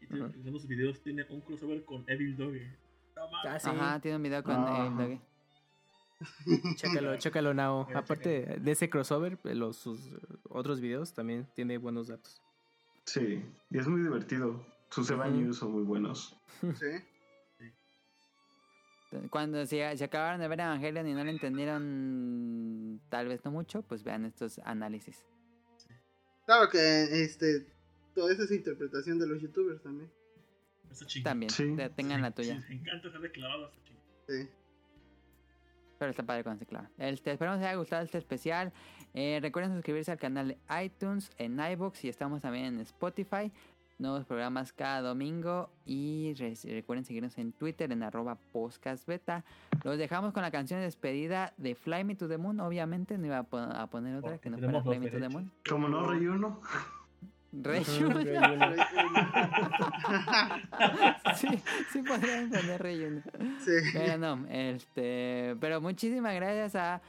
[0.02, 2.68] Y tiene, sus videos tiene un crossover con Evil Doge.
[3.16, 3.24] No.
[3.45, 3.70] Ah, sí.
[3.70, 4.88] Ajá, tiene un video con Ajá.
[4.88, 5.22] el Doge.
[6.76, 7.88] Chécalo, chécalo, Nao.
[7.95, 10.00] Aparte de ese crossover, los, sus
[10.50, 12.42] otros videos también tiene buenos datos.
[13.06, 14.66] Sí, y es muy divertido.
[14.90, 15.38] Sus Eva Ujú.
[15.38, 16.36] News son muy buenos.
[16.80, 17.68] Sí.
[19.30, 23.82] Cuando se, se acabaron de ver Evangelion y no lo entendieron, tal vez no mucho,
[23.84, 25.24] pues vean estos análisis.
[26.45, 27.66] Claro que este
[28.14, 30.12] toda esa es interpretación de los youtubers también.
[31.24, 31.76] También, Sí.
[31.95, 32.62] tengan la tuya.
[32.62, 34.04] Sí, me encanta estar de clavado hasta chingón.
[34.28, 34.50] Sí.
[35.98, 36.90] Pero está padre cuando se clava.
[36.98, 38.72] Este, esperamos que les haya gustado este especial.
[39.14, 43.51] Eh, recuerden suscribirse al canal de iTunes, en iBox y estamos también en Spotify.
[43.98, 45.69] Nuevos programas cada domingo.
[45.85, 49.45] Y re- recuerden seguirnos en Twitter en arroba podcastbeta.
[49.85, 52.59] Los dejamos con la canción de despedida de Fly Me to the Moon.
[52.59, 55.19] Obviamente no iba a, po- a poner otra Porque que no fuera Fly Me to
[55.19, 55.30] the.
[55.30, 55.49] Moon.
[55.69, 56.19] Como no, Rey
[57.56, 57.64] Uno.
[57.64, 58.14] Rey Ujú, Uno.
[58.19, 58.56] Rey Uno.
[61.35, 61.48] sí,
[61.92, 63.22] sí podrían poner Rey Uno.
[63.64, 63.72] sí.
[63.93, 67.01] Pero no, este, pero muchísimas gracias a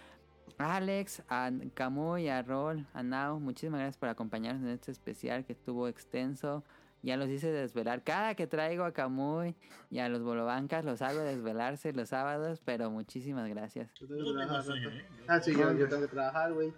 [0.58, 3.38] Alex, a Camuy, a Rol, a Nao.
[3.40, 6.64] Muchísimas gracias por acompañarnos en este especial que estuvo extenso.
[7.02, 8.02] Ya los hice desvelar.
[8.02, 9.54] Cada que traigo a Camuy
[9.90, 13.92] y a los Bolobancas los hago desvelarse los sábados, pero muchísimas gracias.
[14.00, 14.76] Yo tengo que trabajar.
[14.76, 14.80] ¿eh?
[14.80, 16.72] Yo Ah, sí, no- yo, yo tengo que trabajar, güey.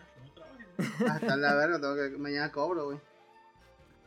[1.08, 2.98] Hasta la verga, tengo que mañana cobro, güey.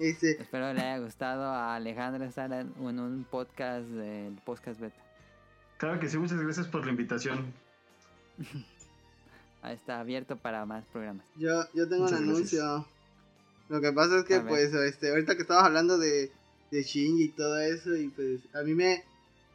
[0.01, 4.99] Este, Espero le haya gustado a Alejandro estar en, un podcast del podcast beta.
[5.77, 7.53] Claro que sí, muchas gracias por la invitación.
[9.61, 11.25] Ahí está abierto para más programas.
[11.37, 12.21] yo, yo tengo un gracias.
[12.29, 12.87] anuncio.
[13.69, 16.31] Lo que pasa es que, pues, este, ahorita que estabas hablando de,
[16.71, 19.03] de Shinji y todo eso, y pues, a mí me,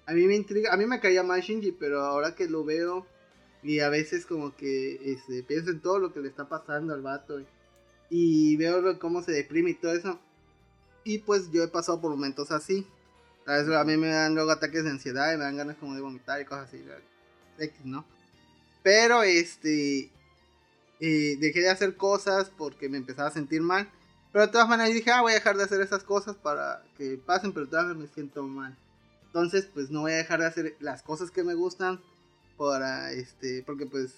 [0.07, 3.05] a mí me intriga, a mí me caía mal Shinji, pero ahora que lo veo,
[3.65, 7.03] y a veces como que, este, pienso en todo lo que le está pasando al
[7.03, 7.47] vato, y,
[8.09, 10.21] y veo lo- cómo se deprime y todo eso,
[11.07, 12.85] y pues yo he pasado por momentos así,
[13.47, 16.41] a mí me dan luego ataques de ansiedad y me dan ganas como de vomitar
[16.41, 16.85] y cosas así,
[17.59, 18.05] X, ¿no?
[18.83, 20.11] Pero, este,
[20.99, 23.89] eh, dejé de hacer cosas porque me empezaba a sentir mal.
[24.33, 27.19] Pero de todas maneras dije, ah, voy a dejar de hacer esas cosas para que
[27.25, 28.77] pasen, pero todavía me siento mal.
[29.27, 32.01] Entonces, pues no voy a dejar de hacer las cosas que me gustan
[32.59, 34.13] para, este, porque pues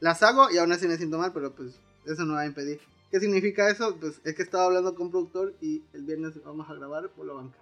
[0.00, 1.74] las hago y aún así me siento mal, pero pues
[2.06, 2.80] eso no va a impedir.
[3.12, 3.96] ¿Qué significa eso?
[4.00, 7.36] Pues es que estaba hablando con un productor y el viernes vamos a grabar Bolo
[7.36, 7.58] Banca.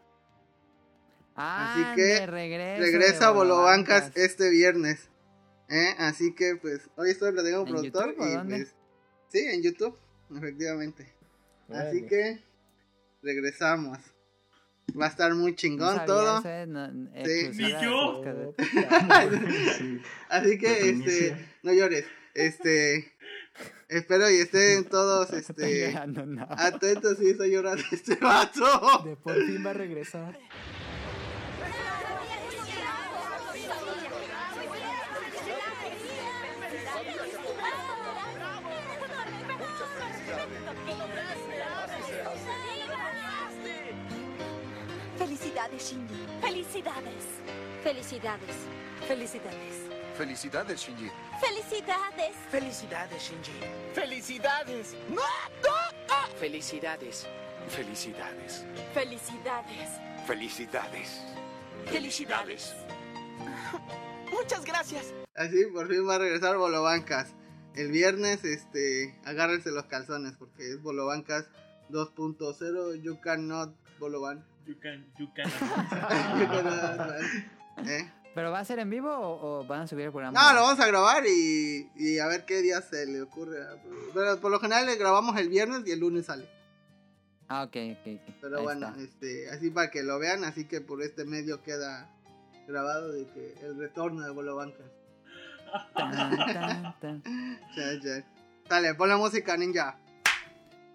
[1.35, 4.17] Así Ah, que de regreso Regresa de Bolo Bancas Bolobancas.
[4.17, 5.09] este viernes.
[5.69, 5.95] ¿eh?
[5.99, 8.57] Así que pues hoy estoy platicando con un ¿En productor YouTube y dónde?
[8.57, 8.75] pues
[9.29, 9.97] sí, en YouTube,
[10.37, 11.13] efectivamente.
[11.69, 12.43] Así que
[13.23, 13.99] regresamos.
[15.01, 16.39] Va a estar muy No chingón sabía todo.
[16.41, 17.51] eso, no- Sí.
[17.55, 18.23] Ni yo.
[20.29, 22.07] Así que este, no llores.
[22.35, 23.13] Este,
[23.89, 26.47] espero y estén todos este llorando, no.
[26.51, 29.03] atentos y está llorando este vato.
[29.05, 30.39] De por fin va a regresar.
[45.19, 46.15] Felicidades, Shinji.
[46.41, 47.25] Felicidades.
[47.83, 48.57] Felicidades.
[49.07, 49.90] Felicidades.
[50.21, 51.11] Felicidades, Shinji.
[51.41, 52.37] Felicidades.
[52.51, 53.53] Felicidades, Shinji.
[53.95, 54.95] Felicidades.
[55.09, 55.23] ¡No!
[55.63, 56.37] ¡No!
[56.39, 57.27] Felicidades.
[57.69, 58.67] Felicidades.
[58.93, 59.89] Felicidades.
[60.27, 61.23] Felicidades.
[61.87, 62.75] Felicidades.
[64.31, 65.15] Muchas gracias.
[65.35, 67.33] Así por fin va a regresar Bolobancas.
[67.75, 71.47] El viernes, este, agárrense los calzones porque es Bolobancas
[71.89, 73.01] 2.0.
[73.01, 74.45] You cannot Boloban.
[74.67, 75.47] You can, you can.
[76.39, 77.89] You cannot.
[77.89, 78.20] ¿Eh?
[78.35, 80.41] ¿Pero va a ser en vivo o, o van a subir el programa?
[80.41, 83.59] No, lo vamos a grabar y, y a ver qué día se le ocurre.
[84.15, 86.49] Pero por lo general le grabamos el viernes y el lunes sale.
[87.49, 88.21] Ah, ok, ok.
[88.29, 88.35] ok.
[88.41, 89.01] Pero Ahí bueno, está.
[89.03, 92.09] este, así para que lo vean, así que por este medio queda
[92.69, 94.87] grabado de que el retorno de Bolobancas.
[95.95, 97.23] Tan, tan, tan.
[97.75, 98.25] Chan, chan.
[98.69, 99.99] Dale, pon la música, ninja.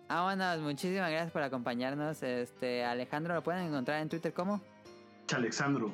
[0.07, 2.23] Vámonos, muchísimas gracias por acompañarnos.
[2.23, 4.61] Este, Alejandro, ¿lo pueden encontrar en Twitter como?
[5.27, 5.91] Chalexandro.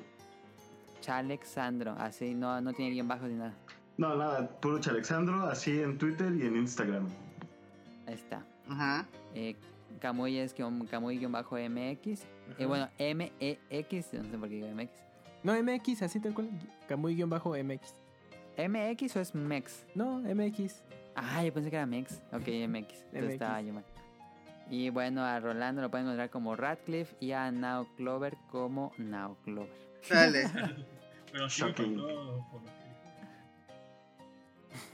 [1.02, 3.54] Chalexandro, así, no, no tiene guion bajo ni nada.
[3.98, 7.08] No, nada, puro Chalexandro, así en Twitter y en Instagram.
[8.08, 8.44] Ahí está.
[8.70, 9.06] Ajá.
[9.36, 9.56] Eh,
[10.00, 12.20] Camuy es Camuy-MX.
[12.58, 14.90] Y bueno, MEX, no sé por qué digo MX.
[15.44, 16.50] No, MX, así tal cual.
[16.88, 17.96] Camuy-MX.
[18.58, 19.86] ¿MX o es MEX?
[19.96, 20.84] No, MX.
[21.16, 22.22] Ah, yo pensé que era MEX.
[22.32, 23.04] Ok, MX.
[23.14, 23.34] Entonces MX.
[23.34, 23.84] estaba yo mal.
[24.70, 29.36] Y bueno, a Rolando lo pueden encontrar como Radcliffe y a Now Clover como Now
[29.44, 29.91] Clover.
[30.10, 30.50] Dale.
[31.32, 31.96] Pero sí me Shocking.
[31.98, 32.82] faltó por lo que dijo.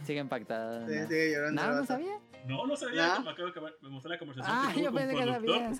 [0.05, 0.87] Sigue impactado.
[0.87, 1.07] Sí, ¿no?
[1.07, 1.63] sigue llorando.
[1.63, 2.19] No, no sabía.
[2.47, 3.07] No, no sabía.
[3.07, 3.21] ¿No?
[3.23, 5.21] Me acabo de acabar- me la conversación Ah, que yo pensé que.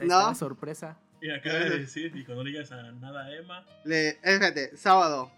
[0.02, 0.36] Ahí No.
[0.36, 0.98] sorpresa.
[1.22, 5.32] Y acaba de decir, y cuando no digas a nada a Emma, Le, fíjate, sábado,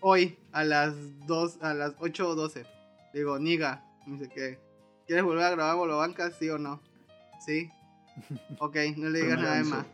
[0.00, 0.94] hoy, a las
[1.26, 2.64] 2, a las 8 o 12.
[3.12, 4.60] Digo, Niga, me dice que,
[5.08, 6.80] ¿quieres volver a grabar Bolobancas, sí o no?
[7.44, 7.70] Sí.
[8.60, 9.58] Ok, no le digas nada a.
[9.60, 9.86] Emma.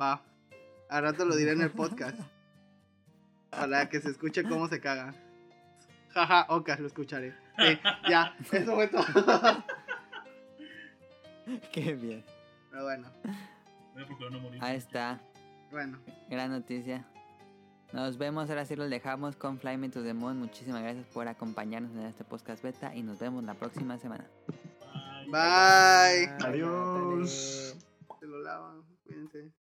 [0.00, 0.22] Va.
[0.88, 2.18] A rato lo diré en el podcast.
[3.50, 5.14] Para que se escuche cómo se caga.
[6.12, 7.34] Jaja, Ocas, lo escucharé.
[7.58, 9.04] Sí, ya, eso fue todo.
[11.72, 12.24] Qué bien.
[12.70, 13.08] Pero bueno,
[13.94, 14.62] voy a procurar no morir.
[14.62, 15.20] Ahí está.
[15.70, 15.98] bueno.
[16.28, 17.04] Gran noticia.
[17.92, 20.38] Nos vemos, ahora sí los dejamos con Fly Me to the Moon.
[20.38, 24.24] Muchísimas gracias por acompañarnos en este podcast beta y nos vemos la próxima semana.
[25.26, 26.26] Bye.
[26.38, 26.46] Bye.
[26.46, 27.76] Adiós.
[28.20, 29.59] Se lo lavan, cuídense.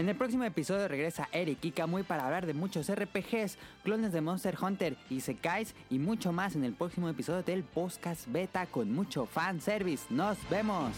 [0.00, 4.22] En el próximo episodio regresa Eric y Kamui para hablar de muchos RPGs, clones de
[4.22, 9.26] Monster Hunter, Isekais y mucho más en el próximo episodio del podcast beta con mucho
[9.26, 10.06] fanservice.
[10.08, 10.96] ¡Nos vemos!